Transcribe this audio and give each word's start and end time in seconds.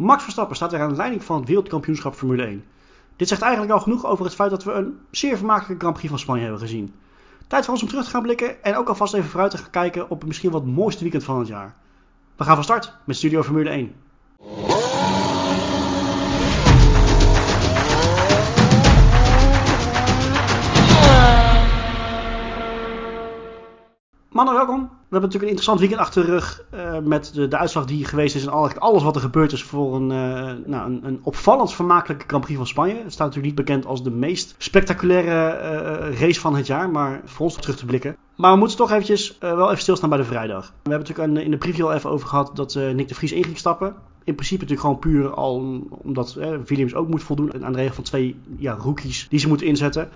Max 0.00 0.22
Verstappen 0.22 0.56
staat 0.56 0.70
weer 0.70 0.80
aan 0.80 0.88
de 0.88 0.96
leiding 0.96 1.24
van 1.24 1.36
het 1.36 1.46
wereldkampioenschap 1.46 2.14
Formule 2.14 2.44
1. 2.44 2.64
Dit 3.16 3.28
zegt 3.28 3.42
eigenlijk 3.42 3.72
al 3.72 3.80
genoeg 3.80 4.06
over 4.06 4.24
het 4.24 4.34
feit 4.34 4.50
dat 4.50 4.64
we 4.64 4.72
een 4.72 4.98
zeer 5.10 5.36
vermakelijke 5.36 5.78
Grand 5.78 5.94
Prix 5.94 6.08
van 6.08 6.18
Spanje 6.18 6.42
hebben 6.42 6.60
gezien. 6.60 6.94
Tijd 7.46 7.64
voor 7.64 7.72
ons 7.74 7.82
om 7.82 7.88
terug 7.88 8.04
te 8.04 8.10
gaan 8.10 8.22
blikken 8.22 8.62
en 8.62 8.76
ook 8.76 8.88
alvast 8.88 9.14
even 9.14 9.30
vooruit 9.30 9.50
te 9.50 9.58
gaan 9.58 9.70
kijken 9.70 10.10
op 10.10 10.24
misschien 10.24 10.52
het 10.52 10.66
mooiste 10.66 11.02
weekend 11.02 11.24
van 11.24 11.38
het 11.38 11.48
jaar. 11.48 11.74
We 12.36 12.44
gaan 12.44 12.54
van 12.54 12.64
start 12.64 12.92
met 13.04 13.16
Studio 13.16 13.42
Formule 13.42 13.70
1. 13.70 14.79
Mannen, 24.40 24.58
welkom. 24.58 24.80
We 24.80 25.16
hebben 25.16 25.30
natuurlijk 25.30 25.42
een 25.42 25.48
interessant 25.48 25.78
weekend 25.80 26.00
achter 26.00 26.24
de 26.24 26.30
rug 26.30 26.64
uh, 26.74 26.98
met 26.98 27.34
de, 27.34 27.48
de, 27.48 27.56
uitslag 27.56 27.84
die 27.84 28.04
geweest 28.04 28.34
is 28.34 28.42
en 28.42 28.50
eigenlijk 28.50 28.82
alles 28.82 29.02
wat 29.02 29.14
er 29.14 29.20
gebeurd 29.20 29.52
is 29.52 29.62
voor 29.62 29.94
een, 29.94 30.10
uh, 30.10 30.66
nou, 30.66 30.90
een, 30.90 31.00
een, 31.04 31.20
opvallend 31.22 31.74
vermakelijke 31.74 32.24
Grand 32.26 32.44
Prix 32.44 32.58
van 32.58 32.66
Spanje. 32.66 32.94
Het 32.94 33.12
staat 33.12 33.26
natuurlijk 33.26 33.56
niet 33.56 33.66
bekend 33.66 33.86
als 33.86 34.02
de 34.02 34.10
meest 34.10 34.54
spectaculaire 34.58 35.58
uh, 36.10 36.20
race 36.20 36.40
van 36.40 36.54
het 36.54 36.66
jaar, 36.66 36.90
maar 36.90 37.20
voor 37.24 37.46
ons 37.46 37.54
terug 37.54 37.76
te 37.76 37.86
blikken. 37.86 38.16
Maar 38.36 38.52
we 38.52 38.58
moeten 38.58 38.76
toch 38.76 38.90
eventjes 38.90 39.38
wel 39.40 39.70
even 39.70 39.82
stilstaan 39.82 40.08
bij 40.08 40.18
de 40.18 40.24
vrijdag. 40.24 40.66
We 40.82 40.90
hebben 40.90 41.08
natuurlijk 41.08 41.44
in 41.44 41.50
de 41.50 41.58
preview 41.58 41.86
al 41.86 41.92
even 41.92 42.10
over 42.10 42.28
gehad 42.28 42.56
dat 42.56 42.74
Nick 42.74 43.08
de 43.08 43.14
Vries 43.14 43.32
in 43.32 43.44
ging 43.44 43.58
stappen 43.58 43.94
in 44.24 44.34
principe 44.34 44.60
natuurlijk 44.60 44.80
gewoon 44.80 44.98
puur 44.98 45.34
al 45.34 45.82
omdat 45.90 46.34
eh, 46.34 46.50
Williams 46.66 46.94
ook 46.94 47.08
moet 47.08 47.22
voldoen 47.22 47.64
aan 47.64 47.72
de 47.72 47.78
regel 47.78 47.94
van 47.94 48.04
twee 48.04 48.36
ja, 48.56 48.72
rookies 48.72 49.26
die 49.28 49.38
ze 49.38 49.48
moeten 49.48 49.66
inzetten. 49.66 50.08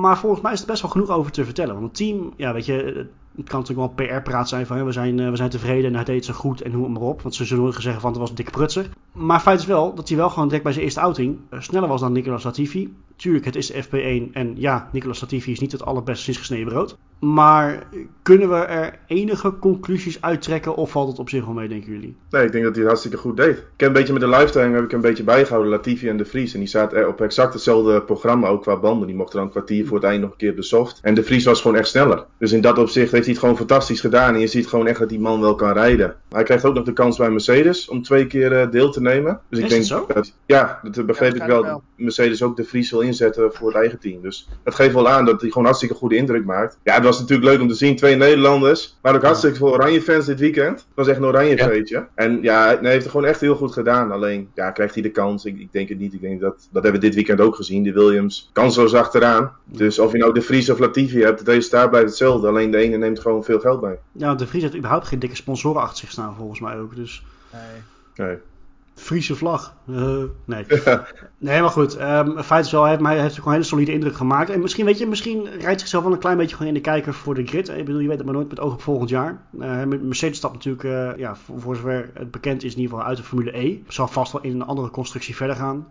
Maar 0.00 0.18
volgens 0.18 0.42
mij 0.42 0.52
is 0.52 0.60
er 0.60 0.66
best 0.66 0.82
wel 0.82 0.90
genoeg 0.90 1.08
over 1.08 1.32
te 1.32 1.44
vertellen. 1.44 1.74
Want 1.74 1.86
het 1.86 1.96
team, 1.96 2.32
ja, 2.36 2.52
weet 2.52 2.66
je, 2.66 3.06
het 3.38 3.48
kan 3.48 3.60
natuurlijk 3.60 3.96
wel 3.96 4.06
PR-praat 4.06 4.48
zijn 4.48 4.66
van 4.66 4.84
we, 4.84 4.92
zijn, 4.92 5.18
uh, 5.18 5.30
we 5.30 5.36
zijn 5.36 5.50
tevreden 5.50 5.90
en 5.90 5.94
hij 5.94 6.04
deed 6.04 6.24
zo 6.24 6.32
goed 6.32 6.60
en 6.60 6.72
hoe 6.72 6.88
maar 6.88 7.02
op. 7.02 7.22
Want 7.22 7.34
ze 7.34 7.44
zullen 7.44 7.72
zeggen 7.72 8.00
van 8.00 8.10
het 8.10 8.20
was 8.20 8.30
een 8.30 8.34
dikke 8.34 8.50
prutser. 8.50 8.88
Maar 9.12 9.40
feit 9.40 9.60
is 9.60 9.66
wel 9.66 9.94
dat 9.94 10.08
hij 10.08 10.16
wel 10.16 10.30
gewoon 10.30 10.44
direct 10.44 10.64
bij 10.64 10.72
zijn 10.72 10.84
eerste 10.84 11.00
outing 11.00 11.38
uh, 11.50 11.60
sneller 11.60 11.88
was 11.88 12.00
dan 12.00 12.12
Nicolas 12.12 12.42
Latifi. 12.42 12.96
Tuurlijk, 13.16 13.44
het 13.44 13.56
is 13.56 13.66
de 13.66 13.84
FP1 13.84 14.32
en 14.32 14.54
ja, 14.56 14.88
Nicolas 14.92 15.20
Latifi 15.20 15.52
is 15.52 15.60
niet 15.60 15.72
het 15.72 15.84
allerbeste 15.84 16.24
sinds 16.24 16.38
gesneden 16.38 16.68
brood. 16.68 16.96
Maar 17.18 17.86
kunnen 18.22 18.48
we 18.48 18.56
er 18.56 18.98
enige 19.06 19.58
conclusies 19.58 20.22
uittrekken 20.22 20.76
of 20.76 20.90
valt 20.90 21.08
het 21.08 21.18
op 21.18 21.28
zich 21.28 21.44
wel 21.44 21.54
mee, 21.54 21.68
denken 21.68 21.92
jullie? 21.92 22.16
Nee, 22.30 22.44
ik 22.44 22.52
denk 22.52 22.64
dat 22.64 22.72
hij 22.72 22.82
het 22.82 22.86
hartstikke 22.90 23.16
goed 23.16 23.36
deed. 23.36 23.56
Ik 23.56 23.64
heb 23.76 23.88
een 23.88 23.94
beetje 23.94 24.12
met 24.12 24.22
de 24.22 24.28
lifetime 24.28 24.74
heb 24.74 24.84
ik 24.84 24.92
een 24.92 25.00
beetje 25.00 25.22
bijgehouden, 25.22 25.72
Latifi 25.72 26.08
en 26.08 26.16
de 26.16 26.24
Vries. 26.24 26.52
En 26.52 26.58
die 26.58 26.68
zaten 26.68 27.08
op 27.08 27.20
exact 27.20 27.52
hetzelfde 27.52 28.02
programma, 28.02 28.48
ook 28.48 28.62
qua 28.62 28.76
banden. 28.76 29.06
Die 29.06 29.16
mochten 29.16 29.36
dan 29.36 29.46
een 29.46 29.52
kwartier 29.52 29.86
voor 29.86 29.96
het 29.96 30.06
eind 30.06 30.20
nog 30.20 30.30
een 30.30 30.36
keer 30.36 30.50
op 30.50 30.56
de 30.56 30.62
soft. 30.62 30.98
En 31.02 31.14
de 31.14 31.22
Vries 31.22 31.44
was 31.44 31.60
gewoon 31.60 31.76
echt 31.76 31.88
sneller. 31.88 32.24
Dus 32.38 32.52
in 32.52 32.60
dat 32.60 32.78
opzicht 32.78 33.12
heeft 33.12 33.24
hij 33.24 33.32
het 33.32 33.42
gewoon 33.42 33.56
fantastisch 33.56 34.00
gedaan. 34.00 34.34
En 34.34 34.40
je 34.40 34.46
ziet 34.46 34.66
gewoon 34.66 34.86
echt 34.86 34.98
dat 34.98 35.08
die 35.08 35.20
man 35.20 35.40
wel 35.40 35.54
kan 35.54 35.72
rijden. 35.72 36.16
Hij 36.28 36.42
krijgt 36.42 36.64
ook 36.64 36.74
nog 36.74 36.84
de 36.84 36.92
kans 36.92 37.16
bij 37.16 37.30
Mercedes 37.30 37.88
om 37.88 38.02
twee 38.02 38.26
keer 38.26 38.70
deel 38.70 38.90
te 38.90 39.00
nemen. 39.00 39.40
Dus 39.48 39.58
ik 39.58 39.64
Is 39.64 39.70
denk 39.70 39.84
zo? 39.84 40.06
Dat, 40.14 40.32
ja, 40.46 40.80
dat 40.92 41.06
begreep 41.06 41.36
ja, 41.36 41.42
ik 41.42 41.48
wel. 41.48 41.62
wel. 41.62 41.82
Mercedes 41.96 42.42
ook 42.42 42.56
de 42.56 42.64
Vries 42.64 42.90
wil 42.90 43.00
inzetten 43.00 43.52
voor 43.52 43.68
het 43.68 43.76
eigen 43.76 43.98
team. 43.98 44.22
Dus 44.22 44.48
dat 44.64 44.74
geeft 44.74 44.94
wel 44.94 45.08
aan 45.08 45.24
dat 45.24 45.40
hij 45.40 45.50
gewoon 45.50 45.66
hartstikke 45.66 45.94
goede 45.94 46.16
indruk 46.16 46.44
maakt. 46.44 46.78
Ja, 46.82 47.00
het 47.08 47.18
was 47.18 47.28
natuurlijk 47.28 47.50
leuk 47.50 47.60
om 47.60 47.68
te 47.68 47.84
zien. 47.84 47.96
Twee 47.96 48.16
Nederlanders. 48.16 48.98
Maar 49.02 49.14
ook 49.14 49.22
hartstikke 49.22 49.56
veel 49.56 49.72
Oranje 49.72 50.02
fans 50.02 50.26
dit 50.26 50.40
weekend. 50.40 50.78
Het 50.78 50.86
was 50.94 51.08
echt 51.08 51.18
een 51.18 51.24
Oranje 51.24 51.56
ja. 51.56 51.66
feestje. 51.66 52.06
En 52.14 52.42
ja, 52.42 52.66
hij 52.66 52.90
heeft 52.90 53.02
het 53.02 53.10
gewoon 53.10 53.26
echt 53.26 53.40
heel 53.40 53.56
goed 53.56 53.72
gedaan. 53.72 54.12
Alleen, 54.12 54.48
ja, 54.54 54.70
krijgt 54.70 54.94
hij 54.94 55.02
de 55.02 55.10
kans? 55.10 55.44
Ik, 55.44 55.58
ik 55.58 55.72
denk 55.72 55.88
het 55.88 55.98
niet. 55.98 56.14
Ik 56.14 56.20
denk 56.20 56.40
dat, 56.40 56.68
dat 56.72 56.82
hebben 56.82 57.00
we 57.00 57.06
dit 57.06 57.14
weekend 57.14 57.40
ook 57.40 57.54
gezien. 57.54 57.82
De 57.82 57.92
Williams 57.92 58.50
kansloos 58.52 58.94
achteraan. 58.94 59.52
Dus 59.64 59.98
of 59.98 60.12
je 60.12 60.18
nou 60.18 60.34
de 60.34 60.42
Vries 60.42 60.70
of 60.70 60.78
Latifi 60.78 61.22
hebt, 61.22 61.38
het 61.38 61.48
resultaat 61.48 61.90
blijft 61.90 62.08
hetzelfde. 62.08 62.48
Alleen 62.48 62.70
de 62.70 62.78
ene 62.78 62.96
neemt 62.96 63.20
gewoon 63.20 63.44
veel 63.44 63.60
geld 63.60 63.80
bij. 63.80 63.98
Ja, 64.12 64.34
de 64.34 64.46
Vries 64.46 64.62
heeft 64.62 64.76
überhaupt 64.76 65.06
geen 65.06 65.18
dikke 65.18 65.36
sponsoren 65.36 65.80
achter 65.80 65.98
zich 65.98 66.10
staan, 66.10 66.34
volgens 66.34 66.60
mij 66.60 66.78
ook. 66.78 66.96
Dus... 66.96 67.22
Nee. 67.52 68.26
nee. 68.26 68.36
Friese 68.98 69.36
vlag. 69.36 69.76
Uh, 69.90 70.22
nee. 70.44 70.66
nee, 71.38 71.60
maar 71.60 71.70
goed. 71.70 72.00
Um, 72.00 72.42
feit 72.42 72.64
is 72.64 72.70
wel, 72.70 72.82
hij 72.82 72.90
heeft, 72.90 73.02
hij 73.02 73.20
heeft 73.20 73.34
gewoon 73.34 73.48
een 73.48 73.52
hele 73.54 73.64
solide 73.64 73.92
indruk 73.92 74.16
gemaakt. 74.16 74.50
En 74.50 74.60
misschien, 74.60 74.84
weet 74.84 74.98
je, 74.98 75.06
misschien 75.06 75.48
rijdt 75.60 75.80
zichzelf 75.80 76.04
wel 76.04 76.12
een 76.12 76.18
klein 76.18 76.36
beetje 76.36 76.56
gewoon 76.56 76.68
in 76.68 76.74
de 76.74 76.80
kijker 76.80 77.14
voor 77.14 77.34
de 77.34 77.46
grid. 77.46 77.68
Ik 77.68 77.84
bedoel, 77.84 78.00
je 78.00 78.08
weet 78.08 78.16
het 78.16 78.26
maar 78.26 78.34
nooit 78.34 78.48
met 78.48 78.60
oog 78.60 78.72
op 78.72 78.82
volgend 78.82 79.10
jaar. 79.10 79.42
Uh, 79.60 79.84
Mercedes 79.84 80.36
stapt 80.36 80.54
natuurlijk, 80.54 80.82
uh, 80.82 81.18
ja, 81.18 81.36
voor, 81.36 81.60
voor, 81.60 81.76
zover 81.76 82.10
het 82.14 82.30
bekend 82.30 82.64
is, 82.64 82.72
in 82.72 82.80
ieder 82.80 82.92
geval 82.92 83.08
uit 83.08 83.16
de 83.16 83.22
Formule 83.22 83.58
E. 83.58 83.78
Zal 83.88 84.08
vast 84.08 84.32
wel 84.32 84.42
in 84.42 84.54
een 84.54 84.66
andere 84.66 84.90
constructie 84.90 85.36
verder 85.36 85.56
gaan. 85.56 85.86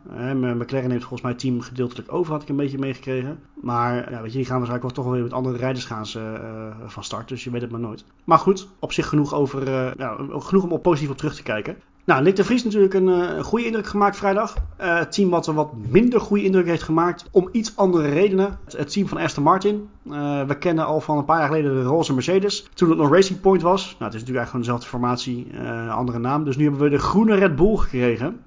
McLaren 0.57 0.91
heeft 0.91 1.01
volgens 1.01 1.21
mij 1.21 1.31
het 1.31 1.39
team 1.39 1.61
gedeeltelijk 1.61 2.13
over, 2.13 2.33
had 2.33 2.41
ik 2.41 2.49
een 2.49 2.55
beetje 2.55 2.77
meegekregen. 2.77 3.39
Maar 3.61 4.11
ja, 4.11 4.21
weet 4.21 4.31
je, 4.31 4.37
die 4.37 4.45
gaan 4.47 4.57
waarschijnlijk 4.57 4.81
wel 4.81 4.91
toch 4.91 5.03
wel 5.03 5.13
weer 5.13 5.23
met 5.23 5.33
andere 5.33 5.57
rijders 5.57 5.85
gaan 5.85 6.05
ze, 6.05 6.39
van 6.85 7.03
start. 7.03 7.27
Dus 7.27 7.43
je 7.43 7.51
weet 7.51 7.61
het 7.61 7.71
maar 7.71 7.79
nooit. 7.79 8.05
Maar 8.23 8.39
goed, 8.39 8.67
op 8.79 8.91
zich 8.91 9.07
genoeg, 9.07 9.33
over, 9.33 9.69
ja, 9.97 10.17
genoeg 10.29 10.63
om 10.63 10.71
op 10.71 10.83
positief 10.83 11.09
op 11.09 11.17
terug 11.17 11.35
te 11.35 11.43
kijken. 11.43 11.77
Nou, 12.07 12.23
Nick 12.23 12.35
de 12.35 12.43
Vries 12.43 12.63
natuurlijk 12.63 12.93
een, 12.93 13.07
een 13.07 13.43
goede 13.43 13.65
indruk 13.65 13.87
gemaakt 13.87 14.17
vrijdag. 14.17 14.55
Uh, 14.81 14.97
het 14.97 15.11
team 15.11 15.29
wat 15.29 15.47
een 15.47 15.55
wat 15.55 15.73
minder 15.89 16.19
goede 16.19 16.43
indruk 16.43 16.65
heeft 16.65 16.83
gemaakt 16.83 17.25
om 17.31 17.49
iets 17.51 17.75
andere 17.75 18.09
redenen. 18.09 18.59
Het, 18.65 18.91
team 18.91 19.07
van 19.07 19.17
Aston 19.17 19.43
Martin. 19.43 19.89
Uh, 20.03 20.43
we 20.43 20.57
kennen 20.57 20.85
al 20.85 21.01
van 21.01 21.17
een 21.17 21.25
paar 21.25 21.37
jaar 21.37 21.47
geleden 21.47 21.73
de 21.73 21.83
roze 21.83 22.13
Mercedes. 22.13 22.69
Toen 22.73 22.89
het 22.89 22.97
nog 22.97 23.11
Racing 23.11 23.41
Point 23.41 23.61
was. 23.61 23.81
Nou, 23.81 24.03
het 24.03 24.13
is 24.13 24.19
natuurlijk 24.19 24.37
eigenlijk 24.37 24.49
gewoon 24.49 24.61
dezelfde 24.61 24.87
formatie, 24.87 25.47
andere 25.89 26.19
naam. 26.19 26.43
Dus 26.43 26.57
nu 26.57 26.63
hebben 26.63 26.81
we 26.81 26.89
de 26.89 26.97
groene 26.97 27.35
Red 27.35 27.55
Bull 27.55 27.75
gekregen. 27.75 28.39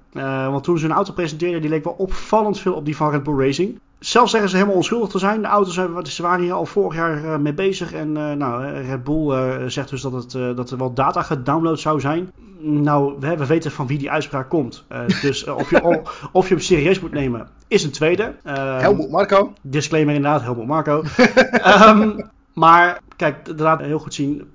want 0.51 0.63
toen 0.63 0.77
ze 0.77 0.85
een 0.85 0.91
auto 0.91 1.13
presenteerden, 1.13 1.61
die 1.61 1.69
leek 1.69 1.83
wel 1.83 1.95
opvallend 1.97 2.59
veel 2.59 2.73
op 2.73 2.85
die 2.85 2.95
van 2.95 3.11
Red 3.11 3.23
Bull 3.23 3.45
Racing. 3.45 3.79
Zelf 4.01 4.29
zeggen 4.29 4.49
ze 4.49 4.55
helemaal 4.55 4.77
onschuldig 4.77 5.09
te 5.09 5.19
zijn. 5.19 5.41
De 5.41 5.47
auto's 5.47 6.13
ze 6.15 6.21
waren 6.21 6.43
hier 6.43 6.53
al 6.53 6.65
vorig 6.65 6.95
jaar 6.95 7.23
uh, 7.23 7.37
mee 7.37 7.53
bezig. 7.53 7.93
En 7.93 8.07
uh, 8.07 8.31
nou, 8.31 8.63
Red 8.65 9.03
Bull 9.03 9.31
uh, 9.31 9.67
zegt 9.67 9.89
dus 9.89 10.01
dat, 10.01 10.13
het, 10.13 10.31
dat 10.31 10.71
er 10.71 10.77
wel 10.77 10.93
data 10.93 11.21
gedownload 11.21 11.79
zou 11.79 11.99
zijn. 11.99 12.31
Nou, 12.59 13.15
we, 13.19 13.37
we 13.37 13.45
weten 13.45 13.71
van 13.71 13.87
wie 13.87 13.97
die 13.97 14.11
uitspraak 14.11 14.49
komt. 14.49 14.85
dus 15.21 15.47
of, 15.47 15.69
je, 15.69 15.83
of, 15.83 16.29
of 16.31 16.47
je 16.47 16.53
hem 16.53 16.63
serieus 16.63 16.99
moet 16.99 17.11
nemen, 17.11 17.47
is 17.67 17.83
een 17.83 17.91
tweede. 17.91 18.35
Helmut 18.43 19.11
Marco. 19.11 19.53
Disclaimer 19.61 20.15
inderdaad, 20.15 20.41
Helmut 20.41 20.67
Marco. 20.67 21.03
um, 21.87 22.29
maar 22.53 23.01
kijk, 23.15 23.53
laat 23.57 23.81
heel 23.81 23.99
goed 23.99 24.13
zien. 24.13 24.51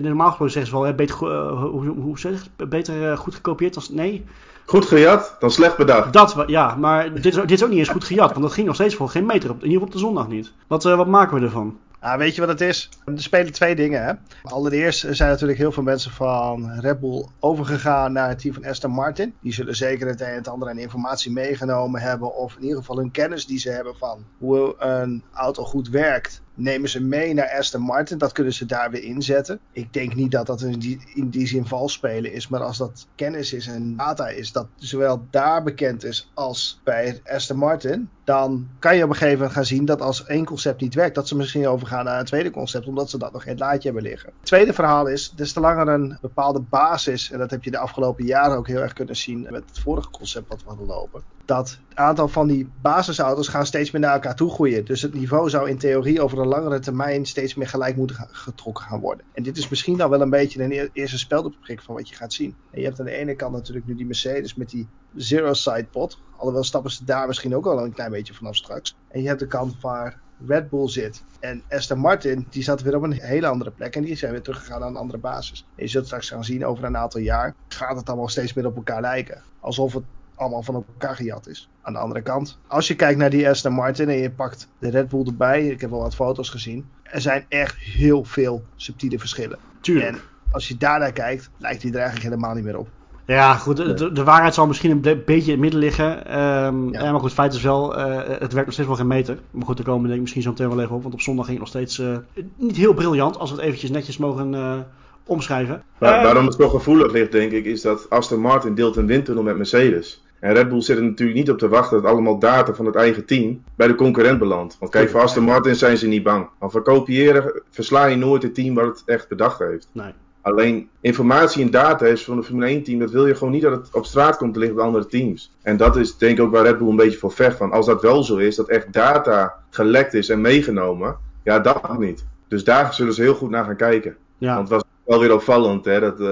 Normaal 0.00 0.26
gesproken 0.26 0.52
zeggen 0.52 0.72
ze 0.72 0.82
wel, 0.82 0.94
beter, 0.94 1.16
hoe, 1.56 1.86
hoe 1.86 2.18
zeg 2.18 2.46
beter 2.56 3.18
goed 3.18 3.34
gekopieerd 3.34 3.76
als 3.76 3.88
nee. 3.88 4.24
Goed 4.70 4.84
gejat, 4.84 5.36
dan 5.38 5.50
slecht 5.50 5.76
bedacht. 5.76 6.12
Dat, 6.12 6.44
ja, 6.46 6.74
maar 6.74 7.14
dit 7.14 7.24
is, 7.26 7.34
dit 7.34 7.50
is 7.50 7.62
ook 7.62 7.68
niet 7.68 7.78
eens 7.78 7.88
goed 7.88 8.04
gejat, 8.04 8.30
want 8.30 8.42
dat 8.42 8.52
ging 8.52 8.66
nog 8.66 8.74
steeds 8.74 8.94
voor 8.94 9.08
geen 9.08 9.26
meter, 9.26 9.50
op, 9.50 9.56
in 9.56 9.70
ieder 9.70 9.72
geval 9.72 9.86
op 9.86 9.92
de 9.92 9.98
zondag 9.98 10.28
niet. 10.28 10.52
Wat, 10.66 10.84
uh, 10.84 10.96
wat 10.96 11.06
maken 11.06 11.38
we 11.38 11.44
ervan? 11.44 11.78
Ah, 12.00 12.18
weet 12.18 12.34
je 12.34 12.40
wat 12.40 12.50
het 12.50 12.60
is? 12.60 12.88
Er 13.04 13.22
spelen 13.22 13.52
twee 13.52 13.74
dingen. 13.74 14.04
Hè? 14.04 14.12
Allereerst 14.42 15.06
zijn 15.10 15.30
natuurlijk 15.30 15.58
heel 15.58 15.72
veel 15.72 15.82
mensen 15.82 16.10
van 16.10 16.70
Red 16.80 17.00
Bull 17.00 17.26
overgegaan 17.40 18.12
naar 18.12 18.28
het 18.28 18.38
team 18.38 18.54
van 18.54 18.64
Aston 18.64 18.90
Martin. 18.90 19.34
Die 19.40 19.52
zullen 19.52 19.76
zeker 19.76 20.08
het 20.08 20.20
een 20.20 20.26
en 20.26 20.34
het 20.34 20.48
ander 20.48 20.68
aan 20.68 20.78
informatie 20.78 21.32
meegenomen 21.32 22.00
hebben. 22.00 22.34
Of 22.34 22.56
in 22.56 22.62
ieder 22.62 22.78
geval 22.78 22.96
hun 22.96 23.10
kennis 23.10 23.46
die 23.46 23.58
ze 23.58 23.70
hebben 23.70 23.96
van 23.96 24.24
hoe 24.38 24.74
een 24.78 25.22
auto 25.32 25.64
goed 25.64 25.88
werkt 25.88 26.42
nemen 26.54 26.88
ze 26.88 27.02
mee 27.02 27.34
naar 27.34 27.56
Aston 27.58 27.80
Martin. 27.82 28.18
Dat 28.18 28.32
kunnen 28.32 28.52
ze 28.52 28.66
daar 28.66 28.90
weer 28.90 29.02
inzetten. 29.02 29.60
Ik 29.72 29.92
denk 29.92 30.14
niet 30.14 30.30
dat 30.30 30.46
dat 30.46 30.60
in 30.60 30.78
die, 30.78 31.00
in 31.14 31.30
die 31.30 31.46
zin 31.46 31.66
vals 31.66 31.92
spelen 31.92 32.32
is. 32.32 32.48
Maar 32.48 32.62
als 32.62 32.78
dat 32.78 33.06
kennis 33.14 33.52
is 33.52 33.66
en 33.66 33.96
data 33.96 34.28
is, 34.28 34.52
dat 34.52 34.66
zowel 34.76 35.26
daar 35.30 35.62
bekend 35.62 36.04
is 36.04 36.30
als 36.34 36.80
bij 36.84 37.20
Aston 37.24 37.56
Martin. 37.56 38.08
Dan 38.24 38.68
kan 38.78 38.96
je 38.96 39.02
op 39.02 39.08
een 39.08 39.14
gegeven 39.14 39.36
moment 39.36 39.54
gaan 39.54 39.64
zien 39.64 39.84
dat 39.84 40.00
als 40.00 40.26
één 40.26 40.44
concept 40.44 40.80
niet 40.80 40.94
werkt, 40.94 41.14
dat 41.14 41.28
ze 41.28 41.36
misschien 41.36 41.66
overgaan 41.66 42.04
naar 42.04 42.18
een 42.18 42.24
tweede 42.24 42.50
concept, 42.50 42.86
omdat 42.86 43.10
ze 43.10 43.18
dat 43.18 43.32
nog 43.32 43.44
in 43.44 43.50
het 43.50 43.60
laadje 43.60 43.90
hebben 43.90 44.02
liggen. 44.02 44.32
Het 44.38 44.46
tweede 44.46 44.72
verhaal 44.72 45.06
is, 45.06 45.30
des 45.30 45.52
te 45.52 45.60
langer 45.60 45.88
een 45.88 46.18
bepaalde 46.20 46.60
basis, 46.60 47.30
en 47.30 47.38
dat 47.38 47.50
heb 47.50 47.64
je 47.64 47.70
de 47.70 47.78
afgelopen 47.78 48.24
jaren 48.24 48.56
ook 48.56 48.66
heel 48.66 48.80
erg 48.80 48.92
kunnen 48.92 49.16
zien 49.16 49.40
met 49.50 49.64
het 49.68 49.78
vorige 49.78 50.10
concept 50.10 50.48
wat 50.48 50.62
we 50.62 50.68
hadden 50.68 50.86
lopen, 50.86 51.22
dat 51.44 51.78
het 51.88 51.98
aantal 51.98 52.28
van 52.28 52.46
die 52.46 52.70
basisauto's 52.82 53.48
gaan 53.48 53.66
steeds 53.66 53.90
meer 53.90 54.00
naar 54.00 54.12
elkaar 54.12 54.36
toe 54.36 54.50
groeien. 54.50 54.84
Dus 54.84 55.02
het 55.02 55.14
niveau 55.14 55.50
zou 55.50 55.68
in 55.68 55.78
theorie 55.78 56.22
over 56.22 56.38
een 56.38 56.46
langere 56.46 56.78
termijn 56.78 57.26
steeds 57.26 57.54
meer 57.54 57.68
gelijk 57.68 57.96
moeten 57.96 58.16
getrokken 58.30 58.84
gaan 58.84 59.00
worden. 59.00 59.24
En 59.32 59.42
dit 59.42 59.56
is 59.56 59.68
misschien 59.68 59.96
dan 59.96 60.10
wel 60.10 60.20
een 60.20 60.30
beetje 60.30 60.62
een 60.62 60.90
eerste 60.92 61.18
speldopschik 61.18 61.82
van 61.82 61.94
wat 61.94 62.08
je 62.08 62.14
gaat 62.14 62.32
zien. 62.32 62.54
En 62.70 62.80
je 62.80 62.86
hebt 62.86 62.98
aan 63.00 63.06
de 63.06 63.16
ene 63.16 63.36
kant 63.36 63.52
natuurlijk 63.52 63.86
nu 63.86 63.94
die 63.94 64.06
Mercedes 64.06 64.54
met 64.54 64.70
die 64.70 64.88
zero 65.14 65.52
side 65.52 65.86
pot. 65.90 66.18
Alhoewel 66.36 66.64
stappen 66.64 66.90
ze 66.90 67.04
daar 67.04 67.26
misschien 67.26 67.56
ook 67.56 67.66
al 67.66 67.84
een 67.84 67.92
klein 67.92 68.10
beetje 68.10 68.34
vanaf 68.34 68.56
straks. 68.56 68.96
En 69.08 69.22
je 69.22 69.28
hebt 69.28 69.40
de 69.40 69.46
kant 69.46 69.80
waar 69.80 70.20
Red 70.46 70.70
Bull 70.70 70.88
zit. 70.88 71.22
En 71.40 71.62
Aston 71.68 71.98
Martin, 71.98 72.46
die 72.50 72.62
zat 72.62 72.82
weer 72.82 72.96
op 72.96 73.02
een 73.02 73.12
hele 73.12 73.46
andere 73.46 73.70
plek. 73.70 73.96
En 73.96 74.02
die 74.02 74.16
zijn 74.16 74.32
weer 74.32 74.42
teruggegaan 74.42 74.80
naar 74.80 74.88
een 74.88 74.96
andere 74.96 75.18
basis. 75.18 75.66
En 75.76 75.84
je 75.84 75.90
zult 75.90 76.06
straks 76.06 76.28
gaan 76.28 76.44
zien, 76.44 76.66
over 76.66 76.84
een 76.84 76.96
aantal 76.96 77.20
jaar 77.20 77.54
gaat 77.68 77.96
het 77.96 78.08
allemaal 78.08 78.28
steeds 78.28 78.52
meer 78.52 78.66
op 78.66 78.76
elkaar 78.76 79.00
lijken. 79.00 79.42
Alsof 79.60 79.92
het 79.92 80.04
allemaal 80.40 80.62
van 80.62 80.74
elkaar 80.74 81.16
gejat 81.16 81.48
is. 81.48 81.68
Aan 81.82 81.92
de 81.92 81.98
andere 81.98 82.22
kant, 82.22 82.58
als 82.66 82.88
je 82.88 82.94
kijkt 82.96 83.18
naar 83.18 83.30
die 83.30 83.48
Aston 83.48 83.72
Martin 83.72 84.08
en 84.08 84.16
je 84.16 84.30
pakt 84.30 84.68
de 84.78 84.90
Red 84.90 85.08
Bull 85.08 85.26
erbij, 85.26 85.66
ik 85.66 85.80
heb 85.80 85.92
al 85.92 86.00
wat 86.00 86.14
foto's 86.14 86.48
gezien, 86.48 86.88
er 87.02 87.20
zijn 87.20 87.44
echt 87.48 87.76
heel 87.76 88.24
veel 88.24 88.64
subtiele 88.76 89.18
verschillen. 89.18 89.58
Tuurlijk. 89.80 90.08
En 90.08 90.20
als 90.50 90.68
je 90.68 90.76
daarnaar 90.76 91.12
kijkt, 91.12 91.50
lijkt 91.56 91.80
die 91.80 91.92
er 91.92 91.98
eigenlijk 91.98 92.28
helemaal 92.28 92.54
niet 92.54 92.64
meer 92.64 92.78
op. 92.78 92.88
Ja, 93.26 93.54
goed, 93.54 93.76
de, 93.76 93.94
de, 93.94 94.12
de 94.12 94.24
waarheid 94.24 94.54
zal 94.54 94.66
misschien 94.66 94.90
een 94.90 95.22
beetje 95.24 95.44
in 95.44 95.50
het 95.50 95.60
midden 95.60 95.80
liggen. 95.80 96.38
Um, 96.38 96.92
ja. 96.92 97.02
ja. 97.02 97.10
maar 97.10 97.20
goed, 97.20 97.30
het 97.30 97.38
feit 97.38 97.54
is 97.54 97.62
wel, 97.62 97.98
uh, 97.98 98.16
het 98.16 98.52
werkt 98.52 98.64
nog 98.64 98.72
steeds 98.72 98.88
wel 98.88 98.96
geen 98.96 99.06
meter. 99.06 99.38
Maar 99.50 99.66
goed, 99.66 99.76
daar 99.76 99.86
komen 99.86 100.02
denk 100.02 100.14
ik 100.14 100.20
misschien 100.20 100.42
zo 100.42 100.50
meteen 100.50 100.68
wel 100.68 100.80
even 100.80 100.94
op. 100.94 101.02
Want 101.02 101.14
op 101.14 101.20
zondag 101.20 101.46
ging 101.46 101.58
het 101.58 101.72
nog 101.72 101.82
steeds 101.82 101.98
uh, 101.98 102.16
niet 102.56 102.76
heel 102.76 102.94
briljant, 102.94 103.38
als 103.38 103.50
we 103.50 103.56
het 103.56 103.64
eventjes 103.64 103.90
netjes 103.90 104.16
mogen, 104.16 104.52
uh, 104.52 104.78
omschrijven. 105.24 105.74
Uh, 105.74 106.00
waarom 106.00 106.46
het 106.46 106.58
toch 106.58 106.70
gevoelig 106.70 107.12
ligt, 107.12 107.32
denk 107.32 107.52
ik, 107.52 107.64
is 107.64 107.82
dat 107.82 108.10
Aston 108.10 108.40
Martin 108.40 108.74
deelt 108.74 108.96
een 108.96 109.06
windtunnel 109.06 109.42
met 109.42 109.56
Mercedes. 109.56 110.22
En 110.40 110.54
Red 110.54 110.68
Bull 110.68 110.80
zit 110.80 110.96
er 110.96 111.02
natuurlijk 111.02 111.38
niet 111.38 111.50
op 111.50 111.58
te 111.58 111.68
wachten 111.68 112.02
dat 112.02 112.10
allemaal 112.10 112.38
data 112.38 112.74
van 112.74 112.86
het 112.86 112.94
eigen 112.94 113.24
team 113.24 113.62
bij 113.74 113.86
de 113.86 113.94
concurrent 113.94 114.38
belandt. 114.38 114.76
Want 114.78 114.92
kijk, 114.92 115.10
voor 115.10 115.20
Aston 115.20 115.44
Martin 115.44 115.74
zijn 115.74 115.96
ze 115.96 116.06
niet 116.06 116.22
bang. 116.22 116.48
Maar 116.58 116.70
voor 116.70 116.82
kopiëren 116.82 117.62
versla 117.70 118.04
je 118.04 118.16
nooit 118.16 118.42
het 118.42 118.54
team 118.54 118.74
wat 118.74 118.84
het 118.84 119.02
echt 119.06 119.28
bedacht 119.28 119.58
heeft. 119.58 119.88
Nee. 119.92 120.12
Alleen 120.42 120.88
informatie 121.00 121.64
en 121.64 121.70
data 121.70 122.06
is 122.06 122.24
van 122.24 122.36
een 122.36 122.42
Formule 122.42 122.66
1 122.66 122.82
team, 122.82 122.98
dat 122.98 123.10
wil 123.10 123.26
je 123.26 123.34
gewoon 123.34 123.52
niet 123.52 123.62
dat 123.62 123.72
het 123.72 123.94
op 123.94 124.04
straat 124.04 124.36
komt 124.36 124.52
te 124.52 124.58
liggen 124.58 124.76
bij 124.76 124.86
andere 124.86 125.06
teams. 125.06 125.56
En 125.62 125.76
dat 125.76 125.96
is 125.96 126.16
denk 126.16 126.38
ik 126.38 126.44
ook 126.44 126.52
waar 126.52 126.64
Red 126.64 126.78
Bull 126.78 126.88
een 126.88 126.96
beetje 126.96 127.18
voor 127.18 127.32
vecht 127.32 127.56
van. 127.56 127.72
Als 127.72 127.86
dat 127.86 128.02
wel 128.02 128.22
zo 128.22 128.36
is, 128.36 128.56
dat 128.56 128.68
echt 128.68 128.92
data 128.92 129.54
gelekt 129.70 130.14
is 130.14 130.28
en 130.28 130.40
meegenomen, 130.40 131.16
ja, 131.44 131.58
dat 131.58 131.82
mag 131.82 131.98
niet. 131.98 132.24
Dus 132.48 132.64
daar 132.64 132.94
zullen 132.94 133.14
ze 133.14 133.22
heel 133.22 133.34
goed 133.34 133.50
naar 133.50 133.64
gaan 133.64 133.76
kijken. 133.76 134.16
Ja. 134.38 134.64
Want 134.64 134.84
wel 135.10 135.20
weer 135.20 135.32
opvallend, 135.34 135.84
hè, 135.84 136.00
dat 136.00 136.20
uh, 136.20 136.26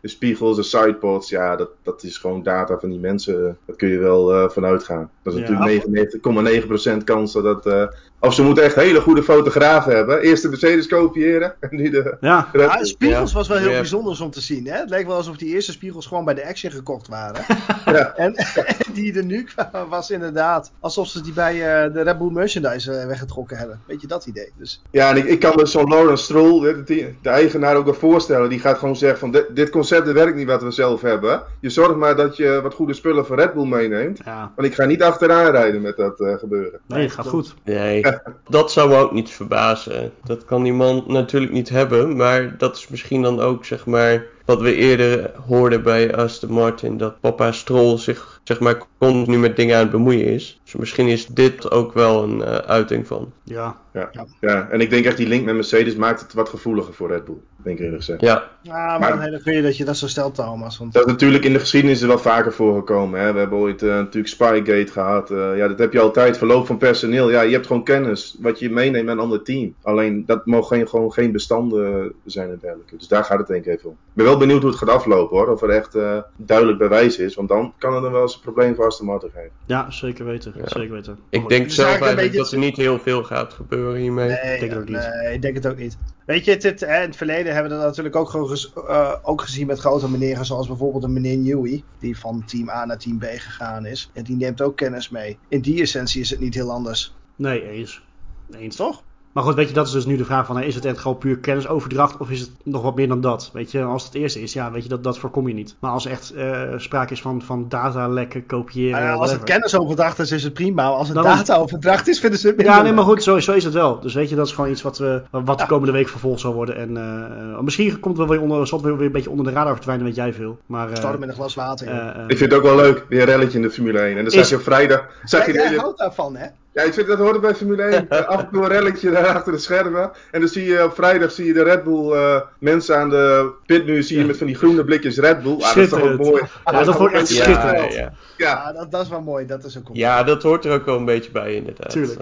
de 0.00 0.08
spiegels, 0.08 0.56
de 0.56 0.62
sidepods, 0.62 1.28
ja, 1.28 1.56
dat, 1.56 1.68
dat 1.82 2.02
is 2.02 2.18
gewoon 2.18 2.42
data 2.42 2.78
van 2.78 2.90
die 2.90 2.98
mensen. 2.98 3.58
Daar 3.66 3.76
kun 3.76 3.88
je 3.88 3.98
wel 3.98 4.34
uh, 4.34 4.48
vanuit 4.50 4.84
gaan. 4.84 5.10
Dat 5.22 5.34
is 5.34 5.40
Ja. 5.48 5.50
natuurlijk 5.58 6.98
99,9% 7.00 7.04
kans 7.04 7.32
dat 7.32 7.44
dat... 7.44 7.66
Uh, 7.66 7.86
of 8.20 8.34
ze 8.34 8.42
moeten 8.42 8.64
echt 8.64 8.74
hele 8.74 9.00
goede 9.00 9.22
fotografen 9.22 9.96
hebben. 9.96 10.20
Eerst 10.20 10.42
de 10.42 10.48
Mercedes 10.48 10.86
kopiëren 10.86 11.54
en 11.60 11.68
nu 11.70 11.90
de... 11.90 12.16
Ja. 12.20 12.48
Ja, 12.52 12.84
spiegels 12.84 13.32
was 13.32 13.48
wel 13.48 13.58
heel 13.58 13.68
bijzonder 13.68 14.22
om 14.22 14.30
te 14.30 14.40
zien. 14.40 14.66
Hè? 14.66 14.76
Het 14.78 14.90
leek 14.90 15.06
wel 15.06 15.16
alsof 15.16 15.36
die 15.36 15.54
eerste 15.54 15.72
spiegels 15.72 16.06
gewoon 16.06 16.24
bij 16.24 16.34
de 16.34 16.46
Action 16.46 16.70
gekocht 16.72 17.08
waren. 17.08 17.44
Ja. 17.84 18.14
En 18.16 18.34
die 18.94 19.14
er 19.14 19.24
nu 19.24 19.44
kwamen 19.44 19.88
was 19.88 20.10
inderdaad 20.10 20.72
alsof 20.80 21.08
ze 21.08 21.20
die 21.22 21.32
bij 21.32 21.52
eh, 21.54 21.92
de 21.92 22.02
Red 22.02 22.18
Bull 22.18 22.30
Merchandise 22.30 22.92
eh, 22.92 23.06
weggetrokken 23.06 23.56
hebben. 23.56 23.80
Weet 23.86 24.00
je 24.00 24.06
dat 24.06 24.26
idee? 24.26 24.52
Dus, 24.56 24.82
Ja, 24.90 25.10
en 25.10 25.16
ik, 25.16 25.24
ik 25.24 25.40
kan 25.40 25.52
me 25.56 25.66
zo'n 25.66 25.88
Lawrence 25.88 26.24
Stroll, 26.24 26.60
de, 26.60 26.82
de, 26.84 27.14
de 27.22 27.28
eigenaar, 27.28 27.76
ook 27.76 27.84
wel 27.84 27.94
voorstellen. 28.18 28.50
Die 28.50 28.60
gaat 28.60 28.78
gewoon 28.78 28.96
zeggen 28.96 29.18
van, 29.18 29.30
dit, 29.30 29.46
dit 29.54 29.70
concept 29.70 30.04
dit 30.04 30.14
werkt 30.14 30.36
niet 30.36 30.46
wat 30.46 30.62
we 30.62 30.70
zelf 30.70 31.00
hebben. 31.00 31.42
Je 31.60 31.70
zorgt 31.70 31.96
maar 31.96 32.16
dat 32.16 32.36
je 32.36 32.60
wat 32.62 32.74
goede 32.74 32.94
spullen 32.94 33.26
van 33.26 33.36
Red 33.36 33.54
Bull 33.54 33.66
meeneemt. 33.66 34.20
ja. 34.24 34.52
Want 34.56 34.68
ik 34.68 34.74
ga 34.74 34.84
niet 34.84 35.02
achteraan 35.02 35.50
rijden 35.50 35.80
met 35.80 35.96
dat 35.96 36.20
eh, 36.20 36.34
gebeuren. 36.38 36.80
Nee, 36.86 37.02
het 37.02 37.12
gaat 37.12 37.26
goed. 37.26 37.54
Nee, 37.64 38.04
dat 38.48 38.72
zou 38.72 38.88
me 38.88 38.96
ook 38.96 39.12
niet 39.12 39.30
verbazen. 39.30 40.12
Dat 40.24 40.44
kan 40.44 40.62
die 40.62 40.72
man 40.72 41.04
natuurlijk 41.06 41.52
niet 41.52 41.68
hebben, 41.68 42.16
maar 42.16 42.54
dat 42.58 42.76
is 42.76 42.88
misschien 42.88 43.22
dan 43.22 43.40
ook, 43.40 43.64
zeg 43.64 43.86
maar, 43.86 44.24
wat 44.44 44.60
we 44.60 44.74
eerder 44.74 45.30
hoorden 45.46 45.82
bij 45.82 46.14
Aston 46.14 46.52
Martin, 46.52 46.96
dat 46.96 47.20
papa 47.20 47.52
Stroll 47.52 47.98
zich, 47.98 48.40
zeg 48.44 48.60
maar, 48.60 48.82
continu 48.98 49.38
met 49.38 49.56
dingen 49.56 49.74
aan 49.76 49.82
het 49.82 49.90
bemoeien 49.90 50.26
is. 50.26 50.57
Dus 50.68 50.76
misschien 50.80 51.08
is 51.08 51.26
dit 51.26 51.70
ook 51.70 51.92
wel 51.92 52.22
een 52.22 52.42
eh, 52.42 52.54
uiting 52.56 53.06
van. 53.06 53.32
Ja. 53.44 53.76
Ja. 53.92 54.10
ja, 54.40 54.68
en 54.70 54.80
ik 54.80 54.90
denk 54.90 55.04
echt 55.04 55.16
die 55.16 55.28
link 55.28 55.44
met 55.44 55.54
Mercedes 55.54 55.94
maakt 55.94 56.20
het 56.20 56.32
wat 56.32 56.48
gevoeliger 56.48 56.94
voor 56.94 57.08
Red 57.08 57.24
Bull. 57.24 57.36
Denk 57.62 57.78
ik 57.78 57.84
eerlijk 57.84 58.02
gezegd. 58.04 58.20
Ja, 58.20 58.48
ja, 58.62 58.72
maar, 58.72 59.00
Maar- 59.00 59.10
dan 59.10 59.20
hele 59.20 59.40
goeie 59.40 59.62
dat 59.62 59.76
je 59.76 59.84
dat 59.84 59.96
zo 59.96 60.06
stelt, 60.06 60.34
Thomas. 60.34 60.78
Want, 60.78 60.92
Dat 60.92 61.06
is 61.06 61.12
natuurlijk 61.12 61.44
in 61.44 61.52
de 61.52 61.58
geschiedenis 61.58 62.00
er 62.02 62.08
wel 62.08 62.18
vaker 62.18 62.52
voorgekomen. 62.52 63.20
Hè? 63.20 63.32
We 63.32 63.38
hebben 63.38 63.58
ooit 63.58 63.82
eh, 63.82 63.88
natuurlijk 63.88 64.28
Spygate 64.28 64.92
gehad. 64.92 65.30
Eh, 65.30 65.56
ja, 65.56 65.68
dat 65.68 65.78
heb 65.78 65.92
je 65.92 66.00
altijd. 66.00 66.38
Verloop 66.38 66.66
van 66.66 66.76
personeel. 66.78 67.30
Ja, 67.30 67.40
je 67.40 67.52
hebt 67.52 67.66
gewoon 67.66 67.84
kennis 67.84 68.36
wat 68.40 68.58
je 68.58 68.70
meeneemt 68.70 69.04
met 69.04 69.14
een 69.14 69.20
ander 69.22 69.42
team. 69.42 69.74
Alleen 69.82 70.22
dat 70.26 70.46
mogen 70.46 70.76
geen, 70.76 70.88
gewoon 70.88 71.12
geen 71.12 71.32
bestanden 71.32 72.12
zijn 72.24 72.50
en 72.50 72.58
dergelijke. 72.60 72.96
Dus 72.96 73.08
daar 73.08 73.24
gaat 73.24 73.38
het 73.38 73.46
denk 73.46 73.64
ik 73.64 73.72
even 73.72 73.88
om. 73.88 73.96
Ik 74.08 74.14
ben 74.14 74.24
wel 74.24 74.38
benieuwd 74.38 74.60
hoe 74.62 74.70
het 74.70 74.78
gaat 74.78 74.88
aflopen 74.88 75.36
hoor. 75.36 75.48
Of 75.48 75.62
er 75.62 75.70
echt 75.70 75.94
eh, 75.94 76.18
duidelijk 76.36 76.78
bewijs 76.78 77.18
is. 77.18 77.34
Want 77.34 77.48
dan 77.48 77.72
kan 77.78 77.94
het 77.94 78.02
dan 78.02 78.12
wel 78.12 78.22
eens 78.22 78.34
een 78.34 78.40
probleem 78.40 78.74
voor 78.74 78.86
Aston 78.86 79.06
Martin 79.06 79.30
geven. 79.34 79.50
ja, 79.66 79.90
zeker 79.90 80.24
weten. 80.24 80.52
Ja. 80.62 80.68
Zeker 80.68 80.92
weten. 80.94 81.18
ik 81.30 81.48
denk 81.48 81.70
zelf 81.70 81.88
eigenlijk 81.88 82.20
beetje- 82.20 82.36
dat 82.38 82.52
er 82.52 82.58
niet 82.58 82.76
heel 82.76 82.98
veel 82.98 83.24
gaat 83.24 83.52
gebeuren 83.52 84.00
hiermee. 84.00 84.28
nee, 84.28 84.58
denk 84.58 84.70
het 84.70 84.80
ook 84.80 84.88
niet. 84.88 85.08
nee, 85.22 85.34
ik 85.34 85.42
denk 85.42 85.54
het 85.54 85.66
ook 85.66 85.76
niet. 85.78 85.96
Weet 86.26 86.44
je, 86.44 86.50
het, 86.50 86.62
het, 86.62 86.80
hè, 86.80 86.96
in 86.96 87.06
het 87.08 87.16
verleden 87.16 87.52
hebben 87.54 87.72
we 87.72 87.78
dat 87.78 87.86
natuurlijk 87.86 88.16
ook, 88.16 88.28
gewoon 88.28 88.48
gez- 88.48 88.72
eh, 88.88 89.14
ook 89.22 89.42
gezien 89.42 89.66
met 89.66 89.78
grote 89.78 90.10
meneren, 90.10 90.44
zoals 90.44 90.66
bijvoorbeeld 90.66 91.04
een 91.04 91.12
meneer 91.12 91.36
Newey, 91.38 91.82
die 91.98 92.18
van 92.18 92.44
team 92.46 92.68
A 92.70 92.84
naar 92.84 92.98
team 92.98 93.18
B 93.18 93.24
gegaan 93.24 93.86
is. 93.86 94.10
En 94.14 94.24
die 94.24 94.36
neemt 94.36 94.62
ook 94.62 94.76
kennis 94.76 95.08
mee. 95.08 95.38
In 95.48 95.60
die 95.60 95.80
essentie 95.82 96.20
is 96.20 96.30
het 96.30 96.40
niet 96.40 96.54
heel 96.54 96.70
anders. 96.70 97.14
Nee, 97.36 97.68
eens. 97.68 98.02
Eens. 98.50 98.76
Toch? 98.76 99.02
Maar 99.38 99.46
goed, 99.46 99.56
weet 99.56 99.68
je, 99.68 99.74
dat 99.74 99.86
is 99.86 99.92
dus 99.92 100.06
nu 100.06 100.16
de 100.16 100.24
vraag 100.24 100.46
van, 100.46 100.62
is 100.62 100.74
het 100.74 100.84
echt 100.84 100.98
gewoon 100.98 101.18
puur 101.18 101.38
kennisoverdracht 101.38 102.16
of 102.16 102.30
is 102.30 102.40
het 102.40 102.50
nog 102.64 102.82
wat 102.82 102.94
meer 102.96 103.08
dan 103.08 103.20
dat? 103.20 103.50
Weet 103.52 103.70
je, 103.72 103.82
als 103.82 104.04
het 104.04 104.14
eerste 104.14 104.42
is, 104.42 104.52
ja, 104.52 104.70
weet 104.70 104.82
je, 104.82 104.88
dat, 104.88 105.04
dat 105.04 105.18
voorkom 105.18 105.48
je 105.48 105.54
niet. 105.54 105.76
Maar 105.78 105.90
als 105.90 106.06
echt 106.06 106.30
eh, 106.34 106.60
sprake 106.76 107.12
is 107.12 107.20
van, 107.20 107.42
van 107.42 107.66
datalekken, 107.68 108.46
kopiëren, 108.46 108.90
Nou 109.00 109.04
ja, 109.04 109.12
als 109.12 109.32
het 109.32 109.42
kennisoverdracht 109.44 110.18
is, 110.18 110.30
is 110.32 110.42
het 110.44 110.52
prima. 110.52 110.82
Maar 110.82 110.92
als 110.92 111.06
het 111.08 111.16
Dan- 111.16 111.24
dataoverdracht 111.24 112.08
is, 112.08 112.20
vinden 112.20 112.38
ze 112.38 112.46
het 112.46 112.56
minder. 112.56 112.74
Ja, 112.74 112.82
nee, 112.82 112.92
maar 112.92 113.04
goed, 113.04 113.22
zo, 113.22 113.38
zo 113.38 113.52
is 113.52 113.64
het 113.64 113.72
wel. 113.74 114.00
Dus 114.00 114.14
weet 114.14 114.28
je, 114.28 114.36
dat 114.36 114.46
is 114.46 114.52
gewoon 114.52 114.70
iets 114.70 114.82
wat, 114.82 114.98
we, 114.98 115.22
wat 115.30 115.46
de 115.46 115.62
Ja. 115.62 115.68
komende 115.68 115.92
week 115.92 116.08
vervolgd 116.08 116.40
zal 116.40 116.54
worden. 116.54 116.76
En 116.76 116.96
eh, 116.96 117.52
eh, 117.52 117.60
misschien 117.60 118.00
komt 118.00 118.18
het 118.18 118.28
wel 118.28 118.36
weer, 118.36 118.48
onder, 118.48 118.66
zal 118.66 118.78
het 118.78 118.86
weer, 118.86 118.96
weer 118.96 119.06
een 119.06 119.12
beetje 119.12 119.30
onder 119.30 119.46
de 119.46 119.52
radar 119.52 119.74
verdwijnen, 119.74 120.06
weet 120.06 120.14
jij 120.14 120.32
veel. 120.32 120.58
Maar, 120.66 120.90
eh, 120.90 120.96
Starten 120.96 121.20
met 121.20 121.28
een 121.28 121.34
glas 121.34 121.54
water. 121.54 121.86
eh, 121.88 121.96
eh, 121.96 122.22
Ik 122.26 122.36
vind 122.38 122.50
het 122.50 122.54
ook 122.54 122.62
wel 122.66 122.76
leuk. 122.76 123.04
Weer 123.08 123.20
een 123.20 123.26
relletje 123.26 123.56
in 123.58 123.62
de 123.62 123.70
Formule 123.70 123.98
1. 123.98 124.08
En 124.10 124.16
dan 124.16 124.26
Is- 124.26 124.32
zag 124.34 124.48
je 124.48 124.56
op 124.56 124.62
vrijdag. 124.62 125.04
Zag 125.24 125.46
je 125.46 125.52
Ja, 125.52 125.58
jij 125.58 125.68
hele- 125.68 125.80
houdt 125.80 125.98
daarvan, 125.98 126.36
hè? 126.36 126.46
Ja, 126.72 126.82
ik 126.82 126.92
vind 126.94 127.06
dat 127.06 127.18
hoort 127.18 127.40
bij 127.40 127.54
Formule 127.54 127.82
1. 127.82 128.08
Eh, 128.08 128.26
Af 128.28 128.40
en 128.40 128.48
toe 128.52 128.62
een 128.62 128.68
relletje 128.68 129.10
daar 129.10 129.26
achter 129.26 129.52
de 129.52 129.58
schermen. 129.58 130.10
En 130.30 130.40
dan 130.40 130.48
zie 130.48 130.64
je 130.64 130.84
op 130.84 130.94
vrijdag 130.94 131.30
zie 131.30 131.46
je 131.46 131.52
de 131.52 131.62
Red 131.62 131.84
Bull 131.84 132.12
eh, 132.12 132.40
mensen 132.58 132.96
aan 132.98 133.10
de 133.10 133.50
pitmuur 133.66 134.02
zie 134.02 134.18
je 134.18 134.24
met 134.24 134.36
van 134.36 134.46
die 134.46 134.56
groene 134.56 134.84
blikjes 134.84 135.18
Red 135.18 135.42
Bull. 135.42 135.52
Ah, 135.60 135.74
dat 135.74 135.76
is 135.76 135.88
toch 135.88 136.00
ook 136.00 136.06
Schitterend. 136.06 136.18
mooi. 136.30 136.42
Ja, 136.64 136.82
dat 136.84 136.96
vond 136.96 137.08
ik 137.10 137.14
echt 137.16 137.28
schitterend. 137.28 137.92
ja. 137.92 138.00
Ja, 138.00 138.12
Ja, 138.36 138.72
dat, 138.72 138.90
dat 138.90 139.02
is 139.02 139.08
wel 139.08 139.20
mooi. 139.22 139.46
Dat 139.46 139.64
is 139.64 139.78
ook 139.78 139.88
ja, 139.92 140.22
dat 140.22 140.42
hoort 140.42 140.64
er 140.64 140.72
ook 140.72 140.84
wel 140.84 140.96
een 140.96 141.04
beetje 141.04 141.30
bij 141.30 141.54
inderdaad. 141.54 141.90
Tuurlijk. 141.90 142.20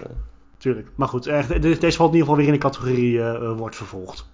Tuurlijk. 0.57 0.87
Maar 0.95 1.07
goed, 1.07 1.23
de- 1.23 1.77
deze 1.79 1.97
valt 1.97 2.13
in 2.13 2.17
ieder 2.17 2.19
geval 2.19 2.35
weer 2.35 2.45
in 2.47 2.51
de 2.51 2.57
categorie 2.57 3.19
eh, 3.19 3.33
eh, 3.35 3.57
wordt 3.57 3.75
vervolgd. 3.75 4.27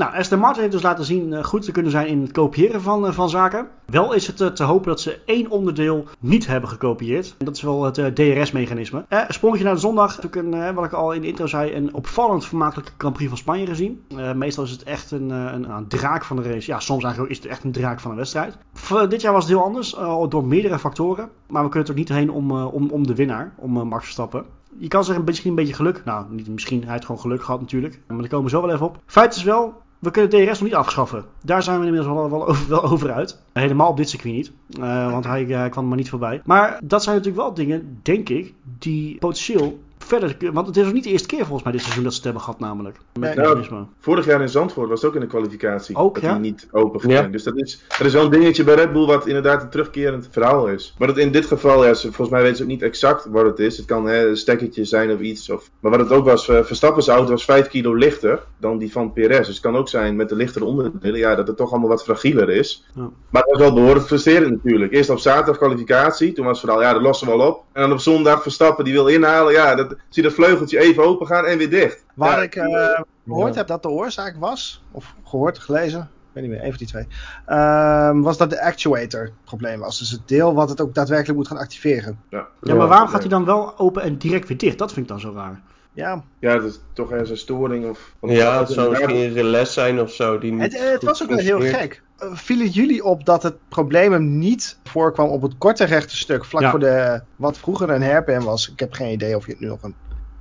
Nou, 0.00 0.14
Aston 0.16 0.38
Martin 0.38 0.60
heeft 0.60 0.72
dus 0.74 0.82
laten 0.82 1.04
zien 1.04 1.32
eh, 1.32 1.44
goed 1.44 1.62
te 1.62 1.72
kunnen 1.72 1.90
zijn 1.90 2.06
in 2.06 2.20
het 2.22 2.32
kopiëren 2.32 2.82
van, 2.82 3.06
eh, 3.06 3.12
van 3.12 3.28
zaken. 3.28 3.68
Wel 3.86 4.12
is 4.12 4.26
het 4.26 4.40
eh, 4.40 4.48
te 4.48 4.64
hopen 4.64 4.88
dat 4.88 5.00
ze 5.00 5.20
één 5.26 5.50
onderdeel 5.50 6.04
niet 6.18 6.46
hebben 6.46 6.68
gekopieerd. 6.70 7.34
En 7.38 7.44
dat 7.44 7.56
is 7.56 7.62
wel 7.62 7.84
het 7.84 8.14
DRS-mechanisme. 8.16 9.04
Eh, 9.08 9.18
een 9.26 9.34
sprongetje 9.34 9.64
naar 9.64 9.74
de 9.74 9.80
zondag. 9.80 10.20
Ik 10.20 10.42
wat 10.74 10.84
ik 10.84 10.92
al 10.92 11.12
in 11.12 11.20
de 11.20 11.26
intro 11.26 11.46
zei, 11.46 11.74
een 11.74 11.94
opvallend 11.94 12.46
vermakelijke 12.46 12.92
Grand 12.98 13.14
Prix 13.14 13.28
van 13.28 13.38
Spanje 13.38 13.66
gezien. 13.66 14.04
Eh, 14.16 14.32
meestal 14.32 14.64
is 14.64 14.70
het 14.70 14.82
echt 14.82 15.10
een, 15.10 15.30
een, 15.30 15.70
een 15.70 15.88
draak 15.88 16.24
van 16.24 16.36
de 16.36 16.42
race. 16.42 16.70
Ja, 16.70 16.80
soms 16.80 17.02
eigenlijk 17.04 17.32
is 17.32 17.38
het 17.38 17.46
echt 17.46 17.64
een 17.64 17.72
draak 17.72 18.00
van 18.00 18.10
een 18.10 18.16
wedstrijd. 18.16 18.56
V- 18.72 19.06
dit 19.06 19.20
jaar 19.20 19.32
was 19.32 19.44
het 19.44 19.52
heel 19.52 19.62
anders, 19.64 19.96
door 20.28 20.44
meerdere 20.44 20.78
factoren. 20.78 21.28
Maar 21.48 21.62
we 21.62 21.68
kunnen 21.68 21.88
er 21.88 21.94
ook 21.94 22.00
niet 22.00 22.08
heen 22.08 22.30
om, 22.30 22.50
om, 22.52 22.90
om 22.90 23.06
de 23.06 23.14
winnaar, 23.14 23.52
om 23.56 23.72
Max 23.88 24.02
Verstappen. 24.02 24.44
Je 24.78 24.88
kan 24.88 25.04
zeggen, 25.04 25.24
misschien 25.24 25.50
een 25.50 25.56
beetje 25.56 25.74
geluk. 25.74 26.02
Nou, 26.04 26.24
niet 26.28 26.48
misschien, 26.48 26.82
hij 26.82 26.92
heeft 26.92 27.04
gewoon 27.04 27.20
geluk 27.20 27.42
gehad 27.42 27.60
natuurlijk. 27.60 28.00
Maar 28.06 28.18
daar 28.18 28.28
komen 28.28 28.44
we 28.44 28.50
zo 28.50 28.60
wel 28.62 28.74
even 28.74 28.86
op. 28.86 28.98
Feit 29.06 29.34
is 29.34 29.42
wel, 29.42 29.74
we 30.00 30.10
kunnen 30.10 30.30
DRS 30.30 30.58
nog 30.58 30.62
niet 30.68 30.74
afschaffen. 30.74 31.24
Daar 31.42 31.62
zijn 31.62 31.80
we 31.80 31.86
inmiddels 31.86 32.14
wel, 32.14 32.46
over, 32.48 32.68
wel 32.74 32.82
over 32.82 33.12
uit. 33.12 33.42
Helemaal 33.52 33.88
op 33.88 33.96
dit 33.96 34.08
circuit 34.08 34.34
niet. 34.34 34.52
Eh, 34.80 35.10
want 35.10 35.24
hij, 35.24 35.44
hij 35.44 35.68
kwam 35.68 35.82
er 35.82 35.88
maar 35.88 35.98
niet 35.98 36.10
voorbij. 36.10 36.40
Maar 36.44 36.80
dat 36.82 37.02
zijn 37.02 37.16
natuurlijk 37.16 37.42
wel 37.42 37.54
dingen, 37.54 37.98
denk 38.02 38.28
ik, 38.28 38.54
die 38.78 39.18
potentieel 39.18 39.78
verder... 40.10 40.52
Want 40.52 40.66
het 40.66 40.76
is 40.76 40.86
ook 40.86 40.92
niet 40.92 41.04
de 41.04 41.10
eerste 41.10 41.26
keer 41.28 41.38
volgens 41.44 41.62
mij 41.62 41.72
dit 41.72 41.80
seizoen 41.82 42.02
dat 42.02 42.12
ze 42.12 42.16
het 42.18 42.24
hebben 42.26 42.42
gehad 42.44 42.60
namelijk. 42.60 42.96
Met 43.18 43.34
Nee. 43.36 43.84
vorig 44.00 44.24
jaar 44.26 44.40
in 44.40 44.48
Zandvoort 44.48 44.88
was 44.88 45.00
het 45.00 45.08
ook 45.10 45.14
in 45.14 45.20
de 45.20 45.26
kwalificatie. 45.26 45.96
Ook, 45.96 46.14
dat 46.14 46.22
ja? 46.22 46.30
hij 46.30 46.38
niet 46.38 46.68
open 46.70 47.00
ging. 47.00 47.12
Ja. 47.12 47.22
Dus 47.22 47.42
dat 47.42 47.56
is, 47.58 47.84
er 47.98 48.06
is 48.06 48.12
wel 48.12 48.24
een 48.24 48.30
dingetje 48.30 48.64
bij 48.64 48.74
Red 48.74 48.92
Bull 48.92 49.06
wat 49.06 49.26
inderdaad 49.26 49.62
een 49.62 49.68
terugkerend 49.70 50.28
verhaal 50.30 50.68
is. 50.68 50.94
Maar 50.98 51.08
dat 51.08 51.18
in 51.18 51.32
dit 51.32 51.46
geval, 51.46 51.84
ja, 51.86 51.94
ze- 51.94 52.06
volgens 52.06 52.28
mij 52.30 52.40
weten 52.42 52.56
ze 52.56 52.62
ook 52.62 52.68
niet 52.68 52.82
exact 52.82 53.26
wat 53.30 53.44
het 53.44 53.58
is. 53.58 53.76
Het 53.76 53.86
kan 53.86 54.06
hè, 54.06 54.28
een 54.28 54.36
stekkertje 54.36 54.84
zijn 54.84 55.12
of 55.12 55.20
iets. 55.20 55.50
Of, 55.50 55.70
maar 55.80 55.90
wat 55.90 56.00
het 56.00 56.12
ook 56.12 56.24
was, 56.24 56.48
eh, 56.48 56.62
Verstappen's 56.62 57.08
auto 57.08 57.30
was 57.30 57.44
5 57.44 57.68
kilo 57.68 57.94
lichter 57.94 58.42
dan 58.58 58.78
die 58.78 58.92
van 58.92 59.12
Perez. 59.12 59.38
Dus 59.38 59.46
het 59.48 59.60
kan 59.60 59.76
ook 59.76 59.88
zijn 59.88 60.16
met 60.16 60.28
de 60.28 60.36
lichtere 60.36 60.64
onderdelen, 60.64 61.18
ja, 61.18 61.34
dat 61.34 61.46
het 61.46 61.56
toch 61.56 61.70
allemaal 61.70 61.88
wat 61.88 62.04
fragieler 62.04 62.50
is. 62.50 62.86
Ja. 62.94 63.08
Maar 63.30 63.42
het 63.42 63.50
was 63.50 63.60
wel 63.60 63.74
behoorlijk 63.74 64.06
frustrerend 64.06 64.50
natuurlijk. 64.50 64.92
Eerst 64.92 65.10
op 65.10 65.18
zaterdag 65.18 65.56
kwalificatie, 65.56 66.32
toen 66.32 66.44
was 66.44 66.60
het 66.60 66.66
vooral, 66.70 66.86
ja, 66.86 66.92
dat 66.92 67.02
lossen 67.02 67.28
we 67.28 67.36
wel 67.36 67.46
op. 67.48 67.64
En 67.72 67.82
dan 67.82 67.92
op 67.92 67.98
zondag 67.98 68.42
Verstappen 68.42 68.84
die 68.84 68.92
wil 68.94 69.06
inhalen, 69.06 69.52
ja, 69.52 69.74
dat, 69.74 69.96
zie 70.08 70.22
dat 70.22 70.32
vleugeltje 70.32 70.78
even 70.78 71.04
open 71.04 71.26
gaan 71.26 71.44
en 71.44 71.58
weer 71.58 71.70
dicht. 71.70 72.04
Waar 72.14 72.36
Ja, 72.36 72.42
ik 72.42 72.56
eh, 72.56 73.00
gehoord 73.24 73.52
Ja. 73.52 73.58
heb 73.58 73.66
dat 73.66 73.82
de 73.82 73.88
oorzaak 73.88 74.36
was, 74.38 74.84
of 74.92 75.14
gehoord, 75.24 75.58
gelezen, 75.58 76.00
ik 76.00 76.08
weet 76.32 76.42
niet 76.44 76.52
meer, 76.52 76.62
even 76.62 76.78
die 76.78 76.86
twee, 76.86 77.06
ehm, 77.46 78.20
was 78.20 78.36
dat 78.36 78.50
de 78.50 78.62
actuator 78.62 79.20
het 79.22 79.44
probleem 79.44 79.80
was. 79.80 79.98
Dus 79.98 80.10
het 80.10 80.28
deel 80.28 80.54
wat 80.54 80.68
het 80.68 80.80
ook 80.80 80.94
daadwerkelijk 80.94 81.38
moet 81.38 81.48
gaan 81.48 81.56
activeren. 81.58 82.20
Ja, 82.30 82.46
Ja, 82.60 82.74
maar 82.74 82.86
waarom 82.88 83.08
gaat 83.08 83.20
hij 83.20 83.28
dan 83.30 83.44
wel 83.44 83.78
open 83.78 84.02
en 84.02 84.18
direct 84.18 84.48
weer 84.48 84.58
dicht? 84.58 84.78
Dat 84.78 84.92
vind 84.92 85.04
ik 85.04 85.10
dan 85.12 85.20
zo 85.20 85.32
raar. 85.34 85.62
Ja, 85.92 86.22
Ja, 86.38 86.54
dat 86.54 86.64
is 86.64 86.80
toch 86.92 87.10
ergens 87.10 87.30
een 87.30 87.36
storing 87.36 87.88
of... 87.90 88.14
Ja, 88.20 88.58
het 88.58 88.68
zou 88.70 88.90
misschien 88.90 89.38
een 89.38 89.44
les 89.44 89.72
zijn 89.72 90.00
of 90.00 90.12
zo. 90.12 90.38
Die 90.38 90.52
niet 90.52 90.62
het, 90.62 90.74
eh, 90.74 90.90
het 90.90 91.02
was 91.02 91.22
ook 91.22 91.28
wel 91.28 91.38
heel 91.38 91.60
gek. 91.60 92.02
Eh, 92.18 92.28
Vielen 92.32 92.68
jullie 92.68 93.04
op 93.04 93.24
dat 93.24 93.42
het 93.42 93.54
probleem 93.68 94.12
hem 94.12 94.38
niet 94.38 94.78
voorkwam 94.84 95.28
op 95.28 95.42
het 95.42 95.58
korte 95.58 95.84
rechte 95.84 96.16
stuk, 96.16 96.44
vlak 96.44 96.62
Ja. 96.62 96.70
voor 96.70 96.78
de, 96.80 97.20
wat 97.36 97.58
vroeger 97.58 97.90
een 97.90 98.02
hairpin 98.02 98.42
was. 98.42 98.70
Ik 98.70 98.78
heb 98.80 98.92
geen 98.92 99.12
idee 99.12 99.36
of 99.36 99.46
je 99.46 99.52
het 99.52 99.60
nu 99.60 99.66
nog 99.66 99.82
een 99.82 99.94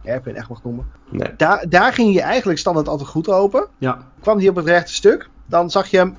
hairpin 0.04 0.36
echt 0.36 0.50
mag 0.50 0.64
noemen. 0.64 0.86
Nee. 1.10 1.34
Daar, 1.38 1.66
daar 1.70 1.94
ging 1.94 2.14
je 2.14 2.22
eigenlijk 2.22 2.60
standaard 2.60 2.88
altijd 2.88 3.10
goed 3.10 3.30
open. 3.30 3.68
Ja, 3.78 4.08
Kwam 4.22 4.38
die 4.38 4.50
op 4.50 4.56
het 4.56 4.66
rechte 4.66 4.94
stuk, 4.94 5.30
dan 5.46 5.70
zag 5.72 5.88
je 5.88 5.98
hem 5.98 6.18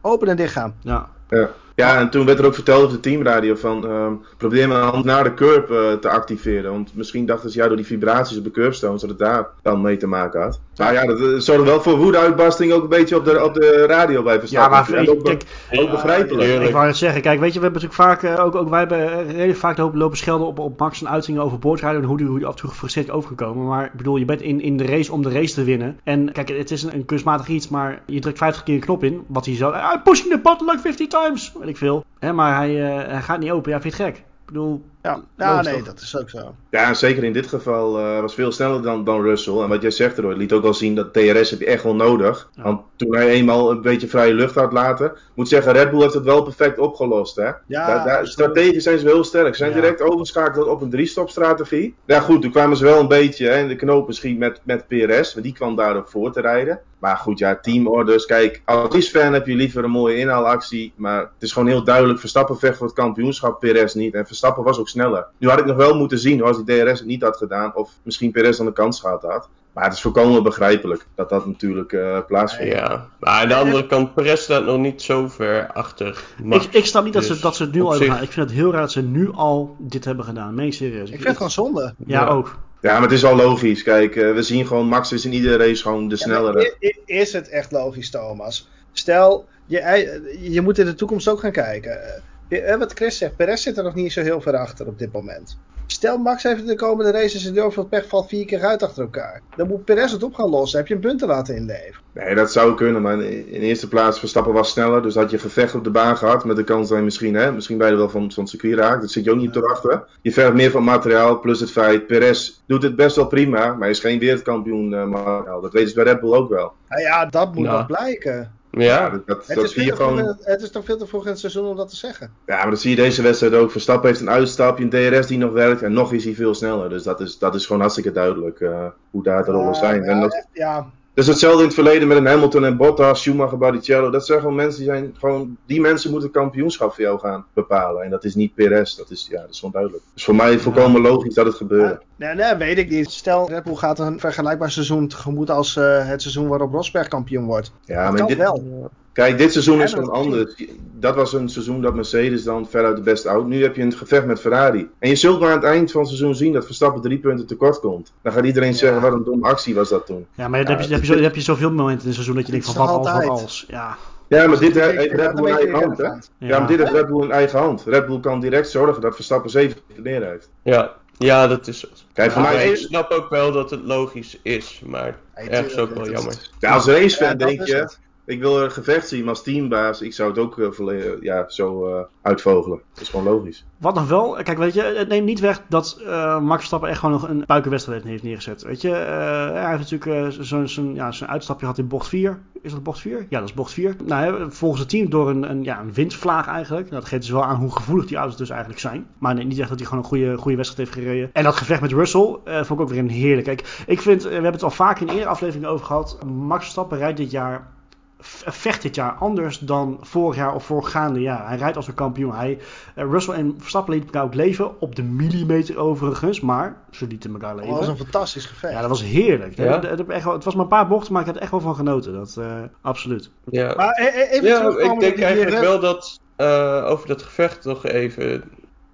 open 0.00 0.28
en 0.28 0.36
dicht 0.36 0.52
gaan. 0.52 0.74
ja. 0.82 1.08
Ja. 1.28 1.50
Ja, 1.76 1.98
en 1.98 2.10
toen 2.10 2.26
werd 2.26 2.38
er 2.38 2.46
ook 2.46 2.54
verteld 2.54 2.84
op 2.84 2.90
de 2.90 3.00
teamradio 3.00 3.54
van 3.54 3.90
um, 3.90 4.20
probeer 4.36 4.68
maar 4.68 5.04
naar 5.04 5.24
de 5.24 5.34
curb 5.34 5.70
uh, 5.70 5.92
te 5.92 6.08
activeren. 6.08 6.70
Want 6.70 6.94
misschien 6.94 7.26
dachten 7.26 7.50
ze 7.50 7.58
ja 7.58 7.66
door 7.66 7.76
die 7.76 7.86
vibraties 7.86 8.38
op 8.38 8.44
de 8.44 8.50
curbstones 8.50 9.00
dat 9.00 9.10
het 9.10 9.18
daar 9.18 9.48
dan 9.62 9.80
mee 9.80 9.96
te 9.96 10.06
maken 10.06 10.40
had. 10.40 10.60
Maar 10.76 10.92
ja, 10.92 11.06
dat 11.06 11.44
zorgde 11.44 11.64
wel 11.64 11.82
voor 11.82 11.98
woedeuitbarsting 11.98 12.72
ook 12.72 12.82
een 12.82 12.88
beetje 12.88 13.16
op 13.16 13.24
de, 13.24 13.44
op 13.44 13.54
de 13.54 13.86
radio 13.86 14.22
bij 14.22 14.38
Verstappen. 14.38 14.94
Ja, 14.94 15.04
maar 15.04 15.08
ook, 15.08 15.24
kijk, 15.24 15.42
ook 15.70 15.90
begrijpelijk. 15.90 16.62
ik 16.62 16.72
wou 16.72 16.86
het 16.86 16.96
zeggen, 16.96 17.22
kijk, 17.22 17.40
weet 17.40 17.52
je, 17.52 17.58
we 17.58 17.64
hebben 17.64 17.82
natuurlijk 17.82 18.20
vaak, 18.20 18.38
uh, 18.38 18.44
ook, 18.44 18.54
ook 18.54 18.68
wij 18.68 18.78
hebben 18.78 19.26
redelijk 19.26 19.58
vaak 19.58 19.76
lopen, 19.78 19.98
lopen 19.98 20.16
schelden 20.16 20.46
op, 20.46 20.58
op 20.58 20.78
Max 20.78 21.00
en 21.00 21.08
uitingen 21.08 21.42
over 21.42 21.58
boordrijden 21.58 22.02
en 22.02 22.08
hoe 22.08 22.16
die, 22.16 22.26
hoe 22.26 22.38
die 22.38 22.46
af 22.46 22.52
en 22.52 22.60
toe 22.60 22.70
gefrustreerd 22.70 23.10
overgekomen. 23.10 23.66
Maar 23.66 23.84
ik 23.84 23.92
bedoel, 23.92 24.16
je 24.16 24.24
bent 24.24 24.42
in, 24.42 24.60
in 24.60 24.76
de 24.76 24.86
race 24.86 25.12
om 25.12 25.22
de 25.22 25.30
race 25.30 25.54
te 25.54 25.64
winnen. 25.64 26.00
En 26.04 26.32
kijk, 26.32 26.48
het 26.48 26.70
is 26.70 26.82
een, 26.82 26.94
een 26.94 27.04
kunstmatig 27.04 27.48
iets, 27.48 27.68
maar 27.68 28.02
je 28.06 28.20
drukt 28.20 28.38
50 28.38 28.62
keer 28.62 28.74
een 28.74 28.80
knop 28.80 29.04
in, 29.04 29.24
wat 29.26 29.46
hij 29.46 29.56
zo, 29.56 29.70
I'm 29.70 30.02
pushing 30.02 30.30
the 30.30 30.38
button 30.38 30.66
like 30.66 30.80
50 30.80 31.06
times, 31.06 31.52
weet 31.58 31.68
ik 31.68 31.76
veel. 31.76 32.04
Hè, 32.18 32.32
maar 32.32 32.56
hij, 32.56 32.70
uh, 32.70 33.10
hij 33.10 33.22
gaat 33.22 33.38
niet 33.38 33.50
open, 33.50 33.72
ja, 33.72 33.80
vind 33.80 33.96
je 33.96 34.02
het 34.02 34.12
gek? 34.12 34.24
Ik 34.46 34.52
bedoel, 34.52 34.84
ja, 35.06 35.20
ja 35.36 35.62
nee, 35.62 35.82
dat 35.82 36.00
is 36.00 36.16
ook 36.16 36.30
zo. 36.30 36.54
Ja, 36.70 36.94
zeker 36.94 37.24
in 37.24 37.32
dit 37.32 37.46
geval 37.46 38.00
uh, 38.00 38.20
was 38.20 38.34
veel 38.34 38.52
sneller 38.52 38.82
dan, 38.82 39.04
dan 39.04 39.22
Russell. 39.22 39.58
En 39.58 39.68
wat 39.68 39.82
jij 39.82 39.90
zegt, 39.90 40.18
Roy, 40.18 40.34
liet 40.34 40.52
ook 40.52 40.62
wel 40.62 40.74
zien 40.74 40.94
dat 40.94 41.12
TRS 41.12 41.50
heb 41.50 41.60
je 41.60 41.66
echt 41.66 41.82
wel 41.82 41.94
nodig. 41.94 42.50
Ja. 42.54 42.62
Want 42.62 42.80
toen 42.96 43.14
hij 43.14 43.28
eenmaal 43.28 43.70
een 43.70 43.82
beetje 43.82 44.08
vrije 44.08 44.34
lucht 44.34 44.54
had 44.54 44.72
laten, 44.72 45.12
moet 45.34 45.48
zeggen, 45.48 45.72
Red 45.72 45.90
Bull 45.90 46.00
heeft 46.00 46.14
het 46.14 46.24
wel 46.24 46.42
perfect 46.42 46.78
opgelost. 46.78 47.36
Hè? 47.36 47.50
Ja, 47.66 47.86
daar, 47.86 48.04
daar, 48.04 48.26
strategisch 48.26 48.82
zijn 48.82 48.98
ze 48.98 49.04
wel 49.04 49.14
heel 49.14 49.24
sterk. 49.24 49.54
Ze 49.54 49.64
zijn 49.64 49.70
ja. 49.70 49.80
direct 49.80 50.02
overschakeld 50.02 50.66
op 50.66 50.80
een 50.82 50.90
drie-stop-strategie. 50.90 51.94
Ja, 52.04 52.20
goed, 52.20 52.42
toen 52.42 52.50
kwamen 52.50 52.76
ze 52.76 52.84
wel 52.84 53.00
een 53.00 53.08
beetje 53.08 53.48
hè, 53.48 53.58
in 53.58 53.68
de 53.68 53.76
knoop 53.76 54.06
misschien 54.06 54.38
met, 54.38 54.60
met 54.62 54.86
PRS, 54.88 55.34
maar 55.34 55.42
die 55.42 55.52
kwam 55.52 55.76
daarop 55.76 56.08
voor 56.08 56.32
te 56.32 56.40
rijden. 56.40 56.80
Maar 56.98 57.16
goed, 57.16 57.38
ja, 57.38 57.56
teamorders. 57.56 58.26
Kijk, 58.26 58.62
als 58.64 59.08
fan 59.08 59.32
heb 59.32 59.46
je 59.46 59.54
liever 59.54 59.84
een 59.84 59.90
mooie 59.90 60.16
inhaalactie. 60.16 60.92
Maar 60.96 61.20
het 61.20 61.28
is 61.38 61.52
gewoon 61.52 61.68
heel 61.68 61.84
duidelijk: 61.84 62.20
Verstappen 62.20 62.58
vecht 62.58 62.76
voor 62.76 62.86
het 62.86 62.96
kampioenschap, 62.96 63.60
Perez 63.60 63.94
niet. 63.94 64.14
En 64.14 64.26
Verstappen 64.26 64.64
was 64.64 64.78
ook 64.78 64.88
sneller. 64.88 65.26
Nu 65.38 65.48
had 65.48 65.58
ik 65.58 65.64
nog 65.64 65.76
wel 65.76 65.94
moeten 65.94 66.18
zien, 66.18 66.42
als 66.42 66.64
die 66.64 66.84
DRS 66.84 66.98
het 66.98 67.08
niet 67.08 67.22
had 67.22 67.36
gedaan. 67.36 67.74
Of 67.74 67.90
misschien 68.02 68.30
Perez 68.30 68.56
dan 68.56 68.66
de 68.66 68.72
kans 68.72 69.00
gehad 69.00 69.22
had. 69.22 69.48
Maar 69.76 69.84
het 69.84 69.94
is 69.94 70.00
volkomen 70.00 70.42
begrijpelijk 70.42 71.06
dat 71.14 71.28
dat 71.28 71.46
natuurlijk 71.46 71.92
uh, 71.92 72.18
plaatsvindt. 72.26 72.72
Ja, 72.72 73.06
maar 73.20 73.32
aan 73.32 73.48
de 73.48 73.54
andere 73.54 73.86
kant, 73.86 74.14
Perez 74.14 74.42
staat 74.42 74.64
nog 74.64 74.78
niet 74.78 75.02
zo 75.02 75.28
ver 75.28 75.72
achter. 75.72 76.24
Ik, 76.50 76.62
ik 76.62 76.86
snap 76.86 77.04
niet 77.04 77.12
dus 77.12 77.28
dat, 77.28 77.36
ze, 77.36 77.42
dat 77.42 77.56
ze 77.56 77.62
het 77.62 77.72
nu 77.72 77.80
al 77.80 77.90
hebben 77.90 78.08
gedaan. 78.08 78.22
Ik 78.22 78.32
vind 78.32 78.48
het 78.48 78.58
heel 78.58 78.72
raar 78.72 78.80
dat 78.80 78.92
ze 78.92 79.02
nu 79.02 79.32
al 79.32 79.76
dit 79.78 80.04
hebben 80.04 80.24
gedaan. 80.24 80.54
Meen 80.54 80.72
serieus. 80.72 81.08
Ik, 81.08 81.14
vind 81.14 81.24
het 81.24 81.36
gewoon 81.36 81.50
zonde. 81.50 81.94
Ja, 82.06 82.20
ja, 82.20 82.26
ook. 82.26 82.56
Ja, 82.86 82.92
maar 82.92 83.02
het 83.02 83.12
is 83.12 83.22
wel 83.22 83.36
logisch. 83.36 83.82
Kijk, 83.82 84.16
uh, 84.16 84.34
we 84.34 84.42
zien 84.42 84.66
gewoon 84.66 84.86
Max 84.86 85.12
is 85.12 85.24
in 85.24 85.32
iedere 85.32 85.56
race 85.56 85.82
gewoon 85.82 86.08
de 86.08 86.16
snellere. 86.16 86.76
Ja, 86.78 86.92
is 87.04 87.32
het 87.32 87.48
echt 87.48 87.72
logisch, 87.72 88.10
Thomas? 88.10 88.68
Stel, 88.92 89.48
je, 89.66 90.36
je 90.40 90.60
moet 90.60 90.78
in 90.78 90.84
de 90.84 90.94
toekomst 90.94 91.28
ook 91.28 91.40
gaan 91.40 91.52
kijken. 91.52 92.22
Uh, 92.48 92.76
wat 92.76 92.92
Chris 92.92 93.18
zegt, 93.18 93.36
Perez 93.36 93.62
zit 93.62 93.76
er 93.76 93.84
nog 93.84 93.94
niet 93.94 94.12
zo 94.12 94.22
heel 94.22 94.40
ver 94.40 94.56
achter 94.56 94.86
op 94.86 94.98
dit 94.98 95.12
moment. 95.12 95.58
Stel, 95.86 96.18
Max 96.18 96.42
heeft 96.42 96.66
de 96.66 96.74
komende 96.74 97.10
races 97.10 97.44
in 97.44 97.54
de 97.54 97.70
veel 97.70 97.84
pech 97.84 98.08
valt 98.08 98.28
vier 98.28 98.44
keer 98.44 98.64
uit 98.64 98.82
achter 98.82 99.02
elkaar. 99.02 99.42
Dan 99.56 99.68
moet 99.68 99.84
Perez 99.84 100.12
het 100.12 100.22
op 100.22 100.34
gaan 100.34 100.48
lossen. 100.48 100.78
Heb 100.78 100.88
je 100.88 100.94
een 100.94 101.00
punten 101.00 101.28
laten 101.28 101.56
inleveren? 101.56 102.00
Nee, 102.12 102.34
dat 102.34 102.52
zou 102.52 102.74
kunnen. 102.74 103.02
Maar 103.02 103.20
in, 103.22 103.60
eerste 103.60 103.88
plaats, 103.88 104.18
Verstappen 104.18 104.52
was 104.52 104.70
sneller. 104.70 105.02
Dus 105.02 105.14
had 105.14 105.30
je 105.30 105.38
gevecht 105.38 105.74
op 105.74 105.84
de 105.84 105.90
baan 105.90 106.16
gehad. 106.16 106.44
Met 106.44 106.56
de 106.56 106.64
kans 106.64 106.88
dat 106.88 106.98
je 106.98 107.04
misschien, 107.04 107.34
hè, 107.34 107.52
misschien 107.52 107.78
bij 107.78 107.90
je 107.90 107.96
wel 107.96 108.08
van, 108.08 108.32
van 108.32 108.42
het 108.42 108.52
circuit 108.52 108.78
raakt. 108.78 109.00
Dat 109.00 109.10
zit 109.10 109.24
je 109.24 109.30
ook 109.30 109.36
niet 109.36 109.46
op 109.46 109.52
te 109.52 109.60
wachten. 109.60 110.04
Je 110.22 110.32
vergt 110.32 110.54
meer 110.54 110.70
van 110.70 110.84
materiaal. 110.84 111.38
Plus 111.38 111.60
het 111.60 111.70
feit, 111.70 112.06
Perez 112.06 112.52
doet 112.66 112.82
het 112.82 112.96
best 112.96 113.16
wel 113.16 113.26
prima. 113.26 113.66
Maar 113.66 113.80
hij 113.80 113.90
is 113.90 114.00
geen 114.00 114.18
wereldkampioen 114.18 114.92
uh, 114.92 115.04
materiaal. 115.04 115.60
Dat 115.60 115.72
weten 115.72 115.88
ze 115.88 115.94
bij 115.94 116.04
Red 116.04 116.20
Bull 116.20 116.32
ook 116.32 116.48
wel. 116.48 116.72
Nou 116.88 117.02
ja, 117.02 117.26
dat 117.26 117.54
moet 117.54 117.66
nog 117.66 117.86
blijken. 117.86 118.52
Ja, 118.82 119.10
dat, 119.10 119.26
dat, 119.26 119.46
het, 119.46 119.56
dat 119.56 119.64
is 119.64 119.72
zie 119.72 119.84
je 119.84 119.96
gewoon. 119.96 120.36
het 120.40 120.62
is 120.62 120.70
toch 120.70 120.84
veel 120.84 120.96
te 120.96 121.06
vroeg 121.06 121.24
in 121.24 121.30
het 121.30 121.38
seizoen 121.38 121.66
om 121.66 121.76
dat 121.76 121.88
te 121.88 121.96
zeggen. 121.96 122.30
Ja, 122.46 122.56
maar 122.56 122.70
dat 122.70 122.80
zie 122.80 122.90
je 122.90 122.96
deze 122.96 123.22
wedstrijd 123.22 123.54
ook. 123.54 123.70
Verstappen 123.70 124.08
heeft 124.08 124.20
een 124.20 124.30
uitstapje, 124.30 124.84
een 124.84 124.90
DRS 124.90 125.26
die 125.26 125.38
nog 125.38 125.52
werkt. 125.52 125.82
En 125.82 125.92
nog 125.92 126.12
is 126.12 126.24
hij 126.24 126.34
veel 126.34 126.54
sneller. 126.54 126.88
Dus 126.88 127.02
dat 127.02 127.20
is, 127.20 127.38
dat 127.38 127.54
is 127.54 127.66
gewoon 127.66 127.80
hartstikke 127.80 128.12
duidelijk 128.12 128.60
uh, 128.60 128.86
hoe 129.10 129.22
daar 129.22 129.44
de 129.44 129.50
rollen 129.50 129.74
zijn. 129.74 130.02
Ja, 130.02 130.08
en 130.10 130.20
dat, 130.20 130.46
ja, 130.52 130.90
dus 131.16 131.26
hetzelfde 131.26 131.58
in 131.58 131.64
het 131.64 131.74
verleden 131.74 132.08
met 132.08 132.16
een 132.16 132.26
Hamilton 132.26 132.64
en 132.64 132.76
Bottas, 132.76 133.20
Schumacher, 133.20 133.58
Barrichello. 133.58 134.10
Dat 134.10 134.26
zijn 134.26 134.40
gewoon 134.40 134.54
mensen 134.54 134.80
die 134.80 134.90
zijn 134.90 135.14
gewoon, 135.18 135.56
die 135.66 135.80
mensen 135.80 136.10
moeten 136.10 136.30
kampioenschap 136.30 136.94
voor 136.94 137.04
jou 137.04 137.18
gaan 137.18 137.46
bepalen. 137.52 138.02
En 138.02 138.10
dat 138.10 138.24
is 138.24 138.34
niet 138.34 138.54
Perez, 138.54 138.94
dat 138.94 139.10
is, 139.10 139.26
ja, 139.30 139.40
dat 139.40 139.50
is 139.50 139.58
gewoon 139.58 139.74
duidelijk. 139.74 140.02
Dus 140.14 140.24
voor 140.24 140.34
mij 140.34 140.58
volkomen 140.58 141.00
logisch 141.00 141.34
dat 141.34 141.46
het 141.46 141.54
gebeurt. 141.54 142.02
Nee, 142.16 142.34
nee, 142.34 142.54
weet 142.54 142.78
ik 142.78 142.90
niet. 142.90 143.10
Stel, 143.10 143.48
Red 143.48 143.64
Bull 143.64 143.74
gaat 143.74 143.98
een 143.98 144.20
vergelijkbaar 144.20 144.70
seizoen 144.70 145.08
tegemoet 145.08 145.50
als 145.50 145.76
uh, 145.76 146.08
het 146.08 146.22
seizoen 146.22 146.48
waarop 146.48 146.72
Rosberg 146.72 147.08
kampioen 147.08 147.44
wordt. 147.44 147.72
Ja, 147.84 148.02
dat 148.02 148.10
maar 148.10 148.18
kan 148.18 148.28
dit, 148.28 148.36
wel. 148.36 148.90
Kijk, 149.16 149.38
dit 149.38 149.52
seizoen 149.52 149.82
is 149.82 149.92
gewoon 149.92 150.10
anders. 150.10 150.54
Dat 150.92 151.14
was 151.14 151.32
een 151.32 151.48
seizoen 151.48 151.82
dat 151.82 151.94
Mercedes 151.94 152.44
dan 152.44 152.68
veruit 152.68 152.96
de 152.96 153.02
beste 153.02 153.28
out. 153.28 153.46
Nu 153.46 153.62
heb 153.62 153.76
je 153.76 153.82
een 153.82 153.92
gevecht 153.92 154.26
met 154.26 154.40
Ferrari. 154.40 154.88
En 154.98 155.08
je 155.08 155.16
zult 155.16 155.40
maar 155.40 155.48
aan 155.48 155.56
het 155.56 155.64
eind 155.64 155.90
van 155.90 156.00
het 156.00 156.08
seizoen 156.08 156.34
zien 156.34 156.52
dat 156.52 156.64
Verstappen 156.64 157.02
drie 157.02 157.18
punten 157.18 157.46
tekort 157.46 157.80
komt. 157.80 158.12
Dan 158.22 158.32
gaat 158.32 158.44
iedereen 158.44 158.70
ja. 158.70 158.76
zeggen, 158.76 159.00
wat 159.00 159.12
een 159.12 159.24
domme 159.24 159.46
actie 159.46 159.74
was 159.74 159.88
dat 159.88 160.06
toen. 160.06 160.26
Ja, 160.34 160.48
maar 160.48 160.64
dan, 160.64 160.72
ja, 160.72 160.78
heb, 160.78 160.88
je, 160.88 160.94
heb, 160.94 161.04
je 161.04 161.14
zo, 161.14 161.22
heb 161.22 161.34
je 161.34 161.40
zoveel 161.40 161.70
momenten 161.70 162.00
in 162.00 162.06
het 162.06 162.14
seizoen 162.14 162.34
dat 162.34 162.46
je 162.46 162.52
denkt 162.52 162.66
van 162.66 162.86
wat 162.86 163.06
als, 163.06 163.24
wat 163.24 163.28
als. 163.28 163.64
Ja. 163.68 163.96
Ja, 164.28 164.46
maar 164.46 164.58
dit 164.58 164.74
heeft 164.80 165.12
Red 165.12 165.34
Bull 165.34 165.46
in 165.46 165.56
eigen 165.56 165.74
hand, 165.74 165.98
hè? 165.98 166.04
Ja. 166.04 166.20
ja, 166.38 166.58
maar 166.58 166.68
dit 166.68 166.78
heeft 166.78 166.92
Red 166.92 167.06
Bull 167.06 167.22
in 167.22 167.30
eigen 167.30 167.58
hand. 167.58 167.82
Red 167.86 168.06
Bull 168.06 168.20
kan 168.20 168.40
direct 168.40 168.68
zorgen 168.68 169.02
dat 169.02 169.14
Verstappen 169.14 169.50
zeven 169.50 169.80
neer 169.96 170.26
heeft. 170.26 170.48
Ja, 170.62 170.94
ja, 171.18 171.46
dat 171.46 171.66
is 171.66 171.80
zo. 171.80 171.88
Kijk, 172.12 172.32
voor 172.32 172.42
Ja, 172.42 172.52
mij 172.52 172.68
ik 172.68 172.76
snap 172.76 173.10
ook 173.10 173.30
wel 173.30 173.52
dat 173.52 173.70
het 173.70 173.82
logisch 173.82 174.38
is, 174.42 174.82
maar 174.86 175.16
ergens 175.34 175.76
ook 175.76 175.94
wel 175.94 176.10
jammer. 176.10 176.34
Ja, 176.58 176.72
als 176.72 176.86
racefan 176.86 177.28
Ja, 177.28 177.34
denk 177.34 177.66
je, 177.66 177.74
het. 177.74 177.98
Ik 178.26 178.40
wil 178.40 178.62
een 178.62 178.70
gevecht 178.70 179.08
zien 179.08 179.20
maar 179.20 179.28
als 179.28 179.42
teambaas. 179.42 180.00
Ik 180.02 180.12
zou 180.12 180.28
het 180.30 180.38
ook 180.38 180.58
eh, 180.58 180.70
volle- 180.70 181.18
ja, 181.20 181.44
zo 181.48 181.86
eh, 181.86 182.04
uitvogelen. 182.22 182.80
Dat 182.92 183.02
is 183.02 183.08
gewoon 183.08 183.24
logisch. 183.24 183.64
Wat 183.78 183.94
nog 183.94 184.08
wel, 184.08 184.38
kijk, 184.42 184.58
weet 184.58 184.74
je, 184.74 184.82
het 184.82 185.08
neemt 185.08 185.26
niet 185.26 185.40
weg 185.40 185.62
dat 185.68 186.00
eh, 186.06 186.40
Max 186.40 186.56
Verstappen 186.56 186.88
echt 186.88 186.98
gewoon 186.98 187.14
nog 187.20 187.28
een 187.28 187.44
buikenwedstrijd 187.46 188.04
heeft 188.04 188.22
neergezet. 188.22 188.62
Weet 188.62 188.80
je, 188.80 188.92
eh, 188.92 189.52
hij 189.52 189.76
heeft 189.76 189.90
natuurlijk 189.90 190.34
eh, 190.34 190.40
zo'n 190.44 190.68
zo'n- 190.68 190.94
ja, 190.94 191.12
zo'n 191.12 191.28
uitstapje 191.28 191.60
gehad 191.60 191.78
in 191.78 191.88
bocht 191.88 192.08
4. 192.08 192.38
Is 192.62 192.72
dat 192.72 192.82
bocht 192.82 193.00
4? 193.00 193.26
Ja, 193.28 193.38
dat 193.38 193.48
is 193.48 193.54
bocht 193.54 193.72
4. 193.72 193.96
Nou, 194.04 194.24
hè, 194.24 194.50
volgens 194.50 194.80
het 194.80 194.88
team 194.90 195.10
door 195.10 195.28
een, 195.30 195.50
een, 195.50 195.62
ja, 195.64 195.80
een 195.80 195.92
windvlaag 195.92 196.46
eigenlijk. 196.46 196.90
Dat 196.90 197.04
geeft 197.04 197.22
dus 197.22 197.30
wel 197.30 197.44
aan 197.44 197.56
hoe 197.56 197.72
gevoelig 197.72 198.06
die 198.06 198.16
auto's 198.16 198.36
dus 198.36 198.50
eigenlijk 198.50 198.80
zijn. 198.80 199.06
Maar 199.18 199.34
nee, 199.34 199.44
niet 199.44 199.58
echt 199.58 199.68
dat 199.68 199.78
hij 199.78 199.88
gewoon 199.88 200.02
een 200.02 200.08
goede, 200.08 200.36
goede 200.36 200.56
wedstrijd 200.56 200.88
heeft 200.88 201.00
gereden. 201.06 201.30
En 201.32 201.44
dat 201.44 201.56
gevecht 201.56 201.80
met 201.80 201.92
Russell 201.92 202.36
eh, 202.44 202.54
vond 202.54 202.70
ik 202.70 202.86
ook 202.86 202.88
weer 202.92 202.98
een 202.98 203.08
heerlijk. 203.08 203.46
Kijk, 203.46 203.84
ik 203.86 204.00
vind, 204.00 204.20
eh, 204.22 204.26
we 204.28 204.32
hebben 204.32 204.52
het 204.52 204.62
al 204.62 204.70
vaak 204.70 205.00
in 205.00 205.08
eerdere 205.08 205.26
afleveringen 205.28 205.68
over 205.68 205.86
gehad. 205.86 206.18
Max 206.26 206.60
Verstappen 206.62 206.98
rijdt 206.98 207.16
dit 207.16 207.30
jaar 207.30 207.74
vecht 208.18 208.82
dit 208.82 208.94
jaar 208.94 209.12
anders 209.12 209.58
dan 209.58 209.98
vorig 210.00 210.36
jaar 210.36 210.54
of 210.54 210.64
voorgaande 210.64 211.20
jaar. 211.20 211.48
Hij 211.48 211.56
rijdt 211.56 211.76
als 211.76 211.88
een 211.88 211.94
kampioen. 211.94 212.34
Hij, 212.34 212.58
eh, 212.94 213.04
Russell 213.04 213.34
en 213.34 213.54
Verstappen 213.58 213.92
lieten 213.92 214.10
elkaar 214.12 214.28
ook 214.28 214.34
leven. 214.34 214.80
Op 214.80 214.94
de 214.96 215.02
millimeter 215.02 215.78
overigens. 215.78 216.40
Maar 216.40 216.76
ze 216.90 217.06
lieten 217.06 217.32
elkaar 217.32 217.54
leven. 217.54 217.70
Dat 217.70 217.78
was 217.78 217.88
een 217.88 217.96
fantastisch 217.96 218.44
gevecht. 218.46 218.72
Ja, 218.72 218.80
dat 218.80 218.88
was 218.88 219.02
heerlijk. 219.02 219.56
Ja? 219.56 219.78
Dat- 219.78 220.08
echt 220.08 220.24
wel- 220.24 220.32
het 220.32 220.44
was 220.44 220.54
maar 220.54 220.62
een 220.62 220.68
paar 220.70 220.88
bochten, 220.88 221.12
maar 221.12 221.20
ik 221.20 221.26
heb 221.26 221.36
er 221.36 221.42
echt 221.42 221.50
wel 221.50 221.60
van 221.60 221.74
genoten. 221.74 222.12
Dat, 222.12 222.36
eh, 222.38 222.62
absoluut. 222.80 223.30
Ja, 223.44 223.74
Maar 223.76 223.98
e- 224.00 224.18
e- 224.20 224.28
even 224.30 224.48
ja 224.48 224.92
ik 224.92 225.00
denk 225.00 225.18
eigenlijk 225.18 225.60
wel 225.60 225.80
dat 225.80 226.20
eh, 226.36 226.84
over 226.88 227.08
dat 227.08 227.22
gevecht 227.22 227.64
nog 227.64 227.86
even. 227.86 228.42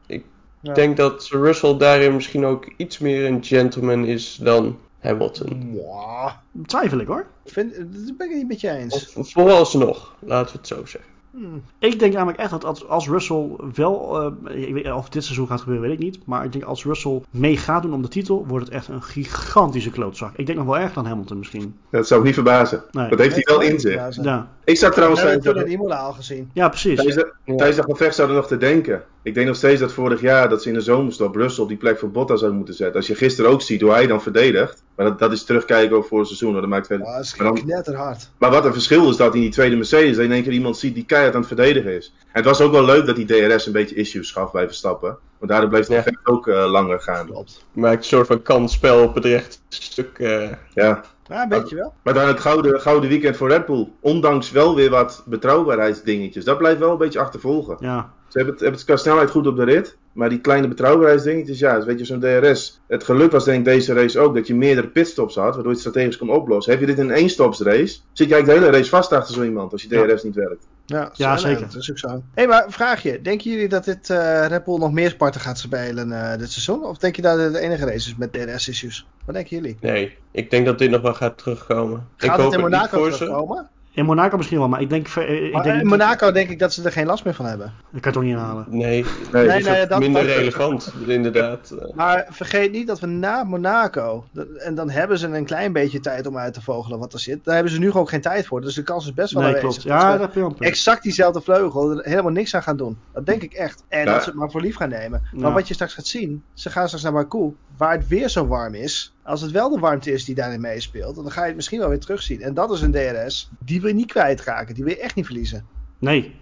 Ik 0.07 0.25
Ja. 0.61 0.73
denk 0.73 0.97
dat 0.97 1.29
Russell 1.31 1.77
daarin 1.77 2.15
misschien 2.15 2.45
ook 2.45 2.73
iets 2.77 2.99
meer 2.99 3.27
een 3.27 3.45
gentleman 3.45 4.05
is 4.05 4.35
dan 4.43 4.79
Hamilton. 5.03 5.71
Mwah. 5.73 6.33
Twijfel 6.67 6.99
ik 6.99 7.07
hoor. 7.07 7.27
Vind, 7.45 7.75
dat 7.77 8.17
ben 8.17 8.31
ik 8.31 8.37
niet 8.37 8.49
met 8.49 8.61
je 8.61 8.71
eens. 8.71 9.13
Of 9.15 9.31
vooralsnog, 9.31 10.15
laten 10.19 10.53
we 10.53 10.59
het 10.59 10.69
zo 10.69 10.85
zeggen. 10.85 11.11
Hmm. 11.33 11.63
Ik 11.79 11.99
denk 11.99 12.13
namelijk 12.13 12.39
echt 12.39 12.51
dat 12.51 12.65
als, 12.65 12.89
als 12.89 13.09
Russell 13.09 13.51
wel, 13.75 14.21
eh, 14.47 14.63
ik 14.67 14.75
weet, 14.75 14.93
of 14.93 15.09
dit 15.09 15.25
seizoen 15.25 15.47
gaat 15.47 15.61
gebeuren, 15.61 15.89
weet 15.89 15.99
ik 15.99 16.05
niet. 16.05 16.19
Maar 16.27 16.45
ik 16.45 16.53
denk 16.53 16.65
als 16.65 16.85
Russell 16.85 17.23
mee 17.31 17.57
gaat 17.57 17.83
doen 17.83 17.95
om 17.95 18.03
de 18.03 18.09
titel, 18.09 18.47
wordt 18.47 18.65
het 18.65 18.75
echt 18.75 18.89
een 18.89 19.03
gigantische 19.03 19.91
klootzak. 19.91 20.37
Ik 20.37 20.47
denk 20.47 20.59
nog 20.59 20.67
wel 20.67 20.79
erger 20.79 20.95
dan 20.95 21.07
Hamilton 21.07 21.39
misschien. 21.39 21.77
Dat 21.91 22.07
zou 22.07 22.21
me 22.21 22.27
niet 22.27 22.35
verbazen. 22.35 22.83
Nee. 22.91 23.09
Dat 23.09 23.19
heeft 23.19 23.35
hij 23.35 23.45
wel 23.45 23.61
in 23.61 23.81
zich. 23.81 23.95
Ja, 23.95 24.11
zo. 24.11 24.23
Ja, 24.23 24.49
Ik 24.65 24.77
zat 24.77 24.89
We 24.89 24.95
trouwens 24.95 25.21
hebben 25.21 25.39
het 25.39 25.47
tijdens 25.47 25.65
toen 25.65 25.75
in 25.75 25.81
Imola 25.81 25.97
al 26.07 26.13
gezien. 26.13 26.51
ja 26.53 26.69
precies. 26.69 26.95
tijdens 26.97 27.17
de- 27.17 27.33
Ja. 27.45 27.57
tijdens 27.57 27.77
dat 27.77 27.91
gevecht 27.91 28.15
zouden 28.15 28.37
nog 28.37 28.47
te 28.47 28.57
denken. 28.57 29.03
Ik 29.23 29.35
denk 29.35 29.47
nog 29.47 29.57
steeds 29.57 29.81
dat 29.81 29.93
vorig 29.93 30.21
jaar 30.21 30.49
dat 30.49 30.63
ze 30.63 30.69
in 30.69 30.75
de 30.75 30.81
zomerstop 30.81 31.35
Russell 31.35 31.63
op 31.63 31.69
die 31.69 31.79
plek 31.79 31.99
voor 31.99 32.11
Bottas 32.11 32.37
zouden 32.39 32.57
moeten 32.59 32.77
zetten. 32.77 32.97
Als 32.97 33.07
je 33.07 33.15
gisteren 33.15 33.51
ook 33.51 33.63
ziet 33.63 33.81
hoe 33.81 33.91
hij 33.91 34.07
dan 34.07 34.23
verdedigt. 34.23 34.83
Maar 34.97 35.07
dat, 35.07 35.19
dat 35.19 35.33
is 35.33 35.45
terugkijken 35.45 35.97
over 35.97 36.09
voor 36.09 36.19
het 36.19 36.27
seizoen. 36.27 36.53
hoor. 36.53 36.61
Dat 36.61 36.71
maakt 36.71 36.87
verder... 36.87 37.07
Ja, 37.07 37.15
dat 37.17 37.25
is 37.25 37.37
maar, 37.37 37.47
dan- 37.47 37.63
knetterhard. 37.65 38.31
maar 38.39 38.51
wat 38.51 38.65
een 38.65 38.73
verschil 38.73 39.11
is 39.11 39.17
dat 39.17 39.35
in 39.35 39.41
die 39.41 39.51
tweede 39.51 39.77
Mercedes. 39.77 40.09
Dat 40.11 40.17
je 40.17 40.23
in 40.25 40.33
één 40.33 40.43
keer 40.43 40.53
iemand 40.53 40.77
ziet 40.79 40.95
die 40.95 41.05
keihard 41.05 41.35
aan 41.35 41.41
het 41.41 41.49
verdedigen 41.49 41.97
is. 41.97 42.15
En 42.21 42.27
het 42.33 42.45
was 42.45 42.61
ook 42.61 42.73
wel 42.73 42.85
leuk 42.85 43.07
dat 43.07 43.17
die 43.17 43.25
DRS 43.27 43.67
een 43.67 43.73
beetje 43.73 43.95
issues 43.95 44.31
gaf 44.31 44.53
bij 44.53 44.67
Verstappen. 44.67 45.19
Want 45.39 45.51
daardoor 45.51 45.71
bleef 45.71 45.81
het 45.87 45.91
Ja. 45.97 46.03
gevecht 46.03 46.27
ook 46.27 46.49
eh, 46.49 46.71
langer 46.71 47.01
gaan. 47.01 47.27
Klopt. 47.27 47.65
Maakt 47.73 47.97
een 47.99 48.05
soort 48.05 48.27
van 48.27 48.43
kansspel 48.43 49.03
op 49.03 49.15
het 49.15 49.25
rechte 49.25 49.57
stuk. 49.69 50.19
eh, 50.19 50.51
Ja. 50.75 51.05
Ja, 51.33 51.43
een 51.43 51.49
beetje 51.49 51.77
wel. 51.77 51.93
Maar 52.03 52.15
dan 52.15 52.29
het 52.29 52.41
gouden, 52.41 52.81
gouden 52.81 53.09
weekend 53.09 53.37
voor 53.37 53.49
Red 53.49 53.67
Bull. 53.67 53.89
Ondanks 54.01 54.51
wel 54.51 54.75
weer 54.75 54.91
wat 54.91 55.23
betrouwbaarheidsdingetjes. 55.27 56.45
Dat 56.45 56.59
blijft 56.59 56.79
wel 56.79 56.91
een 56.91 56.99
beetje 56.99 57.21
achtervolgen. 57.21 57.77
Ja. 57.81 58.13
Ze 58.29 58.39
hebben 58.39 58.55
het, 58.55 58.63
hebben 58.63 58.81
het 58.81 58.89
qua 58.89 58.97
snelheid 58.97 59.31
goed 59.31 59.47
op 59.47 59.57
de 59.57 59.65
rit. 59.65 59.97
Maar 60.13 60.29
die 60.29 60.41
kleine 60.41 60.69
betrouwbaarheidsdingetjes, 60.69 61.59
ja, 61.59 61.85
weet 61.85 61.99
je 61.99 62.05
zo'n 62.05 62.21
DRS. 62.21 62.81
Het 62.89 63.05
geluk 63.05 63.31
was 63.31 63.45
denk 63.45 63.59
ik 63.59 63.65
deze 63.65 63.93
race 63.93 64.19
ook 64.19 64.35
dat 64.35 64.47
je 64.47 64.55
meerdere 64.55 64.89
pitstops 64.89 65.35
had, 65.35 65.45
waardoor 65.45 65.65
je 65.65 65.71
het 65.71 65.79
strategisch 65.79 66.17
kon 66.17 66.31
oplossen. 66.31 66.73
Heb 66.73 66.81
je 66.81 66.87
dit 66.87 66.99
in 66.99 67.05
een 67.05 67.17
éénstopsrace, 67.17 67.99
zit 68.13 68.29
je 68.29 68.35
eigenlijk 68.35 68.47
de 68.47 68.53
hele 68.53 68.77
race 68.77 68.91
vast 68.91 69.13
achter 69.13 69.35
zo 69.35 69.43
iemand 69.43 69.73
als 69.73 69.83
je 69.83 69.89
DRS 69.89 70.23
niet 70.23 70.35
werkt. 70.35 70.67
Ja, 70.87 71.37
zeker. 71.37 71.61
dat 71.61 71.75
is 71.75 71.91
ook 71.91 71.99
zo. 71.99 72.09
Hé, 72.09 72.21
hey, 72.35 72.47
maar 72.47 72.65
vraag 72.69 73.03
je, 73.03 73.21
denken 73.23 73.51
jullie 73.51 73.69
dat 73.69 73.85
dit 73.85 74.11
eh 74.11 74.47
Red 74.47 74.65
Bull 74.65 74.79
nog 74.79 74.93
meer 74.93 75.11
Sparta 75.11 75.41
gaat 75.41 75.59
spelen 75.59 76.13
eh, 76.13 76.39
dit 76.39 76.51
seizoen? 76.51 76.85
Of 76.85 76.99
denk 76.99 77.17
je 77.17 77.23
dat 77.23 77.39
het 77.39 77.53
de 77.53 77.61
enige 77.61 77.85
race 77.85 78.09
is 78.09 78.17
met 78.17 78.33
DRS-issues? 78.33 79.07
Wat 79.25 79.35
denken 79.35 79.57
jullie? 79.57 79.77
Nee, 79.81 80.17
ik 80.31 80.51
denk 80.51 80.67
dat 80.67 80.79
dit 80.79 80.91
nog 80.91 81.01
wel 81.01 81.15
gaat 81.23 81.39
terugkomen. 81.39 82.09
ik 82.17 82.29
Gaat 82.29 82.37
hoop 82.37 82.45
het 82.45 82.55
in 82.55 82.61
Monaco 82.61 83.11
terugkomen? 83.11 83.71
In 83.95 84.05
Monaco 84.05 84.37
misschien 84.37 84.59
wel, 84.59 84.69
maar 84.69 84.81
ik 84.81 84.89
denk... 84.91 85.09
eh, 85.09 85.45
Ik 85.47 85.53
Maar 85.53 85.63
denk 85.63 85.81
in 85.81 85.87
Monaco 85.87 86.33
denk 86.33 86.51
ik 86.51 86.59
dat 86.59 86.73
ze 86.73 86.83
er 86.83 86.93
geen 86.93 87.07
last 87.07 87.25
meer 87.25 87.35
van 87.35 87.45
hebben. 87.47 87.73
Dat 87.91 88.01
kan 88.01 88.11
je 88.13 88.19
toch 88.19 88.23
niet 88.27 88.33
inhalen? 88.37 88.67
Nee, 88.69 89.05
Nee, 89.33 89.47
Nee, 89.47 89.63
nee, 89.63 89.87
dat, 89.87 89.99
minder 89.99 90.27
dat- 90.27 90.37
relevant, 90.37 90.93
inderdaad. 91.07 91.75
Maar 91.95 92.27
vergeet 92.31 92.73
niet 92.73 92.87
dat 92.87 93.01
we 93.01 93.07
na 93.07 93.45
Monaco, 93.45 94.25
dat- 94.33 94.47
en 94.49 94.75
dan 94.75 94.91
hebben 94.91 95.19
ze 95.19 95.27
een 95.27 95.45
klein 95.45 95.73
beetje 95.73 96.01
tijd 96.01 96.27
om 96.27 96.39
uit 96.39 96.55
te 96.55 96.63
vogelen 96.63 96.99
wat 96.99 97.13
er 97.13 97.19
zit. 97.21 97.45
Daar 97.45 97.55
hebben 97.55 97.73
ze 97.73 97.79
nu 97.79 97.91
gewoon 97.91 98.09
geen 98.09 98.21
tijd 98.21 98.47
voor. 98.47 98.61
Dus 98.61 98.75
de 98.75 98.83
kans 98.83 99.05
is 99.07 99.15
best 99.15 99.33
wel 99.33 99.43
Nee, 99.43 99.55
aanwezig. 99.57 99.83
klopt. 99.83 100.01
Ja, 100.03 100.17
dat 100.19 100.61
exact 100.61 101.03
diezelfde 101.03 101.41
vleugel 101.41 101.91
er 101.91 102.05
helemaal 102.09 102.33
niks 102.33 102.55
aan 102.55 102.63
gaan 102.63 102.77
doen. 102.77 102.99
Dat 103.13 103.27
denk 103.27 103.43
ik 103.43 103.53
echt. 103.53 103.85
En 103.89 104.05
Ja. 104.05 104.13
dat 104.13 104.23
ze 104.23 104.29
het 104.29 104.39
maar 104.39 104.51
voor 104.51 104.61
lief 104.61 104.77
gaan 104.77 104.89
nemen. 104.89 105.23
Maar 105.33 105.49
Ja. 105.49 105.55
wat 105.55 105.69
je 105.69 105.75
straks 105.75 105.95
gaat 105.95 106.07
zien, 106.07 106.43
ze 106.55 106.71
gaan 106.71 106.87
straks 106.87 107.05
naar 107.05 107.13
Baku, 107.13 107.55
waar 107.77 107.93
het 107.93 108.09
weer 108.09 108.29
zo 108.29 108.47
warm 108.47 108.75
is. 108.75 109.15
Als 109.25 109.41
het 109.41 109.51
wel 109.51 109.71
de 109.71 109.79
warmte 109.81 110.13
is 110.13 110.25
die 110.25 110.35
daarin 110.35 110.61
meespeelt, 110.61 111.15
dan 111.15 111.31
ga 111.31 111.41
je 111.41 111.47
het 111.47 111.57
misschien 111.57 111.79
wel 111.79 111.89
weer 111.89 111.99
terugzien. 112.01 112.43
En 112.43 112.55
dat 112.55 112.71
is 112.73 112.81
een 112.81 112.93
DRS, 112.93 113.51
die 113.59 113.81
wil 113.83 113.91
je 113.91 113.97
niet 113.97 114.11
kwijtraken, 114.13 114.75
die 114.75 114.85
wil 114.85 114.93
je 114.93 115.01
echt 115.01 115.15
niet 115.15 115.27
verliezen. 115.27 115.67
Nee. 115.99 116.35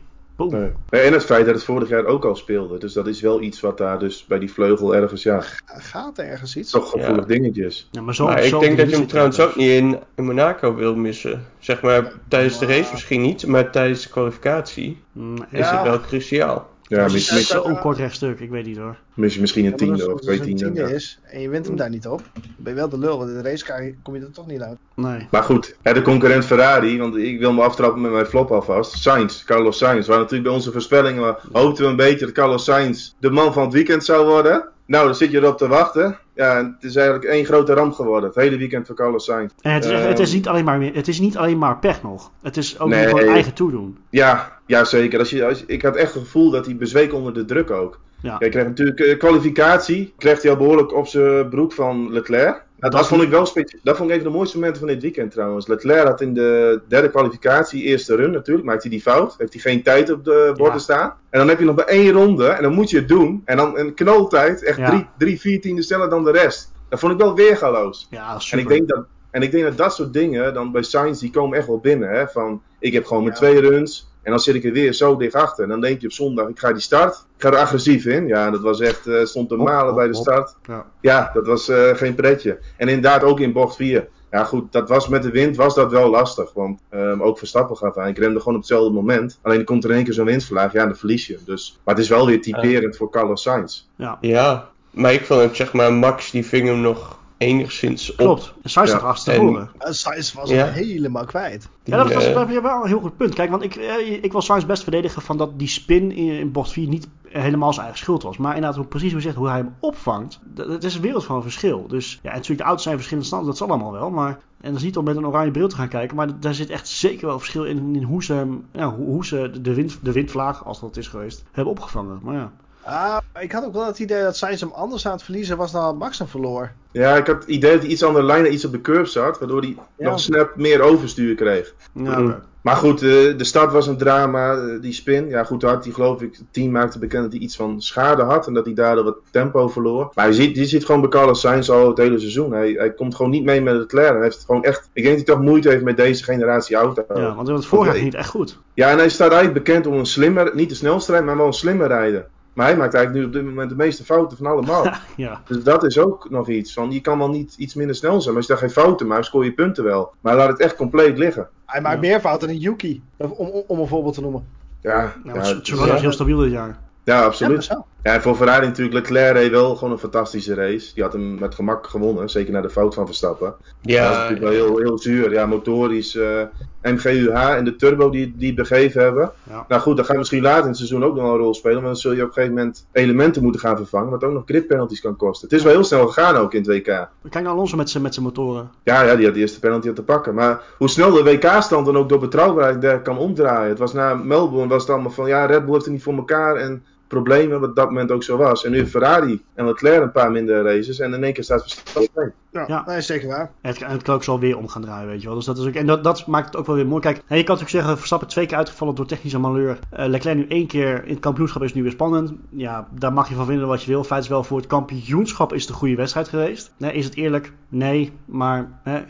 Nee. 0.49 0.71
En 0.91 1.13
het 1.13 1.25
feit 1.25 1.47
dat 1.47 1.55
het 1.55 1.65
vorig 1.65 1.89
jaar 1.89 2.05
ook 2.05 2.25
al 2.25 2.37
speelde. 2.37 2.79
Dus 2.79 2.93
dat 2.93 3.07
is 3.07 3.21
wel 3.21 3.41
iets 3.41 3.61
wat 3.61 3.79
daar 3.79 3.99
dus 3.99 4.25
bij 4.27 4.39
die 4.39 4.53
vleugel 4.53 4.95
ergens, 4.95 5.23
ja, 5.23 5.43
Gaat 5.65 6.19
er 6.19 6.25
ergens 6.25 6.57
iets? 6.57 6.71
toch 6.71 6.91
gevoelig 6.91 7.25
dingetjes. 7.25 7.89
Ja, 7.91 8.01
maar 8.01 8.15
zo, 8.15 8.25
maar 8.25 8.43
zo 8.43 8.57
ik 8.57 8.63
denk 8.63 8.79
dat 8.79 8.91
je 8.91 8.97
hem 8.97 9.07
trouwens 9.07 9.41
ook 9.41 9.57
niet 9.57 9.69
in, 9.69 9.99
in 10.15 10.25
Monaco 10.25 10.75
wil 10.75 10.97
missen. 10.97 11.47
Zeg 11.59 11.83
maar 11.83 12.13
tijdens 12.29 12.59
de 12.59 12.67
race 12.67 12.93
misschien 12.93 13.21
niet, 13.21 13.47
maar 13.47 13.71
tijdens 13.71 14.03
de 14.03 14.09
kwalificatie 14.09 14.99
Mm, 15.13 15.37
is 15.51 15.69
het 15.69 15.83
wel 15.83 16.01
cruciaal. 16.01 16.70
Ja, 16.91 17.03
Het 17.03 17.13
mis, 17.13 17.33
is 17.33 17.47
zo'n 17.49 17.79
kort 17.79 17.97
rechtstuk, 17.99 18.41
ik 18.41 18.51
weet 18.51 18.67
niet 18.67 18.77
hoor. 18.77 18.97
mis- 19.15 19.39
misschien 19.39 19.65
een 19.65 19.71
Ja, 19.71 19.77
maar 19.77 19.89
als- 19.89 19.99
tiende 19.99 20.07
of 20.13 20.13
als 20.19 20.27
twee 20.27 20.39
het 20.39 20.47
een 20.49 20.57
tiende 20.57 20.95
is 20.95 21.19
en 21.23 21.41
je 21.41 21.49
wint 21.49 21.67
hem 21.67 21.77
daar 21.77 21.91
niet 21.91 22.07
op, 22.07 22.23
dan 22.35 22.43
ben 22.57 22.73
je 22.73 22.79
wel 22.79 22.89
de 22.89 22.99
lul. 22.99 23.19
Want 23.19 23.31
in 23.31 23.37
de 23.37 23.43
race 23.43 23.95
kom 24.03 24.15
je 24.15 24.21
er 24.21 24.31
toch 24.33 24.47
niet 24.47 24.61
uit. 24.61 24.79
Nee. 24.95 25.27
Maar 25.31 25.43
goed, 25.43 25.77
hè, 25.83 25.93
de 25.93 26.03
concurrent 26.03 26.45
Ferrari, 26.45 26.99
want 26.99 27.17
ik 27.17 27.39
wil 27.39 27.53
me 27.53 27.63
aftrappen 27.63 28.01
met 28.01 28.11
mijn 28.13 28.27
flop 28.27 28.51
alvast. 28.51 28.93
Sainz, 29.03 29.45
Carlos 29.45 29.79
Sainz. 29.79 30.07
Waar 30.07 30.17
natuurlijk 30.19 30.45
bij 30.45 30.53
onze 30.53 30.73
voorspellingen 30.73 31.37
hoopten 31.53 31.85
we 31.85 31.91
een 31.91 31.97
beetje 31.97 32.25
dat 32.25 32.35
Carlos 32.35 32.65
Sainz 32.65 33.13
de 33.19 33.31
man 33.31 33.53
van 33.53 33.63
het 33.65 33.73
weekend 33.73 34.05
zou 34.05 34.27
worden. 34.27 34.69
Nou, 34.87 35.05
dan 35.05 35.15
zit 35.15 35.31
je 35.31 35.39
erop 35.39 35.59
te 35.59 35.69
wachten. 35.69 36.19
Ja, 36.41 36.57
het 36.57 36.85
is 36.91 36.97
eigenlijk 36.97 37.27
één 37.29 37.45
grote 37.45 37.73
ramp 37.73 37.93
geworden. 37.93 38.29
Het 38.29 38.39
hele 38.39 38.57
weekend 38.57 38.87
voor 38.87 38.97
Carlos 38.97 39.25
Sainz. 39.25 39.53
En 39.61 39.73
het 39.73 39.85
is, 39.85 39.91
echt- 39.91 40.01
Ehm. 40.01 40.09
het, 40.09 40.19
is 40.19 40.33
niet 40.33 40.49
alleen 40.49 40.65
maar, 40.65 40.79
meer- 40.79 40.95
het 40.95 41.09
is 41.09 41.21
niet 41.21 41.37
alleen 41.37 41.59
maar 41.59 41.79
pech 41.79 42.03
nog. 42.03 42.31
Het 42.43 42.57
is 42.57 42.79
ook 42.79 42.89
Nee. 42.89 43.07
gewoon 43.09 43.29
eigen 43.29 43.55
toedoen. 43.55 43.99
Ja, 44.11 44.59
ja 44.67 44.85
zeker. 44.85 45.19
Als 45.19 45.31
je, 45.31 45.45
als, 45.47 45.65
ik 45.67 45.83
had 45.83 45.97
echt 45.97 46.15
het 46.15 46.23
gevoel 46.23 46.51
dat 46.51 46.67
hij 46.67 46.77
bezweek 46.77 47.13
onder 47.15 47.35
de 47.35 47.45
druk 47.45 47.71
ook. 47.71 48.01
Ja. 48.23 48.37
Hij 48.39 48.49
kreeg 48.49 48.65
natuurlijk 48.65 49.01
eh, 49.01 49.19
kwalificatie. 49.19 50.15
Kreeg 50.19 50.43
hij 50.43 50.51
al 50.51 50.57
behoorlijk 50.57 50.95
op 50.95 51.07
zijn 51.07 51.49
broek 51.49 51.73
van 51.73 52.13
Leclerc. 52.13 52.63
Dat, 52.81 52.93
Dat 52.93 53.07
vond 53.09 53.23
ik 53.23 53.31
wel 53.31 53.49
Dat 53.83 53.97
vond 53.97 54.11
ik 54.11 54.17
een 54.17 54.23
van 54.23 54.31
de 54.31 54.37
mooiste 54.37 54.57
momenten 54.57 54.81
van 54.81 54.89
dit 54.91 55.03
weekend 55.03 55.31
trouwens. 55.31 55.67
Leclerc 55.67 56.07
had 56.07 56.21
in 56.21 56.35
de 56.35 56.81
derde 56.89 57.11
kwalificatie, 57.11 57.83
eerste 57.83 58.15
run 58.15 58.31
natuurlijk, 58.31 58.67
maakt 58.67 58.83
hij 58.83 58.91
die 58.91 59.01
fout. 59.01 59.35
Heeft 59.39 59.53
hij 59.53 59.63
geen 59.63 59.83
tijd 59.83 60.11
op 60.11 60.25
de 60.25 60.53
borden 60.57 60.75
Ja. 60.75 60.81
staan. 60.83 61.15
En 61.31 61.39
dan 61.39 61.49
heb 61.49 61.59
je 61.59 61.65
nog 61.65 61.77
maar 61.77 61.85
één 61.85 62.13
ronde 62.13 62.47
en 62.49 62.63
dan 62.63 62.73
moet 62.73 62.91
je 62.91 62.97
het 62.99 63.09
doen. 63.09 63.43
En 63.45 63.57
dan 63.57 63.79
een 63.79 63.95
knaltijd, 63.95 64.65
echt 64.65 64.79
Ja. 64.79 64.89
drie, 64.89 65.07
drie, 65.19 65.41
vier 65.41 65.61
tienden 65.61 65.85
sneller 65.85 66.09
dan 66.11 66.25
de 66.25 66.31
rest. 66.31 66.73
Dat 66.89 66.99
vond 67.01 67.13
ik 67.13 67.19
wel 67.19 67.35
weergaloos. 67.35 68.07
Ja, 68.11 68.35
En 68.35 68.41
super. 68.41 68.59
ik, 68.61 68.69
denk 68.69 68.89
dat, 68.89 69.05
en 69.31 69.43
ik 69.43 69.51
denk 69.51 69.65
dat 69.65 69.77
dat 69.77 69.95
soort 69.95 70.13
dingen 70.13 70.55
dan 70.55 70.73
bij 70.73 70.83
Sainz, 70.83 71.21
die 71.21 71.31
komen 71.31 71.59
echt 71.59 71.67
wel 71.67 71.79
binnen. 71.79 72.11
Hè? 72.11 72.29
Van, 72.29 72.63
ik 72.79 72.93
heb 72.93 73.07
gewoon 73.07 73.23
mijn 73.23 73.35
Ja. 73.35 73.41
twee 73.41 73.61
runs. 73.61 74.10
En 74.23 74.31
dan 74.31 74.41
zit 74.41 74.55
ik 74.55 74.65
er 74.65 74.73
weer 74.73 74.93
zo 74.93 75.17
dicht 75.17 75.35
achter. 75.35 75.65
En 75.65 75.71
dan 75.71 75.81
denk 75.81 76.01
je 76.01 76.07
op 76.07 76.13
zondag, 76.13 76.49
ik 76.49 76.59
ga 76.59 76.73
die 76.73 76.83
start. 76.83 77.15
Ik 77.37 77.43
ga 77.43 77.49
er 77.49 77.57
agressief 77.57 78.05
in. 78.05 78.27
Ja, 78.27 78.51
dat 78.51 78.61
was 78.61 78.81
echt, 78.81 79.07
eh, 79.07 79.25
stond 79.25 79.49
te 79.49 79.57
malen 79.57 79.87
hop, 79.87 79.97
bij 79.97 80.07
de 80.07 80.17
hop. 80.17 80.23
start. 80.23 80.57
Ja. 80.67 80.87
Ja, 81.01 81.31
dat 81.35 81.47
was 81.47 81.69
eh, 81.69 81.95
geen 81.95 82.15
pretje. 82.15 82.59
En 82.77 82.89
inderdaad 82.89 83.23
ook 83.23 83.41
in 83.41 83.53
bocht 83.53 83.77
4. 83.77 84.09
Ja 84.31 84.45
goed, 84.45 84.73
dat 84.73 84.89
was 84.89 85.09
met 85.09 85.23
de 85.23 85.31
wind 85.31 85.57
was 85.57 85.75
dat 85.75 85.91
wel 85.91 86.11
lastig. 86.11 86.53
Want 86.53 86.81
ehm, 86.89 87.23
ook 87.23 87.39
Verstappen 87.39 87.77
gaf 87.77 87.97
aan. 87.97 88.09
Ik 88.09 88.19
remde 88.19 88.39
gewoon 88.39 88.55
op 88.55 88.61
hetzelfde 88.61 88.91
moment. 88.91 89.39
Alleen 89.43 89.59
er 89.59 89.65
komt 89.65 89.85
er 89.85 89.91
in 89.91 89.97
één 89.97 90.05
keer 90.05 90.15
zo'n 90.15 90.25
windvlaag. 90.25 90.73
Ja, 90.73 90.85
dan 90.85 90.97
verlies 90.97 91.27
je. 91.27 91.39
Dus, 91.45 91.79
maar 91.85 91.95
het 91.95 92.05
is 92.05 92.11
wel 92.11 92.27
weer 92.27 92.43
typerend 92.43 92.97
voor 92.97 93.11
Carlos 93.11 93.43
Sainz. 93.43 93.85
Ja, 93.97 94.19
Ja, 94.21 94.69
maar 94.91 95.13
ik 95.13 95.25
vond 95.25 95.41
het 95.41 95.57
zeg 95.57 95.73
maar, 95.73 95.93
Max 95.93 96.31
die 96.31 96.47
ving 96.47 96.67
hem 96.67 96.81
nog 96.81 97.19
enigszins 97.41 98.11
op. 98.11 98.17
klopt. 98.17 98.55
En 98.63 98.71
staat 98.71 99.03
achter 99.03 99.33
En- 99.35 99.41
tevoren. 99.41 99.71
Sainz 99.79 100.33
was 100.33 100.51
Ja. 100.51 100.67
helemaal 100.67 101.25
kwijt. 101.25 101.69
Die, 101.83 101.95
Ja, 101.95 102.03
dat, 102.05 102.13
was, 102.13 102.25
eh, 102.27 102.35
dat 102.35 102.49
je 102.53 102.61
wel 102.63 102.83
een 102.83 102.89
heel 102.89 103.01
goed 103.01 103.17
punt. 103.17 103.35
Kijk, 103.35 103.51
want 103.51 103.63
ik, 103.63 103.77
eh, 103.77 104.23
ik 104.23 104.33
wil 104.33 104.41
Sainz 104.43 104.65
best 104.65 104.83
verdedigen 104.83 105.23
van 105.23 105.37
dat 105.37 105.59
die 105.59 105.69
spin 105.69 106.13
in, 106.13 106.39
in 106.39 106.53
bocht 106.53 106.73
4 106.73 106.89
niet 106.89 107.09
helemaal 107.29 107.73
zijn 107.73 107.85
eigen 107.85 108.03
schuld 108.05 108.23
was. 108.23 108.37
Maar 108.37 108.55
inderdaad, 108.55 108.77
hoe, 108.79 108.87
precies 108.87 109.09
hoe 109.11 109.19
je 109.21 109.25
zegt, 109.27 109.37
hoe 109.37 109.49
hij 109.49 109.57
hem 109.57 109.75
opvangt, 109.81 110.41
dat, 110.55 110.69
dat 110.69 110.85
is 110.85 110.95
een 110.95 111.01
wereld 111.01 111.25
van 111.25 111.43
verschil. 111.43 111.87
Dus 111.89 112.13
ja, 112.23 112.29
en 112.31 112.35
natuurlijk 112.35 112.59
de 112.61 112.65
auto's 112.67 112.83
zijn 112.83 112.95
verschillende 112.95 113.29
standen, 113.29 113.49
dat 113.49 113.59
zal 113.59 113.69
allemaal 113.69 113.93
wel. 113.93 114.11
Maar, 114.11 114.39
en 114.61 114.69
dat 114.71 114.77
is 114.77 114.83
niet 114.83 114.97
om 114.97 115.05
met 115.05 115.17
een 115.17 115.27
oranje 115.27 115.51
bril 115.51 115.69
te 115.69 115.77
gaan 115.77 115.89
kijken, 115.89 116.17
maar 116.17 116.41
daar 116.41 116.55
zit 116.55 116.71
echt 116.71 116.89
zeker 116.89 117.27
wel 117.27 117.39
verschil 117.39 117.65
in, 117.65 117.95
in 117.97 118.03
hoe 118.03 118.25
ze, 118.25 118.33
hem, 118.33 118.65
ja, 118.73 118.95
hoe, 118.95 119.07
hoe 119.07 119.27
ze 119.27 119.51
de, 119.63 119.75
wind, 119.75 119.99
de 120.03 120.13
windvlaag, 120.13 120.65
als 120.65 120.81
dat 120.81 120.97
is 120.97 121.09
geweest, 121.09 121.45
hebben 121.53 121.73
opgevangen. 121.73 122.19
Maar 122.23 122.35
ja, 122.35 122.53
Ah, 122.83 123.19
ik 123.41 123.53
had 123.53 123.65
ook 123.65 123.73
wel 123.73 123.87
het 123.87 123.99
idee 123.99 124.23
dat 124.23 124.37
Sainz 124.37 124.61
hem 124.61 124.71
anders 124.73 125.07
aan 125.07 125.13
het 125.13 125.23
verliezen 125.23 125.57
was 125.57 125.73
dan 125.73 125.97
Max 125.97 126.19
hem 126.19 126.29
verloor. 126.29 126.71
Ja, 126.93 127.17
ik 127.17 127.27
had 127.27 127.37
het 127.37 127.49
idee 127.49 127.73
dat 127.73 127.81
hij 127.81 127.91
iets 127.91 128.03
andere 128.03 128.25
lijnen, 128.25 128.53
iets 128.53 128.65
op 128.65 128.73
de 128.73 128.81
curve 128.81 129.11
zat. 129.11 129.39
Waardoor 129.39 129.61
hij 129.61 129.77
Ja. 129.97 130.11
nog 130.11 130.21
snap 130.21 130.57
meer 130.57 130.81
overstuur 130.81 131.35
kreeg. 131.35 131.75
ja 131.93 132.19
Mm. 132.19 132.35
Maar 132.61 132.77
goed, 132.77 133.03
eh, 133.03 133.09
de 133.09 133.45
start 133.45 133.73
was 133.73 133.87
een 133.87 133.97
drama, 133.97 134.53
eh, 134.55 134.81
die 134.81 134.93
spin. 134.93 135.29
Ja, 135.29 135.45
goed, 135.45 135.63
had 135.63 135.85
hij 135.85 135.93
geloof 135.93 136.23
ik, 136.23 136.33
het 136.37 136.45
team 136.51 136.71
maakte 136.71 136.99
bekend 136.99 137.23
dat 137.23 137.33
hij 137.33 137.41
iets 137.41 137.57
van 137.57 137.81
schade 137.83 138.23
had 138.23 138.47
en 138.47 138.55
dat 138.55 138.65
hij 138.65 138.75
daardoor 138.75 139.05
wat 139.05 139.17
tempo 139.31 139.69
verloor. 139.69 140.11
Maar 140.15 140.27
je 140.27 140.33
ziet, 140.35 140.57
je 140.57 140.67
ziet 140.67 140.85
gewoon 140.85 141.01
bij 141.01 141.11
Carlos 141.11 141.41
Sainz 141.41 141.69
al 141.71 141.89
het 141.89 141.99
hele 141.99 142.19
seizoen. 142.19 142.53
Hij, 142.53 142.71
hij 142.73 142.93
komt 142.93 143.15
gewoon 143.15 143.31
niet 143.31 143.45
mee 143.45 143.61
met 143.63 143.73
het 143.73 143.83
Leclerc. 143.93 144.13
Hij 144.15 144.23
heeft 144.23 144.45
gewoon 144.47 144.65
echt, 144.65 144.89
ik 144.93 145.03
denk 145.03 145.17
dat 145.19 145.27
hij 145.27 145.37
toch 145.37 145.45
moeite 145.45 145.69
heeft 145.69 145.83
met 145.85 145.97
deze 145.97 146.25
generatie 146.25 146.77
auto. 146.77 147.05
ja, 147.15 147.35
want 147.35 147.49
in 147.49 147.55
het 147.55 147.67
voorjaar 147.67 147.95
ging 147.95 148.07
het 148.07 148.15
echt 148.15 148.29
goed. 148.29 148.59
Ja, 148.75 148.91
en 148.91 148.99
hij 148.99 149.09
staat 149.09 149.33
eigenlijk 149.33 149.65
bekend 149.65 149.87
om 149.87 149.95
een 149.95 150.07
slimmer, 150.07 150.51
niet 150.55 150.69
de 150.69 150.75
snelste 150.75 151.11
rijden, 151.11 151.29
maar 151.29 151.39
wel 151.39 151.47
een 151.47 151.53
slimmer 151.53 151.87
rijden. 151.87 152.27
Maar 152.61 152.69
hij 152.69 152.79
maakt 152.79 152.95
eigenlijk 152.95 153.25
nu 153.25 153.31
op 153.31 153.37
dit 153.43 153.51
moment 153.51 153.71
de 153.71 153.77
meeste 153.77 154.05
fouten 154.05 154.37
van 154.37 154.47
allemaal. 154.47 154.87
ja, 155.17 155.41
Dus 155.47 155.63
dat 155.63 155.85
is 155.85 155.99
ook 155.99 156.31
nog 156.31 156.49
iets. 156.49 156.73
Van, 156.73 156.91
je 156.91 157.01
kan 157.01 157.19
wel 157.19 157.31
niet 157.31 157.55
iets 157.59 157.75
minder 157.75 157.97
snel 157.97 158.21
zijn, 158.21 158.27
maar 158.35 158.37
als 158.37 158.47
je 158.47 158.53
daar 158.53 158.63
geen 158.63 158.83
fouten 158.83 159.07
maakt, 159.07 159.25
scoor 159.25 159.45
je 159.45 159.53
punten 159.53 159.85
wel. 159.85 160.13
Maar 160.21 160.37
laat 160.37 160.49
het 160.49 160.61
echt 160.61 160.77
compleet 160.77 161.19
liggen. 161.19 161.49
Hij 161.67 161.81
maakt 161.81 161.95
Ja. 161.95 162.01
meer 162.09 162.21
fouten 162.21 162.49
dan 162.49 162.57
Yuki, 162.57 163.03
om, 163.17 163.31
om, 163.31 163.63
om 163.67 163.79
een 163.81 163.87
voorbeeld 163.87 164.15
te 164.15 164.21
noemen. 164.21 164.47
Ja, 164.81 164.91
ja, 164.91 164.99
ja, 165.03 165.35
maar 165.35 165.47
het 165.47 165.69
is- 165.69 165.73
is 165.95 166.01
heel 166.01 166.13
stabiel 166.13 166.39
dit 166.39 166.51
jaar. 166.51 166.79
ja, 167.05 167.23
absoluut. 167.25 167.77
Ja, 168.03 168.15
en 168.15 168.23
voor 168.23 168.35
Ferrari 168.35 168.67
natuurlijk, 168.67 168.95
Leclerc 168.95 169.33
reed 169.33 169.51
wel 169.51 169.75
gewoon 169.75 169.93
een 169.93 169.99
fantastische 169.99 170.55
race. 170.55 170.95
Die 170.95 171.03
had 171.03 171.13
hem 171.13 171.39
met 171.39 171.55
gemak 171.55 171.87
gewonnen, 171.87 172.31
zeker 172.31 172.53
na 172.53 172.61
de 172.61 172.71
fout 172.71 172.95
van 172.95 173.07
Verstappen. 173.07 173.47
dat 173.47 173.67
is 173.83 173.95
ja, 173.95 174.11
natuurlijk 174.11 174.41
wel 174.41 174.53
heel, 174.53 174.79
heel 174.79 174.99
zuur. 174.99 175.33
Ja, 175.33 175.47
motorisch, 175.47 176.17
eh, 176.17 176.43
MGUH 176.83 177.57
en 177.57 177.65
de 177.65 177.77
turbo 177.77 178.11
die, 178.11 178.35
die 178.37 178.55
begeven 178.55 179.03
hebben. 179.03 179.33
Ja. 179.49 179.65
Nou 179.69 179.83
goed, 179.83 179.97
dat 179.97 180.07
gaat 180.07 180.17
misschien 180.17 180.43
later 180.43 180.63
in 180.63 180.69
het 180.69 180.77
seizoen 180.77 181.05
ook 181.05 181.15
nog 181.15 181.25
wel 181.25 181.33
een 181.33 181.39
rol 181.39 181.55
spelen. 181.55 181.77
Maar 181.77 181.87
dan 181.87 181.97
zul 181.97 182.13
je 182.13 182.23
op 182.23 182.27
een 182.27 182.33
gegeven 182.33 182.55
moment 182.55 182.87
elementen 182.93 183.43
moeten 183.43 183.61
gaan 183.61 183.77
vervangen, 183.77 184.11
wat 184.11 184.25
ook 184.25 184.33
nog 184.33 184.43
grip 184.47 184.67
penalties 184.67 185.01
kan 185.01 185.17
kosten. 185.17 185.49
Het 185.49 185.59
is 185.59 185.65
wel 185.65 185.73
heel 185.73 185.85
snel 185.85 186.07
gegaan 186.07 186.37
ook 186.37 186.55
in 186.55 186.61
het 186.61 186.71
WK. 186.71 187.09
Kijk 187.31 187.45
naar 187.45 187.53
Alonso 187.53 187.77
met 187.77 187.91
zijn 187.91 188.03
met 188.03 188.15
zijn 188.15 188.27
motoren. 188.27 188.71
Ja, 188.83 189.03
ja, 189.03 189.17
die 189.17 189.25
had 189.25 189.35
de 189.35 189.41
eerste 189.41 189.61
penalty 189.61 189.89
aan 189.89 189.95
te 189.95 190.03
pakken. 190.03 190.35
Maar 190.35 190.63
hoe 190.79 190.89
snel 190.89 191.13
de 191.13 191.23
WK-stand 191.23 191.87
dan 191.87 191.97
ook 191.97 192.09
door 192.09 192.19
betrouwbaarheid 192.19 193.03
kan 193.03 193.19
omdraaien. 193.19 193.69
Het 193.69 193.79
was 193.79 193.93
na 193.93 194.15
Melbourne 194.15 194.69
was 194.69 194.83
het 194.83 194.91
allemaal 194.91 195.11
van 195.11 195.29
ja, 195.29 195.47
Red 195.47 195.65
Bull 195.65 195.73
heeft 195.73 195.85
het 195.85 195.95
niet 195.95 196.03
voor 196.03 196.15
elkaar 196.15 196.57
en 196.57 196.83
problemen, 197.11 197.61
wat 197.61 197.69
op 197.71 197.77
dat 197.77 197.87
moment 197.89 198.11
ook 198.11 198.23
zo 198.23 198.37
was. 198.37 198.65
En 198.65 198.71
nu 198.71 198.87
Ferrari 198.87 199.43
en 199.55 199.67
Leclerc 199.67 200.03
een 200.03 200.13
paar 200.13 200.31
minder 200.31 200.63
races 200.63 200.99
en 200.99 201.13
in 201.15 201.25
één 201.25 201.33
keer 201.33 201.45
staat 201.45 201.63
Verstappen. 201.63 202.33
Ja, 202.53 202.65
Ja. 202.69 202.83
dat 202.83 202.97
is 202.97 203.07
zeker 203.07 203.29
waar. 203.29 203.51
Het, 203.63 203.79
kan- 203.79 203.91
het 203.91 204.03
kan 204.03 204.15
ook 204.15 204.25
zo 204.25 204.39
weer 204.39 204.57
om 204.59 204.69
gaan 204.69 204.83
draaien, 204.83 205.09
weet 205.09 205.21
je 205.21 205.27
wel. 205.27 205.37
Dus 205.37 205.45
dat 205.45 205.59
is 205.59 205.67
ook, 205.67 205.75
en 205.75 205.87
dat, 205.87 206.05
dat 206.05 206.27
maakt 206.27 206.47
het 206.47 206.57
ook 206.57 206.67
wel 206.67 206.77
weer 206.77 206.87
mooi. 206.87 207.01
Kijk, 207.03 207.17
hè, 207.27 207.37
je 207.37 207.45
kan 207.45 207.55
natuurlijk 207.55 207.71
zeggen, 207.71 207.97
Verstappen 207.99 208.29
twee 208.29 208.47
keer 208.47 208.57
uitgevallen 208.57 208.95
door 208.95 209.07
technische 209.07 209.39
malheur. 209.39 209.79
Eh, 209.91 210.07
Leclerc 210.07 210.37
nu 210.37 210.47
één 210.49 210.67
keer 210.67 211.05
in 211.05 211.11
het 211.11 211.21
kampioenschap 211.21 211.63
is 211.63 211.75
nu 211.75 211.83
weer 211.83 211.91
spannend. 211.91 212.33
Ja, 212.51 212.89
daar 212.99 213.13
mag 213.13 213.29
je 213.29 213.35
van 213.35 213.47
vinden 213.47 213.67
wat 213.69 213.83
je 213.83 213.91
wil. 213.91 214.05
Feit 214.05 214.23
is 214.23 214.29
wel, 214.29 214.45
voor 214.45 214.59
het 214.59 214.67
kampioenschap 214.67 215.53
is 215.53 215.61
het 215.61 215.71
een 215.71 215.77
goede 215.77 215.95
wedstrijd 215.97 216.29
geweest. 216.29 216.73
Nee, 216.77 216.93
is 216.93 217.05
het 217.05 217.17
eerlijk? 217.17 217.53
Nee, 217.69 218.13
maar 218.25 218.81
hè, 218.83 219.01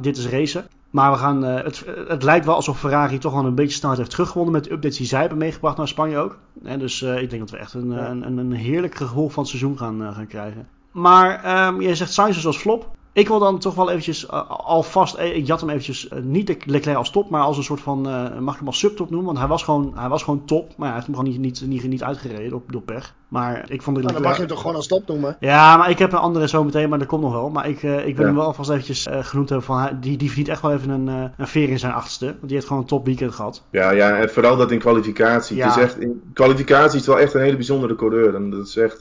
dit 0.00 0.16
is 0.16 0.28
racen. 0.28 0.64
Maar 0.90 1.10
we 1.10 1.18
gaan, 1.18 1.44
eh, 1.44 1.64
het, 1.64 1.84
het 2.08 2.22
lijkt 2.22 2.46
wel 2.46 2.54
alsof 2.54 2.78
Ferrari 2.78 3.18
toch 3.18 3.32
wel 3.32 3.44
een 3.44 3.54
beetje 3.54 3.74
snelheid 3.76 3.98
heeft 3.98 4.10
teruggewonnen 4.10 4.52
met 4.54 4.64
de 4.64 4.72
updates 4.72 4.96
die 4.96 5.06
zij 5.06 5.20
hebben 5.20 5.38
meegebracht 5.38 5.76
naar 5.76 5.88
Spanje 5.88 6.18
ook. 6.18 6.38
Dus 6.78 7.02
eh, 7.02 7.22
ik 7.22 7.30
denk 7.30 7.42
dat 7.42 7.50
we 7.50 7.56
echt 7.56 7.74
een, 7.74 7.90
Ja. 7.90 8.08
een, 8.08 8.26
een, 8.26 8.38
een 8.38 8.52
heerlijk 8.52 8.94
gevolg 8.94 9.32
van 9.32 9.42
het 9.42 9.50
seizoen 9.50 9.78
gaan, 9.78 10.02
eh, 10.02 10.14
gaan 10.14 10.26
krijgen. 10.26 10.68
Maar 10.92 11.44
ehm, 11.44 11.80
je 11.80 11.94
zegt 11.94 12.12
Sainz 12.12 12.34
dus 12.34 12.46
als 12.46 12.56
flop. 12.56 12.90
Ik 13.12 13.28
wil 13.28 13.38
dan 13.38 13.58
toch 13.58 13.74
wel 13.74 13.90
eventjes 13.90 14.28
alvast, 14.48 15.18
ik 15.18 15.46
jat 15.46 15.60
hem 15.60 15.70
eventjes, 15.70 16.08
niet 16.22 16.66
Leclerc 16.66 16.96
als 16.96 17.10
top, 17.10 17.30
maar 17.30 17.42
als 17.42 17.56
een 17.56 17.62
soort 17.62 17.80
van, 17.80 18.00
mag 18.42 18.52
ik 18.52 18.58
hem 18.58 18.66
als 18.66 18.78
subtop 18.78 19.10
noemen, 19.10 19.26
want 19.26 19.38
hij 19.38 19.48
was 19.48 19.62
gewoon, 19.62 19.92
hij 19.94 20.08
was 20.08 20.22
gewoon 20.22 20.44
top, 20.44 20.72
maar 20.76 20.86
hij 20.86 20.94
heeft 20.94 21.06
hem 21.06 21.16
gewoon 21.16 21.30
niet, 21.30 21.40
niet, 21.40 21.66
niet, 21.66 21.88
niet 21.88 22.02
uitgereden 22.02 22.50
door, 22.50 22.62
door 22.66 22.82
pech. 22.82 23.14
Maar 23.30 23.64
ik 23.68 23.82
vond 23.82 23.96
het. 23.96 24.04
Nou, 24.04 24.18
dan 24.18 24.26
mag 24.26 24.32
je 24.32 24.38
hem 24.38 24.50
toch 24.50 24.60
gewoon 24.60 24.76
als 24.76 24.86
top 24.86 25.06
noemen? 25.06 25.36
Ja, 25.40 25.76
maar 25.76 25.90
ik 25.90 25.98
heb 25.98 26.12
een 26.12 26.18
andere 26.18 26.48
zo 26.48 26.64
meteen, 26.64 26.88
maar 26.88 26.98
dat 26.98 27.08
komt 27.08 27.22
nog 27.22 27.32
wel. 27.32 27.50
Maar 27.50 27.68
ik, 27.68 27.82
ik 27.82 27.82
wil 27.82 28.02
ja. 28.04 28.22
hem 28.22 28.34
wel 28.34 28.44
alvast 28.44 28.70
eventjes 28.70 29.08
genoemd 29.10 29.48
hebben 29.48 29.66
van, 29.66 29.98
die, 30.00 30.16
die 30.16 30.26
verdient 30.26 30.48
echt 30.48 30.62
wel 30.62 30.72
even 30.72 30.90
een, 30.90 31.06
een 31.36 31.46
veer 31.46 31.68
in 31.68 31.78
zijn 31.78 31.92
achtste, 31.92 32.24
want 32.24 32.40
die 32.42 32.54
heeft 32.54 32.66
gewoon 32.66 32.82
een 32.82 32.88
top 32.88 33.04
weekend 33.04 33.34
gehad. 33.34 33.62
Ja, 33.70 33.90
ja, 33.90 34.16
en 34.16 34.30
vooral 34.30 34.56
dat 34.56 34.70
in 34.70 34.78
kwalificatie. 34.78 35.56
Ja. 35.56 35.66
Het 35.66 35.76
is 35.76 35.82
echt, 35.82 36.00
in 36.00 36.22
kwalificatie 36.32 36.98
is 36.98 37.06
het 37.06 37.14
wel 37.14 37.18
echt 37.18 37.34
een 37.34 37.40
hele 37.40 37.56
bijzondere 37.56 37.94
coureur. 37.94 38.34
En 38.34 38.50
dat 38.50 38.66
is 38.66 38.76
echt, 38.76 39.00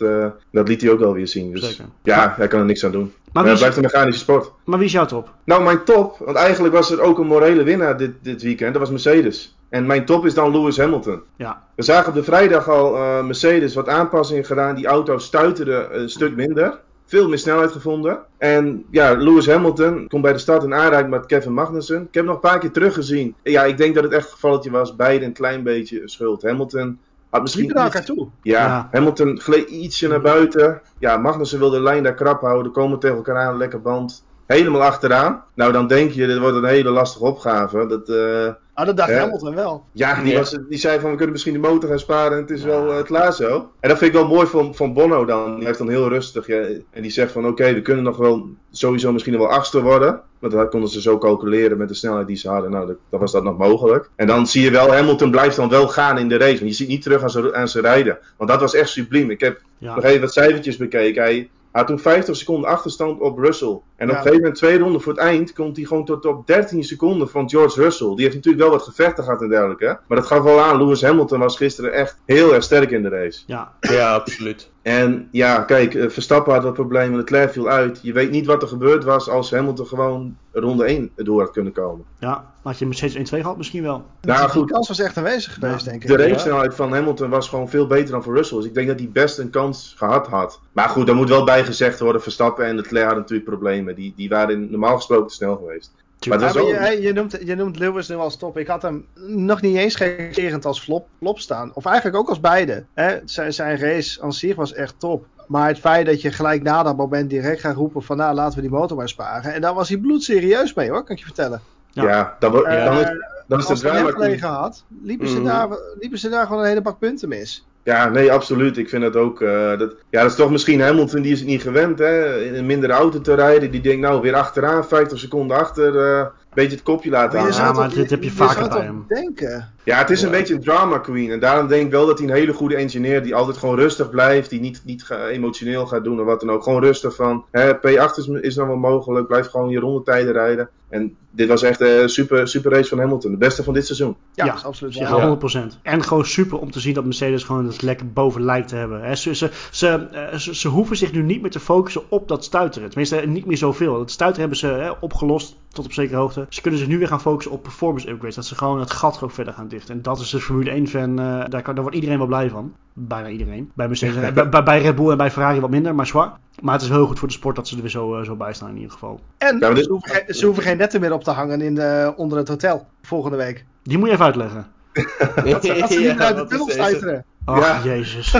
dat 0.51 0.67
liet 0.67 0.81
hij 0.81 0.91
ook 0.91 0.99
wel 0.99 1.13
weer 1.13 1.27
zien. 1.27 1.51
Dus 1.51 1.67
Zeker. 1.67 1.85
ja, 2.03 2.33
hij 2.37 2.47
kan 2.47 2.59
er 2.59 2.65
niks 2.65 2.85
aan 2.85 2.91
doen. 2.91 3.13
Maar, 3.31 3.43
maar 3.43 3.51
het 3.51 3.59
blijft 3.59 3.77
een 3.77 3.83
mechanische 3.83 4.21
sport. 4.21 4.51
Maar 4.65 4.77
wie 4.77 4.87
is 4.87 4.93
jouw 4.93 5.05
top? 5.05 5.33
Nou, 5.43 5.63
mijn 5.63 5.83
top, 5.83 6.17
want 6.17 6.37
eigenlijk 6.37 6.73
was 6.73 6.91
er 6.91 7.01
ook 7.01 7.17
een 7.17 7.27
morele 7.27 7.63
winnaar 7.63 7.97
dit, 7.97 8.11
dit 8.21 8.41
weekend, 8.41 8.73
dat 8.73 8.81
was 8.81 8.91
Mercedes. 8.91 9.57
En 9.69 9.85
mijn 9.85 10.05
top 10.05 10.25
is 10.25 10.33
dan 10.33 10.51
Lewis 10.51 10.77
Hamilton. 10.77 11.21
Ja. 11.35 11.63
We 11.75 11.83
zagen 11.83 12.09
op 12.09 12.13
de 12.13 12.23
vrijdag 12.23 12.69
al 12.69 12.95
uh, 12.95 13.23
Mercedes 13.23 13.75
wat 13.75 13.87
aanpassingen 13.87 14.45
gedaan. 14.45 14.75
Die 14.75 14.87
auto 14.87 15.17
stuiterde 15.17 15.87
een 15.91 16.09
stuk 16.09 16.35
minder. 16.35 16.79
Veel 17.05 17.27
meer 17.27 17.37
snelheid 17.37 17.71
gevonden. 17.71 18.19
En 18.37 18.85
ja, 18.91 19.13
Lewis 19.13 19.47
Hamilton 19.47 20.07
komt 20.07 20.21
bij 20.21 20.33
de 20.33 20.37
start 20.37 20.63
in 20.63 20.73
aanraking 20.73 21.09
met 21.09 21.25
Kevin 21.25 21.53
Magnussen. 21.53 22.01
Ik 22.01 22.13
heb 22.13 22.25
nog 22.25 22.35
een 22.35 22.41
paar 22.41 22.59
keer 22.59 22.71
teruggezien. 22.71 23.35
Ja, 23.43 23.63
ik 23.63 23.77
denk 23.77 23.95
dat 23.95 24.03
het 24.03 24.13
echt 24.13 24.25
een 24.25 24.31
gevalletje 24.31 24.71
was. 24.71 24.95
Beide 24.95 25.25
een 25.25 25.33
klein 25.33 25.63
beetje 25.63 26.01
schuld. 26.05 26.41
Hamilton 26.41 26.99
had 27.29 27.41
misschien 27.41 27.67
naar 27.67 27.83
elkaar 27.83 28.05
toe. 28.05 28.27
Ja, 28.41 28.65
ja, 28.65 28.89
Hamilton 28.91 29.39
gleed 29.39 29.69
ietsje 29.69 30.07
naar 30.07 30.21
buiten. 30.21 30.81
Ja, 30.99 31.17
Magnussen 31.17 31.59
wilde 31.59 31.77
de 31.77 31.83
lijn 31.83 32.03
daar 32.03 32.13
krap 32.13 32.41
houden. 32.41 32.71
Komen 32.71 32.99
tegen 32.99 33.15
elkaar 33.15 33.37
aan, 33.37 33.57
lekker 33.57 33.81
band. 33.81 34.23
Helemaal 34.55 34.83
achteraan. 34.83 35.43
Nou, 35.53 35.71
dan 35.71 35.87
denk 35.87 36.11
je, 36.11 36.27
dit 36.27 36.37
wordt 36.37 36.55
een 36.57 36.65
hele 36.65 36.89
lastige 36.89 37.25
opgave. 37.25 37.87
Dat, 37.87 38.09
uh, 38.09 38.47
Ah, 38.73 38.85
dat 38.85 38.97
dacht 38.97 39.13
Hamilton 39.13 39.55
wel. 39.55 39.83
Ja, 39.91 40.23
die, 40.23 40.37
was, 40.37 40.57
die 40.69 40.77
zei 40.77 40.99
van 40.99 41.09
we 41.09 41.15
kunnen 41.15 41.31
misschien 41.31 41.53
de 41.53 41.59
motor 41.59 41.89
gaan 41.89 41.99
sparen 41.99 42.31
en 42.37 42.41
het 42.41 42.49
is 42.49 42.63
wel 42.63 42.97
uh, 42.97 43.03
klaar 43.03 43.33
zo. 43.33 43.71
En 43.79 43.89
dat 43.89 43.97
vind 43.97 44.13
ik 44.13 44.19
wel 44.19 44.27
mooi 44.27 44.47
van, 44.47 44.75
van 44.75 44.93
Bono 44.93 45.25
dan. 45.25 45.55
Die 45.55 45.65
heeft 45.65 45.77
dan 45.77 45.89
heel 45.89 46.07
rustig. 46.07 46.47
Ja, 46.47 46.61
en 46.91 47.01
die 47.01 47.11
zegt 47.11 47.31
van 47.31 47.41
oké, 47.43 47.51
okay, 47.51 47.73
we 47.73 47.81
kunnen 47.81 48.03
nog 48.03 48.17
wel 48.17 48.47
sowieso 48.71 49.11
misschien 49.11 49.37
wel 49.37 49.49
achtste 49.49 49.81
worden. 49.81 50.21
Want 50.39 50.53
dat 50.53 50.69
konden 50.69 50.89
ze 50.89 51.01
zo 51.01 51.17
calculeren 51.17 51.77
met 51.77 51.87
de 51.87 51.93
snelheid 51.93 52.27
die 52.27 52.35
ze 52.37 52.49
hadden. 52.49 52.71
Nou, 52.71 52.87
dat, 52.87 52.95
dan 53.09 53.19
was 53.19 53.31
dat 53.31 53.43
nog 53.43 53.57
mogelijk. 53.57 54.09
En 54.15 54.27
dan 54.27 54.47
zie 54.47 54.63
je 54.63 54.71
wel, 54.71 54.93
Hamilton 54.93 55.31
blijft 55.31 55.55
dan 55.55 55.69
wel 55.69 55.87
gaan 55.87 56.17
in 56.17 56.29
de 56.29 56.37
race. 56.37 56.57
Want 56.57 56.69
je 56.69 56.75
ziet 56.75 56.87
niet 56.87 57.01
terug 57.01 57.23
aan 57.23 57.29
zijn, 57.29 57.55
aan 57.55 57.67
zijn 57.67 57.83
rijden. 57.83 58.17
Want 58.37 58.49
dat 58.49 58.59
was 58.59 58.73
echt 58.75 58.89
subliem. 58.89 59.29
Ik 59.31 59.39
heb 59.39 59.61
Ja. 59.77 59.95
nog 59.95 60.03
even 60.03 60.21
wat 60.21 60.33
cijfertjes 60.33 60.77
bekeken. 60.77 61.23
Hij 61.23 61.49
had 61.71 61.87
toen 61.87 61.99
50 61.99 62.35
seconden 62.35 62.69
achterstand 62.69 63.19
op 63.19 63.37
Russell. 63.37 63.79
En 63.95 64.09
op 64.09 64.15
een 64.15 64.21
gegeven 64.21 64.35
moment, 64.35 64.55
twee 64.55 64.79
ronden 64.79 65.01
voor 65.01 65.13
het 65.13 65.21
eind, 65.21 65.53
komt 65.53 65.75
hij 65.75 65.85
gewoon 65.85 66.05
tot 66.05 66.25
op 66.25 66.47
13 66.47 66.83
seconden 66.83 67.29
van 67.29 67.49
George 67.49 67.81
Russell. 67.81 68.07
Die 68.07 68.23
heeft 68.23 68.35
natuurlijk 68.35 68.63
wel 68.63 68.71
wat 68.71 68.83
gevechten 68.83 69.23
gehad 69.23 69.41
en 69.41 69.49
dergelijke. 69.49 69.85
hè. 69.85 69.93
Maar 70.07 70.17
dat 70.17 70.27
gaf 70.27 70.43
wel 70.43 70.59
aan, 70.59 70.77
Lewis 70.77 71.01
Hamilton 71.01 71.39
was 71.39 71.57
gisteren 71.57 71.93
echt 71.93 72.21
heel 72.25 72.53
erg 72.53 72.63
sterk 72.63 72.91
in 72.91 73.03
de 73.03 73.09
race. 73.09 73.41
Ja, 73.45 73.73
Ja, 73.79 74.13
absoluut. 74.13 74.69
En 74.89 75.27
ja, 75.31 75.61
kijk, 75.63 75.95
eh, 75.95 76.09
Verstappen 76.09 76.53
had 76.53 76.63
wat 76.63 76.73
problemen, 76.73 77.17
Leclerc 77.17 77.51
viel 77.51 77.69
uit. 77.69 77.99
Je 78.01 78.13
weet 78.13 78.31
niet 78.31 78.45
wat 78.45 78.61
er 78.61 78.67
gebeurd 78.67 79.03
was 79.03 79.29
als 79.29 79.51
Hamilton 79.51 79.85
gewoon 79.85 80.37
ronde 80.51 80.85
1 80.85 81.11
door 81.15 81.41
had 81.41 81.51
kunnen 81.51 81.73
komen. 81.73 82.05
ja. 82.19 82.47
Had 82.61 82.79
je 82.79 82.85
Mercedes 82.85 83.15
1-2 83.15 83.41
gehad 83.41 83.57
misschien 83.57 83.83
wel. 83.83 84.05
Nou 84.21 84.39
die 84.39 84.49
goed, 84.49 84.71
kans 84.71 84.87
was 84.87 84.99
echt 84.99 85.17
aanwezig 85.17 85.53
geweest, 85.53 85.85
denk 85.85 86.03
ik. 86.03 86.07
de 86.09 86.17
Ja. 86.17 86.27
race-snelheid 86.29 86.75
van 86.75 86.93
Hamilton 86.93 87.29
was 87.29 87.49
gewoon 87.49 87.69
veel 87.69 87.87
beter 87.87 88.11
dan 88.11 88.23
voor 88.23 88.35
Russell. 88.35 88.57
Dus 88.57 88.65
ik 88.65 88.73
denk 88.73 88.87
dat 88.87 88.99
hij 88.99 89.09
best 89.13 89.37
een 89.37 89.49
kans 89.49 89.93
gehad 89.97 90.27
had. 90.27 90.59
Maar 90.71 90.89
goed, 90.89 91.07
daar 91.07 91.15
moet 91.15 91.29
wel 91.29 91.43
bij 91.43 91.63
gezegd 91.63 91.99
worden, 91.99 92.21
Verstappen 92.21 92.65
en 92.65 92.75
Leclerc 92.75 93.03
hadden 93.03 93.21
natuurlijk 93.21 93.49
problemen. 93.49 93.95
Die, 93.95 94.13
die 94.15 94.29
waren 94.29 94.71
normaal 94.71 94.95
gesproken 94.95 95.27
te 95.27 95.33
snel 95.33 95.55
geweest. 95.55 95.91
Maar 96.27 96.39
Ja, 96.39 96.45
dat 96.45 96.55
maar 96.55 96.63
wel... 96.65 96.91
je, 96.91 97.01
je, 97.01 97.13
noemt, 97.13 97.37
je 97.45 97.55
noemt 97.55 97.79
Lewis 97.79 98.07
nu 98.07 98.15
als 98.15 98.37
top. 98.37 98.57
Ik 98.57 98.67
had 98.67 98.81
hem 98.81 99.05
nog 99.27 99.61
niet 99.61 99.75
eens 99.77 99.95
gerend 99.95 100.65
als 100.65 100.81
flop, 100.81 101.07
flop 101.19 101.39
staan. 101.39 101.71
Of 101.73 101.85
eigenlijk 101.85 102.17
ook 102.17 102.29
als 102.29 102.39
beide. 102.39 102.83
Hè? 102.93 103.17
Zijn, 103.25 103.53
zijn 103.53 103.77
race 103.79 104.21
aan 104.21 104.33
zich 104.33 104.55
was 104.55 104.73
echt 104.73 104.95
top. 104.97 105.25
Maar 105.47 105.67
het 105.67 105.79
feit 105.79 106.05
dat 106.05 106.21
je 106.21 106.31
gelijk 106.31 106.63
na 106.63 106.83
dat 106.83 106.97
moment 106.97 107.29
direct 107.29 107.59
gaat 107.61 107.75
roepen 107.75 108.03
van 108.03 108.17
nou 108.17 108.35
laten 108.35 108.55
we 108.55 108.61
die 108.61 108.69
motor 108.71 108.97
maar 108.97 109.09
sparen. 109.09 109.53
En 109.53 109.61
daar 109.61 109.73
was 109.73 109.89
hij 109.89 109.97
bloedserieus 109.97 110.73
mee 110.73 110.89
hoor, 110.89 111.03
kan 111.03 111.11
ik 111.15 111.19
je 111.19 111.25
vertellen. 111.25 111.61
Ja, 111.91 112.03
Ja. 112.03 112.35
dan, 112.39 112.51
wo- 112.51 112.61
Eh, 112.63 113.07
dan 113.49 113.59
is, 113.59 113.65
als 113.65 113.79
drama... 113.79 113.97
hem 113.99 114.07
gelegen 114.07 114.47
had, 114.47 114.83
liepen 115.03 115.27
ze, 115.27 115.35
Mhm. 115.37 115.45
daar, 115.45 115.67
liepen 115.99 116.19
ze 116.19 116.29
daar 116.29 116.45
gewoon 116.45 116.61
een 116.61 116.67
hele 116.67 116.81
bak 116.81 116.99
punten 116.99 117.29
mis. 117.29 117.67
Ja, 117.83 118.09
nee, 118.09 118.31
absoluut. 118.31 118.77
Ik 118.77 118.89
vind 118.89 119.01
dat 119.03 119.15
ook. 119.15 119.41
eh, 119.41 119.77
dat, 119.77 119.95
ja, 120.09 120.21
dat 120.21 120.29
is 120.31 120.35
toch 120.37 120.51
misschien 120.51 120.81
Hamilton, 120.81 121.21
die 121.21 121.31
is 121.31 121.39
het 121.39 121.47
niet 121.47 121.61
gewend, 121.61 121.99
hè? 121.99 122.41
In 122.43 122.55
een 122.55 122.65
mindere 122.65 122.93
auto 122.93 123.21
te 123.21 123.33
rijden. 123.33 123.71
Die 123.71 123.81
denkt, 123.81 124.01
nou, 124.01 124.21
weer 124.21 124.35
achteraan, 124.35 124.85
50 124.87 125.19
seconden 125.19 125.57
achter. 125.57 125.99
eh, 125.99 126.17
een 126.19 126.55
beetje 126.55 126.71
het 126.75 126.83
kopje 126.83 127.09
laten 127.09 127.39
hangen. 127.39 127.53
Ja, 127.55 127.71
maar 127.71 127.89
dit 127.89 128.09
heb 128.09 128.19
je 128.23 128.29
je 128.29 128.35
vaker 128.35 128.55
zou 128.55 128.69
bij 128.69 128.81
hem. 128.81 129.05
denken. 129.07 129.73
Ja, 129.89 129.97
het 129.97 130.09
is 130.09 130.21
een 130.21 130.31
beetje 130.31 130.53
een 130.53 130.61
drama 130.61 130.97
queen. 130.97 131.31
En 131.31 131.39
daarom 131.39 131.67
denk 131.67 131.85
ik 131.85 131.91
wel 131.91 132.05
dat 132.05 132.19
hij 132.19 132.27
een 132.27 132.33
hele 132.33 132.53
goede 132.53 132.75
engineer 132.75 133.23
die 133.23 133.35
altijd 133.35 133.57
gewoon 133.57 133.75
rustig 133.75 134.09
blijft. 134.09 134.49
Die 134.49 134.59
niet, 134.59 134.81
niet 134.85 135.09
emotioneel 135.31 135.87
gaat 135.87 136.03
doen 136.03 136.19
of 136.19 136.25
wat 136.25 136.39
dan 136.39 136.51
ook. 136.51 136.63
Gewoon 136.63 136.83
rustig 136.83 137.15
van, 137.15 137.45
hè, 137.51 137.75
P8 137.75 138.15
is, 138.15 138.27
is 138.27 138.55
dan 138.55 138.67
wel 138.67 138.75
mogelijk. 138.75 139.27
Blijf 139.27 139.47
gewoon 139.47 139.69
je 139.69 139.79
rondetijden 139.79 140.33
rijden. 140.33 140.69
En 140.89 141.15
dit 141.31 141.47
was 141.47 141.61
echt 141.61 141.79
een 141.79 142.09
super, 142.09 142.47
super 142.47 142.71
race 142.71 142.89
van 142.89 142.99
Hamilton. 142.99 143.31
De 143.31 143.37
beste 143.37 143.63
van 143.63 143.73
dit 143.73 143.85
seizoen. 143.85 144.15
Ja, 144.33 144.57
absoluut 144.63 144.93
Ja, 144.93 145.11
waar. 145.11 145.71
100%. 145.73 145.81
En 145.81 146.03
gewoon 146.03 146.25
super 146.25 146.59
om 146.59 146.71
te 146.71 146.79
zien 146.79 146.93
dat 146.93 147.03
Mercedes 147.03 147.43
gewoon 147.43 147.65
het 147.65 147.81
lekker 147.81 148.11
boven 148.11 148.43
lijkt 148.43 148.67
te 148.67 148.75
hebben. 148.75 149.01
Hè, 149.01 149.15
ze, 149.15 149.35
ze, 149.35 149.49
ze, 149.71 149.87
eh, 149.87 150.37
ze, 150.37 150.55
ze 150.55 150.67
hoeven 150.67 150.97
zich 150.97 151.11
nu 151.11 151.21
niet 151.21 151.41
meer 151.41 151.51
te 151.51 151.59
focussen 151.59 152.01
op 152.09 152.27
dat 152.27 152.43
stuiteren. 152.43 152.89
Tenminste, 152.89 153.15
niet 153.15 153.45
meer 153.45 153.57
zoveel. 153.57 153.99
Het 153.99 154.11
stuiteren 154.11 154.49
hebben 154.49 154.69
ze 154.69 154.83
hè, 154.83 154.91
opgelost 154.99 155.57
tot 155.73 155.85
op 155.85 155.93
zekere 155.93 156.17
hoogte. 156.17 156.45
Ze 156.49 156.61
kunnen 156.61 156.79
zich 156.79 156.89
nu 156.89 156.97
weer 156.97 157.07
gaan 157.07 157.21
focussen 157.21 157.51
op 157.51 157.63
performance 157.63 158.09
upgrades. 158.09 158.35
Dat 158.35 158.45
ze 158.45 158.55
gewoon 158.55 158.79
het 158.79 158.91
gat 158.91 159.21
ook 159.21 159.31
verder 159.31 159.53
gaan 159.53 159.67
dichten. 159.67 159.78
En 159.87 160.01
dat 160.01 160.19
is 160.19 160.29
de 160.29 160.39
Formule 160.39 160.69
1 160.71 160.87
fan. 160.87 161.19
eh, 161.19 161.25
daar, 161.25 161.63
daar 161.63 161.81
wordt 161.81 161.95
iedereen 161.95 162.17
wel 162.17 162.27
blij 162.27 162.49
van. 162.49 162.73
Bijna 162.93 163.27
iedereen. 163.27 163.71
Bij 163.75 163.87
Mercedes, 163.87 164.15
eh, 164.23 164.31
bij, 164.49 164.63
bij- 164.63 164.81
Red 164.81 164.95
Bull 164.95 165.09
en 165.11 165.17
bij 165.17 165.31
Ferrari 165.31 165.59
wat 165.59 165.69
minder, 165.69 165.95
maar 165.95 166.07
zwaar. 166.07 166.31
Maar 166.61 166.73
het 166.73 166.81
is 166.83 166.89
heel 166.89 167.05
goed 167.07 167.19
voor 167.19 167.27
de 167.27 167.33
sport 167.33 167.55
dat 167.55 167.67
ze 167.67 167.75
er 167.75 167.81
weer 167.81 167.89
zo, 167.91 168.15
eh, 168.19 168.25
zo 168.25 168.35
bij 168.35 168.53
staan 168.53 168.69
in 168.69 168.75
ieder 168.75 168.91
geval. 168.91 169.19
En 169.37 169.57
Ja, 169.59 169.75
ze, 169.75 169.89
hoeven 169.89 170.09
geen, 170.11 170.35
ze 170.35 170.45
hoeven 170.45 170.63
geen 170.63 170.77
netten 170.77 171.01
meer 171.01 171.13
op 171.13 171.23
te 171.23 171.31
hangen 171.31 171.61
in 171.61 171.75
de, 171.75 172.13
onder 172.15 172.37
het 172.37 172.47
hotel 172.47 172.87
volgende 173.01 173.37
week. 173.37 173.65
Die 173.83 173.97
moet 173.97 174.07
je 174.07 174.13
even 174.13 174.25
uitleggen. 174.25 174.67
Dat 175.45 175.65
ze, 175.65 175.73
dat 175.79 175.91
ze 175.91 175.99
niet 175.99 176.19
uit 176.19 176.35
de 176.37 176.45
tunnel 176.45 176.69
stuiteren. 176.69 177.25
Ach, 177.45 177.83
Ja. 177.83 177.89
jezus. 177.95 178.35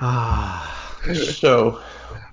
Ah. 0.00 0.60
Zo. 1.12 1.78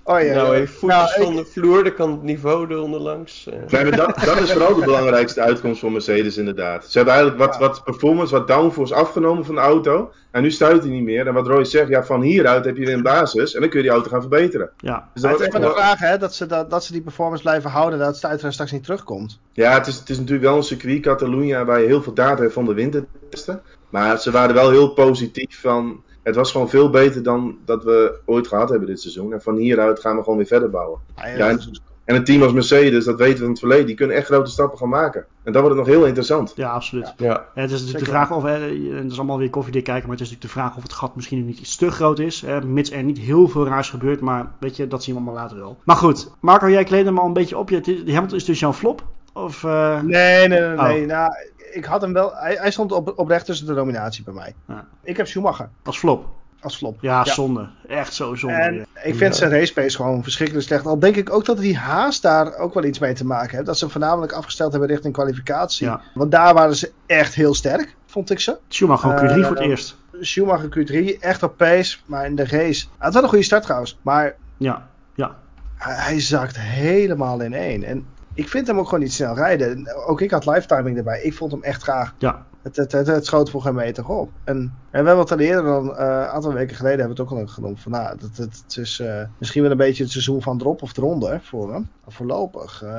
Oh 0.10 0.22
ja. 0.22 0.34
nou, 0.34 0.56
even 0.56 0.67
voetjes 0.76 1.00
Nou, 1.00 1.10
ik- 1.22 1.24
van 1.26 1.36
de 1.36 1.46
vloer, 1.46 1.84
dan 1.84 1.93
kan 1.93 2.12
het 2.12 2.24
niveau 2.24 2.72
eronder 2.72 3.00
langs. 3.00 3.48
eh. 3.48 3.54
Nee, 3.72 3.84
maar 3.84 3.96
dat, 3.98 4.15
dat 4.26 4.39
is 4.39 4.52
vooral 4.52 4.76
de 4.76 4.86
belangrijkste 4.86 5.41
uitkomst 5.41 5.80
voor 5.80 5.91
Mercedes 5.91 6.38
inderdaad. 6.38 6.86
Ze 6.86 6.98
hebben 6.98 7.15
eigenlijk 7.15 7.46
wat, 7.46 7.58
wat 7.60 7.84
performance, 7.84 8.34
wat 8.34 8.48
downforce 8.48 8.93
afgenomen 8.96 9.46
van 9.46 9.56
de 9.56 9.62
auto. 9.62 10.12
En 10.32 10.41
nu 10.41 10.52
stuit 10.52 10.82
hij 10.82 10.91
niet 10.91 11.04
meer. 11.04 11.28
En 11.28 11.34
wat 11.34 11.48
Roy 11.48 11.63
zegt, 11.65 11.88
ja, 11.89 12.04
van 12.04 12.22
hieruit 12.22 12.65
heb 12.65 12.78
je 12.78 12.86
weer 12.86 12.93
een 12.93 13.02
basis. 13.04 13.54
En 13.54 13.60
dan 13.62 13.70
kun 13.70 13.80
je 13.80 13.86
die 13.86 13.93
auto 13.93 14.10
gaan 14.10 14.22
verbeteren. 14.22 14.70
Ja, 14.78 15.10
Dus 15.13 15.22
dat 15.22 15.32
het 15.32 15.39
is 15.39 15.48
echt 15.48 15.62
de 15.62 15.70
vraag 15.72 16.00
hè, 16.00 16.17
dat, 16.17 16.34
ze, 16.36 16.46
dat, 16.46 16.70
dat 16.70 16.84
ze 16.84 16.91
die 16.91 17.02
performance 17.02 17.43
blijven 17.43 17.70
houden, 17.70 18.00
dat 18.00 18.08
het 18.08 18.17
stuiteren 18.17 18.54
straks 18.54 18.72
niet 18.72 18.84
terugkomt. 18.84 19.39
Ja, 19.54 19.74
het 19.74 19.88
is, 19.88 19.96
het 20.00 20.10
is 20.10 20.17
natuurlijk 20.17 20.46
wel 20.48 20.56
een 20.58 20.63
circuit, 20.63 21.02
Catalunya, 21.02 21.65
waar 21.65 21.80
je 21.82 21.88
heel 21.88 22.02
veel 22.04 22.13
data 22.13 22.41
hebt 22.41 22.54
van 22.54 22.65
de 22.65 22.74
wintertesten. 22.74 23.62
Maar 23.89 24.20
ze 24.20 24.32
waren 24.32 24.56
wel 24.56 24.70
heel 24.70 24.89
positief 24.93 25.60
van... 25.62 26.04
Het 26.28 26.36
was 26.36 26.52
gewoon 26.52 26.70
veel 26.70 26.90
beter 26.90 27.24
dan 27.24 27.58
dat 27.66 27.84
we 27.84 28.20
ooit 28.26 28.48
gehad 28.48 28.70
hebben 28.70 28.88
dit 28.88 29.02
seizoen. 29.02 29.34
En 29.34 29.42
van 29.42 29.56
hieruit 29.56 30.00
gaan 30.00 30.16
we 30.16 30.24
gewoon 30.24 30.38
weer 30.38 30.48
verder 30.48 30.70
bouwen. 30.70 31.00
Ja, 31.16 31.28
Ja, 31.28 31.50
en, 31.50 31.60
en 32.04 32.16
een 32.16 32.24
team 32.24 32.44
als 32.44 32.54
Mercedes, 32.54 33.06
dat 33.06 33.18
weten 33.18 33.38
we 33.38 33.44
in 33.44 33.50
het 33.50 33.60
verleden, 33.60 33.86
die 33.86 33.96
kunnen 33.96 34.16
echt 34.16 34.26
grote 34.26 34.52
stappen 34.52 34.78
gaan 34.78 34.90
maken. 34.90 35.26
En 35.44 35.52
dan 35.52 35.62
wordt 35.62 35.78
het 35.78 35.88
nog 35.88 35.96
heel 35.96 36.06
interessant. 36.06 36.54
ja 36.56 36.70
absoluut. 36.70 37.13
Ja. 37.18 37.46
Ja, 37.56 37.62
het 37.62 37.72
is 37.72 37.80
natuurlijk 37.80 38.06
de 38.06 38.12
vraag 38.12 38.32
of, 38.32 38.44
hè, 38.44 38.68
en 38.68 39.04
het 39.04 39.12
is 39.12 39.18
allemaal 39.18 39.38
weer 39.38 39.50
koffiedik 39.50 39.84
kijken, 39.84 40.08
maar 40.08 40.18
het 40.18 40.26
is 40.26 40.32
natuurlijk 40.32 40.54
de 40.54 40.60
vraag 40.60 40.78
of 40.78 40.84
het 40.84 40.94
gat 40.94 41.16
misschien 41.16 41.46
niet 41.46 41.60
iets 41.60 41.76
te 41.76 41.92
groot 41.92 42.20
is. 42.20 42.42
Hè, 42.42 42.62
mits 42.62 42.92
er 42.92 43.04
niet 43.04 43.20
heel 43.20 43.48
veel 43.48 43.66
raars 43.66 43.90
gebeurt, 43.90 44.20
maar 44.20 44.52
weet 44.60 44.76
je, 44.76 44.88
dat 44.88 45.04
zien 45.04 45.16
we 45.16 45.22
allemaal 45.22 45.42
later 45.42 45.58
wel. 45.58 45.78
Maar 45.84 45.96
goed, 45.96 46.32
Marco, 46.40 46.70
jij 46.70 46.84
kleedde 46.84 47.10
hem 47.10 47.20
al 47.20 47.26
een 47.26 47.34
beetje 47.34 47.58
op. 47.58 47.70
Je, 47.70 47.82
die 47.82 48.13
Hamilton 48.13 48.38
is 48.38 48.46
dus 48.46 48.60
jouw 48.60 48.74
flop? 48.74 49.04
Of, 49.43 49.63
eh, 49.63 50.02
Nee, 50.02 50.47
nee, 50.47 50.60
nee. 50.60 50.73
Oh. 50.78 50.84
nee. 50.84 51.06
Nou, 51.06 51.32
ik 51.71 51.86
had 51.86 52.02
hem 52.02 52.13
wel. 52.13 52.32
Hij, 52.36 52.58
hij 52.60 52.71
stond 52.71 52.91
op, 52.91 53.13
oprecht 53.15 53.45
tussen 53.45 53.65
de 53.67 53.73
nominatie 53.73 54.23
bij 54.23 54.34
mij. 54.34 54.54
Ja. 54.67 54.86
Ik 55.04 55.17
heb 55.17 55.28
Schumacher 55.28 55.69
als 55.84 56.00
flop? 56.00 56.26
als 56.62 56.78
flop. 56.78 56.97
Ja, 57.02 57.26
zonde. 57.26 57.69
Echt 57.88 58.13
zo 58.13 58.36
zonde. 58.36 58.56
En 58.56 58.86
ik 59.04 59.15
vind 59.15 59.36
zijn 59.36 59.52
race 59.52 59.73
pace 59.73 59.95
gewoon 59.95 60.23
verschrikkelijk 60.23 60.67
slecht. 60.67 60.86
Al 60.86 61.00
denk 61.00 61.15
ik 61.15 61.34
ook 61.34 61.45
dat 61.45 61.58
die 61.58 61.78
haast 61.78 62.21
daar 62.21 62.56
ook 62.58 62.73
wel 62.73 62.84
iets 62.84 63.00
mee 63.00 63.13
te 63.13 63.26
maken 63.26 63.52
heeft. 63.56 63.65
Dat 63.65 63.78
ze 63.78 63.84
hem 63.84 63.91
voornamelijk 63.93 64.32
afgesteld 64.32 64.71
hebben 64.71 64.89
richting 64.89 65.13
kwalificatie. 65.13 65.89
Want 66.13 66.32
daar 66.32 66.54
waren 66.54 66.76
ze 66.76 66.91
echt 67.06 67.34
heel 67.34 67.54
sterk, 67.54 67.95
vond 68.06 68.30
ik 68.30 68.39
ze. 68.39 68.58
Schumacher 68.67 69.17
gewoon 69.17 69.30
Q3 69.30 69.39
Eh, 69.39 69.47
voor 69.47 69.56
het 69.56 69.65
eerst. 69.65 69.95
Schumacher 70.19 70.69
Q3, 70.69 71.19
echt 71.19 71.43
op 71.43 71.58
pace. 71.58 71.97
Maar 72.06 72.26
in 72.26 72.36
de 72.36 72.45
race. 72.45 72.86
Hij 72.86 72.95
had 72.97 73.13
wel 73.13 73.23
een 73.23 73.30
goede 73.30 73.43
start 73.43 73.63
trouwens. 73.63 74.00
Maar 74.02 74.36
Ja, 74.58 74.88
ja. 75.15 75.36
hij, 75.76 75.95
hij 75.95 76.19
zakt 76.21 76.60
helemaal 76.60 77.41
in 77.41 77.54
één. 77.54 77.84
En 77.84 78.06
ik 78.38 78.50
vind 78.50 78.67
hem 78.67 78.80
ook 78.80 78.86
gewoon 78.86 79.00
niet 79.00 79.13
snel 79.13 79.36
rijden. 79.36 79.95
Ook 80.08 80.21
ik 80.21 80.32
had 80.32 80.45
lifetiming 80.45 80.97
erbij. 80.97 81.21
Ik 81.21 81.34
vond 81.34 81.52
hem 81.52 81.63
echt 81.63 81.84
graag. 81.84 82.13
Ja, 82.17 82.45
Het, 82.62 82.76
het, 82.76 82.91
het, 82.91 83.08
het 83.08 83.26
schoot 83.26 83.50
voor 83.50 83.62
geen 83.62 83.76
meter 83.76 84.08
op. 84.08 84.30
En, 84.43 84.56
en 84.91 85.02
we 85.02 85.08
hebben 85.08 85.17
het 85.17 85.32
al 85.32 85.39
eerder, 85.39 85.63
dan, 85.63 85.86
uh, 85.86 85.95
een 85.95 86.28
aantal 86.28 86.54
weken 86.54 86.76
geleden, 86.76 87.00
hebben 87.00 87.15
we 87.15 87.23
het 87.23 87.32
ook 87.32 87.39
al 87.39 87.47
genoemd. 87.47 87.80
Van, 87.80 87.91
nou, 87.91 88.08
het, 88.08 88.21
het, 88.21 88.63
het 88.63 88.78
is 88.78 89.00
uh, 89.00 89.21
misschien 89.38 89.62
wel 89.62 89.71
een 89.71 89.78
beetje 89.78 90.04
het 90.04 90.12
seizoen 90.12 90.41
van 90.41 90.58
drop 90.58 90.82
of 90.82 90.97
eronder 90.97 91.39
voor 91.43 91.73
hem. 91.73 91.89
Voorlopig. 92.08 92.84
Uh, 92.84 92.89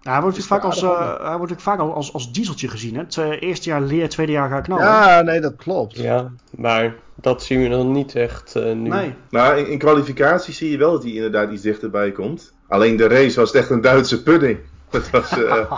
ja, 0.00 0.12
hij 0.12 0.20
wordt 0.20 0.44
vaak, 0.44 0.62
als, 0.62 0.82
uh, 0.82 1.26
hij 1.26 1.36
wordt 1.36 1.62
vaak 1.62 1.78
als, 1.78 2.12
als 2.12 2.32
dieseltje 2.32 2.68
gezien. 2.68 2.94
Hè? 2.94 3.00
Het 3.00 3.40
eerste 3.40 3.68
jaar 3.68 3.80
leer, 3.80 4.08
tweede 4.08 4.32
jaar 4.32 4.48
gaat 4.48 4.62
knallen. 4.62 4.84
Ja, 4.84 5.22
nee, 5.22 5.40
dat 5.40 5.56
klopt. 5.56 5.96
Ja, 5.96 6.30
maar 6.50 6.94
dat 7.14 7.42
zien 7.42 7.62
we 7.62 7.68
dan 7.68 7.92
niet 7.92 8.14
echt 8.14 8.56
uh, 8.56 8.64
nu. 8.64 8.88
Nee. 8.88 9.14
Maar 9.30 9.58
in, 9.58 9.68
in, 9.68 9.78
kwalificatie 9.78 10.54
zie 10.54 10.70
je 10.70 10.78
wel 10.78 10.92
dat 10.92 11.02
hij 11.02 11.12
inderdaad 11.12 11.50
iets 11.50 11.62
dichterbij 11.62 12.12
komt. 12.12 12.52
Alleen 12.74 12.96
de 12.96 13.08
race 13.08 13.40
was 13.40 13.52
echt 13.52 13.70
een 13.70 13.80
Duitse 13.80 14.22
pudding. 14.22 14.58
Het 14.90 15.10
was, 15.10 15.38
uh, 15.38 15.72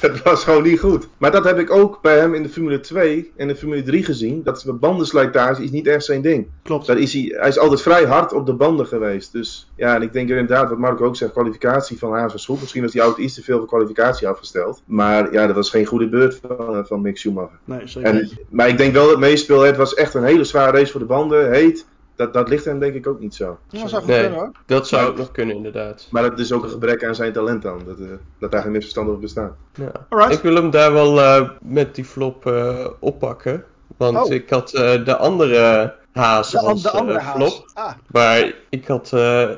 het 0.00 0.22
was 0.22 0.44
gewoon 0.44 0.62
niet 0.62 0.80
goed. 0.80 1.08
Maar 1.18 1.30
dat 1.30 1.44
heb 1.44 1.58
ik 1.58 1.70
ook 1.70 2.02
bij 2.02 2.18
hem 2.18 2.34
in 2.34 2.42
de 2.42 2.48
Formule 2.48 2.80
2 2.80 3.32
en 3.36 3.48
de 3.48 3.56
Formule 3.56 3.82
3 3.82 4.04
gezien. 4.04 4.42
Dat 4.42 4.64
bandenslijtage 4.80 5.62
is 5.62 5.70
niet 5.70 5.86
echt 5.86 6.04
zijn 6.04 6.22
ding. 6.22 6.46
Klopt. 6.62 6.86
Daar 6.86 6.98
is 6.98 7.12
hij, 7.12 7.34
hij 7.36 7.48
is 7.48 7.58
altijd 7.58 7.82
vrij 7.82 8.04
hard 8.04 8.32
op 8.32 8.46
de 8.46 8.54
banden 8.54 8.86
geweest. 8.86 9.32
Dus 9.32 9.70
ja, 9.76 9.94
en 9.94 10.02
ik 10.02 10.12
denk 10.12 10.28
inderdaad, 10.28 10.68
wat 10.68 10.78
Marco 10.78 11.04
ook 11.04 11.16
zegt, 11.16 11.32
kwalificatie 11.32 11.98
van 11.98 12.12
Haas 12.12 12.32
was 12.32 12.46
goed. 12.46 12.60
Misschien 12.60 12.82
was 12.82 12.92
die 12.92 13.00
auto 13.00 13.22
iets 13.22 13.34
te 13.34 13.42
veel 13.42 13.58
voor 13.58 13.66
kwalificatie 13.66 14.28
afgesteld. 14.28 14.82
Maar 14.86 15.32
ja, 15.32 15.46
dat 15.46 15.56
was 15.56 15.70
geen 15.70 15.86
goede 15.86 16.08
beurt 16.08 16.40
van, 16.46 16.86
van 16.86 17.00
Mick 17.00 17.18
Schumacher. 17.18 17.58
Nee, 17.64 17.80
zeker 17.84 18.10
en, 18.10 18.30
Maar 18.48 18.68
ik 18.68 18.78
denk 18.78 18.92
wel 18.92 19.08
dat 19.08 19.18
meespeel, 19.18 19.60
het 19.60 19.76
was 19.76 19.94
echt 19.94 20.14
een 20.14 20.24
hele 20.24 20.44
zware 20.44 20.78
race 20.78 20.90
voor 20.90 21.00
de 21.00 21.06
banden. 21.06 21.52
Heet. 21.52 21.86
Dat, 22.20 22.32
dat 22.32 22.48
ligt 22.48 22.64
hem 22.64 22.78
denk 22.78 22.94
ik 22.94 23.06
ook 23.06 23.20
niet 23.20 23.34
zo. 23.34 23.58
Ja, 23.68 23.86
zou 23.86 24.06
nee, 24.06 24.20
kunnen, 24.20 24.38
hoor. 24.38 24.50
dat 24.66 24.88
zou 24.88 25.08
ook 25.08 25.16
nog 25.16 25.30
kunnen 25.30 25.56
inderdaad. 25.56 26.06
Maar 26.10 26.22
dat 26.22 26.38
is 26.38 26.52
ook 26.52 26.62
een 26.62 26.68
gebrek 26.70 27.04
aan 27.04 27.14
zijn 27.14 27.32
talent 27.32 27.62
dan. 27.62 27.82
Dat, 27.86 27.98
uh, 27.98 28.08
dat 28.38 28.50
daar 28.50 28.62
geen 28.62 28.70
misverstand 28.72 29.08
over 29.08 29.20
bestaat. 29.20 29.52
Ja. 29.74 29.92
Alright. 30.08 30.34
Ik 30.34 30.40
wil 30.42 30.54
hem 30.54 30.70
daar 30.70 30.92
wel 30.92 31.18
uh, 31.18 31.50
met 31.60 31.94
die 31.94 32.04
flop 32.04 32.46
uh, 32.46 32.86
oppakken. 32.98 33.64
Want 33.96 34.16
Oh. 34.16 34.32
ik 34.32 34.50
had 34.50 34.68
de 35.04 35.16
andere 35.16 35.94
haas 36.12 36.50
De, 36.50 36.58
als 36.60 36.82
de 36.82 36.90
andere 36.90 37.18
eh, 37.18 37.24
haas. 37.24 37.34
flop. 37.36 37.70
Ah, 37.74 37.92
Maar 38.06 38.52
ik 38.68 38.86
had 38.86 39.12
eh, 39.12 39.48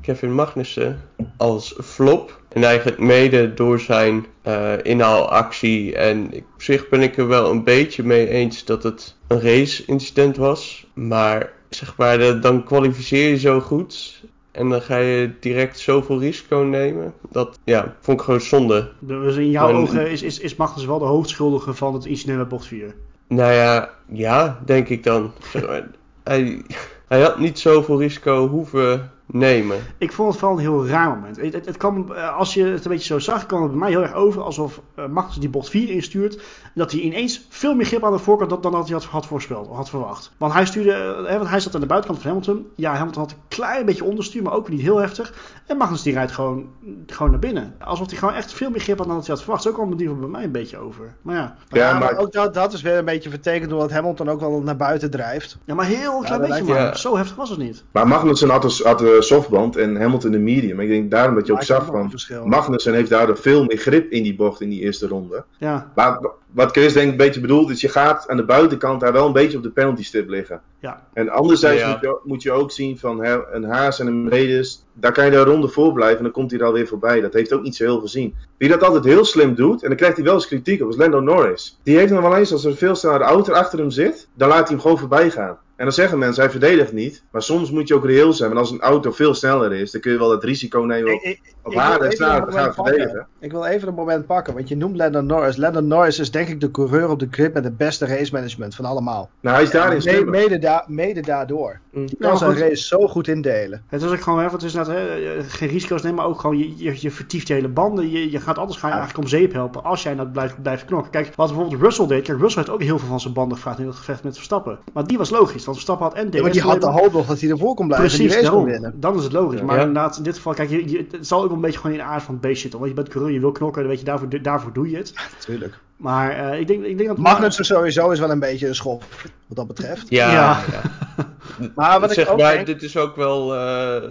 Kevin 0.00 0.32
Magnussen 0.34 1.00
als 1.36 1.74
flop. 1.82 2.39
En 2.52 2.64
eigenlijk 2.64 2.98
mede 2.98 3.54
door 3.54 3.80
zijn 3.80 4.26
eh, 4.42 4.72
inhaalactie. 4.82 5.96
En 5.96 6.24
op 6.54 6.62
zich 6.62 6.88
ben 6.88 7.00
ik 7.00 7.16
er 7.16 7.28
wel 7.28 7.50
een 7.50 7.64
beetje 7.64 8.02
mee 8.02 8.28
eens 8.28 8.64
dat 8.64 8.82
het 8.82 9.16
een 9.26 9.40
race-incident 9.40 10.36
was. 10.36 10.86
Maar 10.94 11.52
zeg 11.68 11.96
maar, 11.96 12.40
dan 12.40 12.64
kwalificeer 12.64 13.28
je 13.28 13.38
zo 13.38 13.60
goed. 13.60 14.22
En 14.50 14.68
dan 14.68 14.82
ga 14.82 14.96
je 14.96 15.30
direct 15.40 15.78
zoveel 15.78 16.20
risico 16.20 16.56
nemen. 16.56 17.14
Dat 17.30 17.58
ja, 17.64 17.96
vond 18.00 18.18
ik 18.18 18.24
gewoon 18.24 18.40
zonde. 18.40 18.90
Dus 18.98 19.36
in 19.36 19.50
jouw 19.50 19.72
ogen 19.72 20.10
is, 20.10 20.22
is, 20.22 20.38
is 20.38 20.56
Magnus 20.56 20.84
wel 20.84 20.98
de 20.98 21.04
hoofdschuldige 21.04 21.74
van 21.74 21.94
het 21.94 22.04
incident 22.04 22.38
met 22.38 22.48
bocht 22.48 22.66
4. 22.66 22.94
Nou 23.28 23.52
ja, 23.52 23.90
ja, 24.08 24.60
denk 24.64 24.88
ik 24.88 25.04
dan. 25.04 25.32
Hij, 26.24 26.62
hij 27.08 27.20
had 27.20 27.38
niet 27.38 27.58
zoveel 27.58 27.98
risico 27.98 28.48
hoeven 28.48 29.10
nemen. 29.32 29.78
Ik 29.98 30.12
vond 30.12 30.28
het 30.28 30.38
vooral 30.38 30.56
een 30.56 30.64
heel 30.64 30.86
raar 30.86 31.08
moment. 31.08 31.36
Het, 31.36 31.66
het, 31.66 31.76
kwam, 31.76 32.12
eh, 32.12 32.36
als 32.36 32.54
je 32.54 32.64
het 32.64 32.84
een 32.84 32.90
beetje 32.90 33.06
zo 33.06 33.18
zag, 33.18 33.46
kwam 33.46 33.62
het 33.62 33.70
bij 33.70 33.80
mij 33.80 33.90
heel 33.90 34.02
erg 34.02 34.14
over 34.14 34.42
alsof 34.42 34.80
eh, 34.94 35.06
Magnus 35.06 35.36
die 35.36 35.48
bocht 35.48 35.68
4 35.68 35.88
instuurt. 35.88 36.42
Dat 36.74 36.92
hij 36.92 37.00
ineens 37.00 37.46
veel 37.48 37.74
meer 37.74 37.86
grip 37.86 38.04
aan 38.04 38.12
de 38.12 38.18
voorkant 38.18 38.62
dan 38.62 38.72
dat 38.72 38.88
hij 38.88 39.00
had, 39.10 39.26
voorspeld, 39.26 39.68
had 39.68 39.90
verwacht. 39.90 40.32
Want 40.36 40.52
hij 40.52 40.66
stuurde, 40.66 40.92
eh, 40.92 41.30
hè, 41.30 41.36
want 41.36 41.50
hij 41.50 41.60
zat 41.60 41.74
aan 41.74 41.80
de 41.80 41.86
buitenkant 41.86 42.22
van 42.22 42.30
Hamilton. 42.30 42.66
Ja, 42.74 42.94
Hamilton 42.94 43.22
had 43.22 43.32
een 43.32 43.38
klein 43.48 43.86
beetje 43.86 44.04
onderstuur, 44.04 44.42
maar 44.42 44.52
ook 44.52 44.68
niet 44.68 44.80
heel 44.80 44.98
heftig. 44.98 45.34
En 45.70 45.76
Magnus 45.76 46.02
die 46.02 46.12
rijdt 46.12 46.32
gewoon, 46.32 46.68
gewoon 47.06 47.30
naar 47.30 47.40
binnen. 47.40 47.74
Alsof 47.78 48.08
hij 48.10 48.18
gewoon 48.18 48.34
echt 48.34 48.52
veel 48.52 48.70
meer 48.70 48.80
grip 48.80 48.98
had 48.98 49.06
dan 49.06 49.16
dat 49.16 49.26
hij 49.26 49.34
had 49.34 49.44
verwacht. 49.44 49.62
Zo 49.62 49.72
kwam 49.72 49.88
het 49.88 49.98
die 49.98 50.10
bij 50.14 50.28
mij 50.28 50.44
een 50.44 50.52
beetje 50.52 50.78
over. 50.78 51.14
Maar 51.22 51.34
ja, 51.36 51.56
Ja, 51.68 51.78
ja, 51.88 51.92
maar 51.98 52.00
maar 52.00 52.18
ook 52.22 52.32
dat, 52.32 52.54
dat 52.54 52.72
is 52.72 52.82
weer 52.82 52.96
een 52.98 53.04
beetje 53.04 53.30
vertekend 53.30 53.70
doordat 53.70 53.90
Hamilton 53.90 54.28
ook 54.28 54.40
wel 54.40 54.60
naar 54.60 54.76
buiten 54.76 55.10
drijft. 55.10 55.58
ja 55.64 55.74
maar 55.74 55.86
heel 55.86 56.18
klein 56.20 56.40
beetje 56.40 56.52
lijkt- 56.54 56.68
maar. 56.68 56.76
ja. 56.80 56.94
Zo 56.94 57.16
heftig 57.16 57.36
was 57.36 57.50
het 57.50 57.58
niet. 57.58 57.84
Maar 57.92 58.08
Magnussen 58.08 58.48
had 58.48 58.78
had 58.78 59.00
een 59.00 59.22
softband 59.22 59.76
en 59.76 59.96
Hamilton 60.00 60.32
een 60.32 60.44
medium. 60.44 60.80
Ik 60.80 60.88
denk 60.88 61.10
daarom 61.10 61.34
dat 61.34 61.46
je 61.46 61.52
ook 61.52 61.62
zag 61.62 61.86
van... 61.86 62.12
Magnussen 62.44 62.94
heeft 62.94 63.10
daardoor 63.10 63.36
veel 63.36 63.64
meer 63.64 63.76
grip 63.78 64.10
in 64.10 64.22
die 64.22 64.34
bocht 64.36 64.60
in 64.60 64.68
die 64.70 64.80
eerste 64.80 65.06
ronde. 65.08 65.44
Ja, 65.58 65.90
Maar 65.94 66.18
wat 66.50 66.70
Chris 66.70 66.92
denk 66.92 67.04
ik 67.06 67.10
een 67.12 67.16
beetje 67.26 67.40
bedoelt 67.40 67.70
is... 67.70 67.80
je 67.80 67.88
gaat 67.88 68.28
aan 68.28 68.36
de 68.36 68.44
buitenkant 68.44 69.00
daar 69.00 69.12
wel 69.12 69.26
een 69.26 69.32
beetje 69.32 69.56
op 69.56 69.62
de 69.62 69.70
penalty 69.70 70.04
stip 70.04 70.28
liggen. 70.28 70.60
ja. 70.78 71.06
En 71.12 71.28
anderzijds 71.28 71.82
Ja. 71.82 71.88
moet, 71.90 72.00
je, 72.00 72.18
moet 72.24 72.42
je 72.42 72.52
ook 72.52 72.70
zien 72.70 72.98
van 72.98 73.24
hè, 73.24 73.52
een 73.52 73.64
Haas 73.64 74.00
en 74.00 74.06
een 74.06 74.22
Mercedes... 74.22 74.84
daar 75.00 75.12
kan 75.12 75.24
je 75.24 75.30
de 75.30 75.42
ronde 75.42 75.68
voor 75.68 75.92
blijven 75.92 76.16
en 76.16 76.22
dan 76.22 76.32
komt 76.32 76.50
hij 76.50 76.60
er 76.60 76.66
alweer 76.66 76.86
voorbij. 76.86 77.20
Dat 77.20 77.32
heeft 77.32 77.52
ook 77.52 77.62
niet 77.62 77.76
zo 77.76 77.84
heel 77.84 78.00
gezien. 78.00 78.34
Wie 78.56 78.68
dat 78.68 78.82
altijd 78.82 79.04
heel 79.04 79.24
slim 79.24 79.54
doet, 79.54 79.82
en 79.82 79.88
dan 79.88 79.96
krijgt 79.96 80.16
hij 80.16 80.24
wel 80.24 80.34
eens 80.34 80.46
kritiek 80.46 80.82
op, 80.82 80.88
is 80.88 80.96
Lando 80.96 81.20
Norris. 81.20 81.78
Die 81.82 81.96
heeft 81.96 82.12
nog 82.12 82.22
wel 82.22 82.36
eens, 82.36 82.52
als 82.52 82.64
er 82.64 82.76
veel 82.76 82.94
snellere 82.94 83.24
auto 83.24 83.52
achter 83.52 83.78
hem 83.78 83.90
zit... 83.90 84.28
dan 84.34 84.48
laat 84.48 84.58
hij 84.58 84.68
hem 84.68 84.80
gewoon 84.80 84.98
voorbij 84.98 85.30
gaan. 85.30 85.58
En 85.80 85.86
dan 85.86 85.94
zeggen 85.94 86.18
mensen, 86.18 86.42
hij 86.42 86.50
verdedigt 86.50 86.92
niet. 86.92 87.22
Maar 87.30 87.42
soms 87.42 87.70
moet 87.70 87.88
je 87.88 87.94
ook 87.94 88.04
reëel 88.04 88.32
zijn. 88.32 88.48
Want 88.48 88.60
als 88.60 88.70
een 88.70 88.80
auto 88.80 89.10
veel 89.10 89.34
sneller 89.34 89.72
is, 89.72 89.90
dan 89.90 90.00
kun 90.00 90.12
je 90.12 90.18
wel 90.18 90.30
het 90.30 90.44
risico 90.44 90.80
nemen 90.80 91.14
op, 91.14 91.20
Ik- 91.22 91.54
op 91.62 91.72
en 91.72 91.78
even 92.02 92.08
te 92.10 92.16
gaan 92.16 92.40
moment 92.40 92.54
pakken. 92.54 92.84
verdedigen. 92.84 93.26
Ik 93.40 93.50
wil 93.50 93.64
even 93.64 93.88
een 93.88 93.94
moment 93.94 94.26
pakken, 94.26 94.54
want 94.54 94.68
je 94.68 94.76
noemt 94.76 94.96
Landon 94.96 95.26
Norris. 95.26 95.56
Landon 95.56 95.86
Norris 95.86 96.18
is 96.18 96.30
denk 96.30 96.48
ik 96.48 96.60
de 96.60 96.70
coureur 96.70 97.08
op 97.08 97.18
de 97.18 97.28
grid 97.30 97.54
met 97.54 97.64
het 97.64 97.76
beste 97.76 98.06
race 98.06 98.32
management 98.32 98.74
van 98.74 98.84
allemaal. 98.84 99.30
Nou, 99.40 99.54
hij 99.54 99.64
is 99.64 99.70
daarin 99.70 100.02
slimmer. 100.02 100.30
mede, 100.30 100.58
da- 100.58 100.84
mede 100.88 101.20
daardoor. 101.20 101.80
Mm. 101.92 102.06
Die 102.06 102.16
Ja, 102.18 102.28
kan 102.28 102.38
zijn 102.38 102.50
goed. 102.52 102.60
race 102.60 102.86
zo 102.86 103.08
goed 103.08 103.28
indelen. 103.28 103.84
Het 103.88 104.02
is 104.02 104.10
ook 104.10 104.20
gewoon, 104.20 104.38
hè, 104.38 104.48
want 104.48 104.62
het 104.62 104.70
is 104.70 104.76
net, 104.76 104.86
hè, 104.86 105.06
geen 105.48 105.68
risico's 105.68 106.02
nemen, 106.02 106.18
maar 106.18 106.26
ook 106.26 106.40
gewoon, 106.40 106.58
je, 106.58 106.76
je, 106.76 106.94
je 107.00 107.10
vertieft 107.10 107.48
je 107.48 107.54
hele 107.54 107.68
banden. 107.68 108.10
Je, 108.10 108.30
je 108.30 108.40
gaat 108.40 108.58
anders 108.58 108.78
ga 108.78 108.86
je 108.86 108.92
eigenlijk 108.94 109.22
om 109.24 109.30
zeep 109.30 109.52
helpen 109.52 109.84
als 109.84 110.02
jij 110.02 110.14
dat 110.14 110.32
blijft, 110.32 110.62
blijft 110.62 110.84
knokken. 110.84 111.10
Kijk, 111.10 111.34
wat 111.34 111.48
bijvoorbeeld 111.48 111.82
Russell 111.82 112.06
deed. 112.06 112.22
Kijk, 112.24 112.38
Russell 112.40 112.62
heeft 112.62 112.74
ook 112.74 112.82
heel 112.82 112.98
veel 112.98 113.08
van 113.08 113.20
zijn 113.20 113.34
banden 113.34 113.56
gevraagd 113.56 113.78
in 113.78 113.84
dat 113.84 113.94
gevecht 113.94 114.22
met 114.24 114.34
Verstappen. 114.34 114.78
Maar 114.92 115.06
die 115.06 115.18
was 115.18 115.30
logisch, 115.30 115.64
want 115.70 115.84
Verstappen 115.84 116.06
had 116.06 116.14
en. 116.16 116.28
Ja, 116.30 116.42
maar 116.42 116.52
die 116.52 116.60
had 116.60 116.80
de 116.80 116.86
hoop 116.86 117.12
nog 117.12 117.26
dat 117.26 117.40
hij 117.40 117.50
ervoor 117.50 117.74
kon 117.74 117.86
blijven 117.86 118.08
Precies, 118.08 118.32
race 118.32 118.42
daarom. 118.44 118.64
winnen. 118.64 118.94
Dan 119.00 119.16
is 119.16 119.22
het 119.24 119.32
logisch. 119.32 119.60
Maar 119.62 119.76
Ja. 119.76 119.80
inderdaad, 119.82 120.16
in 120.16 120.22
dit 120.22 120.36
geval, 120.36 120.54
kijk, 120.54 120.70
je, 120.70 120.88
je- 120.90 121.06
het 121.10 121.26
zal 121.26 121.38
ook 121.40 121.46
wel 121.46 121.54
een 121.54 121.60
beetje 121.62 121.78
gewoon 121.80 121.96
in 121.96 122.02
de 122.02 122.08
aard 122.08 122.22
van 122.22 122.34
het 122.34 122.42
beest 122.42 122.60
zitten. 122.60 122.78
Want 122.78 122.90
je 122.90 122.96
bent 122.96 123.08
coureur, 123.08 123.32
je 123.32 123.40
wil 123.40 123.52
knokken, 123.52 123.80
dan 123.80 123.90
weet 123.90 123.98
je, 124.00 124.04
daarvoor, 124.06 124.42
daarvoor 124.42 124.72
doe 124.72 124.90
je 124.90 124.96
het. 124.96 125.12
Natuurlijk. 125.38 125.78
Maar 125.96 126.30
eh, 126.30 126.60
ik, 126.60 126.66
denk, 126.66 126.84
ik 126.84 126.96
denk 126.96 127.08
dat... 127.08 127.18
Magnussen 127.18 127.64
sowieso 127.64 128.10
is 128.10 128.18
wel 128.18 128.30
een 128.30 128.38
beetje 128.40 128.68
een 128.68 128.74
schop, 128.74 129.04
wat 129.46 129.56
dat 129.56 129.66
betreft. 129.66 130.06
Ja, 130.08 130.32
Ja. 130.32 130.60
ja. 130.72 130.80
Maar 131.74 132.00
wat 132.00 132.10
ik 132.10 132.16
zeg 132.18 132.28
ook 132.28 132.38
maar, 132.40 132.52
denk- 132.54 132.66
dit 132.66 132.82
is 132.82 132.96
ook 132.96 133.16
wel 133.16 133.54
eh, 133.56 134.02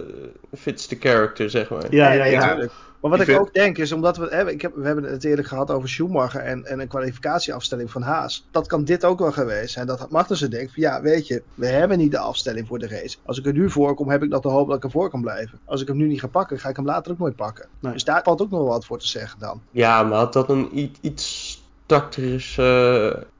fits 0.58 0.86
the 0.86 0.96
character, 1.00 1.50
zeg 1.50 1.70
maar. 1.70 1.84
Ja, 1.90 2.12
ja, 2.12 2.22
nee, 2.22 2.30
ja. 2.32 2.58
Maar 3.00 3.10
wat 3.10 3.20
Ik 3.20 3.26
ik 3.26 3.34
vind- 3.34 3.46
ook 3.48 3.54
denk 3.54 3.78
is, 3.78 3.92
omdat 3.92 4.16
we, 4.16 4.26
hè, 4.30 4.50
ik 4.50 4.62
heb, 4.62 4.74
we 4.74 4.86
hebben 4.86 5.04
het 5.04 5.24
eerlijk 5.24 5.48
gehad 5.48 5.70
over 5.70 5.88
Schumacher 5.88 6.40
en, 6.40 6.64
en 6.64 6.80
een 6.80 6.88
kwalificatieafstelling 6.88 7.90
van 7.90 8.02
Haas. 8.02 8.48
Dat 8.50 8.66
kan 8.66 8.84
dit 8.84 9.04
ook 9.04 9.18
wel 9.18 9.32
geweest 9.32 9.72
zijn. 9.72 9.86
Dat 9.86 10.10
Magnussen 10.10 10.50
denkt 10.50 10.72
van 10.74 10.82
ja, 10.82 11.02
weet 11.02 11.26
je, 11.26 11.42
we 11.54 11.66
hebben 11.66 11.98
niet 11.98 12.10
de 12.10 12.18
afstelling 12.18 12.66
voor 12.66 12.78
de 12.78 12.88
race. 12.88 13.16
Als 13.24 13.38
ik 13.38 13.46
er 13.46 13.52
nu 13.52 13.70
voor 13.70 13.94
kom, 13.94 14.10
heb 14.10 14.22
ik 14.22 14.28
nog 14.28 14.40
de 14.40 14.48
hoop 14.48 14.68
dat 14.68 14.76
ik 14.76 14.84
ervoor 14.84 15.10
kan 15.10 15.20
blijven. 15.20 15.60
Als 15.64 15.80
ik 15.80 15.88
hem 15.88 15.96
nu 15.96 16.06
niet 16.06 16.20
ga 16.20 16.26
pakken, 16.26 16.58
ga 16.58 16.68
ik 16.68 16.76
hem 16.76 16.84
later 16.84 17.12
ook 17.12 17.18
nooit 17.18 17.36
pakken. 17.36 17.68
Nee. 17.80 17.92
Dus 17.92 18.04
daar 18.04 18.22
valt 18.22 18.40
ook 18.42 18.50
nog 18.50 18.60
wel 18.60 18.68
wat 18.68 18.84
voor 18.86 18.98
te 18.98 19.06
zeggen 19.06 19.40
dan. 19.40 19.60
Ja, 19.70 20.02
maar 20.02 20.18
had 20.18 20.32
dat 20.32 20.48
een 20.50 20.88
iets 21.00 21.58
tactische, 21.86 22.62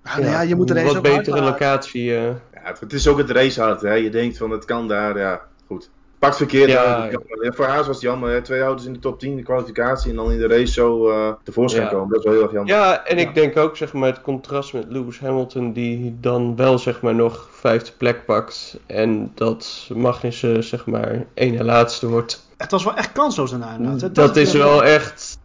Ja, 0.05 0.19
nou 0.19 0.31
ja, 0.31 0.41
je 0.41 0.55
moet 0.57 0.83
wat 0.83 1.03
betere 1.03 1.41
locatie. 1.41 2.17
eh. 2.17 2.23
Ja, 2.25 2.61
het, 2.63 2.81
het 2.81 2.93
is 2.93 3.09
ook 3.09 3.19
het 3.19 3.31
racehard. 3.31 3.81
Hè. 3.81 3.93
Je 3.93 4.11
denkt 4.11 4.37
van 4.37 4.51
het 4.51 4.65
kan 4.65 4.89
daar, 4.89 5.19
ja, 5.19 5.41
goed. 5.67 5.91
Pakt 6.21 6.37
verkeerd 6.37 6.71
Ja, 6.71 7.11
Voor 7.43 7.65
Haas 7.65 7.87
was 7.87 7.97
het 7.97 8.01
jammer. 8.01 8.31
Hè. 8.31 8.43
Twee 8.43 8.61
auto's 8.61 8.87
in 8.87 8.93
de 8.93 8.99
top 8.99 9.19
10 9.19 9.37
de 9.37 9.43
kwalificatie 9.43 10.11
en 10.11 10.17
dan 10.17 10.31
in 10.33 10.39
de 10.39 10.47
race 10.47 10.73
zo 10.73 11.09
eh 11.11 11.33
tevoorschijn 11.45 11.85
Ja. 11.85 11.91
komen. 11.91 12.09
Dat 12.09 12.19
is 12.19 12.25
wel 12.25 12.33
heel 12.33 12.43
erg 12.43 12.53
jammer. 12.53 12.75
Ja, 12.75 13.05
en 13.07 13.17
Ja. 13.19 13.23
ik 13.29 13.35
denk 13.35 13.57
ook 13.57 13.77
zeg 13.77 13.93
maar 13.93 14.09
het 14.09 14.21
contrast 14.21 14.73
met 14.73 14.85
Lewis 14.89 15.19
Hamilton 15.21 15.73
die 15.73 16.17
dan 16.21 16.57
wel 16.57 16.79
zeg 16.79 17.01
maar 17.03 17.15
nog 17.15 17.49
vijfde 17.51 17.93
plek 17.97 18.25
pakt 18.25 18.79
en 18.87 19.33
dat 19.35 19.89
Magnussen 19.95 20.65
zeg 20.65 20.87
maar 20.87 21.25
ene 21.35 21.65
laatste 21.65 22.09
wordt. 22.09 22.49
Het 22.57 22.71
was 22.71 22.85
wel 22.85 22.95
echt 22.95 23.13
kansloos 23.13 23.51
daarna 23.51 23.75
inderdaad. 23.75 24.01
hè. 24.01 24.11
Dat 24.13 24.37
is 24.37 24.53
wel 24.53 24.85
echt 24.85 25.39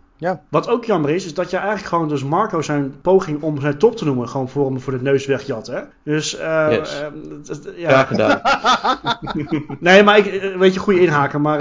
Wat 0.50 0.70
ook 0.70 0.86
jammer 0.86 1.10
is, 1.10 1.26
is 1.26 1.34
dat 1.34 1.50
je 1.50 1.58
eigenlijk 1.58 1.88
gewoon 1.88 2.08
dus 2.10 2.24
Marco 2.24 2.62
zijn 2.62 2.94
poging 3.02 3.42
om 3.42 3.60
zijn 3.62 3.78
top 3.78 3.96
te 3.98 4.06
noemen, 4.06 4.30
gewoon 4.30 4.50
voor 4.50 4.66
hem 4.66 4.80
voor 4.82 4.94
de 4.98 5.02
neus 5.04 5.26
wegjat. 5.26 5.68
Hè? 5.68 5.80
Dus 6.04 6.38
eh, 6.38 6.68
Yes. 6.70 7.02
eh, 7.02 7.08
ja. 7.78 7.90
graag 7.90 8.08
gedaan. 8.08 8.42
Nee, 9.80 10.04
maar 10.04 10.18
ik 10.18 10.26
eh, 10.26 10.58
weet 10.58 10.74
je, 10.74 10.80
goede 10.80 11.00
inhaken, 11.02 11.42
maar 11.42 11.58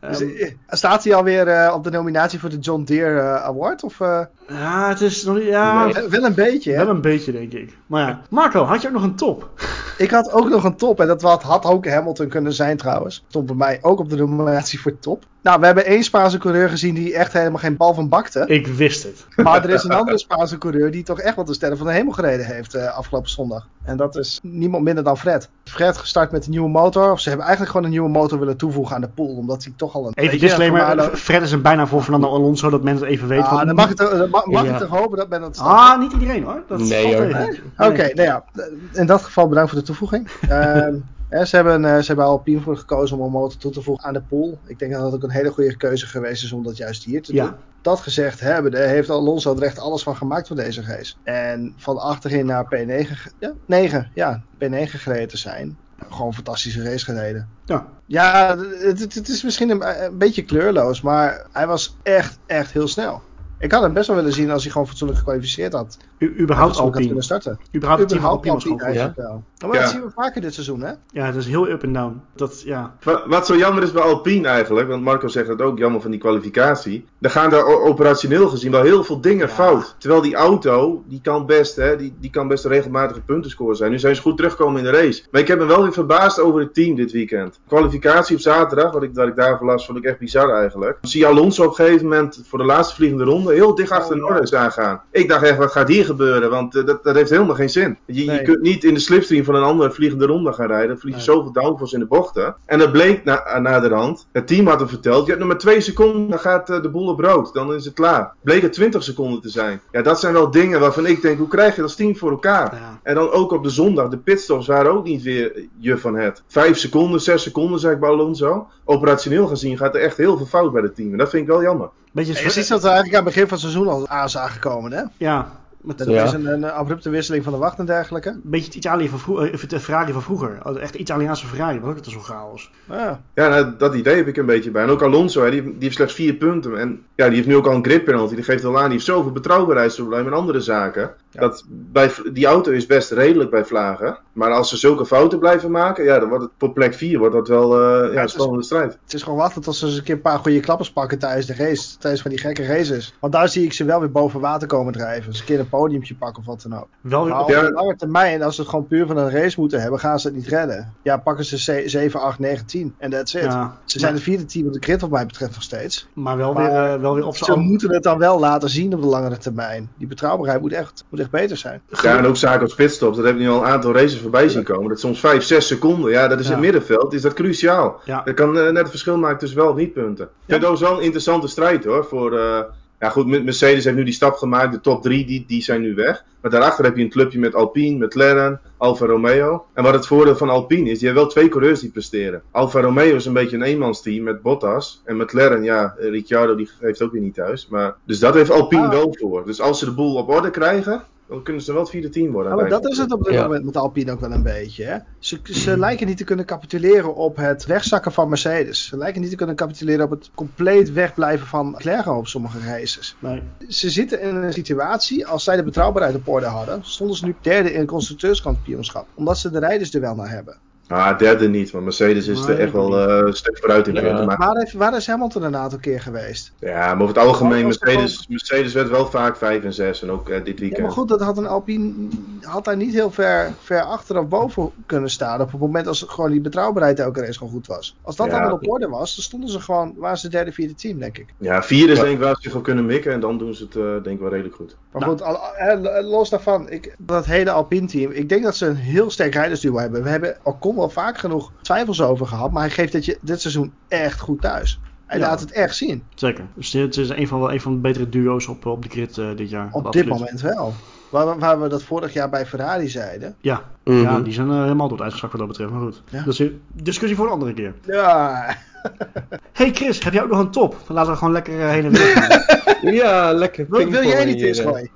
Dus, 0.00 0.20
ehm, 0.20 0.30
eh, 0.30 0.50
staat 0.68 1.04
hij 1.04 1.14
alweer 1.14 1.48
eh, 1.48 1.74
op 1.74 1.84
de 1.84 1.90
nominatie 1.90 2.38
voor 2.40 2.50
de 2.50 2.58
John 2.58 2.82
Deere 2.82 3.20
Award? 3.40 3.82
Of, 3.84 4.00
eh, 4.00 4.20
ja, 4.48 4.88
het 4.88 5.00
is 5.00 5.24
nog 5.24 5.34
niet, 5.36 5.44
ja, 5.44 5.92
wel- 5.92 6.08
wel 6.08 6.24
een 6.24 6.34
beetje, 6.34 6.72
hè? 6.72 6.84
wel 6.84 6.94
een 6.94 7.00
beetje 7.00 7.32
denk 7.32 7.52
ik. 7.52 7.76
Maar 7.86 8.08
ja, 8.08 8.20
Marco, 8.30 8.62
had 8.64 8.82
je 8.82 8.88
ook 8.88 8.94
nog 8.94 9.02
een 9.02 9.16
top? 9.16 9.48
Ik 9.98 10.10
had 10.10 10.32
ook 10.32 10.48
nog 10.48 10.64
een 10.64 10.76
top. 10.76 11.00
En 11.00 11.06
dat 11.06 11.22
wat 11.22 11.42
had 11.42 11.64
ook 11.64 11.86
Hamilton 11.88 12.28
kunnen 12.28 12.52
zijn 12.52 12.76
trouwens. 12.76 13.24
Stond 13.28 13.46
bij 13.46 13.54
mij 13.56 13.78
ook 13.82 13.98
op 13.98 14.10
de 14.10 14.16
nominatie 14.16 14.80
voor 14.80 14.98
top. 14.98 15.24
Nou, 15.42 15.60
we 15.60 15.66
hebben 15.66 15.84
één 15.86 16.02
Spaanse 16.04 16.38
coureur 16.38 16.68
gezien 16.68 16.94
die 16.94 17.14
echt 17.14 17.32
helemaal 17.32 17.58
geen 17.58 17.76
bal 17.76 17.94
van 17.96 18.08
bakte. 18.08 18.44
Ik 18.46 18.66
wist 18.66 19.02
het. 19.02 19.26
Maar 19.44 19.64
er 19.64 19.70
is 19.70 19.84
een 19.84 19.90
andere 19.90 20.18
Spaanse 20.18 20.58
coureur 20.58 20.90
die 20.90 21.02
toch 21.02 21.20
echt 21.20 21.36
wat 21.36 21.46
de 21.46 21.54
sterren 21.54 21.78
van 21.78 21.86
de 21.86 21.92
hemel 21.92 22.12
gereden 22.12 22.46
heeft 22.46 22.74
uh, 22.74 22.96
afgelopen 22.96 23.30
zondag. 23.30 23.68
En 23.84 23.96
dat 23.96 24.16
is 24.16 24.38
niemand 24.42 24.84
minder 24.84 25.04
dan 25.04 25.18
Fred. 25.18 25.48
Fred 25.64 25.96
gestart 25.96 26.30
met 26.30 26.44
een 26.44 26.50
nieuwe 26.50 26.68
motor. 26.68 27.12
Of 27.12 27.20
ze 27.20 27.28
hebben 27.28 27.46
eigenlijk 27.46 27.76
gewoon 27.76 27.86
een 27.86 27.92
nieuwe 27.98 28.18
motor 28.18 28.38
willen 28.38 28.56
toevoegen 28.56 28.94
aan 28.94 29.00
de 29.00 29.08
pool. 29.08 29.36
Omdat 29.36 29.64
hij 29.64 29.72
toch 29.76 29.94
al 29.94 30.06
een. 30.06 30.12
Even 30.14 30.38
disclaimer: 30.38 31.16
Fred 31.16 31.42
is 31.42 31.52
een 31.52 31.62
bijna 31.62 31.86
voor 31.86 32.02
Fernando 32.02 32.28
Alonso, 32.28 32.70
dat 32.70 32.82
men 32.82 32.94
het 32.94 33.04
even 33.04 33.28
weet. 33.28 33.42
Ah, 33.42 33.66
dan 33.66 33.74
mag, 33.74 33.88
het, 33.88 33.96
dan 33.96 34.30
mag, 34.30 34.46
mag 34.46 34.64
ja. 34.64 34.72
ik 34.72 34.78
toch 34.78 34.98
hopen 34.98 35.18
dat 35.18 35.28
men 35.28 35.40
dat. 35.40 35.58
Ah, 35.58 35.98
niet 35.98 36.12
iedereen 36.12 36.42
hoor. 36.42 36.62
Dat 36.68 36.78
nee 36.78 37.16
hoor. 37.16 37.24
Oké, 37.24 37.90
okay, 37.90 38.12
nou 38.14 38.28
ja. 38.28 38.44
In 38.92 39.06
dat 39.06 39.22
geval 39.22 39.48
bedankt 39.48 39.70
voor 39.70 39.78
de 39.78 39.84
toevoeging. 39.84 40.28
uh, 40.50 40.86
ze, 41.30 41.56
hebben, 41.56 41.82
uh, 41.82 41.98
ze 41.98 42.06
hebben 42.06 42.24
Alpine 42.24 42.60
voor 42.60 42.76
gekozen 42.76 43.18
om 43.18 43.24
een 43.24 43.30
motor 43.30 43.58
toe 43.58 43.72
te 43.72 43.82
voegen 43.82 44.04
aan 44.04 44.12
de 44.12 44.22
pool. 44.22 44.58
Ik 44.66 44.78
denk 44.78 44.92
dat 44.92 45.02
dat 45.02 45.14
ook 45.14 45.22
een 45.22 45.30
hele 45.30 45.50
goede 45.50 45.76
keuze 45.76 46.06
geweest 46.06 46.42
is 46.42 46.52
om 46.52 46.62
dat 46.62 46.76
juist 46.76 47.04
hier 47.04 47.22
te 47.22 47.34
ja. 47.34 47.44
doen. 47.44 47.54
Dat 47.80 48.00
gezegd 48.00 48.40
hebbende 48.40 48.78
heeft 48.78 49.10
Alonso 49.10 49.56
er 49.56 49.62
echt 49.62 49.78
alles 49.78 50.02
van 50.02 50.16
gemaakt 50.16 50.46
voor 50.46 50.56
deze 50.56 50.82
race. 50.82 51.14
En 51.22 51.74
van 51.76 51.98
achterin 51.98 52.46
naar 52.46 52.64
P9, 52.64 53.08
ja, 53.38 53.52
9, 53.66 54.10
ja, 54.14 54.42
P9 54.54 54.90
gereden 54.90 55.28
te 55.28 55.36
zijn. 55.36 55.76
Gewoon 56.08 56.26
een 56.26 56.34
fantastische 56.34 56.82
race 56.82 57.04
gereden. 57.04 57.48
Ja. 57.64 57.86
Ja, 58.06 58.56
het, 58.58 59.14
het 59.14 59.28
is 59.28 59.42
misschien 59.42 59.70
een, 59.70 60.04
een 60.04 60.18
beetje 60.18 60.44
kleurloos, 60.44 61.00
maar 61.00 61.46
hij 61.52 61.66
was 61.66 61.96
echt, 62.02 62.38
echt 62.46 62.72
heel 62.72 62.88
snel. 62.88 63.22
Ik 63.58 63.72
had 63.72 63.82
hem 63.82 63.92
best 63.92 64.06
wel 64.06 64.16
willen 64.16 64.32
zien 64.32 64.50
als 64.50 64.62
hij 64.62 64.72
gewoon 64.72 64.86
fatsoenlijk 64.86 65.18
gekwalificeerd 65.18 65.72
had. 65.72 65.96
U, 66.18 66.40
überhaupt 66.40 66.78
Alpine. 66.78 67.06
kunnen 67.06 67.24
starten. 67.24 67.58
Überhaupt, 67.74 68.02
überhaupt 68.02 68.46
Alpine, 68.46 68.52
Alpine 68.52 68.54
was 68.54 68.62
gewoon 68.62 69.14
goed. 69.14 69.16
Ja. 69.60 69.66
Maar 69.66 69.76
ja. 69.76 69.80
dat 69.80 69.90
zien 69.90 70.02
we 70.02 70.10
vaker 70.10 70.40
dit 70.40 70.54
seizoen, 70.54 70.80
hè? 70.80 70.92
Ja, 71.10 71.26
dat 71.26 71.40
is 71.40 71.46
heel 71.46 71.68
up 71.68 71.82
en 71.82 71.92
down. 71.92 72.22
Dat, 72.34 72.62
ja. 72.64 72.94
Wat, 73.02 73.22
wat, 73.26 73.46
zo 73.46 73.56
jammer 73.56 73.82
is 73.82 73.92
bij 73.92 74.02
Alpine 74.02 74.48
eigenlijk, 74.48 74.88
want 74.88 75.02
Marco 75.02 75.28
zegt 75.28 75.48
het 75.48 75.62
ook, 75.62 75.78
jammer 75.78 76.00
van 76.00 76.10
die 76.10 76.20
kwalificatie. 76.20 77.06
Dan 77.18 77.30
gaan 77.30 77.50
daar 77.50 77.64
operationeel 77.64 78.48
gezien 78.48 78.70
wel 78.70 78.82
heel 78.82 79.04
veel 79.04 79.20
dingen 79.20 79.46
ja. 79.46 79.52
fout. 79.52 79.94
Terwijl 79.98 80.22
die 80.22 80.34
auto, 80.34 81.02
die 81.06 81.20
kan 81.22 81.46
best, 81.46 81.76
hè, 81.76 81.96
die, 81.96 82.14
die 82.20 82.30
kan 82.30 82.48
best 82.48 82.64
een 82.64 82.70
regelmatige 82.70 83.20
puntenscore 83.20 83.74
zijn. 83.74 83.90
Nu 83.90 83.98
zijn 83.98 84.14
ze 84.14 84.22
goed 84.22 84.36
teruggekomen 84.36 84.78
in 84.78 84.92
de 84.92 84.98
race. 84.98 85.22
Maar 85.30 85.40
ik 85.40 85.48
heb 85.48 85.58
me 85.58 85.64
wel 85.64 85.82
weer 85.82 85.92
verbaasd 85.92 86.40
over 86.40 86.60
het 86.60 86.74
team 86.74 86.94
dit 86.94 87.12
weekend. 87.12 87.60
Kwalificatie 87.66 88.36
op 88.36 88.42
zaterdag, 88.42 88.92
wat 88.92 89.02
ik, 89.02 89.10
wat 89.14 89.28
ik 89.28 89.36
daarvoor 89.36 89.66
las, 89.66 89.86
vond 89.86 89.98
ik 89.98 90.04
echt 90.04 90.18
bizar 90.18 90.50
eigenlijk. 90.50 90.98
Zie 91.00 91.20
je 91.20 91.26
Alonso 91.26 91.62
op 91.62 91.68
een 91.68 91.84
gegeven 91.84 92.08
moment 92.08 92.42
voor 92.44 92.58
de 92.58 92.64
laatste 92.64 92.94
vliegende 92.94 93.24
ronde 93.24 93.45
heel 93.48 93.74
dicht 93.74 93.90
achter 93.90 94.14
de 94.14 94.20
Norris 94.20 94.54
aangaan. 94.54 95.02
Ik 95.10 95.28
dacht 95.28 95.42
echt, 95.42 95.58
wat 95.58 95.72
gaat 95.72 95.88
hier 95.88 96.04
gebeuren? 96.04 96.50
Want 96.50 96.74
uh, 96.74 96.86
dat, 96.86 97.04
dat 97.04 97.14
heeft 97.14 97.30
helemaal 97.30 97.54
geen 97.54 97.70
zin. 97.70 97.98
Je, 98.04 98.24
nee. 98.24 98.38
je 98.38 98.42
kunt 98.42 98.60
niet 98.60 98.84
in 98.84 98.94
de 98.94 99.00
slipstream 99.00 99.44
van 99.44 99.54
een 99.54 99.62
andere 99.62 99.90
vliegende 99.90 100.26
ronde 100.26 100.52
gaan 100.52 100.66
rijden. 100.66 100.88
Dan 100.88 100.98
vlieg 100.98 101.12
je 101.12 101.26
nee. 101.26 101.36
zoveel 101.36 101.52
downforce 101.52 101.94
in 101.94 102.00
de 102.00 102.06
bochten. 102.06 102.56
En 102.66 102.78
dat 102.78 102.92
bleek 102.92 103.24
na, 103.24 103.58
na 103.58 103.80
de 103.80 103.88
rand. 103.88 104.26
Het 104.32 104.46
team 104.46 104.66
had 104.66 104.78
hem 104.78 104.88
verteld, 104.88 105.22
je 105.22 105.26
hebt 105.26 105.38
nog 105.38 105.48
maar 105.48 105.58
twee 105.58 105.80
seconden, 105.80 106.28
dan 106.28 106.38
gaat 106.38 106.70
uh, 106.70 106.82
de 106.82 106.88
boel 106.88 107.08
op 107.08 107.20
rood. 107.20 107.54
Dan 107.54 107.74
is 107.74 107.84
het 107.84 107.94
klaar. 107.94 108.34
Bleek 108.42 108.62
het 108.62 108.72
20 108.72 109.02
seconden 109.02 109.40
te 109.40 109.48
zijn. 109.48 109.80
Ja, 109.92 110.02
dat 110.02 110.20
zijn 110.20 110.32
wel 110.32 110.50
dingen 110.50 110.80
waarvan 110.80 111.06
ik 111.06 111.22
denk, 111.22 111.38
hoe 111.38 111.48
krijg 111.48 111.74
je 111.74 111.80
dat 111.80 111.96
team 111.96 112.16
voor 112.16 112.30
elkaar? 112.30 112.74
Ja. 112.74 113.00
En 113.02 113.14
dan 113.14 113.30
ook 113.30 113.52
op 113.52 113.62
de 113.62 113.70
zondag, 113.70 114.08
de 114.08 114.18
pitstops 114.18 114.66
waren 114.66 114.92
ook 114.92 115.04
niet 115.04 115.22
weer 115.22 115.66
je 115.78 115.98
van 115.98 116.16
het. 116.16 116.42
Vijf 116.46 116.78
seconden, 116.78 117.20
zes 117.20 117.42
seconden, 117.42 117.80
zei 117.80 117.94
ik 117.94 118.00
bij 118.00 118.08
Alonso. 118.08 118.68
Operationeel 118.84 119.46
gezien 119.46 119.76
gaat 119.76 119.94
er 119.94 120.00
echt 120.00 120.16
heel 120.16 120.36
veel 120.36 120.46
fout 120.46 120.72
bij 120.72 120.82
het 120.82 120.94
team. 120.94 121.12
En 121.12 121.18
dat 121.18 121.30
vind 121.30 121.42
ik 121.42 121.48
wel 121.48 121.62
jammer. 121.62 121.88
Beetje 122.16 122.42
je 122.42 122.50
ziet 122.50 122.68
dat 122.68 122.82
we 122.82 122.88
eigenlijk 122.88 123.18
aan 123.18 123.24
het 123.24 123.34
begin 123.34 123.48
van 123.48 123.58
het 123.58 123.60
seizoen 123.60 123.88
al 123.88 124.08
aan 124.08 124.30
zagen 124.30 124.60
komen, 124.60 124.92
hè? 124.92 125.02
Ja. 125.16 125.50
Met 125.86 125.98
dat 125.98 126.06
ja. 126.06 126.24
is 126.24 126.32
een, 126.32 126.46
een, 126.46 126.64
abrupte 126.64 127.10
wisseling 127.10 127.44
van 127.44 127.52
de 127.52 127.58
wacht 127.58 127.78
en 127.78 127.86
dergelijke. 127.86 128.28
Een 128.28 128.40
beetje 128.44 128.66
het 128.66 128.74
Italië 128.74 129.08
van 129.08 129.18
vroeger, 129.18 129.50
het 129.50 129.82
Ferrari 129.82 130.12
van 130.12 130.22
vroeger. 130.22 130.58
Echt 130.80 130.92
de 130.92 130.98
Italiaanse 130.98 131.46
Ferrari, 131.46 131.80
was 131.80 131.90
ook 131.90 132.04
zo 132.04 132.20
chaos. 132.20 132.70
Ja, 132.88 133.20
ja 133.34 133.48
nou, 133.48 133.72
dat 133.78 133.94
idee 133.94 134.16
heb 134.16 134.26
ik 134.26 134.36
een 134.36 134.46
beetje 134.46 134.70
bij. 134.70 134.82
En 134.82 134.88
ook 134.88 135.02
Alonso, 135.02 135.44
hè, 135.44 135.50
die, 135.50 135.62
die 135.62 135.74
heeft 135.78 135.94
slechts 135.94 136.14
vier 136.14 136.34
punten. 136.34 136.78
En 136.78 137.02
ja, 137.14 137.26
die 137.26 137.34
heeft 137.34 137.48
nu 137.48 137.56
ook 137.56 137.66
al 137.66 137.74
een 137.74 137.84
grid 137.84 138.04
penalty. 138.04 138.34
Die 138.34 138.44
geeft 138.44 138.64
al 138.64 138.76
aan, 138.76 138.82
die 138.82 138.92
heeft 138.92 139.04
zoveel 139.04 139.32
betrouwbaarheidsproblemen 139.32 140.32
en 140.32 140.38
andere 140.38 140.60
zaken. 140.60 141.10
Ja. 141.30 141.40
Dat 141.40 141.64
bij, 141.68 142.10
die 142.32 142.46
auto 142.46 142.70
is 142.70 142.86
best 142.86 143.10
redelijk 143.10 143.50
bij 143.50 143.64
vlagen. 143.64 144.18
Maar 144.32 144.52
als 144.52 144.68
ze 144.68 144.76
zulke 144.76 145.06
fouten 145.06 145.38
blijven 145.38 145.70
maken, 145.70 146.04
ja, 146.04 146.18
dan 146.18 146.28
wordt 146.28 146.44
het 146.44 146.52
op 146.62 146.74
plek 146.74 146.94
4 146.94 147.18
wordt 147.18 147.34
dat 147.34 147.48
wel 147.48 147.80
uh, 147.80 148.12
ja, 148.14 148.22
een 148.22 148.28
spannende 148.28 148.60
is, 148.60 148.66
strijd. 148.66 148.98
Het 149.04 149.14
is 149.14 149.22
gewoon 149.22 149.38
wachten 149.38 149.62
tot 149.62 149.76
ze 149.76 149.86
eens 149.86 149.96
een 149.96 150.02
keer 150.02 150.14
een 150.14 150.20
paar 150.20 150.38
goede 150.38 150.60
klappers 150.60 150.92
pakken 150.92 151.18
tijdens 151.18 151.46
de 151.46 151.54
race. 151.54 151.98
Tijdens 151.98 152.22
van 152.22 152.30
die 152.30 152.40
gekke 152.40 152.66
races. 152.66 153.14
Want 153.20 153.32
daar 153.32 153.48
zie 153.48 153.64
ik 153.64 153.72
ze 153.72 153.84
wel 153.84 154.00
weer 154.00 154.10
boven 154.10 154.40
water 154.40 154.68
komen 154.68 154.92
drijven. 154.92 155.26
Eens 155.26 155.38
een 155.38 155.46
keer 155.46 155.58
een 155.58 155.68
podiumtje 155.76 156.14
pakken 156.14 156.38
of 156.38 156.46
wat 156.46 156.62
dan 156.68 156.78
ook. 156.78 156.88
Wel 157.00 157.26
maar 157.26 157.40
op 157.40 157.48
ja. 157.48 157.70
lange 157.70 157.96
termijn, 157.96 158.42
als 158.42 158.54
ze 158.54 158.60
het 158.60 158.70
gewoon 158.70 158.86
puur 158.86 159.06
van 159.06 159.16
een 159.16 159.30
race 159.30 159.60
moeten 159.60 159.80
hebben, 159.80 160.00
gaan 160.00 160.20
ze 160.20 160.26
het 160.26 160.36
niet 160.36 160.46
redden. 160.46 160.94
Ja, 161.02 161.16
pakken 161.16 161.44
ze 161.44 161.56
7, 161.88 162.20
8, 162.20 162.38
9, 162.38 162.66
10. 162.66 162.94
En 162.98 163.10
that's 163.10 163.34
it. 163.34 163.42
Ja. 163.42 163.78
Ze 163.84 163.98
zijn 163.98 164.14
het 164.14 164.22
vierde 164.22 164.44
team 164.44 164.66
op 164.66 164.72
de 164.72 164.80
grid 164.80 165.00
wat 165.00 165.10
mij 165.10 165.26
betreft 165.26 165.52
nog 165.52 165.62
steeds. 165.62 166.08
Maar 166.12 166.36
wel 166.36 166.52
maar, 166.52 166.72
weer, 166.72 166.94
uh, 166.94 167.00
wel 167.00 167.14
weer 167.14 167.26
op 167.26 167.36
Ze 167.36 167.56
moeten 167.56 167.92
het 167.92 168.02
dan 168.02 168.18
wel 168.18 168.38
laten 168.38 168.68
zien 168.68 168.94
op 168.94 169.00
de 169.00 169.06
langere 169.06 169.38
termijn. 169.38 169.90
Die 169.98 170.06
betrouwbaarheid 170.06 170.60
moet 170.60 170.72
echt, 170.72 171.04
moet 171.08 171.20
echt 171.20 171.30
beter 171.30 171.56
zijn. 171.56 171.80
Ja, 172.02 172.18
en 172.18 172.26
ook 172.26 172.36
zaken 172.36 172.62
als 172.62 172.74
pitstops. 172.74 173.16
Dat 173.16 173.26
heb 173.26 173.34
je 173.34 173.42
nu 173.42 173.48
al 173.48 173.60
een 173.60 173.66
aantal 173.66 173.92
races 173.92 174.18
voorbij 174.18 174.48
zien 174.48 174.64
komen. 174.64 174.88
Dat 174.88 175.00
soms 175.00 175.20
5, 175.20 175.42
6 175.42 175.66
seconden. 175.66 176.10
Ja, 176.10 176.28
dat 176.28 176.38
is 176.40 176.46
ja. 176.46 176.50
in 176.50 176.62
het 176.62 176.72
middenveld. 176.72 177.12
Is 177.12 177.22
dat 177.22 177.34
cruciaal. 177.34 178.00
Ja. 178.04 178.22
Dat 178.22 178.34
kan 178.34 178.56
uh, 178.56 178.62
net 178.62 178.76
het 178.76 178.90
verschil 178.90 179.18
maken 179.18 179.38
tussen 179.38 179.58
wel 179.58 179.68
of 179.68 179.76
niet 179.76 179.92
punten. 179.92 180.24
Ik 180.24 180.30
vind 180.46 180.62
het 180.62 180.78
wel 180.80 180.96
een 180.96 181.02
interessante 181.02 181.48
strijd 181.48 181.84
hoor. 181.84 182.04
Voor, 182.04 182.32
uh, 182.32 182.60
ja 182.98 183.08
goed, 183.08 183.26
Mercedes 183.26 183.84
heeft 183.84 183.96
nu 183.96 184.04
die 184.04 184.12
stap 184.12 184.36
gemaakt. 184.36 184.72
De 184.72 184.80
top 184.80 185.02
3 185.02 185.26
die, 185.26 185.44
die 185.46 185.62
zijn 185.62 185.80
nu 185.80 185.94
weg. 185.94 186.24
Maar 186.40 186.50
daarachter 186.50 186.84
heb 186.84 186.96
je 186.96 187.02
een 187.02 187.10
clubje 187.10 187.38
met 187.38 187.54
Alpine, 187.54 188.06
McLaren, 188.06 188.60
Alfa 188.76 189.06
Romeo. 189.06 189.66
En 189.72 189.82
wat 189.82 189.94
het 189.94 190.06
voordeel 190.06 190.36
van 190.36 190.48
Alpine 190.48 190.90
is, 190.90 190.98
die 190.98 191.06
hebben 191.06 191.24
wel 191.24 191.32
twee 191.32 191.48
coureurs 191.48 191.80
die 191.80 191.90
presteren. 191.90 192.42
Alfa 192.50 192.80
Romeo 192.80 193.14
is 193.14 193.26
een 193.26 193.32
beetje 193.32 193.56
een 193.56 193.62
eenmansteam 193.62 194.24
met 194.24 194.42
Bottas. 194.42 195.02
En 195.04 195.16
McLaren, 195.16 195.62
ja, 195.62 195.94
Ricciardo 195.98 196.54
die 196.54 196.68
geeft 196.80 197.02
ook 197.02 197.12
weer 197.12 197.20
niet 197.20 197.34
thuis. 197.34 197.68
Maar, 197.68 197.94
dus 198.04 198.18
dat 198.18 198.34
heeft 198.34 198.50
Alpine 198.50 198.82
ah. 198.82 198.90
wel 198.90 199.16
voor. 199.18 199.44
Dus 199.44 199.60
als 199.60 199.78
ze 199.78 199.84
de 199.84 199.94
boel 199.94 200.14
op 200.14 200.28
orde 200.28 200.50
krijgen, 200.50 201.04
dan 201.28 201.42
kunnen 201.42 201.62
ze 201.62 201.72
wel 201.72 201.80
het 201.80 201.90
vierde 201.90 202.08
team 202.08 202.32
worden. 202.32 202.52
Ja, 202.52 202.58
maar 202.58 202.68
dat 202.68 202.90
is 202.90 202.98
het 202.98 203.12
op 203.12 203.24
dit 203.24 203.34
ja. 203.34 203.42
moment 203.42 203.64
met 203.64 203.76
Alpine 203.76 204.12
ook 204.12 204.20
wel 204.20 204.32
een 204.32 204.42
beetje. 204.42 204.84
Hè? 204.84 204.98
Ze, 205.18 205.40
ze 205.42 205.78
lijken 205.78 206.06
niet 206.06 206.16
te 206.16 206.24
kunnen 206.24 206.44
capituleren 206.44 207.14
op 207.14 207.36
het 207.36 207.66
wegzakken 207.66 208.12
van 208.12 208.28
Mercedes. 208.28 208.86
Ze 208.86 208.96
lijken 208.96 209.20
niet 209.20 209.30
te 209.30 209.36
kunnen 209.36 209.56
capituleren 209.56 210.04
op 210.04 210.10
het 210.10 210.30
compleet 210.34 210.92
wegblijven 210.92 211.46
van 211.46 211.70
Leclerc 211.72 212.06
op 212.06 212.26
sommige 212.26 212.58
races. 212.58 213.16
Nee. 213.18 213.42
Ze 213.68 213.90
zitten 213.90 214.20
in 214.20 214.34
een 214.34 214.52
situatie, 214.52 215.26
als 215.26 215.44
zij 215.44 215.56
de 215.56 215.62
betrouwbaarheid 215.62 216.16
op 216.16 216.28
orde 216.28 216.46
hadden, 216.46 216.84
stonden 216.84 217.16
ze 217.16 217.24
nu 217.24 217.34
derde 217.40 217.72
in 217.72 217.78
het 217.78 217.88
constructeurskampioenschap. 217.88 219.06
Omdat 219.14 219.38
ze 219.38 219.50
de 219.50 219.58
rijders 219.58 219.94
er 219.94 220.00
wel 220.00 220.14
naar 220.14 220.30
hebben. 220.30 220.58
Ah, 220.88 221.18
derde 221.18 221.48
niet, 221.48 221.70
want 221.70 221.84
Mercedes 221.84 222.26
is 222.26 222.46
er 222.46 222.58
echt 222.58 222.72
wel 222.72 223.08
uh, 223.08 223.26
een 223.26 223.34
stuk 223.34 223.58
vooruit 223.58 223.88
in 223.88 223.94
ja. 223.94 224.00
punten. 224.00 224.26
Maar... 224.26 224.36
Waar, 224.36 224.56
heeft, 224.56 224.72
waar 224.72 224.96
is 224.96 225.06
Hamilton 225.06 225.42
een 225.42 225.56
aantal 225.56 225.78
keer 225.78 226.00
geweest? 226.00 226.52
Ja, 226.58 226.94
maar 226.94 227.02
over 227.02 227.14
het 227.14 227.24
algemeen, 227.24 227.64
Mercedes, 227.64 228.12
gewoon... 228.12 228.26
Mercedes 228.28 228.72
werd 228.72 228.88
wel 228.88 229.06
vaak 229.06 229.36
5 229.36 229.62
en 229.62 229.72
6 229.72 230.02
en 230.02 230.10
ook 230.10 230.28
uh, 230.28 230.44
dit 230.44 230.58
weekend. 230.58 230.76
Ja, 230.76 230.82
maar 230.82 230.92
goed, 230.92 231.08
dat 231.08 231.20
had 231.20 231.38
een 231.38 231.46
Alpine 231.46 231.92
had 232.40 232.64
daar 232.64 232.76
niet 232.76 232.92
heel 232.92 233.10
ver, 233.10 233.52
ver 233.62 233.82
achter 233.82 234.18
of 234.18 234.28
boven 234.28 234.70
kunnen 234.86 235.10
staan. 235.10 235.40
Op 235.40 235.50
het 235.50 235.60
moment 235.60 235.86
als 235.86 236.04
gewoon 236.08 236.30
die 236.30 236.40
betrouwbaarheid 236.40 236.98
elke 236.98 237.20
race 237.20 237.38
gewoon 237.38 237.52
goed 237.52 237.66
was. 237.66 237.96
Als 238.02 238.16
dat 238.16 238.26
ja. 238.26 238.32
allemaal 238.32 238.52
op 238.52 238.68
orde 238.68 238.88
was, 238.88 239.14
dan 239.14 239.24
stonden 239.24 239.50
ze 239.50 239.60
gewoon, 239.60 239.94
waren 239.96 240.18
ze 240.18 240.28
derde, 240.28 240.52
vierde 240.52 240.74
team, 240.74 240.98
denk 240.98 241.18
ik. 241.18 241.26
Ja, 241.38 241.62
vierde 241.62 241.92
is 241.92 241.98
denk 241.98 242.12
ik 242.12 242.20
waar 242.20 242.36
ze 242.40 242.48
gewoon 242.48 242.62
kunnen 242.62 242.86
mikken 242.86 243.12
en 243.12 243.20
dan 243.20 243.38
doen 243.38 243.54
ze 243.54 243.64
het 243.64 243.74
uh, 243.74 243.82
denk 243.84 244.06
ik 244.06 244.20
wel 244.20 244.30
redelijk 244.30 244.54
goed. 244.54 244.76
Maar 244.92 245.02
nou. 245.02 245.18
goed, 245.18 245.26
al, 245.26 246.02
los 246.02 246.30
daarvan, 246.30 246.70
ik, 246.70 246.94
dat 246.98 247.24
hele 247.24 247.50
Alpine 247.50 247.86
team, 247.86 248.10
ik 248.10 248.28
denk 248.28 248.42
dat 248.42 248.56
ze 248.56 248.66
een 248.66 248.76
heel 248.76 249.10
sterk 249.10 249.34
rijdersduo 249.34 249.78
hebben. 249.78 250.02
We 250.02 250.08
hebben 250.08 250.36
Ocon 250.42 250.75
wel 250.76 250.88
vaak 250.88 251.18
genoeg 251.18 251.52
twijfels 251.62 252.00
over 252.00 252.26
gehad. 252.26 252.52
Maar 252.52 252.62
hij 252.62 252.70
geeft 252.70 252.92
dit, 252.92 253.04
je, 253.04 253.18
dit 253.20 253.40
seizoen 253.40 253.72
echt 253.88 254.20
goed 254.20 254.40
thuis. 254.40 254.80
Hij 255.06 255.18
ja. 255.18 255.26
laat 255.26 255.40
het 255.40 255.50
echt 255.52 255.76
zien. 255.76 256.02
Zeker. 256.14 256.46
Dus 256.54 256.72
het 256.72 256.96
is 256.96 257.08
een 257.08 257.28
van, 257.28 257.40
wel 257.40 257.52
een 257.52 257.60
van 257.60 257.72
de 257.72 257.78
betere 257.78 258.08
duo's 258.08 258.46
op, 258.46 258.66
op 258.66 258.82
de 258.82 258.88
grid 258.88 259.16
uh, 259.16 259.36
dit 259.36 259.50
jaar. 259.50 259.68
Op 259.72 259.86
absoluut. 259.86 260.06
dit 260.06 260.18
moment 260.18 260.40
wel. 260.40 260.74
Waar, 261.10 261.38
waar, 261.38 261.60
we 261.60 261.68
dat 261.68 261.82
vorig 261.82 262.12
jaar 262.12 262.28
bij 262.28 262.46
Ferrari 262.46 262.88
zeiden. 262.88 263.36
Ja, 263.40 263.62
mm 263.84 263.94
-hmm. 263.94 264.02
ja 264.02 264.20
die 264.20 264.32
zijn 264.32 264.48
uh, 264.48 264.62
helemaal 264.62 264.88
door 264.88 264.96
het 264.96 265.04
uitgezakt 265.04 265.32
wat 265.32 265.40
dat 265.40 265.50
betreft. 265.50 265.72
Maar 265.72 265.80
goed, 265.80 266.02
ja. 266.08 266.18
dat 266.24 266.32
is 266.32 266.38
een 266.38 266.60
discussie 266.72 267.16
voor 267.16 267.26
een 267.26 267.32
andere 267.32 267.54
keer. 267.54 267.74
Ja. 267.86 268.46
hey 269.52 269.70
Chris, 269.74 270.04
heb 270.04 270.12
jij 270.12 270.22
ook 270.22 270.30
nog 270.30 270.38
een 270.38 270.50
top? 270.50 270.76
Dan 270.86 270.96
laten 270.96 271.12
we 271.12 271.18
gewoon 271.18 271.32
lekker 271.32 271.58
uh, 271.58 271.68
heen 271.68 271.84
en 271.84 271.92
weer 271.92 272.16
gaan. 272.16 272.92
ja, 272.94 273.32
lekker. 273.32 273.66
Wil, 273.68 273.90
wil 273.90 274.04
jij 274.04 274.24
niet 274.24 274.42
eens 274.42 274.60
gooien? 274.60 274.90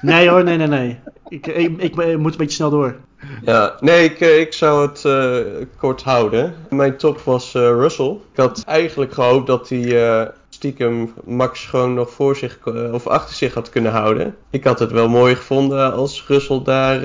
Nee 0.00 0.28
hoor, 0.28 0.44
nee, 0.44 0.56
nee, 0.56 0.66
nee. 0.66 0.98
Ik, 1.28 1.46
ik, 1.46 1.82
ik, 1.82 1.96
ik, 1.96 2.18
moet 2.18 2.32
een 2.32 2.38
beetje 2.38 2.54
snel 2.54 2.70
door. 2.70 2.96
Ja, 3.44 3.76
nee, 3.80 4.04
ik, 4.04 4.20
ik 4.20 4.52
zou 4.52 4.88
het 4.88 5.04
uh, 5.04 5.64
kort 5.76 6.02
houden. 6.02 6.54
Mijn 6.70 6.96
top 6.96 7.20
was 7.20 7.54
uh, 7.54 7.62
Russell. 7.62 8.18
Ik 8.32 8.36
had 8.36 8.64
eigenlijk 8.66 9.12
gehoopt 9.12 9.46
dat 9.46 9.68
hij 9.68 9.82
uh, 9.82 10.26
stiekem 10.60 11.12
Max 11.24 11.66
gewoon 11.66 11.94
nog 11.94 12.10
voor 12.10 12.36
zich 12.36 12.58
of 12.92 13.06
achter 13.06 13.34
zich 13.34 13.54
had 13.54 13.68
kunnen 13.68 13.92
houden. 13.92 14.36
Ik 14.50 14.64
had 14.64 14.78
het 14.78 14.90
wel 14.90 15.08
mooi 15.08 15.34
gevonden 15.34 15.92
als 15.92 16.26
Russell 16.26 16.62
daar 16.64 17.00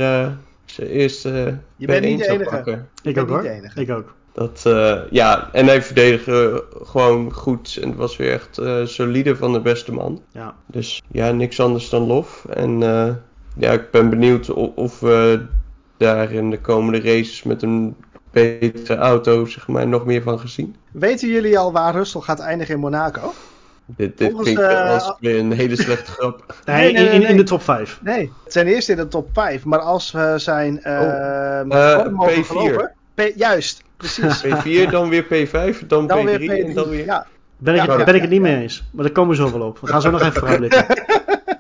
zijn 0.66 0.88
eerste 0.88 1.58
Je 1.76 1.88
bent 1.88 2.06
niet 2.06 2.20
de 2.20 2.28
enige. 2.28 2.50
Pakken. 2.50 2.90
Ik 3.04 3.18
ook 3.18 3.30
hoor. 3.30 3.46
Ik 3.76 3.92
ook. 3.92 4.14
Dat, 4.32 4.64
uh, 4.68 5.00
ja, 5.10 5.50
en 5.52 5.66
hij 5.66 5.82
verdedigde 5.82 6.64
gewoon 6.84 7.34
goed. 7.34 7.78
En 7.82 7.90
het 7.90 7.98
was 7.98 8.18
weer 8.18 8.32
echt 8.32 8.60
uh, 8.60 8.86
solide 8.86 9.36
van 9.36 9.54
de 9.54 9.62
beste 9.62 9.94
man. 9.94 10.22
Ja. 10.32 10.56
Dus 10.66 11.02
ja, 11.12 11.32
niks 11.32 11.60
anders 11.60 11.90
dan 11.90 12.02
lof. 12.02 12.46
En 12.50 12.82
uh, 12.82 13.10
ja, 13.58 13.72
ik 13.72 13.92
ben 13.92 14.10
benieuwd 14.10 14.50
of, 14.50 14.76
of 14.76 15.00
we 15.00 15.46
daar 15.98 16.32
in 16.32 16.50
de 16.50 16.60
komende 16.60 17.02
races 17.02 17.44
met 17.44 17.62
een 17.62 17.96
betere 18.36 18.96
auto 19.02 19.46
zeg 19.46 19.68
maar, 19.68 19.88
nog 19.88 20.06
meer 20.06 20.22
van 20.22 20.40
gezien. 20.40 20.76
Weten 20.92 21.28
jullie 21.30 21.58
al 21.60 21.72
waar 21.72 21.94
Russell 21.96 22.22
gaat 22.22 22.40
eindigen 22.40 22.74
in 22.74 22.80
Monaco? 22.80 23.34
Dit, 23.86 24.18
dit 24.18 24.28
Volgens, 24.32 24.54
klinkt 24.54 24.72
eh, 24.74 24.94
als 24.94 25.16
weer 25.20 25.40
een 25.40 25.52
hele 25.52 25.76
slechte 25.76 26.12
grap. 26.18 26.56
Nee, 26.66 26.76
Nee, 26.76 26.94
nee, 26.94 27.14
in, 27.14 27.20
nee, 27.20 27.30
in, 27.30 27.38
de 27.38 27.44
top 27.44 27.62
5. 27.62 28.00
Nee, 28.04 28.32
het 28.44 28.54
zijn 28.54 28.68
eerst 28.68 28.90
in 28.90 28.96
de 28.96 29.08
top 29.08 29.30
5. 29.34 29.66
Maar 29.66 29.80
als 29.80 30.12
we 30.12 30.34
zijn... 30.38 30.84
eh 30.84 31.60
Eh, 31.60 32.00
vorm 32.00 32.14
mogen 32.14 32.44
P4. 32.44 32.48
geloven- 32.48 32.92
P, 33.16 33.22
juist, 33.36 33.84
precies. 33.98 34.46
P4, 34.46 34.90
dan 34.92 35.10
weer 35.10 35.24
P5, 35.26 35.86
dan, 35.88 36.08
Dan 36.08 36.20
P3 36.20 36.24
weer 36.24 36.40
P3. 36.40 36.66
en 36.68 36.74
dan 36.74 36.90
weer... 36.90 37.06
Ja, 37.06 37.26
Ben 37.58 37.74
ik, 37.76 37.80
Ja, 37.82 37.88
het- 37.90 38.00
ja, 38.00 38.06
ben 38.06 38.16
ik 38.16 38.22
het 38.22 38.30
niet 38.30 38.42
ja. 38.42 38.48
mee 38.52 38.62
eens. 38.62 38.84
Maar 38.92 39.04
daar 39.04 39.14
komen 39.14 39.30
we 39.30 39.36
zo 39.36 39.52
wel 39.60 39.68
op. 39.68 39.80
We 39.80 39.88
gaan 39.88 40.02
zo 40.02 40.12
nog 40.12 40.22
even 40.22 40.34
vooruitblikken. 40.34 40.86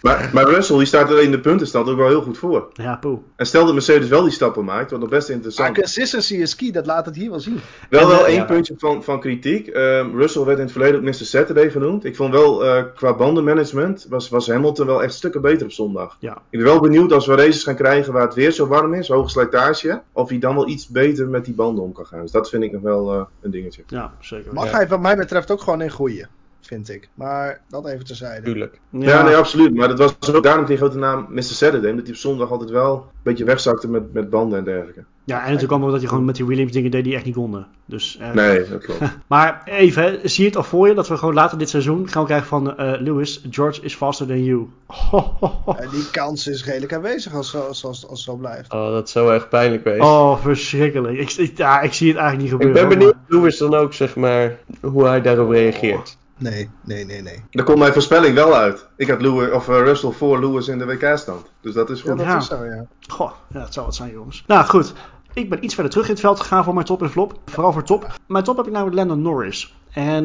Maar, 0.00 0.30
maar 0.32 0.44
Russell 0.48 0.76
die 0.76 0.86
staat 0.86 1.10
er 1.10 1.22
in 1.22 1.30
de 1.30 1.40
puntenstand 1.40 1.88
ook 1.88 1.96
wel 1.96 2.08
heel 2.08 2.22
goed 2.22 2.38
voor. 2.38 2.68
Ja, 2.72 2.96
poe. 2.96 3.18
En 3.36 3.46
stel 3.46 3.64
dat 3.64 3.74
Mercedes 3.74 4.08
wel 4.08 4.22
die 4.22 4.32
stappen 4.32 4.64
maakt, 4.64 4.90
wat 4.90 5.00
nog 5.00 5.08
best 5.08 5.28
interessant 5.28 5.68
maar 5.68 5.78
consistency 5.78 6.34
is 6.34 6.56
key, 6.56 6.70
dat 6.70 6.86
laat 6.86 7.06
het 7.06 7.16
hier 7.16 7.30
wel 7.30 7.40
zien. 7.40 7.60
Wel 7.90 8.00
En, 8.00 8.08
wel 8.08 8.26
één 8.26 8.36
ja. 8.36 8.44
puntje 8.44 8.74
van, 8.78 9.04
van 9.04 9.20
kritiek. 9.20 9.66
Ehm, 9.66 10.16
Russell 10.16 10.44
werd 10.44 10.58
in 10.58 10.64
het 10.64 10.72
verleden 10.72 10.96
ook 10.96 11.06
Mr. 11.06 11.12
Saturday 11.14 11.70
genoemd. 11.70 12.04
Ik 12.04 12.16
vond 12.16 12.32
wel 12.32 12.64
eh, 12.64 12.82
qua 12.94 13.14
bandenmanagement 13.14 14.06
was, 14.08 14.28
was 14.28 14.46
Hamilton 14.48 14.86
wel 14.86 15.02
echt 15.02 15.14
stukken 15.14 15.40
beter 15.40 15.64
op 15.66 15.72
zondag. 15.72 16.16
Ja. 16.20 16.32
Ik 16.50 16.58
ben 16.58 16.66
wel 16.68 16.80
benieuwd 16.80 17.12
als 17.12 17.26
we 17.26 17.34
races 17.34 17.62
gaan 17.62 17.74
krijgen 17.76 18.12
waar 18.12 18.22
het 18.22 18.34
weer 18.34 18.50
zo 18.50 18.66
warm 18.66 18.94
is, 18.94 19.08
hoge 19.08 19.28
slijtage, 19.28 20.02
of 20.12 20.28
hij 20.28 20.38
dan 20.38 20.54
wel 20.54 20.68
iets 20.68 20.88
beter 20.88 21.28
met 21.28 21.44
die 21.44 21.54
banden 21.54 21.84
om 21.84 21.92
kan 21.92 22.06
gaan. 22.06 22.20
Dus 22.22 22.30
dat 22.30 22.48
vind 22.48 22.62
ik 22.62 22.72
nog 22.72 22.82
wel 22.82 23.12
eh, 23.12 23.22
een 23.40 23.50
dingetje. 23.50 23.82
Ja, 23.86 24.12
zeker. 24.20 24.52
Mag 24.54 24.64
Ja. 24.64 24.70
hij 24.70 24.88
wat 24.88 25.00
mij 25.00 25.16
betreft 25.16 25.50
ook 25.50 25.60
gewoon 25.60 25.82
in 25.82 25.90
groeien, 25.90 26.28
vind 26.70 26.90
ik. 26.90 27.08
Maar 27.14 27.60
dat 27.68 27.86
even 27.86 28.04
terzijde. 28.04 28.44
Tuurlijk. 28.44 28.80
Ja, 28.90 29.22
nee, 29.22 29.36
absoluut. 29.36 29.74
Maar 29.74 29.88
dat 29.88 30.16
was 30.18 30.34
ook 30.34 30.42
daarom 30.42 30.64
die 30.64 30.76
grote 30.76 30.98
naam 30.98 31.26
Mr. 31.28 31.42
Saturday, 31.42 31.90
omdat 31.90 32.04
hij 32.04 32.14
op 32.14 32.20
zondag 32.20 32.50
altijd 32.50 32.70
wel 32.70 32.94
een 32.94 33.20
beetje 33.22 33.44
wegzakte 33.44 33.88
met, 33.88 34.12
met 34.12 34.30
banden 34.30 34.58
en 34.58 34.64
dergelijke. 34.64 35.04
Ja, 35.24 35.36
en 35.36 35.44
natuurlijk 35.44 35.70
allemaal 35.70 35.90
dat 35.90 36.00
hij 36.00 36.08
gewoon 36.08 36.24
met 36.24 36.36
die 36.36 36.46
Williams 36.46 36.72
dingen 36.72 36.90
deed 36.90 37.04
die 37.04 37.14
echt 37.14 37.24
niet 37.24 37.34
konden. 37.34 37.66
Dus, 37.84 38.18
eh, 38.20 38.32
Nee, 38.32 38.68
dat 38.68 38.84
klopt. 38.84 39.00
Maar 39.26 39.62
even, 39.64 40.02
hè, 40.02 40.28
zie 40.28 40.42
je 40.42 40.48
het 40.48 40.58
al 40.58 40.62
voor 40.62 40.88
je 40.88 40.94
dat 40.94 41.08
we 41.08 41.16
gewoon 41.16 41.34
later 41.34 41.58
dit 41.58 41.68
seizoen 41.68 42.08
gaan 42.08 42.24
krijgen 42.24 42.46
van 42.46 42.76
eh, 42.76 43.00
Lewis, 43.00 43.44
George 43.50 43.82
is 43.82 43.94
faster 43.94 44.26
than 44.26 44.44
you. 44.44 44.68
En 45.82 45.88
die 45.90 46.10
kans 46.10 46.46
is 46.46 46.64
redelijk 46.64 46.92
aanwezig 46.94 47.34
als, 47.34 47.56
als, 47.56 47.84
als, 47.84 47.84
als 47.84 48.02
het 48.02 48.18
zo 48.18 48.36
blijft. 48.36 48.72
Oh, 48.72 48.90
dat 48.90 49.10
zou 49.10 49.34
echt 49.34 49.48
pijnlijk 49.48 49.84
wezen. 49.84 50.04
Oh, 50.04 50.40
verschrikkelijk. 50.42 51.18
Ik, 51.18 51.32
ik, 51.32 51.56
ja, 51.56 51.80
ik 51.80 51.92
zie 51.92 52.08
het 52.08 52.16
eigenlijk 52.16 52.50
niet 52.50 52.60
ik 52.60 52.66
gebeuren. 52.66 52.88
ben 52.88 52.98
benieuwd 52.98 53.16
Lewis 53.26 53.58
dan 53.58 53.74
ook, 53.74 53.92
zeg 53.92 54.16
maar, 54.16 54.58
hoe 54.80 55.06
hij 55.06 55.22
daarop 55.22 55.50
reageert. 55.50 56.18
Nee, 56.40 56.70
nee, 56.84 57.04
nee, 57.04 57.22
nee. 57.22 57.42
Daar 57.50 57.64
komt 57.64 57.78
mijn 57.78 57.92
voorspelling 57.92 58.34
wel 58.34 58.54
uit. 58.54 58.86
Ik 58.96 59.08
had 59.08 59.20
Lewis, 59.22 59.50
of, 59.50 59.68
eh, 59.68 59.78
Russell 59.78 60.10
voor 60.10 60.40
Lewis 60.40 60.68
in 60.68 60.78
de 60.78 60.84
WK-stand. 60.86 61.46
Dus 61.60 61.74
dat 61.74 61.90
is 61.90 62.02
Ja, 62.02 62.08
goed. 62.08 62.18
dat 62.18 62.26
Ja. 62.26 62.36
is 62.36 62.46
zo, 62.46 62.64
ja. 62.64 62.86
Goh, 63.08 63.30
ja, 63.52 63.60
het 63.60 63.72
zou 63.74 63.86
wat 63.86 63.94
zijn, 63.94 64.10
jongens. 64.12 64.44
Nou, 64.46 64.64
goed. 64.66 64.92
Ik 65.32 65.50
ben 65.50 65.64
iets 65.64 65.74
verder 65.74 65.92
terug 65.92 66.06
in 66.06 66.12
het 66.12 66.20
veld 66.20 66.40
gegaan 66.40 66.64
voor 66.64 66.74
mijn 66.74 66.86
top 66.86 67.02
en 67.02 67.10
flop. 67.10 67.38
Vooral 67.44 67.72
voor 67.72 67.82
top. 67.82 68.06
Mijn 68.26 68.44
top 68.44 68.56
heb 68.56 68.66
ik 68.66 68.72
namelijk 68.72 68.96
Landon 68.96 69.22
Norris. 69.22 69.74
En 69.90 70.24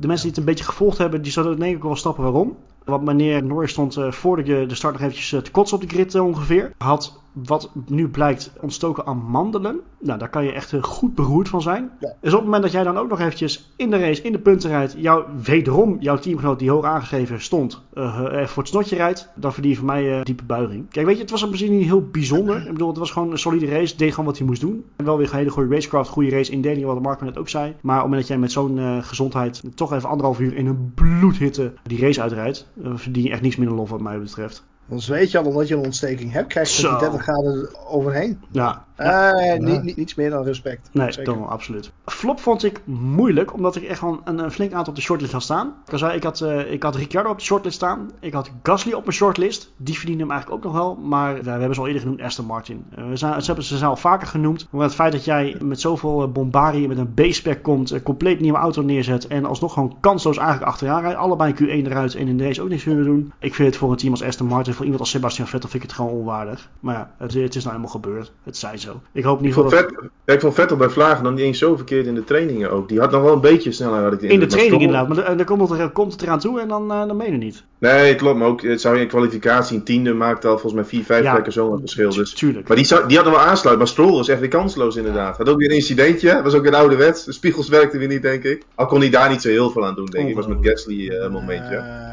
de 0.00 0.06
mensen 0.06 0.26
die 0.26 0.28
het 0.28 0.36
een 0.38 0.44
beetje 0.44 0.64
gevolgd 0.64 0.98
hebben, 0.98 1.22
die 1.22 1.32
zullen 1.32 1.58
denk 1.58 1.76
ik 1.76 1.82
wel 1.82 1.96
snappen 1.96 2.22
waarom. 2.22 2.56
Want 2.84 3.04
meneer 3.04 3.42
Norris 3.44 3.70
stond 3.70 3.96
eh, 3.96 4.12
voor 4.12 4.44
de, 4.44 4.64
de 4.66 4.74
start 4.74 4.92
nog 4.92 5.02
eventjes 5.02 5.32
eh, 5.32 5.40
te 5.40 5.50
kotsen 5.50 5.76
op 5.76 5.82
de 5.82 5.88
grid 5.94 6.14
ongeveer. 6.14 6.72
Had 6.78 7.20
wat 7.44 7.70
nu 7.86 8.08
blijkt 8.08 8.52
ontstoken 8.60 9.06
aan 9.06 9.18
mandelen. 9.30 9.80
Nou, 10.00 10.18
daar 10.18 10.28
kan 10.28 10.44
je 10.44 10.52
echt 10.52 10.72
eh, 10.72 10.82
goed 10.82 11.14
beroerd 11.14 11.48
van 11.48 11.62
zijn. 11.62 11.90
Ja. 12.00 12.14
Dus 12.20 12.32
op 12.32 12.36
het 12.36 12.44
moment 12.44 12.62
dat 12.62 12.72
jij 12.72 12.84
dan 12.84 12.98
ook 12.98 13.08
nog 13.08 13.20
eventjes 13.20 13.72
in 13.76 13.90
de 13.90 13.98
race, 13.98 14.22
in 14.22 14.32
de 14.32 14.38
punten 14.38 14.70
rijdt, 14.70 14.94
jou, 14.98 15.24
wederom 15.42 15.96
jouw 16.00 16.18
teamgenoot 16.18 16.58
die 16.58 16.70
hoog 16.70 16.84
aangegeven 16.84 17.40
stond, 17.40 17.82
eh, 17.94 18.40
eh, 18.42 18.46
voor 18.46 18.62
het 18.62 18.72
snotje 18.72 18.96
rijdt, 18.96 19.28
dan 19.34 19.52
verdien 19.52 19.70
je 19.70 19.76
van 19.76 19.86
mij 19.86 20.18
eh, 20.18 20.24
diepe 20.24 20.44
buiging. 20.44 20.90
Kijk, 20.90 21.06
weet 21.06 21.16
je, 21.16 21.22
het 21.22 21.30
was 21.30 21.42
in 21.42 21.48
principe 21.48 21.72
niet 21.72 21.84
heel 21.84 22.08
bijzonder. 22.10 22.66
Ik 22.66 22.72
bedoel, 22.72 22.88
het 22.88 22.98
was 22.98 23.10
gewoon 23.10 23.30
een 23.30 23.38
solide 23.38 23.66
race, 23.66 23.96
deed 23.96 24.10
gewoon 24.10 24.26
wat 24.26 24.38
hij 24.38 24.46
moest 24.46 24.60
doen. 24.60 24.84
En 24.96 25.04
wel 25.04 25.16
weer 25.18 25.28
een 25.30 25.36
hele 25.36 25.50
goede 25.50 25.74
racecraft, 25.74 26.10
goede 26.10 26.30
race 26.30 26.52
indeling, 26.52 26.86
wat 26.86 27.02
Marco 27.02 27.24
net 27.24 27.38
ook 27.38 27.48
zei. 27.48 27.74
Maar 27.80 27.96
op 27.96 28.02
het 28.02 28.10
moment 28.10 28.20
dat 28.20 28.28
jij 28.28 28.38
met 28.38 28.52
zo'n 28.52 29.02
gezondheid 29.02 29.62
toch 29.74 29.92
even 29.92 30.08
anderhalf 30.08 30.40
uur 30.40 30.56
in 30.56 30.66
een 30.66 30.92
bloedhitte 30.94 31.72
die 31.82 32.00
race 32.00 32.22
uitrijdt, 32.22 32.66
verdien 32.94 33.22
je 33.22 33.30
echt 33.30 33.42
niets 33.42 33.56
minder 33.56 33.76
lof 33.76 33.90
wat 33.90 34.00
mij 34.00 34.18
betreft. 34.18 34.64
Dan 34.88 35.00
zweet 35.00 35.30
je 35.30 35.38
al 35.38 35.44
omdat 35.44 35.68
je 35.68 35.74
een 35.74 35.84
ontsteking 35.84 36.32
hebt, 36.32 36.48
krijg 36.48 36.68
je 36.68 36.80
Zo. 36.80 36.90
die 36.90 36.98
30 36.98 37.22
graden 37.22 37.86
overheen. 37.88 38.40
Ja, 38.50 38.85
Eh, 38.96 39.58
niet, 39.58 39.82
niet, 39.82 39.96
niets 39.96 40.14
meer 40.14 40.30
dan 40.30 40.44
respect. 40.44 40.88
Nee, 40.92 41.22
dan 41.22 41.48
absoluut. 41.48 41.92
Flop 42.04 42.40
vond 42.40 42.64
ik 42.64 42.80
moeilijk, 42.84 43.52
omdat 43.52 43.76
ik 43.76 43.82
echt 43.82 44.00
wel 44.00 44.20
een, 44.24 44.38
een 44.38 44.50
flink 44.50 44.72
aantal 44.72 44.88
op 44.88 44.94
de 44.94 45.04
shortlist 45.04 45.32
had 45.32 45.42
staan. 45.42 45.74
Ik, 45.86 45.92
al 45.92 45.98
zei, 45.98 46.16
ik, 46.16 46.22
had, 46.22 46.40
eh, 46.40 46.72
ik 46.72 46.82
had 46.82 46.96
Ricciardo 46.96 47.30
op 47.30 47.38
de 47.38 47.44
shortlist 47.44 47.76
staan. 47.76 48.10
Ik 48.20 48.32
had 48.32 48.50
Gasly 48.62 48.92
op 48.92 49.04
mijn 49.04 49.16
shortlist. 49.16 49.72
Die 49.76 49.96
verdiende 49.96 50.22
hem 50.22 50.32
eigenlijk 50.32 50.64
ook 50.64 50.72
nog 50.72 50.82
wel. 50.82 50.94
Maar 50.94 51.36
ja, 51.36 51.42
we 51.42 51.50
hebben 51.50 51.74
ze 51.74 51.80
al 51.80 51.86
eerder 51.86 52.02
genoemd, 52.02 52.20
Aston 52.20 52.46
Martin. 52.46 52.84
Eh, 52.94 53.08
we 53.08 53.16
zijn, 53.16 53.40
ze 53.40 53.46
hebben 53.46 53.64
ze 53.64 53.76
zijn 53.76 53.90
al 53.90 53.96
vaker 53.96 54.26
genoemd. 54.26 54.66
Maar 54.70 54.82
het 54.82 54.94
feit 54.94 55.12
dat 55.12 55.24
jij 55.24 55.56
met 55.62 55.80
zoveel 55.80 56.32
bombarie, 56.32 56.88
met 56.88 56.98
een 56.98 57.14
B-spec 57.14 57.62
komt, 57.62 57.90
een 57.90 58.02
compleet 58.02 58.40
nieuwe 58.40 58.58
auto 58.58 58.82
neerzet. 58.82 59.26
En 59.26 59.44
alsnog 59.44 59.72
gewoon 59.72 59.96
kansloos 60.00 60.36
eigenlijk 60.36 60.68
achteraan 60.68 61.00
rijdt. 61.00 61.18
Allebei 61.18 61.54
Q1 61.54 61.86
eruit 61.86 62.14
en 62.14 62.28
in 62.28 62.36
de 62.36 62.44
race 62.44 62.62
ook 62.62 62.68
niks 62.68 62.82
kunnen 62.82 63.04
doen. 63.04 63.32
Ik 63.38 63.54
vind 63.54 63.68
het 63.68 63.76
voor 63.76 63.90
een 63.90 63.96
team 63.96 64.12
als 64.12 64.22
Aston 64.22 64.46
Martin, 64.46 64.74
voor 64.74 64.84
iemand 64.84 65.00
als 65.00 65.10
Sebastian 65.10 65.48
Vettel, 65.48 65.68
vind 65.68 65.82
ik 65.82 65.88
het 65.88 65.98
gewoon 65.98 66.12
onwaardig. 66.12 66.70
Maar 66.80 66.94
ja, 66.94 67.10
het, 67.18 67.34
het 67.34 67.54
is 67.54 67.64
nou 67.64 67.76
helemaal 67.76 68.00
gebeurd. 68.00 68.32
Het 68.42 68.56
zij 68.56 68.78
zo. 68.86 69.00
Ik 69.12 69.24
hoop 69.24 69.42
dat... 69.42 69.72
Vettel, 69.72 70.02
ja, 70.24 70.34
ik 70.34 70.40
vond 70.40 70.54
Vettel 70.54 70.76
bij 70.76 70.88
Vlagen 70.88 71.24
dan 71.24 71.34
niet 71.34 71.44
eens 71.44 71.58
zo 71.58 71.76
verkeerd 71.76 72.06
in 72.06 72.14
de 72.14 72.24
trainingen 72.24 72.70
ook. 72.70 72.88
Die 72.88 72.98
had 72.98 73.10
nog 73.10 73.22
wel 73.22 73.32
een 73.32 73.40
beetje 73.40 73.72
sneller, 73.72 74.02
had 74.02 74.12
ik 74.12 74.20
In 74.20 74.40
de 74.40 74.46
training 74.46 74.82
inderdaad, 74.82 75.08
maar 75.08 75.36
dan, 75.36 75.46
komt, 75.46 75.70
het 75.70 75.78
er, 75.78 75.90
komt 75.90 76.12
het 76.12 76.22
eraan 76.22 76.38
toe 76.38 76.60
en 76.60 76.68
dan, 76.68 76.92
uh, 76.92 77.06
dan 77.06 77.16
meen 77.16 77.32
je 77.32 77.38
niet. 77.38 77.64
Nee, 77.78 78.14
klopt. 78.14 78.38
Maar 78.38 78.48
ook, 78.48 78.62
het 78.62 78.80
zou 78.80 78.96
je 78.96 79.02
in 79.02 79.08
kwalificatie 79.08 79.76
een 79.76 79.84
tiende 79.84 80.14
maakt 80.14 80.44
al 80.44 80.50
volgens 80.50 80.72
mij 80.72 80.84
vier, 80.84 81.04
vijf 81.04 81.22
Ja. 81.22 81.32
plekken 81.32 81.52
zo'n 81.52 81.78
verschil. 81.80 82.10
Dus. 82.14 82.34
Tuurlijk. 82.34 82.68
Maar 82.68 82.76
die, 82.76 82.86
zou, 82.86 83.08
die 83.08 83.16
had 83.16 83.26
nog 83.26 83.34
wel 83.34 83.44
aansluit. 83.44 83.78
Maar 83.78 83.88
Stroll 83.88 84.12
was 84.12 84.28
echt 84.28 84.40
weer 84.40 84.48
kansloos 84.48 84.96
inderdaad. 84.96 85.36
Had 85.36 85.48
ook 85.48 85.58
weer 85.58 85.68
een 85.68 85.76
incidentje. 85.76 86.42
Was 86.42 86.54
ook 86.54 86.62
weer 86.62 86.72
een 86.72 86.78
ouderwets. 86.78 87.24
De 87.24 87.32
spiegels 87.32 87.68
werkten 87.68 87.98
weer 87.98 88.08
niet, 88.08 88.22
denk 88.22 88.42
ik. 88.42 88.62
Al 88.74 88.86
kon 88.86 89.00
hij 89.00 89.10
daar 89.10 89.30
niet 89.30 89.42
zo 89.42 89.48
heel 89.48 89.70
veel 89.70 89.86
aan 89.86 89.94
doen, 89.94 90.06
denk 90.06 90.28
ik. 90.28 90.34
Was 90.34 90.46
met 90.46 90.58
Gasly 90.60 91.08
eh, 91.08 91.22
een 91.22 91.32
momentje. 91.32 91.76
Eh, 91.76 92.04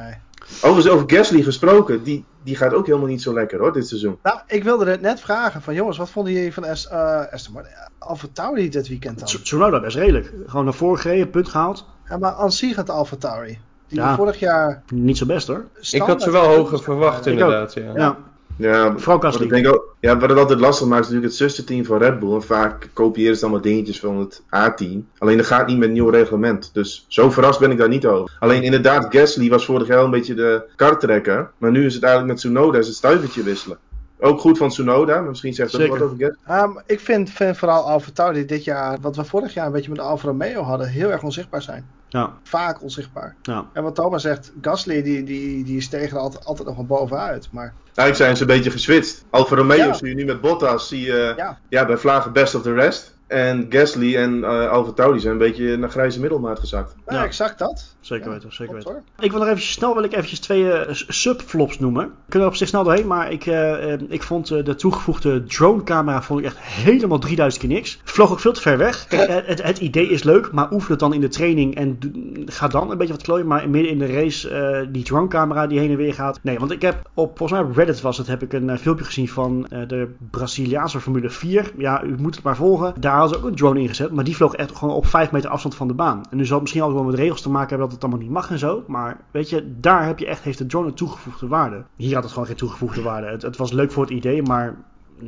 Overigens, 0.61 0.93
over 0.93 1.09
Gasly 1.15 1.41
gesproken. 1.41 2.03
Die, 2.03 2.23
die 2.43 2.55
gaat 2.55 2.73
ook 2.73 2.85
helemaal 2.85 3.07
niet 3.07 3.21
zo 3.21 3.33
lekker 3.33 3.59
hoor, 3.59 3.73
dit 3.73 3.87
seizoen. 3.87 4.17
nou, 4.23 4.39
ik 4.47 4.63
wilde 4.63 4.85
het 4.89 5.01
net 5.01 5.19
vragen 5.19 5.61
van 5.61 5.73
jongens, 5.73 5.97
wat 5.97 6.09
vonden 6.09 6.33
jullie 6.33 6.53
van 6.53 6.65
Est- 6.65 6.85
eh, 6.85 7.21
Aston 7.31 7.53
Martin? 7.53 7.73
Alfa 7.99 8.27
Tauri 8.33 8.69
dit 8.69 8.87
weekend 8.87 9.17
dan? 9.17 9.27
Tsu- 9.27 9.41
Tsunoda 9.41 9.79
best 9.79 9.95
redelijk. 9.95 10.33
Gewoon 10.45 10.63
naar 10.65 10.73
voren 10.73 10.99
gereden, 10.99 11.29
punt 11.29 11.47
gehaald. 11.47 11.85
Ja, 12.09 12.17
maar 12.17 12.51
zich 12.51 12.75
het 12.75 12.89
Alfa 12.89 13.15
Tauri. 13.15 13.59
Die 13.87 13.99
Ja. 13.99 14.15
vorig 14.15 14.39
jaar 14.39 14.83
Niet 14.93 15.17
zo 15.17 15.25
best 15.25 15.47
hoor. 15.47 15.65
Ik 15.91 16.01
had 16.01 16.21
ze 16.21 16.31
wel 16.31 16.55
hoger 16.55 16.79
verwacht, 16.83 17.25
inderdaad. 17.25 17.73
Ja. 17.73 17.91
Ja, 17.95 18.17
Ja, 18.57 18.97
Vooral 18.97 19.21
wat 19.21 19.41
ik 19.41 19.49
denk 19.49 19.67
ook, 19.67 19.95
ja, 19.99 20.17
wat 20.17 20.29
het 20.29 20.39
altijd 20.39 20.59
lastig 20.59 20.87
maakt 20.87 21.01
is 21.01 21.07
natuurlijk 21.07 21.33
het 21.33 21.41
zusterteam 21.41 21.85
van 21.85 21.97
Red 21.97 22.19
Bull. 22.19 22.33
En 22.33 22.43
vaak 22.43 22.89
kopiëren 22.93 23.35
ze 23.35 23.41
dan 23.41 23.51
wat 23.51 23.63
dingetjes 23.63 23.99
van 23.99 24.17
het 24.17 24.41
A-team. 24.53 25.07
Alleen 25.17 25.37
dat 25.37 25.45
gaat 25.45 25.67
niet 25.67 25.77
met 25.77 25.87
een 25.87 25.93
nieuw 25.93 26.09
reglement. 26.09 26.69
Dus 26.73 27.05
zo 27.07 27.29
verrast 27.29 27.59
ben 27.59 27.71
ik 27.71 27.77
daar 27.77 27.87
niet 27.87 28.05
over. 28.05 28.37
Alleen 28.39 28.63
inderdaad, 28.63 29.15
Gasly 29.15 29.49
was 29.49 29.65
vorig 29.65 29.87
jaar 29.87 30.03
een 30.03 30.11
beetje 30.11 30.33
de 30.33 30.63
karttrekker. 30.75 31.51
Maar 31.57 31.71
nu 31.71 31.85
is 31.85 31.93
het 31.93 32.03
eigenlijk 32.03 32.33
met 32.33 32.41
Tsunoda 32.41 32.77
is 32.77 32.87
het 32.87 32.95
stuivertje 32.95 33.43
wisselen. 33.43 33.77
Ook 34.19 34.39
goed 34.39 34.57
van 34.57 34.69
Tsunoda, 34.69 35.19
maar 35.19 35.29
misschien 35.29 35.53
zegt 35.53 35.71
dat 35.71 35.87
wat 35.87 36.01
over 36.01 36.17
Gasly. 36.17 36.37
Ehm, 36.45 36.71
ik 36.85 36.99
vind, 36.99 37.29
vind 37.29 37.57
vooral 37.57 37.83
Alfa 37.83 38.11
Tauri 38.13 38.45
dit 38.45 38.63
jaar, 38.63 38.97
wat 39.01 39.15
we 39.15 39.25
vorig 39.25 39.53
jaar 39.53 39.65
een 39.65 39.71
beetje 39.71 39.89
met 39.89 39.99
Alfa 39.99 40.27
Romeo 40.27 40.61
hadden, 40.61 40.87
heel 40.87 41.11
erg 41.11 41.23
onzichtbaar 41.23 41.61
zijn. 41.61 41.85
Ja, 42.13 42.33
Vaak 42.43 42.81
onzichtbaar. 42.81 43.35
ja. 43.41 43.65
En 43.73 43.83
wat 43.83 43.95
Thomas 43.95 44.21
zegt, 44.21 44.51
Gasly 44.61 45.01
die, 45.03 45.23
die, 45.23 45.63
die 45.63 45.81
steeg 45.81 46.11
er 46.11 46.17
altijd, 46.17 46.45
altijd 46.45 46.67
nog 46.67 46.75
wel 46.77 46.85
bovenuit. 46.85 47.47
Maar 47.51 47.73
Eigenlijk 47.85 48.15
zijn 48.15 48.35
ze 48.35 48.41
een 48.41 48.47
beetje 48.47 48.71
geswitcht. 48.71 49.25
Alfa 49.29 49.55
Romeo 49.55 49.75
Ja. 49.75 49.93
zie 49.93 50.07
je 50.07 50.15
nu 50.15 50.25
met 50.25 50.41
Bottas, 50.41 50.87
zie 50.87 51.01
je 51.05 51.33
Ja. 51.37 51.57
ja. 51.69 51.85
bij 51.85 51.97
Vlagen 51.97 52.33
best 52.33 52.55
of 52.55 52.61
the 52.61 52.73
rest. 52.73 53.12
En 53.27 53.65
Gasly 53.69 54.15
en 54.15 54.43
eh 54.43 54.69
Alfa 54.69 54.91
Tauri 54.91 55.19
zijn 55.19 55.33
een 55.33 55.39
beetje 55.39 55.77
naar 55.77 55.89
grijze 55.89 56.19
middelmaat 56.19 56.59
gezakt. 56.59 56.95
nou, 57.05 57.17
Ja. 57.19 57.25
exact 57.25 57.59
dat. 57.59 57.95
Zeker 57.99 58.25
Ja, 58.27 58.31
weten, 58.33 58.53
zeker 58.53 58.73
weten. 58.73 58.91
hoor. 58.91 59.01
Ik 59.19 59.29
wil 59.31 59.39
nog 59.39 59.47
eventjes 59.49 59.71
snel 59.73 59.93
wil 59.93 60.03
ik 60.03 60.13
eventjes 60.13 60.39
twee 60.39 60.71
eh, 60.71 60.93
s- 60.93 61.05
subflops 61.07 61.79
noemen. 61.79 62.11
Kunnen 62.29 62.47
we 62.47 62.53
op 62.53 62.59
zich 62.59 62.67
snel 62.67 62.83
doorheen, 62.83 63.07
maar 63.07 63.31
ik, 63.31 63.45
eh, 63.45 63.93
eh, 63.93 63.99
ik 64.07 64.23
vond 64.23 64.51
eh, 64.51 64.63
de 64.63 64.75
toegevoegde 64.75 65.43
drone-camera 65.43 66.21
vond 66.21 66.39
ik 66.39 66.45
echt 66.45 66.57
helemaal 66.59 67.19
3000 67.19 67.63
keer 67.65 67.73
niks. 67.73 67.99
Vloog 68.03 68.31
ook 68.31 68.39
veel 68.39 68.53
te 68.53 68.61
ver 68.61 68.77
weg. 68.77 69.07
Kijk, 69.07 69.29
eh, 69.29 69.35
het, 69.47 69.63
het 69.63 69.77
idee 69.77 70.09
is 70.09 70.23
leuk, 70.23 70.51
maar 70.51 70.71
oefen 70.73 70.91
het 70.91 70.99
dan 70.99 71.13
in 71.13 71.21
de 71.21 71.27
training 71.27 71.75
en 71.75 71.97
ga 72.45 72.67
dan 72.67 72.91
een 72.91 72.97
beetje 72.97 73.13
wat 73.13 73.23
klooien. 73.23 73.47
Maar 73.47 73.69
midden 73.69 73.91
in 73.91 73.99
de 73.99 74.13
race 74.13 74.49
eh, 74.49 74.87
die 74.91 75.03
drone-camera 75.03 75.67
die 75.67 75.79
heen 75.79 75.89
en 75.91 75.97
weer 75.97 76.13
gaat. 76.13 76.39
Nee, 76.41 76.59
want 76.59 76.71
ik 76.71 76.81
heb 76.81 77.09
op, 77.13 77.37
volgens 77.37 77.59
mij 77.59 77.69
op 77.69 77.75
Reddit 77.75 78.01
was 78.01 78.17
het, 78.17 78.27
heb 78.27 78.41
ik 78.43 78.53
een 78.53 78.69
eh, 78.69 78.77
filmpje 78.77 79.05
gezien 79.05 79.29
van 79.29 79.67
eh, 79.69 79.79
de 79.87 80.13
Braziliaanse 80.31 80.99
Formule 80.99 81.29
4. 81.29 81.71
Ja, 81.77 82.03
u 82.03 82.15
moet 82.17 82.35
het 82.35 82.43
maar 82.43 82.55
volgen. 82.55 82.93
Daar 82.99 83.12
hadden 83.19 83.37
ze 83.37 83.43
ook 83.43 83.49
een 83.49 83.57
drone 83.57 83.79
ingezet, 83.79 84.11
maar 84.11 84.23
die 84.23 84.35
vloog 84.35 84.53
echt 84.53 84.75
gewoon 84.75 84.95
op 84.95 85.05
5 85.05 85.31
meter 85.31 85.49
afstand 85.49 85.75
van 85.75 85.87
de 85.87 85.93
baan. 85.93 86.21
En 86.29 86.37
nu 86.37 86.45
zal 86.45 86.53
het 86.53 86.61
misschien 86.61 86.81
altijd 86.81 87.01
wel 87.01 87.11
met 87.11 87.19
regels 87.19 87.41
te 87.41 87.49
maken 87.49 87.69
hebben 87.69 87.85
dat 87.85 87.95
het 87.95 88.03
allemaal 88.03 88.21
niet 88.21 88.33
mag 88.33 88.49
en 88.49 88.59
zo. 88.59 88.83
Maar 88.87 89.21
weet 89.31 89.49
je, 89.49 89.79
daar 89.79 90.05
heb 90.05 90.19
je 90.19 90.25
echt, 90.25 90.43
heeft 90.43 90.57
de 90.57 90.65
drone 90.65 90.93
toegevoegde 90.93 91.47
waarde. 91.47 91.83
Hier 91.95 92.13
had 92.13 92.23
het 92.23 92.31
gewoon 92.31 92.47
geen 92.47 92.57
toegevoegde 92.57 93.01
waarde. 93.01 93.27
Het, 93.27 93.41
het 93.41 93.57
was 93.57 93.71
leuk 93.71 93.91
voor 93.91 94.03
het 94.03 94.13
idee, 94.13 94.41
maar 94.41 94.77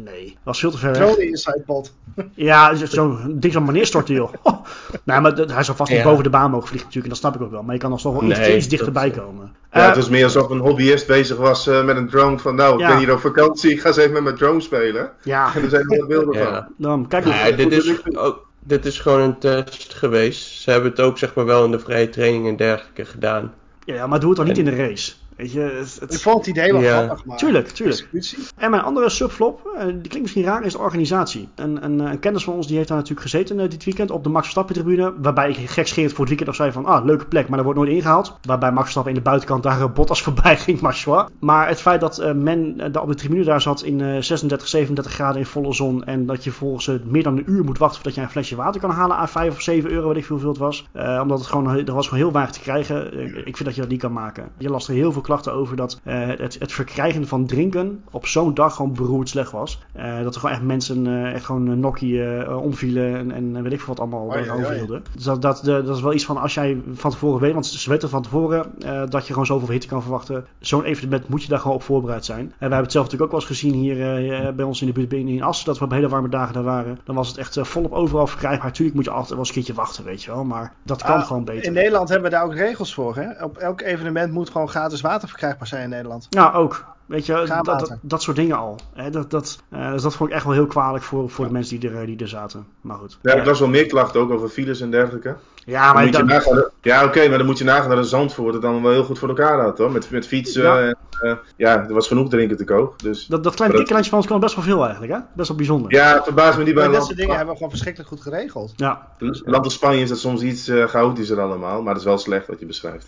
nee. 0.03 0.37
Was 0.43 0.59
veel 0.59 0.71
te 0.71 0.77
ver 0.77 0.91
weg. 0.91 0.97
Drone 1.01 1.25
inside 1.27 1.63
pod. 1.65 1.93
Ja, 2.33 2.73
dus 2.73 2.89
zo'n 2.89 3.35
ding 3.39 3.53
van 3.53 3.65
meneer 3.65 3.85
storten, 3.85 4.15
joh. 4.15 4.33
nee, 5.03 5.19
maar 5.19 5.35
dat- 5.35 5.51
hij 5.51 5.63
zou 5.63 5.77
vast 5.77 5.91
niet 5.91 6.03
boven 6.03 6.23
de 6.23 6.29
baan 6.29 6.51
mogen 6.51 6.67
vliegen 6.67 6.87
natuurlijk. 6.87 7.03
En 7.03 7.21
dat 7.21 7.31
snap 7.31 7.35
ik 7.35 7.41
ook 7.41 7.51
wel. 7.51 7.63
Maar 7.63 7.73
je 7.75 7.81
kan 7.81 7.91
alsnog 7.91 8.19
wel 8.19 8.29
iets, 8.29 8.39
Nee, 8.39 8.55
iets 8.57 8.67
dichterbij 8.67 9.11
dat- 9.11 9.23
komen. 9.25 9.51
Ja, 9.71 9.79
Eh, 9.81 9.87
het 9.87 9.95
was 9.95 10.09
meer 10.09 10.23
alsof 10.23 10.49
een 10.49 10.59
hobbyist 10.59 11.07
bezig 11.07 11.37
was 11.37 11.67
eh, 11.67 11.83
met 11.85 11.97
een 11.97 12.09
drone. 12.09 12.39
Van 12.39 12.55
nou, 12.55 12.73
ik 12.73 12.79
Ja. 12.79 12.87
ben 12.87 12.97
hier 12.97 13.13
op 13.13 13.19
vakantie, 13.19 13.71
ik 13.71 13.79
ga 13.81 13.87
eens 13.87 13.97
even 13.97 14.13
met 14.13 14.23
mijn 14.23 14.35
drone 14.35 14.61
spelen. 14.61 15.11
ja, 15.23 15.55
En 15.55 15.63
er 15.63 15.69
zijn 15.69 15.87
wat 15.87 16.07
beelden 16.07 16.33
van. 16.33 16.43
Ja. 16.43 16.67
dan 16.77 17.07
kijk 17.07 17.25
Nou 17.25 17.37
maar. 17.37 17.55
dit 17.55 17.71
is 17.71 18.15
ook, 18.17 18.45
dit 18.59 18.85
is 18.85 18.99
gewoon 18.99 19.19
een 19.21 19.37
test 19.39 19.93
geweest. 19.93 20.61
Ze 20.61 20.71
hebben 20.71 20.89
het 20.89 20.99
ook 21.01 21.17
zeg 21.17 21.33
maar 21.33 21.45
wel 21.45 21.65
in 21.65 21.71
de 21.71 21.79
vrije 21.79 22.09
training 22.09 22.47
en 22.47 22.55
dergelijke 22.55 23.05
gedaan. 23.05 23.53
Ja, 23.85 24.07
maar 24.07 24.19
doe 24.19 24.29
het 24.29 24.37
dan 24.37 24.47
niet 24.47 24.57
in 24.57 24.65
de 24.65 24.75
race. 24.75 25.13
Weet 25.37 25.51
je, 25.51 25.59
het, 25.59 26.13
Ik 26.13 26.19
vond 26.19 26.37
het 26.37 26.47
idee 26.47 26.71
wel 26.71 26.81
Ja. 26.81 27.03
grappig, 27.03 27.25
maar... 27.25 27.37
Tuurlijk, 27.37 27.67
tuurlijk. 27.67 27.99
Executie? 27.99 28.37
En 28.57 28.69
mijn 28.71 28.83
andere 28.83 29.09
subflop, 29.09 29.67
eh, 29.77 29.85
die 29.85 29.93
klinkt 29.93 30.21
misschien 30.21 30.43
raar, 30.43 30.63
is 30.63 30.71
de 30.71 30.79
organisatie. 30.79 31.49
Een, 31.55 31.83
een, 31.83 31.99
een 31.99 32.19
kennis 32.19 32.43
van 32.43 32.53
ons 32.53 32.67
die 32.67 32.75
heeft 32.75 32.87
daar 32.87 32.97
natuurlijk 32.97 33.29
gezeten 33.29 33.59
eh, 33.59 33.69
dit 33.69 33.83
weekend 33.83 34.11
op 34.11 34.23
de 34.23 34.29
Max 34.29 34.41
Verstappen 34.43 34.75
tribune. 34.75 35.13
Waarbij 35.21 35.49
ik 35.49 35.69
gekscherend 35.69 36.11
voor 36.11 36.19
het 36.19 36.27
weekend 36.27 36.47
nog 36.49 36.57
zei 36.57 36.71
van, 36.71 36.85
ah, 36.85 37.05
leuke 37.05 37.25
plek, 37.25 37.47
maar 37.47 37.55
dat 37.57 37.65
wordt 37.65 37.79
nooit 37.79 37.91
ingehaald. 37.91 38.37
Waarbij 38.41 38.69
Max 38.69 38.81
Verstappen 38.81 39.11
in 39.13 39.17
de 39.17 39.23
buitenkant 39.23 39.63
daar 39.63 39.81
een 39.81 39.93
Bottas 39.93 40.21
voorbij 40.27 40.57
ging, 40.57 40.79
maar 40.79 40.93
zwaar. 40.93 41.27
Maar 41.39 41.67
het 41.67 41.81
feit 41.81 42.01
dat 42.01 42.17
eh, 42.17 42.33
men 42.33 42.79
eh, 42.79 42.91
daar 42.91 43.01
op 43.01 43.07
de 43.09 43.15
tribune 43.15 43.43
daar 43.43 43.61
zat 43.61 43.83
in 43.83 44.01
eh, 44.01 44.21
36, 44.21 44.67
37 44.67 45.13
graden 45.13 45.39
in 45.39 45.45
volle 45.45 45.73
zon. 45.73 46.03
En 46.03 46.25
dat 46.25 46.43
je 46.43 46.51
volgens 46.51 46.87
eh, 46.87 46.95
meer 47.05 47.23
dan 47.23 47.37
een 47.37 47.49
uur 47.51 47.63
moet 47.63 47.77
wachten 47.77 47.95
voordat 47.95 48.15
je 48.15 48.21
een 48.21 48.29
flesje 48.29 48.55
water 48.55 48.81
kan 48.81 48.89
halen 48.89 49.17
aan 49.17 49.27
5 49.29 49.51
of 49.53 49.61
7 49.61 49.89
euro, 49.91 50.07
weet 50.07 50.17
ik 50.17 50.25
veel 50.25 50.35
hoeveel 50.35 50.53
het 50.53 50.61
was. 50.61 50.87
Eh, 50.91 51.19
omdat 51.21 51.37
het 51.39 51.47
gewoon, 51.47 51.67
er 51.87 51.93
was 51.93 52.07
gewoon 52.07 52.23
heel 52.23 52.31
weinig 52.33 52.53
te 52.53 52.59
krijgen. 52.61 53.11
Eh, 53.13 53.25
ik 53.37 53.55
vind 53.57 53.65
dat 53.65 53.75
je 53.75 53.81
dat 53.81 53.89
niet 53.89 53.99
kan 53.99 54.13
maken. 54.13 54.49
Je 54.57 54.69
las 54.69 54.87
er 54.87 54.93
heel 54.93 55.11
veel 55.11 55.21
klachten 55.25 55.53
over 55.53 55.75
dat 55.75 55.99
eh, 56.03 56.27
het, 56.27 56.55
het 56.59 56.71
verkrijgen 56.71 57.27
van 57.27 57.45
drinken 57.45 58.03
op 58.11 58.27
zo'n 58.27 58.53
dag 58.53 58.75
gewoon 58.75 58.93
beroerd 58.93 59.29
slecht 59.29 59.51
was. 59.51 59.81
Eh, 59.93 60.21
dat 60.23 60.33
er 60.33 60.39
gewoon 60.39 60.55
echt 60.55 60.65
mensen 60.65 61.07
eh, 61.07 61.33
echt 61.33 61.45
gewoon 61.45 61.79
nokkie 61.79 62.23
omvielen 62.57 63.15
en, 63.15 63.31
en 63.55 63.63
weet 63.63 63.71
ik 63.71 63.79
veel 63.79 63.87
wat 63.87 63.99
allemaal 63.99 64.31
oei. 64.35 64.51
overhielden. 64.51 65.03
Dus 65.13 65.23
dat, 65.23 65.41
dat, 65.41 65.61
de- 65.63 65.83
dat 65.83 65.95
is 65.95 66.01
wel 66.01 66.13
iets 66.13 66.25
van 66.25 66.37
als 66.37 66.53
jij 66.53 66.81
van 66.93 67.11
tevoren 67.11 67.41
weet, 67.41 67.53
want 67.53 67.65
ze 67.65 67.89
weten 67.89 68.09
van 68.09 68.21
tevoren 68.21 68.71
dat 69.09 69.21
je 69.27 69.31
gewoon 69.31 69.45
zoveel 69.45 69.69
hitte 69.69 69.87
kan 69.87 70.01
verwachten. 70.01 70.45
Zo'n 70.59 70.83
evenement 70.83 71.27
moet 71.29 71.43
je 71.43 71.49
daar 71.49 71.59
gewoon 71.59 71.75
op 71.75 71.83
voorbereid 71.83 72.25
zijn. 72.25 72.39
En 72.39 72.45
wij 72.49 72.57
hebben 72.59 72.77
het 72.81 72.91
zelf 72.91 73.03
natuurlijk 73.05 73.33
ook 73.33 73.39
wel 73.39 73.49
eens 73.49 73.59
gezien 73.59 73.73
hier 73.73 74.53
bij 74.55 74.65
ons 74.65 74.81
in 74.81 74.87
de 74.87 74.93
buurt 74.93 75.13
in 75.13 75.27
in 75.27 75.43
Assen, 75.43 75.65
dat 75.65 75.77
we 75.79 75.85
op 75.85 75.91
hele 75.91 76.09
warme 76.09 76.29
dagen 76.29 76.53
daar 76.53 76.63
waren. 76.63 76.99
Dan 77.03 77.15
was 77.15 77.27
het 77.27 77.37
echt 77.37 77.57
volop 77.61 77.91
overal 77.91 78.27
verkrijgbaar. 78.27 78.71
Tuurlijk 78.71 78.95
moet 78.95 79.05
je 79.05 79.11
altijd 79.11 79.29
wel 79.29 79.39
eens 79.39 79.47
een 79.47 79.53
keertje 79.53 79.73
wachten, 79.73 80.03
weet 80.03 80.23
je 80.23 80.31
wel. 80.31 80.43
Maar 80.43 80.73
dat 80.83 81.03
kan 81.03 81.15
Ah, 81.15 81.25
gewoon 81.27 81.43
beter. 81.43 81.63
In 81.63 81.73
Nederland 81.73 82.09
hebben 82.09 82.29
we 82.29 82.35
daar 82.35 82.45
ook 82.45 82.53
regels 82.53 82.93
voor. 82.93 83.15
Hè? 83.15 83.43
Op 83.43 83.57
elk 83.57 83.81
evenement 83.81 84.31
moet 84.33 84.49
gewoon 84.49 84.69
gratis 84.69 85.01
water 85.01 85.13
verkrijgbaar 85.21 85.67
zijn 85.67 85.83
in 85.83 85.89
Nederland. 85.89 86.27
Nou, 86.29 86.53
ook. 86.53 86.85
Weet 87.05 87.25
je, 87.25 87.33
dat, 87.33 87.65
dat, 87.65 87.97
dat 88.01 88.21
soort 88.21 88.35
dingen 88.35 88.57
al. 88.57 88.79
Hè, 88.93 89.09
dat, 89.09 89.31
dat, 89.31 89.59
eh, 89.69 89.91
dus 89.91 90.01
dat 90.01 90.15
vond 90.15 90.29
ik 90.29 90.35
echt 90.35 90.45
wel 90.45 90.53
heel 90.53 90.65
kwalijk 90.65 91.03
voor, 91.03 91.29
voor 91.29 91.45
de 91.45 91.51
mensen 91.51 91.79
die 91.79 91.89
er, 91.89 92.05
die 92.05 92.17
er 92.19 92.27
zaten. 92.27 92.65
Maar 92.81 92.97
goed. 92.97 93.17
Ja, 93.21 93.33
ik 93.33 93.45
las 93.45 93.59
wel 93.59 93.67
meer 93.67 93.85
klachten 93.85 94.21
ook 94.21 94.31
over 94.31 94.49
files 94.49 94.81
en 94.81 94.91
dergelijke. 94.91 95.35
Ja, 95.65 95.85
Dan 95.85 95.93
maar 96.03 96.11
dan, 96.11 96.25
nagaan, 96.25 96.69
ja, 96.81 97.03
oké, 97.05 97.27
maar 97.29 97.37
dan 97.37 97.47
moet 97.47 97.57
je 97.57 97.63
nagaan 97.63 97.89
dat 97.89 97.97
een 97.97 98.03
Zandvoort 98.05 98.53
het 98.53 98.61
dan 98.61 98.81
wel 98.81 98.91
heel 98.91 99.03
goed 99.03 99.19
voor 99.19 99.27
elkaar 99.29 99.59
had, 99.61 99.77
hoor. 99.77 99.91
Met, 99.91 100.09
met 100.09 100.27
fietsen. 100.27 100.63
Ja. 100.63 100.79
En, 100.79 100.97
eh, 101.21 101.33
ja, 101.55 101.83
er 101.87 101.93
was 101.93 102.07
genoeg 102.07 102.29
drinken 102.29 102.57
te 102.57 102.63
koop. 102.63 103.01
Dus 103.01 103.25
dat, 103.25 103.43
dat 103.43 103.55
kleine 103.55 103.77
dat- 103.77 103.87
kikkerlandje 103.87 104.09
van 104.09 104.19
ons 104.19 104.27
kan 104.27 104.39
best 104.39 104.55
wel 104.55 104.63
veel 104.63 104.83
eigenlijk. 104.83 105.13
Hè? 105.13 105.19
Best 105.33 105.47
wel 105.47 105.57
bijzonder. 105.57 105.91
ja, 105.93 106.13
het 106.13 106.23
verbaast 106.23 106.57
me 106.57 106.63
niet 106.63 106.73
bij 106.73 106.83
dat 106.83 106.91
land, 106.93 107.05
soort 107.05 107.17
dingen 107.17 107.31
hebben 107.35 107.49
we 107.49 107.55
gewoon 107.55 107.69
verschrikkelijk 107.71 108.11
goed 108.11 108.21
geregeld. 108.21 108.73
Ja. 108.75 109.07
land 109.43 109.63
als 109.63 109.73
Spanje 109.73 110.01
is 110.01 110.09
dat 110.09 110.17
soms 110.19 110.41
iets 110.41 110.67
eh, 110.67 110.83
chaotischer 110.85 111.41
allemaal. 111.41 111.81
Maar 111.81 111.91
het 111.93 112.01
is 112.01 112.07
wel 112.07 112.17
slecht 112.17 112.47
wat 112.47 112.59
je 112.59 112.65
beschrijft. 112.65 113.07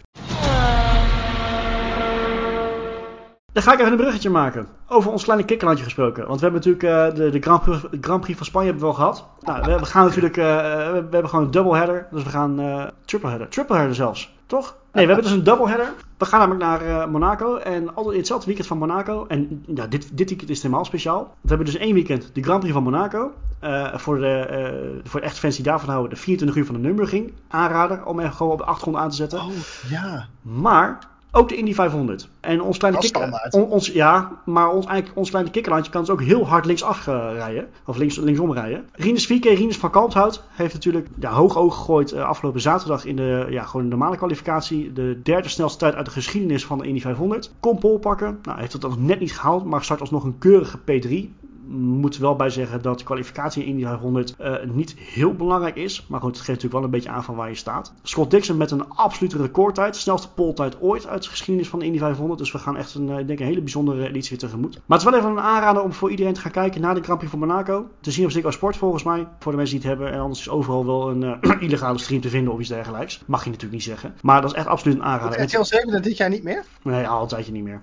Dan 3.57 3.65
ga 3.65 3.73
ik 3.73 3.79
even 3.79 3.91
een 3.91 3.97
bruggetje 3.97 4.29
maken. 4.29 4.67
Over 4.87 5.11
ons 5.11 5.23
kleine 5.23 5.45
kikkerlandje 5.45 5.83
gesproken. 5.83 6.27
Want 6.27 6.39
we 6.39 6.45
hebben 6.49 6.65
natuurlijk 6.65 7.11
eh, 7.11 7.15
de, 7.23 7.29
de 7.29 7.41
Grand, 7.41 7.61
Prix, 7.61 7.79
Grand 8.01 8.21
Prix 8.21 8.37
van 8.37 8.45
Spanje 8.45 8.67
hebben 8.69 8.85
we 8.87 8.89
wel 8.89 8.99
gehad. 8.99 9.25
Nou, 9.41 9.61
we, 9.63 9.79
we 9.79 9.85
gaan 9.85 10.05
natuurlijk. 10.05 10.37
eh, 10.37 10.45
we, 10.45 10.91
we 10.91 11.07
hebben 11.11 11.29
gewoon 11.29 11.45
een 11.45 11.51
doubleheader. 11.51 12.07
Dus 12.11 12.23
we 12.23 12.29
gaan. 12.29 12.59
eh 12.59 12.83
triple 13.05 13.29
header. 13.29 13.47
Triple 13.47 13.75
header 13.75 13.95
zelfs. 13.95 14.33
Toch? 14.45 14.75
Nee, 14.91 15.05
we 15.05 15.11
hebben 15.13 15.29
dus 15.29 15.39
een 15.39 15.43
doubleheader. 15.43 15.93
We 16.17 16.25
gaan 16.25 16.39
namelijk 16.39 16.63
naar 16.63 17.01
eh, 17.01 17.07
Monaco. 17.07 17.55
En 17.55 17.87
altijd 17.95 18.11
in 18.13 18.17
hetzelfde 18.19 18.45
weekend 18.45 18.67
van 18.67 18.77
Monaco. 18.77 19.25
En 19.27 19.63
ja, 19.75 19.87
dit, 19.87 20.17
dit 20.17 20.29
weekend 20.29 20.49
is 20.49 20.61
helemaal 20.61 20.85
speciaal. 20.85 21.35
We 21.41 21.47
hebben 21.47 21.65
dus 21.65 21.77
één 21.77 21.93
weekend 21.93 22.29
de 22.33 22.43
Grand 22.43 22.59
Prix 22.59 22.73
van 22.73 22.83
Monaco. 22.83 23.31
Eh, 23.59 23.95
voor, 23.95 24.19
de, 24.19 24.37
eh, 24.37 25.09
voor 25.09 25.19
de 25.19 25.25
echte 25.25 25.39
fans 25.39 25.55
die 25.55 25.63
daarvan 25.65 25.89
houden, 25.89 26.09
de 26.09 26.15
24 26.15 26.57
uur 26.57 26.65
van 26.65 26.75
de 26.75 26.81
Nürburgring. 26.81 27.33
Aanrader 27.47 28.05
om 28.05 28.19
even 28.19 28.33
gewoon 28.33 28.51
op 28.51 28.57
de 28.57 28.65
achtergrond 28.65 28.97
aan 28.97 29.09
te 29.09 29.15
zetten. 29.15 29.39
Oh, 29.39 29.47
ja. 29.89 30.27
Maar 30.41 30.99
ook 31.31 31.49
de 31.49 31.55
Indy 31.55 31.73
500. 31.73 32.29
En 32.39 32.61
ons 32.61 32.77
kleine 32.77 32.99
kikker, 32.99 33.49
on- 33.51 33.69
ons, 33.69 33.87
ja, 33.87 34.31
maar 34.45 34.71
ons, 34.71 34.85
eigenlijk, 34.85 35.17
ons 35.17 35.29
kleine 35.29 35.51
kikkerlandje 35.51 35.91
kan 35.91 36.01
dus 36.01 36.09
ook 36.09 36.21
heel 36.21 36.47
hard 36.47 36.65
linksaf 36.65 37.07
eh, 37.07 37.29
rijden. 37.33 37.67
Of 37.85 37.97
links, 37.97 38.17
linksom 38.17 38.53
rijden. 38.53 38.89
Rinus 38.91 39.25
Vieke, 39.25 39.49
Rinus 39.53 39.77
van 39.77 39.89
Kalmthout, 39.91 40.43
heeft 40.49 40.73
natuurlijk 40.73 41.07
ja, 41.19 41.31
hoog 41.31 41.57
oog 41.57 41.75
gegooid 41.75 42.11
eh, 42.11 42.23
afgelopen 42.27 42.61
zaterdag 42.61 43.05
in 43.05 43.15
de 43.15 43.47
ja, 43.49 43.63
gewoon 43.63 43.81
de 43.81 43.89
normale 43.95 44.17
kwalificatie. 44.17 44.93
De 44.93 45.19
derde 45.23 45.49
snelste 45.49 45.77
tijd 45.77 45.95
uit 45.95 46.05
de 46.05 46.11
geschiedenis 46.11 46.65
van 46.65 46.77
de 46.77 46.87
Indy 46.87 47.01
500. 47.01 47.51
Kon 47.59 47.77
pole 47.77 47.99
pakken. 47.99 48.39
Nou, 48.43 48.59
heeft 48.59 48.73
het 48.73 48.81
dan 48.81 48.95
net 49.05 49.19
niet 49.19 49.33
gehaald, 49.37 49.65
maar 49.65 49.83
start 49.83 49.99
alsnog 50.01 50.23
een 50.23 50.37
keurige 50.37 50.77
P3 50.79 51.29
moet 51.69 52.17
wel 52.17 52.35
bij 52.35 52.49
zeggen 52.49 52.81
dat 52.81 52.97
de 52.97 53.03
kwalificatie 53.03 53.63
in 53.63 53.69
Indy 53.69 53.83
500 53.83 54.35
eh, 54.37 54.53
niet 54.71 54.95
heel 54.97 55.33
belangrijk 55.33 55.75
is. 55.75 56.05
Maar 56.09 56.19
goed, 56.19 56.29
het 56.29 56.37
geeft 56.37 56.47
natuurlijk 56.47 56.73
wel 56.73 56.83
een 56.83 56.89
beetje 56.89 57.09
aan 57.09 57.23
van 57.23 57.35
waar 57.35 57.49
je 57.49 57.55
staat. 57.55 57.93
Scott 58.03 58.31
Dixon 58.31 58.57
met 58.57 58.71
een 58.71 58.89
absolute 58.89 59.37
recordtijd. 59.37 59.95
Snelste 59.95 60.29
poltijd 60.33 60.81
ooit 60.81 61.07
uit 61.07 61.23
de 61.23 61.29
geschiedenis 61.29 61.69
van 61.69 61.79
de 61.79 61.85
Indy 61.85 61.97
500. 61.97 62.39
Dus 62.39 62.51
we 62.51 62.57
gaan 62.57 62.77
echt 62.77 62.93
een, 62.93 63.09
eh, 63.09 63.19
ik 63.19 63.27
denk 63.27 63.39
een 63.39 63.45
hele 63.45 63.61
bijzondere 63.61 64.07
editie 64.07 64.37
tegemoet. 64.37 64.73
Maar 64.85 64.97
het 64.97 65.07
is 65.07 65.13
wel 65.13 65.19
even 65.19 65.37
een 65.37 65.43
aanrader 65.43 65.83
om 65.83 65.93
voor 65.93 66.09
iedereen 66.09 66.33
te 66.33 66.39
gaan 66.39 66.51
kijken 66.51 66.81
naar 66.81 66.95
de 66.95 67.03
Grand 67.03 67.17
Prix 67.17 67.33
van 67.33 67.47
Monaco. 67.47 67.89
Te 68.01 68.11
zien 68.11 68.25
op 68.25 68.31
Ziggo 68.31 68.51
Sport 68.51 68.77
volgens 68.77 69.03
mij. 69.03 69.27
Voor 69.39 69.51
de 69.51 69.57
mensen 69.57 69.79
die 69.79 69.89
het 69.89 69.97
hebben. 69.97 70.15
En 70.15 70.21
anders 70.21 70.39
is 70.39 70.49
overal 70.49 70.85
wel 70.85 71.09
een 71.09 71.23
eh, 71.23 71.61
illegale 71.67 71.97
stream 71.97 72.21
te 72.21 72.29
vinden 72.29 72.53
of 72.53 72.59
iets 72.59 72.69
dergelijks. 72.69 73.21
Mag 73.25 73.39
je 73.39 73.49
natuurlijk 73.49 73.73
niet 73.73 73.83
zeggen. 73.83 74.15
Maar 74.21 74.41
dat 74.41 74.51
is 74.51 74.57
echt 74.57 74.67
absoluut 74.67 74.95
een 74.97 75.03
aanrader. 75.03 75.41
RTL 75.41 75.63
7 75.63 76.01
dit 76.01 76.17
jaar 76.17 76.29
niet 76.29 76.43
meer? 76.43 76.65
Nee, 76.81 77.07
al 77.07 77.21
een 77.21 77.27
tijdje 77.27 77.51
niet 77.51 77.63
meer. 77.63 77.81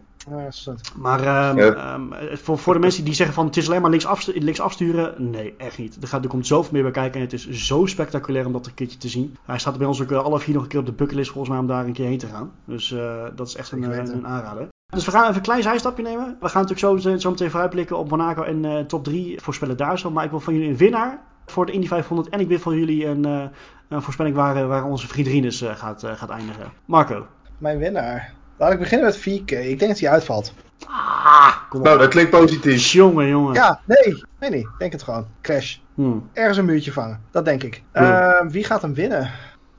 Maar 0.96 1.20
ehm, 1.20 1.58
Ja. 1.58 1.74
ehm, 1.74 2.36
voor, 2.36 2.58
voor 2.58 2.74
de 2.74 2.80
mensen 2.80 3.04
die 3.04 3.14
zeggen 3.14 3.34
van 3.34 3.46
het 3.46 3.56
is 3.56 3.68
alleen 3.68 3.80
maar 3.80 3.90
links, 3.90 4.06
afstu- 4.06 4.38
links 4.38 4.60
afsturen. 4.60 5.30
Nee, 5.30 5.54
echt 5.58 5.78
niet. 5.78 5.96
Er, 6.02 6.08
gaat, 6.08 6.22
er 6.24 6.30
komt 6.30 6.46
zoveel 6.46 6.72
meer 6.72 6.82
bij 6.82 6.90
kijken. 6.90 7.14
En 7.14 7.20
het 7.26 7.32
is 7.32 7.48
zo 7.50 7.86
spectaculair 7.86 8.46
om 8.46 8.52
dat 8.52 8.66
een 8.66 8.74
keertje 8.74 8.98
te 8.98 9.08
zien. 9.08 9.36
Hij 9.44 9.58
staat 9.58 9.78
bij 9.78 9.86
ons 9.86 10.02
ook 10.02 10.10
eh, 10.10 10.18
alle 10.24 10.40
vier 10.40 10.54
nog 10.54 10.62
een 10.62 10.68
keer 10.68 10.80
op 10.80 10.86
de 10.86 10.92
bucketlist 10.92 11.30
volgens 11.30 11.52
mij 11.52 11.58
om 11.62 11.66
daar 11.66 11.84
een 11.86 11.92
keer 11.92 12.06
heen 12.06 12.18
te 12.18 12.26
gaan. 12.26 12.52
Dus 12.64 12.92
eh, 12.92 13.24
dat 13.34 13.46
is 13.48 13.56
echt 13.56 13.72
een, 13.72 13.92
eh, 13.92 13.98
een 13.98 14.26
aanrader. 14.26 14.68
Dus 14.94 15.04
we 15.04 15.10
gaan 15.10 15.22
even 15.22 15.34
een 15.34 15.40
klein 15.42 15.62
zijstapje 15.62 16.02
nemen. 16.02 16.36
We 16.40 16.48
gaan 16.48 16.62
natuurlijk 16.66 17.02
zo, 17.02 17.16
zo 17.18 17.30
meteen 17.30 17.50
vooruitblikken 17.50 17.98
op 17.98 18.10
Monaco 18.10 18.42
en 18.42 18.64
eh, 18.64 18.78
top 18.84 19.04
3 19.04 19.40
voorspellen 19.40 19.76
daar 19.76 19.98
zo. 19.98 20.10
Maar 20.10 20.24
ik 20.24 20.30
wil 20.30 20.40
van 20.40 20.54
jullie 20.54 20.68
een 20.68 20.76
winnaar 20.76 21.22
voor 21.46 21.66
de 21.66 21.72
Indy 21.72 21.86
500. 21.86 22.28
En 22.28 22.40
ik 22.40 22.48
wil 22.48 22.58
van 22.58 22.76
jullie 22.78 23.06
een, 23.06 23.24
eh, 23.24 23.42
een 23.88 24.02
voorspelling 24.02 24.36
waar, 24.36 24.66
waar 24.68 24.84
onze 24.84 25.08
vriend 25.08 25.26
Rinus 25.26 25.62
eh, 25.62 25.74
gaat, 25.74 26.02
eh, 26.02 26.12
gaat 26.12 26.30
eindigen. 26.30 26.72
Marco. 26.84 27.26
Mijn 27.58 27.78
winnaar. 27.78 28.32
Laat 28.58 28.72
ik 28.72 28.78
beginnen 28.78 29.06
met 29.06 29.18
4K. 29.18 29.50
Ik 29.50 29.78
denk 29.78 29.90
dat 29.90 29.98
hij 30.00 30.10
uitvalt. 30.10 30.52
Ah, 30.86 31.54
kom 31.68 31.80
op. 31.80 31.86
Nou, 31.86 31.98
dat 31.98 32.08
klinkt 32.08 32.30
positief. 32.30 32.86
Jongen, 32.92 33.28
jongen. 33.28 33.54
Ja, 33.54 33.80
nee. 33.86 34.22
Nee, 34.40 34.50
nee. 34.50 34.66
Denk 34.78 34.92
het 34.92 35.02
gewoon. 35.02 35.26
Crash. 35.42 35.76
Hmm. 35.94 36.28
Ergens 36.32 36.58
een 36.58 36.64
muurtje 36.64 36.92
vangen. 36.92 37.20
Dat 37.30 37.44
denk 37.44 37.62
ik. 37.62 37.82
Ja. 37.92 38.32
Eh, 38.32 38.46
wie 38.50 38.64
gaat 38.64 38.82
hem 38.82 38.94
winnen? 38.94 39.30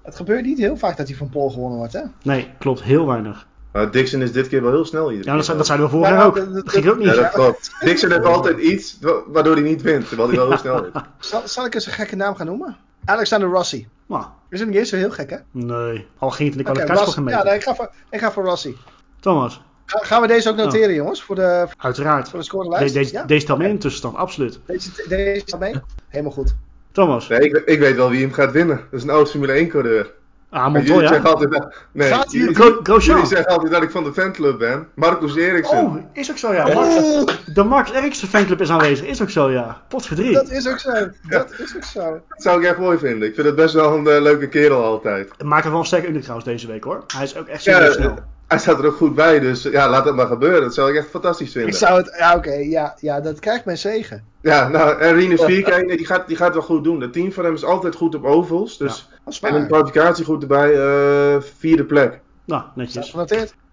Het 0.04 0.16
gebeurt 0.16 0.46
niet 0.46 0.58
heel 0.58 0.78
vaak 0.78 0.98
dat 0.98 1.08
hij 1.08 1.16
van 1.18 1.30
Paul 1.30 1.50
gewonnen 1.50 1.78
wordt, 1.78 1.94
hè? 1.94 2.02
Nee, 2.24 2.50
klopt. 2.60 2.84
Heel 2.84 3.08
weinig. 3.08 3.48
Maar 3.72 3.92
Dixon 3.92 4.22
is 4.22 4.32
dit 4.32 4.48
keer 4.48 4.62
wel 4.62 4.72
heel 4.72 4.86
snel 4.86 5.10
hier. 5.10 5.26
Ja, 5.26 5.36
dat, 5.36 5.46
zei- 5.46 5.58
dat 5.58 5.66
zeiden 5.66 5.88
we 5.88 5.92
vorig 5.94 6.10
jaar 6.10 6.26
ook. 6.26 6.36
dat- 6.36 6.54
dat- 6.54 6.70
ging 6.70 6.88
ook 6.90 6.98
niet. 6.98 7.08
Ja, 7.08 7.14
dat 7.16 7.32
klopt. 7.32 7.76
Dixon 7.80 8.12
heeft 8.12 8.26
altijd 8.26 8.60
iets 8.60 8.98
wa- 9.02 9.22
waardoor 9.28 9.54
hij 9.54 9.64
niet 9.64 9.82
wint, 9.82 10.08
terwijl 10.08 10.30
hij 10.30 10.38
wel 10.38 10.48
heel 10.48 10.58
snel 10.58 10.86
is. 10.86 10.92
Zal, 11.30 11.42
zal 11.46 11.66
ik 11.66 11.74
eens 11.74 11.86
een 11.86 11.92
gekke 11.92 12.16
naam 12.16 12.36
gaan 12.36 12.46
noemen? 12.46 12.78
Alexander 13.06 13.50
Rossi. 13.50 13.88
Nou, 14.06 14.26
Is 14.50 14.60
het 14.60 14.70
niet 14.70 14.78
eens 14.78 14.90
zo 14.90 14.96
heel 14.96 15.12
gek, 15.12 15.30
hè? 15.30 15.38
nee. 15.52 16.08
Al 16.18 16.30
ging 16.30 16.50
het 16.50 16.58
in 16.58 16.64
de 16.64 16.70
Oké, 16.70 16.84
kwalificatie 16.84 17.14
voor 17.14 17.24
Ja, 17.24 17.30
gemeten. 17.30 17.46
nee, 17.46 17.56
ik, 17.56 17.64
ga 17.64 17.76
voor, 17.76 17.92
ik 18.10 18.20
ga 18.20 18.32
voor 18.32 18.44
Rossi. 18.46 18.78
Thomas, 19.20 19.62
Ga- 19.86 20.00
gaan 20.04 20.22
we 20.22 20.28
deze 20.28 20.50
ook 20.50 20.56
noteren, 20.56 20.94
jongens? 20.96 21.24
Voor 21.24 21.36
de, 21.36 21.68
uiteraard. 21.78 22.24
voor 22.30 22.32
de 22.40 22.46
De, 22.46 22.52
scorelijst? 22.52 22.94
deze, 22.94 23.14
ja? 23.14 23.24
deze 23.24 23.46
telt 23.46 23.58
mee 23.58 23.68
in 23.68 23.74
de 23.76 23.80
tussenstand, 23.82 24.16
absoluut. 24.16 24.60
Deze, 24.66 24.90
deze 25.08 25.42
staat 25.46 25.60
mee? 25.60 25.74
Helemaal 26.08 26.32
goed. 26.34 26.56
Thomas, 26.92 27.28
Nee, 27.28 27.40
ik, 27.40 27.56
ik 27.66 27.80
weet 27.80 27.96
wel 27.96 28.10
wie 28.10 28.22
hem 28.22 28.32
gaat 28.34 28.52
winnen. 28.52 28.76
Dat 28.78 29.00
is 29.00 29.04
een 29.04 29.10
oud 29.10 29.30
Formule 29.30 29.52
1 29.52 29.68
coureur. 29.70 30.12
Ah, 30.50 30.72
Maar 30.72 30.82
Jullie 30.82 31.00
zeggen 31.08 31.22
Montoya. 31.22 31.32
altijd 31.34 31.52
dat... 31.52 31.74
Nee, 31.92 32.10
Gaat 32.10 32.32
hij- 32.32 32.40
jullie, 32.40 32.56
Gro- 32.56 32.80
Grosjean. 32.84 33.16
jullie 33.16 33.32
zeggen 33.36 33.52
altijd 33.54 33.72
dat 33.72 33.84
ik 33.84 33.92
van 33.92 34.04
de 34.04 34.14
fanclub 34.14 34.58
ben. 34.58 34.88
Marcus 34.94 35.36
Eriksson. 35.36 35.86
Oh, 35.86 35.96
is 36.14 36.32
ook 36.32 36.38
zo, 36.38 36.54
ja. 36.54 36.74
Max, 36.74 37.44
de 37.54 37.64
Max 37.64 37.92
Eriksen 37.92 38.28
fanclub 38.28 38.62
is 38.62 38.70
aanwezig. 38.70 39.06
Is 39.08 39.22
ook 39.22 39.30
zo, 39.30 39.52
ja. 39.52 39.82
Potverdrie. 39.88 40.34
Dat 40.34 40.50
is 40.50 40.68
ook 40.68 40.80
zo. 40.80 40.92
Dat 41.30 41.52
is 41.58 41.76
ook 41.76 41.84
zo. 41.84 42.22
Dat 42.30 42.42
zou 42.42 42.60
ik 42.62 42.66
echt 42.68 42.78
mooi 42.78 42.98
vinden. 42.98 43.28
Ik 43.28 43.34
vind 43.36 43.48
het 43.48 43.56
best 43.56 43.74
wel 43.74 43.94
een 43.98 44.08
eh, 44.08 44.22
leuke 44.22 44.48
kerel 44.50 44.84
altijd. 44.84 45.44
Maakt 45.44 45.64
het 45.64 45.72
wel 45.72 45.82
een 45.82 45.88
sterke 45.88 46.06
indruk 46.06 46.24
trouwens 46.24 46.50
deze 46.50 46.68
week, 46.68 46.84
hoor. 46.84 47.04
Hij 47.16 47.24
is 47.24 47.38
ook 47.38 47.48
echt 47.48 47.64
Ja, 47.64 47.76
serieus 47.76 47.94
snel. 47.96 48.16
Hij 48.48 48.58
staat 48.60 48.80
er 48.80 48.86
ook 48.86 48.96
goed 48.96 49.16
bij, 49.16 49.40
dus 49.40 49.64
ja, 49.64 49.90
laat 49.90 50.06
het 50.06 50.16
maar 50.16 50.28
gebeuren. 50.28 50.62
Dat 50.62 50.74
zou 50.74 50.90
ik 50.90 50.96
echt 50.96 51.10
fantastisch 51.10 51.48
Ik 51.48 51.54
vinden. 51.54 51.74
zou 51.74 51.98
het... 51.98 52.16
Ja, 52.18 52.36
oké. 52.36 52.54
ja, 52.54 52.96
ja, 53.00 53.22
dat 53.22 53.40
krijgt 53.40 53.66
mijn 53.66 53.78
zegen. 53.78 54.24
Ja, 54.42 54.68
nou, 54.68 55.00
en 55.00 55.14
Rinus 55.14 55.44
Vierke, 55.44 55.84
nee, 55.86 55.98
die, 55.98 56.06
gaat, 56.06 56.28
die 56.28 56.38
gaat 56.38 56.54
wel 56.54 56.62
goed 56.62 56.84
doen. 56.84 57.02
Het 57.02 57.14
team 57.14 57.32
van 57.32 57.44
hem 57.44 57.54
is 57.54 57.64
altijd 57.64 57.96
goed 57.96 58.16
op 58.16 58.24
ovals. 58.24 58.78
Dus, 58.78 59.10
Dat 59.26 59.40
En 59.42 59.56
een 59.56 59.68
kwalificatie 59.68 60.26
goed 60.26 60.42
erbij, 60.42 60.74
eh, 60.74 61.42
vierde 61.58 61.84
plek. 61.84 62.20
Nou, 62.46 62.64
netjes. 62.76 63.16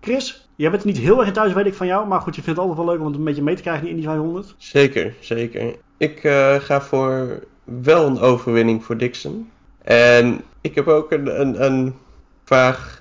Chris, 0.01 0.49
jij 0.57 0.71
bent 0.71 0.85
niet 0.85 0.99
heel 0.99 1.21
erg 1.21 1.33
thuis, 1.33 1.53
weet 1.53 1.67
ik 1.67 1.75
van 1.75 1.87
jou. 1.87 2.07
Maar 2.07 2.21
goed, 2.21 2.37
je 2.37 2.43
vindt 2.43 2.59
het 2.59 2.69
altijd 2.69 2.87
wel 2.87 2.95
leuk 2.95 3.05
om 3.05 3.11
het 3.11 3.19
een 3.19 3.25
beetje 3.25 3.43
mee 3.43 3.57
te 3.57 3.63
krijgen 3.63 3.89
in 3.89 3.95
die 3.95 4.05
500. 4.05 4.55
Zeker, 4.57 5.15
zeker. 5.21 5.75
Ik 5.97 6.25
eh, 6.25 6.55
ga 6.55 6.81
voor 6.81 7.43
wel 7.65 8.07
een 8.07 8.19
overwinning 8.19 8.85
voor 8.85 8.97
Dixon. 8.97 9.51
En 9.83 10.41
ik 10.61 10.75
heb 10.75 10.89
ook 10.89 11.13
een, 11.13 11.41
een, 11.41 11.65
een 11.65 11.95
vaag 12.45 13.01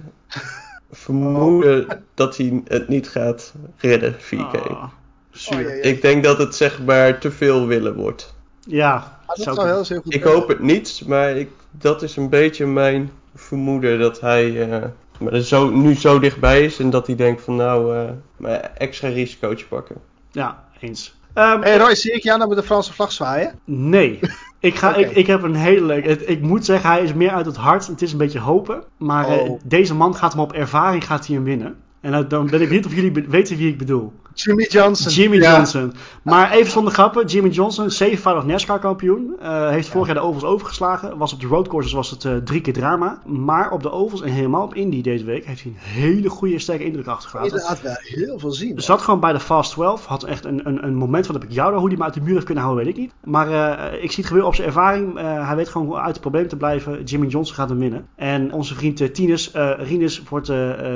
vermoeden 0.91 2.03
dat 2.13 2.37
hij 2.37 2.61
het 2.65 2.87
niet 2.87 3.09
gaat 3.09 3.53
redden, 3.77 4.15
4K. 4.19 4.37
Ah, 4.37 4.83
zuur. 5.31 5.57
Oh, 5.57 5.63
ja, 5.63 5.73
ja. 5.73 5.83
Ik 5.83 6.01
denk 6.01 6.23
dat 6.23 6.37
het 6.37 6.55
zeg 6.55 6.83
maar 6.83 7.19
te 7.19 7.31
veel 7.31 7.67
willen 7.67 7.95
wordt. 7.95 8.33
Ja, 8.59 9.19
Ah, 9.31 9.37
dat 9.37 9.55
zou 9.55 9.67
heel, 9.67 9.83
heel 9.87 10.01
goed 10.01 10.13
Ik 10.13 10.23
hoop 10.23 10.47
het 10.47 10.59
niet, 10.59 11.01
maar 11.05 11.37
ik, 11.37 11.49
dat 11.71 12.01
is 12.01 12.15
een 12.15 12.29
beetje 12.29 12.65
mijn 12.65 13.11
vermoeden 13.35 13.99
dat 13.99 14.19
hij 14.19 14.69
eh, 14.69 14.83
maar 15.19 15.39
zo, 15.39 15.69
nu 15.69 15.95
zo 15.95 16.19
dichtbij 16.19 16.63
is 16.65 16.79
en 16.79 16.89
dat 16.89 17.07
hij 17.07 17.15
denkt 17.15 17.41
van 17.41 17.55
nou, 17.55 17.97
eh, 17.97 18.09
maar 18.37 18.71
extra 18.77 19.07
risicootje 19.07 19.65
pakken. 19.65 19.95
Ja, 20.31 20.63
eens. 20.79 21.15
Ehm, 21.33 21.61
Hey 21.61 21.77
Roy, 21.77 21.95
zie 21.95 22.11
ik 22.11 22.23
jou 22.23 22.37
nou 22.37 22.49
met 22.49 22.59
de 22.59 22.63
Franse 22.65 22.93
vlag 22.93 23.11
zwaaien? 23.11 23.59
Nee. 23.65 24.19
Ik, 24.59 24.75
ga, 24.75 24.95
ik, 24.95 25.11
ik 25.11 25.27
heb 25.27 25.43
een 25.43 25.55
hele 25.55 25.85
leuke. 25.85 26.25
Ik 26.25 26.41
moet 26.41 26.65
zeggen, 26.65 26.89
hij 26.89 27.03
is 27.03 27.13
meer 27.13 27.31
uit 27.31 27.45
het 27.45 27.55
hart. 27.55 27.87
Het 27.87 28.01
is 28.01 28.11
een 28.11 28.17
beetje 28.17 28.39
hopen. 28.39 28.83
Maar 28.97 29.27
eh, 29.27 29.49
Oh. 29.49 29.59
deze 29.63 29.95
man 29.95 30.15
gaat 30.15 30.31
hem 30.33 30.41
op 30.41 30.53
ervaring 30.53 31.05
gaat 31.05 31.27
hij 31.27 31.35
hem 31.35 31.43
winnen. 31.45 31.75
En 32.01 32.11
dan- 32.11 32.27
dan 32.27 32.45
ben 32.49 32.61
ik 32.61 32.67
benieuwd 32.67 32.85
of 32.85 32.95
jullie 32.95 33.11
weten 33.27 33.57
wie 33.57 33.67
ik 33.69 33.77
bedoel. 33.77 34.13
Jimmy 34.33 34.65
Johnson. 34.69 35.11
Jimmy 35.11 35.37
Ja. 35.37 35.55
Johnson. 35.55 35.93
Maar 36.23 36.51
even 36.51 36.71
zonder 36.71 36.93
grappen. 36.93 37.25
Jimmy 37.25 37.49
Johnson, 37.49 37.89
zevenvoudig 37.91 38.45
NASCAR 38.45 38.79
kampioen. 38.79 39.35
eh, 39.39 39.69
heeft 39.69 39.87
vorig 39.87 40.05
jaar 40.07 40.15
de 40.15 40.21
ovals 40.21 40.43
overgeslagen. 40.43 41.17
Was 41.17 41.33
op 41.33 41.39
de 41.39 41.47
roadcourses 41.47 41.93
was 41.93 42.09
het 42.09 42.25
eh, 42.25 42.35
drie 42.35 42.61
keer 42.61 42.73
drama. 42.73 43.21
Maar 43.25 43.71
op 43.71 43.83
de 43.83 43.91
ovals 43.91 44.21
en 44.21 44.29
helemaal 44.31 44.63
op 44.63 44.75
Indy 44.75 45.01
deze 45.01 45.25
week 45.25 45.45
heeft 45.45 45.63
hij 45.63 45.71
een 45.71 45.77
hele 46.01 46.29
goede 46.29 46.59
sterke 46.59 46.83
indruk 46.83 47.07
achtergelaten. 47.07 47.51
Inderdaad 47.51 47.81
wel 47.81 47.95
heel 47.99 48.39
veel 48.39 48.51
zien. 48.51 48.79
Zat 48.81 49.01
gewoon 49.01 49.19
bij 49.19 49.33
de 49.33 49.39
Fast 49.39 49.71
12. 49.71 50.05
Had 50.05 50.23
echt 50.23 50.45
een, 50.45 50.67
een, 50.67 50.83
een 50.83 50.95
moment 50.95 51.25
van 51.25 51.35
heb 51.35 51.43
ik 51.43 51.51
jou 51.51 51.71
daar. 51.71 51.79
Hoe 51.79 51.89
die 51.89 51.97
me 51.97 52.03
uit 52.03 52.13
de 52.13 52.21
muur 52.21 52.33
heeft 52.33 52.45
kunnen 52.45 52.63
houden, 52.63 52.85
weet 52.85 52.93
ik 52.95 52.99
niet. 53.01 53.11
Maar 53.23 53.47
eh, 53.51 53.93
ik 54.03 54.09
zie 54.11 54.17
het 54.17 54.25
gebeuren 54.25 54.47
op 54.47 54.55
zijn 54.55 54.67
ervaring. 54.67 55.17
Hij 55.19 55.55
weet 55.55 55.69
gewoon 55.69 55.87
hoe 55.87 55.97
uit 55.97 56.11
het 56.11 56.21
probleem 56.21 56.47
te 56.47 56.57
blijven. 56.57 57.03
Jimmy 57.03 57.27
Johnson 57.27 57.55
gaat 57.55 57.69
hem 57.69 57.79
winnen. 57.79 58.05
En 58.15 58.53
onze 58.53 58.75
vriend 58.75 59.13
Tinus, 59.13 59.51
Rinus 59.77 60.23
wordt 60.29 60.51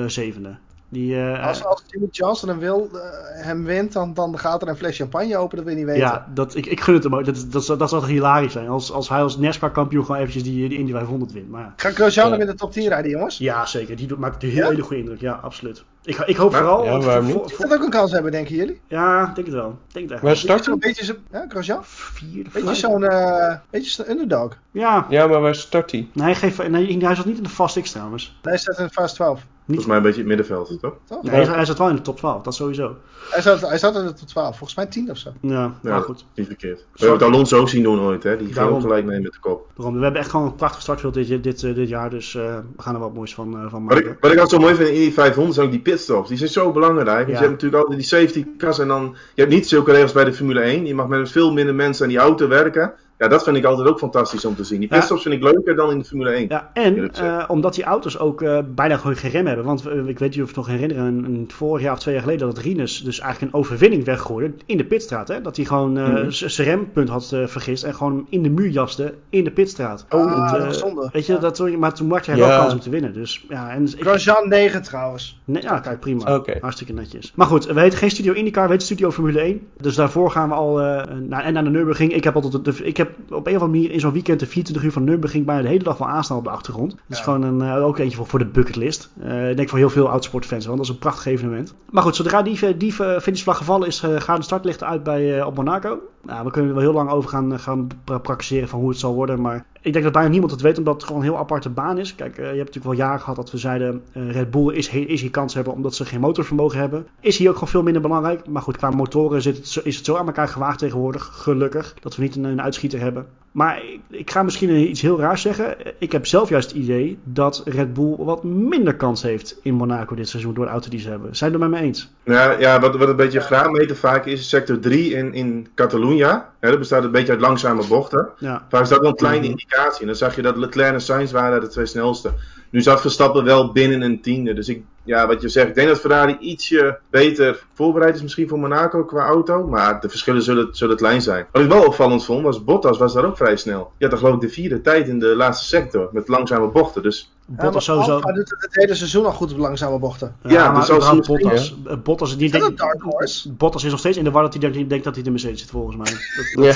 zevende. 0.07 0.55
Die, 0.89 1.15
eh, 1.21 1.47
Als, 1.47 1.63
als 1.65 1.83
Jimmy 1.87 2.07
Johnson 2.11 2.49
hem, 2.49 2.59
wil, 2.59 2.89
eh, 2.93 2.99
hem 3.45 3.63
wint, 3.63 3.93
dan, 3.93 4.13
dan 4.13 4.39
gaat 4.39 4.61
er 4.61 4.67
een 4.67 4.75
fles 4.77 4.97
champagne 4.97 5.37
open, 5.37 5.55
dat 5.57 5.65
wil 5.65 5.73
je 5.75 5.79
niet 5.79 5.89
weten. 5.89 6.07
ja, 6.07 6.27
dat, 6.33 6.55
ik, 6.55 6.65
ik 6.65 6.81
gun 6.81 6.93
het 6.93 7.03
hem 7.03 7.15
ook. 7.15 7.25
Dat, 7.25 7.45
dat, 7.49 7.65
dat, 7.65 7.79
dat 7.79 7.89
zou 7.89 8.01
toch 8.01 8.09
hilarisch 8.11 8.51
zijn. 8.51 8.67
Als, 8.67 8.91
als 8.91 9.09
hij 9.09 9.21
als 9.21 9.37
NASCAR 9.37 9.71
kampioen 9.71 10.05
gewoon 10.05 10.19
eventjes 10.19 10.43
die, 10.43 10.69
die 10.69 10.77
Indy 10.77 10.91
500 10.91 11.31
wint. 11.31 11.49
Maar 11.49 11.61
ja. 11.61 11.73
Gaat 11.75 11.93
Grosjean 11.93 12.31
hem 12.31 12.41
in 12.41 12.47
de 12.47 12.53
top 12.55 12.71
10 12.71 12.87
rijden, 12.87 13.11
jongens? 13.11 13.37
ja, 13.37 13.65
zeker. 13.65 13.95
Die 13.95 14.07
doet, 14.07 14.17
maakt 14.19 14.43
een 14.43 14.49
Ja? 14.49 14.67
hele 14.69 14.81
goede 14.81 14.97
indruk. 15.01 15.19
Ja, 15.21 15.31
absoluut. 15.33 15.83
Ik, 16.03 16.17
ik 16.17 16.35
hoop 16.35 16.51
Maar- 16.51 16.59
vooral... 16.61 16.83
Ja, 16.83 16.89
want 16.91 17.03
waarom 17.03 17.25
voor- 17.25 17.33
niet? 17.41 17.49
voor- 17.51 17.57
Zou 17.57 17.69
dat 17.69 17.77
ook 17.77 17.83
een 17.83 17.89
kans 17.89 18.11
hebben, 18.11 18.31
denken 18.31 18.55
jullie? 18.55 18.81
ja, 18.87 19.27
ik 19.29 19.35
denk 19.35 19.47
het 19.47 19.55
wel. 19.55 19.69
Ik 19.69 19.93
Denk 19.93 20.05
het 20.05 20.13
echt. 20.13 20.21
Waar 20.21 20.31
wel. 20.31 20.39
start 20.41 20.65
hij? 20.65 20.77
beetje 20.77 21.05
zo, 21.05 21.13
ja, 21.31 21.45
Grosjean? 21.49 21.79
Vierde, 21.83 22.49
Beetje 22.49 22.59
vijfde? 22.59 22.75
zo'n 22.75 23.03
eh, 23.03 23.55
beetje 23.69 23.89
zo'n 23.91 24.09
underdog. 24.09 24.57
Ja. 24.71 25.05
Ja, 25.09 25.27
maar 25.27 25.41
waar 25.41 25.55
start 25.55 25.91
hij? 25.91 26.07
Nee, 26.13 26.25
hij, 26.25 26.35
geeft, 26.35 26.67
nee, 26.69 27.03
hij 27.05 27.15
zat 27.15 27.25
niet 27.25 27.37
in 27.37 27.43
de 27.43 27.49
Fast 27.49 27.81
X 27.81 27.91
trouwens. 27.91 28.37
Hij 28.41 28.57
staat 28.57 28.77
in 28.79 28.85
de 28.85 28.91
Fast 28.91 29.15
12, 29.15 29.41
Volgens 29.65 29.87
mij 29.87 29.97
een 29.97 30.03
beetje 30.03 30.21
in 30.21 30.29
het 30.29 30.37
middenveld, 30.37 30.79
toch? 30.81 30.93
toch? 31.07 31.23
Nee, 31.23 31.31
hij, 31.35 31.43
hij 31.55 31.65
zat 31.65 31.77
wel 31.77 31.89
in 31.89 31.95
de 31.95 32.01
top 32.01 32.17
12, 32.17 32.41
dat 32.41 32.55
sowieso. 32.55 32.95
Hij, 33.29 33.41
zat, 33.41 33.61
hij 33.61 33.77
zat 33.77 33.95
in 33.95 34.05
de 34.05 34.13
top 34.13 34.27
12, 34.27 34.49
volgens 34.57 34.75
mij 34.75 34.85
10 34.85 35.09
of 35.11 35.17
zo. 35.17 35.29
Ja, 35.41 35.51
Ja, 35.51 35.73
maar 35.81 36.01
goed. 36.01 36.25
Niet 36.35 36.47
verkeerd. 36.47 36.77
We 36.93 37.05
hebben 37.05 37.17
het 37.19 37.27
Alonso 37.33 37.59
ook 37.59 37.69
zien 37.69 37.83
doen 37.83 37.99
ooit, 37.99 38.23
hè? 38.23 38.29
Die 38.35 38.43
ging 38.45 38.55
Daarom. 38.57 38.75
ook 38.75 38.81
gelijk 38.81 39.05
mee 39.05 39.19
met 39.19 39.31
de 39.31 39.39
kop. 39.39 39.67
Daarom, 39.75 39.95
we 39.97 40.03
hebben 40.03 40.21
echt 40.21 40.29
gewoon 40.29 40.45
een 40.45 40.55
prachtig 40.55 40.81
startveld 40.81 41.13
dit, 41.13 41.43
dit, 41.43 41.63
eh, 41.63 41.75
dit 41.75 41.89
jaar, 41.89 42.09
dus 42.09 42.35
eh, 42.35 42.41
we 42.75 42.81
gaan 42.81 42.93
er 42.93 42.99
wat 42.99 43.13
moois 43.13 43.33
van, 43.33 43.53
eh, 43.53 43.59
van 43.69 43.69
Wat 43.71 43.81
maken. 43.95 44.11
ik, 44.11 44.17
wat 44.19 44.31
ik 44.31 44.39
altijd 44.39 44.49
zo 44.61 44.67
mooi 44.67 44.75
vind 44.75 44.89
in 44.89 44.95
die 44.95 45.13
500 45.13 45.55
zijn 45.55 45.65
ook 45.65 45.71
die 45.71 45.81
pitstops. 45.81 46.29
Die 46.29 46.37
zijn 46.37 46.49
zo 46.49 46.71
belangrijk. 46.71 47.07
Want 47.07 47.27
Ja. 47.27 47.33
je 47.33 47.39
hebt 47.39 47.51
natuurlijk 47.51 47.81
altijd 47.83 47.99
die 47.99 48.07
safety 48.07 48.45
cars 48.57 48.79
en 48.79 48.87
dan... 48.87 49.15
Je 49.33 49.41
hebt 49.41 49.53
niet 49.53 49.67
zulke 49.67 49.91
regels 49.91 50.11
bij 50.11 50.23
de 50.23 50.33
Formule 50.33 50.59
1. 50.61 50.85
Je 50.85 50.95
mag 50.95 51.07
met 51.07 51.31
veel 51.31 51.53
minder 51.53 51.75
mensen 51.75 52.03
aan 52.03 52.09
die 52.09 52.19
auto 52.19 52.47
werken. 52.47 52.93
Ja, 53.17 53.27
dat 53.27 53.43
vind 53.43 53.57
ik 53.57 53.65
altijd 53.65 53.87
ook 53.87 53.97
fantastisch 53.99 54.45
om 54.45 54.55
te 54.55 54.63
zien. 54.63 54.79
Die 54.79 54.89
Ja. 54.89 54.95
pitstops 54.97 55.21
vind 55.21 55.35
ik 55.35 55.43
leuker 55.43 55.75
dan 55.75 55.91
in 55.91 55.97
de 55.99 56.03
Formule 56.05 56.29
1. 56.29 56.45
Ja, 56.49 56.69
en 56.73 57.11
eh, 57.13 57.43
omdat 57.47 57.75
die 57.75 57.83
auto's 57.83 58.17
ook 58.19 58.41
eh, 58.41 58.59
bijna 58.75 58.97
gewoon 58.97 59.15
geen 59.15 59.31
rem 59.31 59.45
hebben. 59.47 59.65
Want 59.65 59.85
eh, 59.85 60.07
ik 60.07 60.19
weet 60.19 60.19
niet 60.19 60.29
of 60.29 60.35
je 60.35 60.41
het 60.41 60.55
nog 60.55 60.67
herinneren, 60.67 61.03
een, 61.05 61.23
een 61.25 61.49
vorig 61.53 61.83
jaar 61.83 61.93
of 61.93 61.99
twee 61.99 62.13
jaar 62.13 62.23
geleden 62.23 62.47
dat 62.47 62.57
Rinus 62.57 63.03
dus 63.03 63.19
eigenlijk 63.19 63.53
een 63.53 63.59
overwinning 63.59 64.03
weggooide 64.05 64.53
in 64.65 64.77
de 64.77 64.83
pitstraat. 64.85 65.27
Hè? 65.27 65.41
Dat 65.41 65.55
hij 65.55 65.65
gewoon 65.65 65.97
eh, 65.97 66.07
Mhm. 66.07 66.29
zijn 66.29 66.67
rempunt 66.67 67.09
had 67.09 67.27
vergist 67.45 67.83
en 67.83 67.95
gewoon 67.95 68.25
in 68.29 68.43
de 68.43 68.49
muur 68.49 68.69
jaste 68.69 69.13
in 69.29 69.43
de 69.43 69.51
pitstraat. 69.51 70.05
Oh, 70.09 70.51
dat 70.51 70.65
was 70.65 70.79
zonde. 70.79 71.09
Weet 71.13 71.25
je, 71.25 71.33
Ja. 71.33 71.39
dat, 71.39 71.69
maar 71.77 71.93
toen 71.93 72.07
maakte 72.07 72.29
hij 72.31 72.39
wel 72.39 72.49
Ja. 72.49 72.57
kans 72.57 72.73
om 72.73 72.79
te 72.79 72.89
winnen. 72.89 73.13
Dus 73.13 73.45
ja, 73.49 73.69
en 73.71 73.83
ik, 73.83 73.95
Grosjean 73.99 74.49
9 74.49 74.81
trouwens. 74.81 75.41
Nee, 75.45 75.61
ja, 75.61 75.79
kijk, 75.79 75.99
prima. 75.99 76.41
Hartstikke 76.61 76.93
netjes. 76.93 77.31
Maar 77.35 77.47
goed, 77.47 77.65
we 77.65 77.79
heten 77.79 77.97
geen 77.97 78.09
Studio 78.11 78.33
IndyCar, 78.33 78.63
we 78.65 78.71
heten 78.71 78.85
Studio 78.85 79.11
Formule 79.11 79.39
1. 79.41 79.67
Dus 79.81 79.95
daarvoor 79.95 80.31
gaan 80.31 80.49
we 80.49 80.55
al 80.55 80.81
eh, 80.81 81.03
naar, 81.27 81.43
en 81.43 81.53
naar 81.53 81.63
de 81.63 81.69
Nürburgring. 81.69 82.13
Ik 82.13 82.23
heb, 82.23 82.35
altijd 82.35 82.65
de, 82.65 82.83
ik 82.83 82.97
heb 82.97 83.03
op 83.29 83.47
een 83.47 83.55
of 83.55 83.61
andere 83.61 83.65
manier 83.67 83.91
in 83.91 83.99
zo'n 83.99 84.11
weekend 84.11 84.39
de 84.39 84.45
24 84.45 84.85
uur 84.85 84.91
van 84.91 85.03
Nürburgring 85.03 85.45
bijna 85.45 85.61
de 85.61 85.67
hele 85.67 85.83
dag 85.83 85.97
wel 85.97 86.07
aanstaan 86.07 86.37
op 86.37 86.43
de 86.43 86.49
achtergrond. 86.49 86.91
Dat 86.91 86.99
is 87.09 87.17
Ja. 87.17 87.23
gewoon 87.23 87.41
een, 87.41 87.61
eh, 87.61 87.85
ook 87.85 87.97
eentje 87.97 88.17
voor, 88.17 88.25
voor 88.27 88.39
de 88.39 88.45
bucketlist. 88.45 89.09
Eh, 89.21 89.49
ik 89.49 89.55
denk 89.57 89.69
voor 89.69 89.77
heel 89.77 89.89
veel 89.89 90.07
autosportfans, 90.07 90.65
want 90.65 90.77
dat 90.77 90.85
is 90.87 90.91
een 90.93 90.99
prachtig 90.99 91.25
evenement. 91.25 91.73
Maar 91.91 92.03
goed, 92.03 92.15
zodra 92.15 92.41
die, 92.41 92.77
die 92.77 93.03
eh, 93.03 93.19
finishvlag 93.19 93.57
gevallen 93.57 93.87
is, 93.87 94.03
eh, 94.03 94.15
gaan 94.19 94.35
de 94.35 94.43
startlichten 94.43 94.87
uit 94.87 95.03
bij, 95.03 95.43
op 95.43 95.55
Monaco. 95.55 95.99
Nou, 96.23 96.45
we 96.45 96.51
kunnen 96.51 96.69
er 96.69 96.75
wel 96.77 96.85
heel 96.85 96.93
lang 96.93 97.09
over 97.09 97.29
gaan, 97.29 97.59
gaan 97.59 97.87
pra- 98.03 98.17
praktiseren 98.17 98.67
van 98.67 98.79
hoe 98.79 98.89
het 98.89 98.99
zal 98.99 99.13
worden, 99.13 99.41
maar 99.41 99.65
ik 99.85 99.93
denk 99.93 100.03
dat 100.03 100.13
bijna 100.13 100.29
niemand 100.29 100.51
het 100.51 100.61
weet, 100.61 100.77
omdat 100.77 100.93
het 100.93 101.03
gewoon 101.03 101.21
een 101.21 101.27
heel 101.27 101.37
aparte 101.37 101.69
baan 101.69 101.97
is. 101.97 102.15
Kijk, 102.15 102.37
eh, 102.37 102.37
je 102.37 102.43
hebt 102.43 102.57
natuurlijk 102.57 102.85
wel 102.85 103.07
jaren 103.07 103.19
gehad 103.19 103.35
dat 103.35 103.51
we 103.51 103.57
zeiden, 103.57 104.03
eh, 104.11 104.31
Red 104.31 104.51
Bull 104.51 104.73
is, 104.73 104.89
is 104.89 105.21
hier 105.21 105.29
kans 105.29 105.53
hebben 105.53 105.73
omdat 105.73 105.95
ze 105.95 106.05
geen 106.05 106.19
motorvermogen 106.19 106.79
hebben. 106.79 107.07
Is 107.19 107.37
hier 107.37 107.47
ook 107.49 107.53
gewoon 107.53 107.69
veel 107.69 107.83
minder 107.83 108.01
belangrijk. 108.01 108.47
Maar 108.47 108.61
goed, 108.61 108.77
qua 108.77 108.89
motoren 108.89 109.41
zit 109.41 109.57
het 109.57 109.85
is 109.85 109.95
het 109.95 110.05
zo 110.05 110.15
aan 110.15 110.25
elkaar 110.25 110.47
gewaagd 110.47 110.79
tegenwoordig, 110.79 111.29
gelukkig, 111.31 111.93
dat 111.99 112.15
we 112.15 112.21
niet 112.21 112.35
een, 112.35 112.43
een 112.43 112.61
uitschieter 112.61 112.99
hebben. 112.99 113.25
Maar 113.55 113.77
ik, 113.83 113.99
ik 114.09 114.31
ga 114.31 114.43
misschien 114.43 114.89
iets 114.89 115.01
heel 115.01 115.19
raars 115.19 115.41
zeggen. 115.41 115.75
Ik 115.97 116.11
heb 116.11 116.25
zelf 116.25 116.49
juist 116.49 116.69
het 116.69 116.77
idee 116.77 117.17
dat 117.23 117.61
Red 117.65 117.93
Bull 117.93 118.15
wat 118.17 118.43
minder 118.43 118.95
kans 118.95 119.21
heeft 119.21 119.59
in 119.61 119.73
Monaco 119.73 120.15
dit 120.15 120.29
seizoen 120.29 120.53
door 120.53 120.65
de 120.65 120.71
auto 120.71 120.89
die 120.89 120.99
ze 120.99 121.09
hebben. 121.09 121.35
Zijn 121.35 121.53
het 121.53 121.61
er 121.61 121.69
met 121.69 121.79
me 121.79 121.85
eens? 121.85 122.11
Ja, 122.23 122.51
ja 122.59 122.79
wat, 122.79 122.95
wat 122.95 123.07
een 123.09 123.15
beetje 123.15 123.39
graadmeter 123.39 123.95
vaak 123.95 124.25
is, 124.25 124.49
sector 124.49 124.79
3 124.79 125.13
in, 125.13 125.33
in 125.33 125.67
Catalunya. 125.75 126.49
Hè, 126.59 126.69
dat 126.69 126.79
bestaat 126.79 127.03
een 127.03 127.11
beetje 127.11 127.31
uit 127.31 127.41
langzame 127.41 127.87
bochten. 127.87 128.29
Ja. 128.39 128.65
Vaak 128.69 128.81
is 128.81 128.89
dat 128.89 128.99
wel 128.99 129.09
een 129.09 129.15
kleine 129.15 129.39
Mhm. 129.41 129.49
indicatie. 129.49 130.01
En 130.01 130.07
dan 130.07 130.15
zag 130.15 130.35
je 130.35 130.41
dat 130.41 130.57
Leclerc 130.57 130.93
en 130.93 131.01
Sainz 131.01 131.31
waren 131.31 131.61
de 131.61 131.67
twee 131.67 131.85
snelste. 131.85 132.31
Nu 132.69 132.81
zat 132.81 133.01
Verstappen 133.01 133.43
wel 133.43 133.71
binnen 133.71 134.01
een 134.01 134.21
tiende. 134.21 134.53
Dus 134.53 134.67
ik, 134.69 134.83
ja, 135.03 135.27
wat 135.27 135.41
je 135.41 135.49
zegt, 135.49 135.67
ik 135.67 135.75
denk 135.75 135.87
dat 135.87 135.99
Ferrari 135.99 136.37
ietsje 136.39 136.99
beter 137.09 137.63
voorbereid 137.73 138.15
is 138.15 138.21
misschien 138.21 138.47
voor 138.47 138.59
Monaco 138.59 139.03
qua 139.03 139.25
auto. 139.25 139.67
Maar 139.67 139.99
de 140.01 140.09
verschillen 140.09 140.41
zullen, 140.41 140.67
zullen 140.71 140.95
klein 140.97 141.21
zijn. 141.21 141.45
Wat 141.51 141.61
ik 141.61 141.69
wel 141.69 141.85
opvallend 141.85 142.25
vond, 142.25 142.43
was 142.43 142.63
Bottas 142.63 142.97
was 142.97 143.13
daar 143.13 143.25
ook 143.25 143.37
vrij 143.37 143.55
snel. 143.57 143.79
Die 143.97 144.07
had 144.07 144.09
dan 144.09 144.19
geloof 144.19 144.33
ik 144.35 144.41
de 144.41 144.49
vierde 144.49 144.81
tijd 144.81 145.07
in 145.07 145.19
de 145.19 145.35
laatste 145.35 145.65
sector. 145.65 146.09
Met 146.11 146.27
langzame 146.27 146.67
bochten. 146.67 147.01
Dus 147.03 147.33
Bottas 147.45 147.65
ja, 147.65 147.71
maar 147.71 147.81
sowieso. 147.81 148.11
Alfa 148.13 148.31
doet 148.31 148.49
het 148.49 148.61
het 148.61 148.75
hele 148.75 148.95
seizoen 148.95 149.25
al 149.25 149.31
goed 149.31 149.51
op 149.51 149.57
langzame 149.57 149.99
bochten. 149.99 150.35
Ja, 150.43 150.49
Ja, 150.51 150.71
maar 150.71 150.79
dus 150.79 150.89
als 150.89 150.97
überhaupt 150.97 151.27
hij 151.27 151.37
Bottas. 151.37 151.75
Eh, 151.85 151.97
Bottas, 152.03 152.37
die 152.37 152.45
Is 152.45 152.51
dat 152.51 152.61
denkt, 152.61 152.79
een 152.81 152.85
dark 152.87 153.01
horse? 153.01 153.51
Bottas 153.53 153.83
is 153.83 153.89
nog 153.91 153.99
steeds 153.99 154.17
in 154.17 154.23
de 154.23 154.31
war 154.31 154.41
dat 154.43 154.53
hij 154.53 154.71
denkt, 154.71 154.89
dat 155.03 155.05
hij 155.05 155.13
in 155.15 155.23
de 155.23 155.29
Mercedes 155.29 155.59
zit, 155.59 155.69
volgens 155.69 155.95
mij. 155.95 156.11
Dat- 156.55 156.65
Ja. 156.65 156.73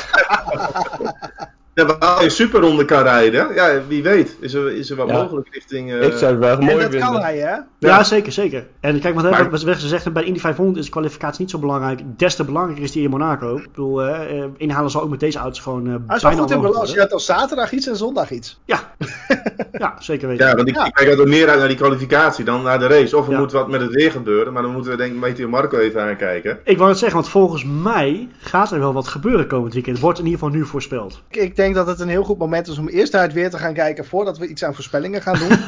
Ja, 1.88 1.98
waar 2.00 2.24
je 2.24 2.30
super 2.30 2.62
ronde 2.62 2.86
kan 2.86 3.02
rijden. 3.04 3.54
Ja, 3.54 3.82
wie 3.88 4.04
weet. 4.04 4.38
Is 4.40 4.54
er, 4.54 4.72
is 4.76 4.90
er 4.90 4.96
wat 4.96 5.10
Ja. 5.10 5.22
mogelijk 5.22 5.48
richting... 5.52 5.92
eh, 5.92 6.02
Ik 6.02 6.14
zou 6.14 6.32
het 6.32 6.40
wel 6.40 6.58
En 6.58 6.64
mooi 6.64 6.80
dat 6.80 6.90
kan 6.90 7.02
vinden. 7.02 7.22
hij, 7.22 7.38
hè? 7.38 7.50
Ja, 7.50 7.66
Ja. 7.80 8.04
zeker, 8.04 8.32
zeker. 8.32 8.68
En 8.80 9.00
kijk, 9.00 9.16
wat 9.16 9.24
Maar- 9.24 9.40
hebben 9.42 9.66
we 9.66 9.76
gezegd, 9.76 10.14
bij 10.14 10.22
de 10.22 10.28
Indy 10.28 10.40
500 10.40 10.78
is 10.78 10.86
de 10.86 10.92
kwalificatie 10.92 11.42
niet 11.42 11.50
zo 11.52 11.60
belangrijk. 11.60 12.02
Des 12.18 12.36
te 12.36 12.44
belangrijker 12.44 12.84
is 12.84 12.92
die 12.92 13.04
in 13.04 13.10
Monaco. 13.10 13.56
Ik 13.58 13.68
bedoel, 13.72 14.04
eh, 14.04 14.38
eh, 14.40 14.50
inhalen 14.58 14.92
zal 14.92 15.02
ook 15.02 15.10
met 15.10 15.20
deze 15.20 15.38
auto's 15.40 15.60
gewoon 15.60 15.88
eh 15.88 15.94
Hij 16.08 16.16
is 16.16 16.22
wel 16.22 16.32
bijna 16.32 16.42
goed 16.46 16.52
in 16.52 16.62
balans. 16.62 16.94
Je 16.94 17.00
had 17.00 17.14
al 17.14 17.20
zaterdag 17.20 17.72
iets 17.72 17.88
en 17.88 17.96
zondag 17.96 18.32
iets. 18.32 18.60
Ja. 18.66 18.94
Ja, 19.72 19.96
zeker 20.00 20.28
weten. 20.28 20.48
Ja, 20.48 20.56
want 20.56 20.68
ik, 20.68 20.76
Ja. 20.76 20.86
ik 20.86 20.94
kijk 20.94 21.10
altijd 21.10 21.28
meer 21.28 21.50
uit 21.50 21.60
naar 21.60 21.68
die 21.68 21.78
kwalificatie 21.78 22.46
dan 22.46 22.64
naar 22.64 22.80
de 22.80 22.88
race. 22.88 23.18
Of 23.18 23.26
er 23.26 23.32
Ja. 23.32 23.40
moet 23.40 23.52
wat 23.52 23.68
met 23.70 23.82
het 23.82 23.94
weer 23.94 24.12
gebeuren, 24.12 24.54
maar 24.54 24.62
dan 24.62 24.72
moeten 24.72 24.92
we 24.92 24.98
denk 24.98 25.14
ik 25.14 25.20
Meteor 25.20 25.50
Marco 25.50 25.78
even 25.78 26.02
aankijken. 26.02 26.60
Ik 26.64 26.78
wou 26.78 26.90
het 26.90 27.00
zeggen, 27.00 27.18
want 27.20 27.32
volgens 27.32 27.64
mij 27.66 28.28
gaat 28.40 28.72
er 28.72 28.80
wel 28.80 28.94
wat 28.94 29.08
gebeuren 29.08 29.48
komend 29.48 29.74
weekend. 29.74 30.00
Wordt 30.00 30.20
in 30.20 30.26
ieder 30.26 30.40
geval 30.40 30.56
nu 30.56 30.66
voorspeld. 30.66 31.22
Ik, 31.30 31.42
ik 31.42 31.56
denk 31.56 31.76
dat 31.76 31.88
het 31.88 32.00
een 32.00 32.08
heel 32.10 32.24
goed 32.24 32.38
moment 32.38 32.68
is 32.68 32.78
om 32.78 32.88
eerst 32.88 33.14
naar 33.14 33.22
het 33.22 33.34
weer 33.34 33.50
te 33.50 33.58
gaan 33.58 33.74
kijken 33.74 34.06
voordat 34.06 34.38
we 34.38 34.48
iets 34.48 34.64
aan 34.64 34.74
voorspellingen 34.76 35.22
gaan 35.22 35.40
doen. 35.40 35.58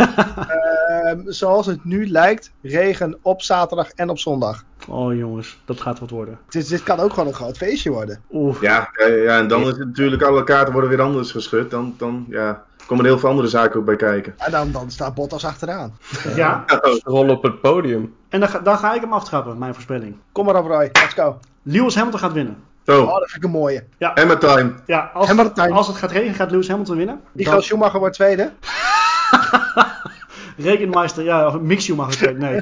Ehm, 0.91 1.20
zoals 1.26 1.66
het 1.66 1.86
nu 1.86 2.07
lijkt, 2.09 2.51
regen 2.62 3.18
op 3.22 3.41
zaterdag 3.41 3.89
en 3.91 4.09
op 4.09 4.20
zondag. 4.20 4.64
Oh 4.88 5.16
jongens, 5.16 5.57
dat 5.66 5.82
gaat 5.82 5.99
wat 5.99 6.09
worden. 6.09 6.39
Dus 6.49 6.68
dit 6.68 6.84
kan 6.84 6.99
ook 6.99 7.14
gewoon 7.14 7.28
een 7.28 7.34
groot 7.34 7.57
feestje 7.57 7.89
worden. 7.91 8.22
Oeh. 8.32 8.62
Ja, 8.62 8.89
eh, 8.93 9.24
ja, 9.24 9.38
en 9.38 9.47
dan 9.47 9.62
is 9.62 9.68
het 9.68 9.78
natuurlijk 9.78 10.22
alle 10.22 10.43
kaarten 10.43 10.72
worden 10.74 10.89
weer 10.89 11.01
anders 11.01 11.32
geschud. 11.32 11.72
Dan, 11.72 11.93
dan 11.97 12.26
ja, 12.30 12.64
komen 12.92 13.06
er 13.06 13.12
heel 13.12 13.20
veel 13.20 13.30
andere 13.30 13.48
zaken 13.48 13.80
ook 13.80 13.86
bij 13.86 13.96
kijken. 13.96 14.34
En 14.38 14.52
dan, 14.52 14.72
dan 14.72 14.92
staat 14.92 15.14
Bottas 15.14 15.46
achteraan. 15.46 15.98
Ja. 16.36 16.64
Rol 17.04 17.30
op 17.30 17.44
het 17.44 17.62
podium. 17.62 18.16
En 18.30 18.39
dan 18.39 18.50
ga, 18.50 18.60
dan 18.60 18.78
ga 18.78 18.94
ik 18.94 19.02
hem 19.02 19.14
aftrappen, 19.14 19.58
mijn 19.58 19.74
voorspelling. 19.74 20.16
Kom 20.32 20.46
maar 20.46 20.56
op 20.56 20.66
Roy, 20.66 20.89
let's 20.92 21.14
go. 21.14 21.38
Lewis 21.64 21.96
Hamilton 21.96 22.20
gaat 22.20 22.34
winnen. 22.34 22.58
Zo, 22.86 23.02
Oh, 23.02 23.08
dat 23.14 23.30
vind 23.30 23.36
ik 23.36 23.44
een 23.44 23.50
mooie. 23.60 23.84
Hammer 24.00 24.38
time. 24.39 24.74
Ja, 24.86 25.12
als, 25.14 25.28
Hamilton. 25.28 25.72
als 25.72 25.88
het 25.88 25.96
gaat 25.96 26.12
regenen, 26.12 26.36
gaat 26.36 26.52
Lewis 26.52 26.68
Hamilton 26.68 26.98
winnen. 26.98 27.16
Dan- 27.16 27.32
Michael 27.34 27.62
Schumacher 27.62 28.00
wordt 28.00 28.16
tweede. 28.16 28.52
Rekenmeister, 30.58 31.24
ja, 31.24 31.48
of 31.48 31.60
Mick 31.60 31.82
Schumacher 31.82 32.16
tweede, 32.18 32.39
nee. 32.39 32.62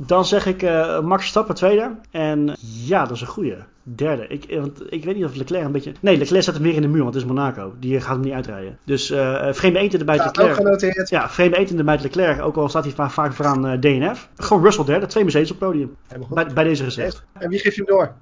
Dan 0.00 0.24
zeg 0.24 0.46
ik 0.46 0.62
eh, 0.62 1.00
Max 1.00 1.20
Verstappen 1.20 1.54
tweede. 1.54 1.90
En 2.10 2.56
ja, 2.84 3.02
dat 3.04 3.10
is 3.16 3.20
een 3.20 3.26
goeie. 3.26 3.54
Derde. 3.82 4.26
Ik, 4.26 4.44
eh, 4.44 4.60
want 4.60 4.92
ik 4.92 5.04
weet 5.04 5.16
niet 5.16 5.24
of 5.24 5.34
Leclerc 5.34 5.64
een 5.64 5.72
beetje... 5.72 5.92
Nee, 6.00 6.16
Leclerc 6.16 6.42
zet 6.44 6.54
hem 6.54 6.62
weer 6.62 6.74
in 6.74 6.82
de 6.82 6.88
muur, 6.88 7.02
want 7.02 7.14
het 7.14 7.22
is 7.22 7.28
Monaco. 7.28 7.72
Die 7.78 8.00
gaat 8.00 8.12
hem 8.14 8.20
niet 8.20 8.32
uitrijden. 8.32 8.78
Dus 8.84 9.10
eh 9.10 9.48
vreemde 9.52 9.78
in 9.84 9.88
de 9.88 10.04
bijt 10.04 10.20
Staat 10.20 10.28
ook 10.40 10.46
Leclerc. 10.46 10.56
genoteerd. 10.66 11.08
Ja, 11.08 11.28
vreemde 11.30 11.74
de 11.74 11.84
bijt 11.84 12.02
Leclerc. 12.02 12.42
Ook 12.42 12.56
al 12.56 12.68
staat 12.68 12.84
hij 12.84 12.92
va- 12.92 13.10
vaak 13.10 13.32
vooraan 13.32 13.66
eh, 13.66 13.78
DNF. 13.80 14.28
Gewoon 14.36 14.62
Russell 14.62 14.84
derde. 14.84 15.06
Twee 15.06 15.22
Mercedes 15.22 15.50
op 15.50 15.60
het 15.60 15.68
podium. 15.68 15.96
Helemaal 16.06 16.26
goed. 16.28 16.36
Bij, 16.36 16.54
bij 16.54 16.64
deze 16.64 16.84
gezegd. 16.84 17.24
En 17.32 17.48
wie 17.48 17.58
geeft 17.58 17.74
je 17.76 17.82
hem 17.86 17.94
door? 17.96 18.12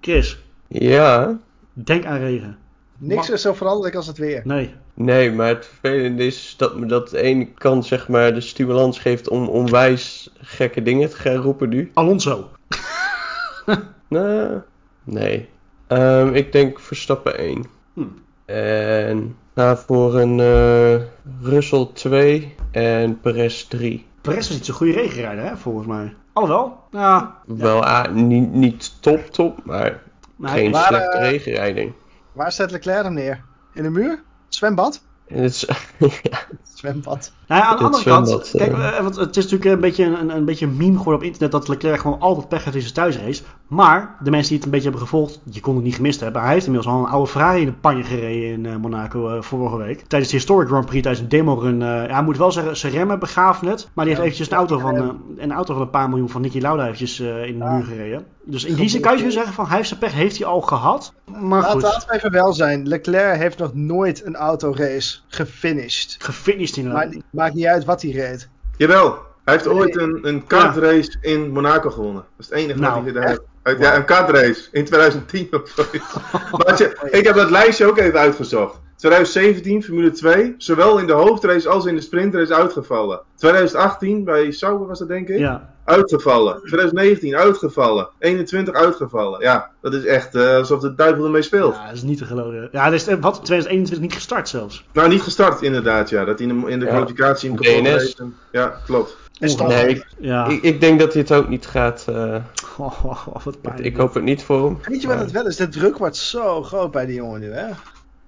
Chris, 0.00 0.38
Ja, 0.68 1.38
denk 1.72 2.04
aan 2.04 2.18
regen. 2.18 2.56
Niks 2.98 3.30
is 3.30 3.40
zo 3.42 3.52
veranderlijk 3.52 3.94
als 3.94 4.06
het 4.06 4.18
weer. 4.18 4.40
Nee. 4.44 4.74
Nee, 4.96 5.32
maar 5.32 5.48
het 5.48 5.66
vervelende 5.66 6.26
is 6.26 6.54
dat 6.56 6.76
me 6.76 6.86
dat 6.86 7.10
de 7.10 7.22
ene 7.22 7.46
kant 7.46 7.86
zeg 7.86 8.08
maar 8.08 8.34
de 8.34 8.40
stimulans 8.40 8.98
geeft 8.98 9.28
om 9.28 9.48
onwijs 9.48 10.30
gekke 10.40 10.82
dingen 10.82 11.10
te 11.10 11.16
gaan 11.16 11.34
roepen 11.34 11.68
nu. 11.68 11.90
Alonso. 11.94 12.48
Nou, 14.08 14.60
nee. 15.04 15.48
Ehm, 15.86 16.34
ik 16.34 16.52
denk 16.52 16.80
Verstappen 16.80 17.38
1. 17.38 17.64
Hm. 17.92 18.02
En 18.44 19.36
ga 19.54 19.76
voor 19.76 20.14
een 20.14 20.40
eh 20.40 21.02
Russell 21.42 21.88
2 21.92 22.54
en 22.70 23.20
Perez 23.20 23.62
3. 23.62 24.06
Perez 24.20 24.36
was 24.36 24.50
niet 24.50 24.64
zo'n 24.64 24.74
goede 24.74 24.92
regenrijder, 24.92 25.44
hè, 25.44 25.56
volgens 25.56 25.86
mij. 25.86 26.14
Alhoewel. 26.32 26.78
Ja. 26.90 27.36
Wel 27.46 27.84
ah, 27.84 28.12
niet, 28.12 28.52
niet 28.52 29.02
top 29.02 29.26
top, 29.26 29.64
maar 29.64 30.02
Nee, 30.36 30.52
geen 30.52 30.70
Maar, 30.70 30.84
slechte 30.84 31.16
eh, 31.16 31.30
regenrijding. 31.30 31.92
Waar 32.32 32.52
zet 32.52 32.70
Leclerc 32.70 33.02
hem 33.02 33.14
neer? 33.14 33.44
In 33.74 33.82
de 33.82 33.90
muur? 33.90 34.22
Zwembad? 34.56 35.02
En 35.26 35.42
het 35.42 35.52
is, 35.52 35.60
ja, 36.30 36.38
Zwembad. 36.74 37.32
Nou 37.46 37.60
ja, 37.60 37.66
aan 37.66 37.76
de 37.76 37.84
andere 37.84 38.04
kant, 38.04 38.28
zwembad, 38.28 38.50
kijk, 38.50 39.02
want 39.02 39.16
het 39.16 39.36
is 39.36 39.44
natuurlijk 39.44 39.70
een 39.70 39.80
beetje 39.80 40.04
een, 40.04 40.36
een 40.36 40.44
beetje 40.44 40.66
een 40.66 40.76
meme 40.76 40.96
geworden 40.96 41.20
op 41.20 41.22
internet 41.22 41.52
dat 41.52 41.68
Leclerc 41.68 42.00
gewoon 42.00 42.20
altijd 42.20 42.48
pech 42.48 42.64
heeft 42.64 42.76
in 42.76 42.82
zijn 42.82 42.94
thuisrace. 42.94 43.42
Maar 43.68 44.16
de 44.22 44.30
mensen 44.30 44.48
die 44.48 44.56
het 44.56 44.64
een 44.66 44.70
beetje 44.72 44.88
hebben 44.88 45.06
gevolgd, 45.08 45.40
je 45.50 45.60
kon 45.60 45.74
het 45.74 45.84
niet 45.84 45.94
gemist 45.94 46.20
hebben. 46.20 46.42
Hij 46.42 46.52
heeft 46.52 46.66
inmiddels 46.66 46.94
al 46.94 47.00
een 47.00 47.10
oude 47.10 47.30
Ferrari 47.30 47.60
in 47.60 47.66
de 47.66 47.72
panje 47.72 48.02
gereden 48.02 48.52
in 48.52 48.66
eh, 48.66 48.76
Monaco 48.76 49.28
eh, 49.28 49.42
vorige 49.42 49.76
week. 49.76 50.00
Tijdens 50.06 50.30
de 50.30 50.36
Historic 50.36 50.68
Grand 50.68 50.86
Prix, 50.86 51.02
tijdens 51.02 51.22
een 51.24 51.28
demo 51.30 51.54
run. 51.54 51.82
eh, 51.82 51.88
ja, 51.88 52.12
hij 52.14 52.22
moet 52.22 52.36
wel 52.36 52.52
zeggen, 52.52 52.76
zijn 52.76 52.92
remmen 52.92 53.18
begaven 53.18 53.66
net. 53.66 53.88
Maar 53.94 54.04
die 54.04 54.14
heeft 54.14 54.16
Ja. 54.26 54.32
eventjes 54.32 54.50
een 54.50 54.56
auto, 54.56 54.78
van, 54.78 54.96
eh, 54.96 55.08
een 55.36 55.52
auto 55.52 55.72
van 55.72 55.82
een 55.82 55.90
paar 55.90 56.08
miljoen 56.08 56.28
van 56.28 56.40
Nicky 56.40 56.58
Lauda 56.60 56.82
eventjes 56.84 57.20
eh, 57.20 57.46
in 57.46 57.58
de 57.58 57.64
Ja. 57.64 57.70
muur 57.72 57.84
gereden. 57.84 58.26
Dus 58.44 58.64
in 58.64 58.74
die 58.74 58.88
zin 58.88 59.00
kan 59.00 59.16
je 59.16 59.22
zo 59.22 59.30
zeggen 59.30 59.52
van 59.52 59.66
hij 59.66 59.76
heeft 59.76 59.88
zijn 59.88 60.00
pech 60.00 60.12
heeft 60.12 60.38
hij 60.38 60.46
al 60.46 60.60
gehad. 60.60 61.12
Maar 61.40 61.60
Laat, 61.60 61.70
goed, 61.70 61.82
laten 61.82 62.08
we 62.08 62.14
even 62.14 62.30
wel 62.30 62.52
zijn. 62.52 62.88
Leclerc 62.88 63.36
heeft 63.38 63.58
nog 63.58 63.74
nooit 63.74 64.24
een 64.26 64.36
autorace 64.36 65.18
gefinished. 65.28 66.16
gefinished 66.18 66.76
inderdaad. 66.76 67.04
Maakt, 67.04 67.24
maakt 67.30 67.54
niet 67.54 67.66
uit 67.66 67.84
wat 67.84 68.02
hij 68.02 68.10
reed. 68.10 68.48
Jawel, 68.76 69.18
hij 69.46 69.54
heeft 69.54 69.68
ooit 69.68 69.96
een, 69.96 70.18
een 70.22 70.46
kartrace 70.46 71.16
in 71.20 71.50
Monaco 71.50 71.90
gewonnen. 71.90 72.24
Dat 72.36 72.46
is 72.46 72.46
het 72.46 72.54
enige 72.58 72.78
Nou, 72.78 72.94
wat 72.94 73.02
hij 73.02 73.12
gedaan 73.12 73.28
heeft. 73.62 73.80
Ja, 73.80 73.96
een 73.96 74.04
kartrace 74.04 74.68
in 74.72 74.84
2010 74.84 75.48
of 75.50 75.72
zoiets. 75.76 76.14
maar 76.64 76.78
je, 76.78 77.08
ik 77.10 77.24
heb 77.26 77.34
dat 77.34 77.50
lijstje 77.50 77.86
ook 77.86 77.98
even 77.98 78.18
uitgezocht. 78.18 78.78
2017 78.96 79.82
Formule 79.82 80.10
2, 80.10 80.54
zowel 80.58 80.98
in 80.98 81.06
de 81.06 81.12
hoofdrace 81.12 81.68
als 81.68 81.84
in 81.84 81.94
de 81.94 82.00
sprintrace 82.00 82.54
uitgevallen. 82.54 83.20
2018 83.36 84.24
bij 84.24 84.50
Sauber 84.50 84.86
was 84.86 84.98
dat 84.98 85.08
denk 85.08 85.28
ik, 85.28 85.38
Ja, 85.38 85.74
uitgevallen. 85.84 86.58
2019 86.58 87.36
uitgevallen. 87.36 88.08
21 88.18 88.74
uitgevallen. 88.74 89.40
Ja, 89.40 89.70
dat 89.80 89.94
is 89.94 90.04
echt 90.04 90.34
eh, 90.34 90.54
alsof 90.56 90.80
de 90.80 90.94
duivel 90.94 91.24
ermee 91.24 91.42
speelt. 91.42 91.74
ja, 91.74 91.86
dat 91.86 91.94
is 91.96 92.02
niet 92.02 92.18
te 92.18 92.24
geloven. 92.24 92.68
Ja, 92.72 92.84
dat 92.84 92.92
is 92.92 93.06
eh, 93.06 93.16
wat 93.20 93.34
2021 93.34 94.00
niet 94.00 94.14
gestart 94.14 94.48
zelfs. 94.48 94.84
Nou, 94.92 95.08
niet 95.08 95.22
gestart 95.22 95.62
inderdaad, 95.62 96.10
ja. 96.10 96.24
Dat 96.24 96.38
hij 96.38 96.48
in 96.48 96.60
de, 96.60 96.70
in 96.70 96.78
de 96.78 96.84
Ja. 96.84 96.90
kwalificatie 96.90 97.50
in 97.50 97.56
de 97.56 97.62
DNS. 97.62 98.16
Ja, 98.52 98.80
klopt. 98.86 99.16
Nee, 99.38 99.88
ik, 99.88 100.06
Ja. 100.18 100.46
ik, 100.46 100.62
ik 100.62 100.80
denk 100.80 100.98
dat 101.00 101.12
hij 101.12 101.22
het 101.22 101.32
ook 101.32 101.48
niet 101.48 101.66
gaat. 101.66 102.04
eh, 102.08 102.36
Oh, 102.78 103.04
oh, 103.04 103.26
oh, 103.28 103.42
wat 103.44 103.60
pijn. 103.60 103.84
ik 103.84 103.96
hoop 103.96 104.14
het 104.14 104.22
niet 104.24 104.42
voor 104.42 104.64
hem. 104.64 104.78
Weet 104.82 105.02
je 105.02 105.08
wat 105.08 105.18
het 105.18 105.30
wel 105.30 105.46
is? 105.46 105.56
De 105.56 105.68
druk 105.68 105.98
wordt 105.98 106.16
zo 106.16 106.62
groot 106.62 106.90
bij 106.90 107.06
die 107.06 107.14
jongen 107.16 107.40
nu, 107.40 107.52
hè? 107.52 107.66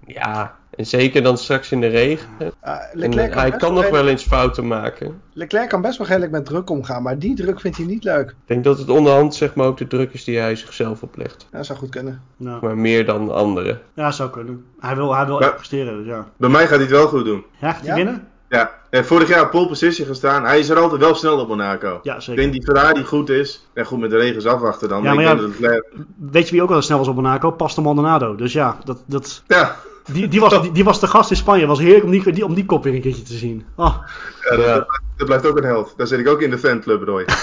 Ja, 0.06 0.56
en 0.70 0.86
zeker 0.86 1.22
dan 1.22 1.38
straks 1.38 1.72
in 1.72 1.80
de 1.80 1.86
regen. 1.86 2.28
Ah, 2.60 2.76
Leclerc, 2.92 3.28
eh, 3.28 3.32
kan 3.34 3.40
hij 3.42 3.50
kan 3.50 3.58
nog 3.74 3.82
redelijk- 3.82 3.90
wel 4.02 4.06
eens 4.08 4.22
fouten 4.22 4.66
maken. 4.66 5.20
Leclerc 5.32 5.68
kan 5.68 5.80
best 5.80 5.98
wel 5.98 6.06
redelijk 6.06 6.32
met 6.32 6.44
druk 6.44 6.70
omgaan, 6.70 7.02
maar 7.02 7.18
die 7.18 7.34
druk 7.34 7.60
vindt 7.60 7.76
hij 7.76 7.86
niet 7.86 8.04
leuk. 8.04 8.28
Ik 8.30 8.34
denk 8.44 8.64
dat 8.64 8.78
het 8.78 8.88
onderhand 8.88 9.34
zeg 9.34 9.54
maar 9.54 9.66
ook 9.66 9.76
de 9.78 9.86
druk 9.86 10.12
is 10.12 10.24
die 10.24 10.38
hij 10.38 10.56
zichzelf 10.56 11.02
oplegt. 11.02 11.46
Dat 11.50 11.66
zou 11.66 11.78
goed 11.78 11.90
kunnen. 11.90 12.22
Ja. 12.36 12.58
Maar 12.62 12.76
meer 12.78 13.04
dan 13.06 13.30
anderen. 13.34 13.80
Ja, 13.94 14.10
zou 14.10 14.30
kunnen. 14.30 14.64
Hij 14.80 14.96
wil, 14.96 15.14
hij 15.14 15.26
wil 15.26 15.40
Ja. 15.40 15.46
echt 15.46 15.56
presteren, 15.56 15.96
dus 15.96 16.06
ja. 16.06 16.26
Bij 16.36 16.48
mij 16.50 16.60
gaat 16.62 16.70
hij 16.70 16.80
het 16.80 16.90
wel 16.90 17.06
goed 17.08 17.24
doen. 17.24 17.44
Ja, 17.60 17.72
gaat 17.72 17.80
hij 17.80 17.88
Ja? 17.88 17.94
winnen? 17.94 18.26
Ja, 18.48 18.70
en 18.90 19.04
vorig 19.04 19.28
jaar 19.28 19.42
op 19.42 19.50
pole 19.50 19.66
position 19.66 20.06
gestaan. 20.06 20.44
Hij 20.44 20.58
is 20.58 20.68
er 20.68 20.78
altijd 20.78 21.00
wel 21.00 21.14
snel 21.14 21.38
op 21.38 21.48
Monaco. 21.48 22.00
Ja, 22.02 22.14
Ik 22.14 22.20
zeker. 22.22 22.40
denk 22.42 22.52
die 22.52 22.62
Ferrari 22.64 23.04
goed 23.04 23.28
is. 23.30 23.68
En 23.72 23.84
goed, 23.84 23.98
met 23.98 24.10
de 24.10 24.16
regens 24.16 24.46
afwachten 24.46 24.88
dan. 24.88 25.02
Ja, 25.02 25.14
maar 25.14 25.24
maar 25.24 25.34
ik 25.34 25.40
ja- 25.40 25.68
denk 25.68 25.82
dat. 25.96 26.04
Weet 26.30 26.46
je 26.46 26.52
wie 26.52 26.62
ook 26.62 26.68
wel 26.68 26.82
snel 26.82 26.98
was 26.98 27.08
op 27.08 27.14
Monaco? 27.14 27.50
Pastor 27.50 27.84
Maldonado. 27.84 28.34
Dus 28.34 28.52
ja, 28.52 28.78
dat, 28.84 29.02
dat, 29.06 29.42
Ja, 29.46 29.76
die, 30.12 30.28
die, 30.28 30.40
was, 30.40 30.60
die, 30.62 30.72
die 30.72 30.84
was 30.84 31.00
de 31.00 31.06
gast 31.06 31.30
in 31.30 31.36
Spanje. 31.36 31.60
Het 31.60 31.68
was 31.70 31.78
heerlijk 31.78 32.04
om 32.04 32.10
die, 32.10 32.32
die, 32.32 32.44
om 32.44 32.54
die 32.54 32.64
kop 32.64 32.84
weer 32.84 32.94
een 32.94 33.00
keertje 33.00 33.22
te 33.22 33.34
zien. 33.36 33.66
Oh, 33.76 33.96
ja, 34.50 34.56
dat, 34.56 34.64
Ja. 34.66 34.74
dat- 34.74 35.00
dat 35.16 35.26
blijft 35.26 35.46
ook 35.46 35.56
een 35.56 35.64
held. 35.64 35.94
Daar 35.96 36.06
zit 36.06 36.18
ik 36.18 36.28
ook 36.28 36.42
in 36.42 36.50
de 36.50 36.58
fanclub, 36.58 37.02
Roy. 37.02 37.24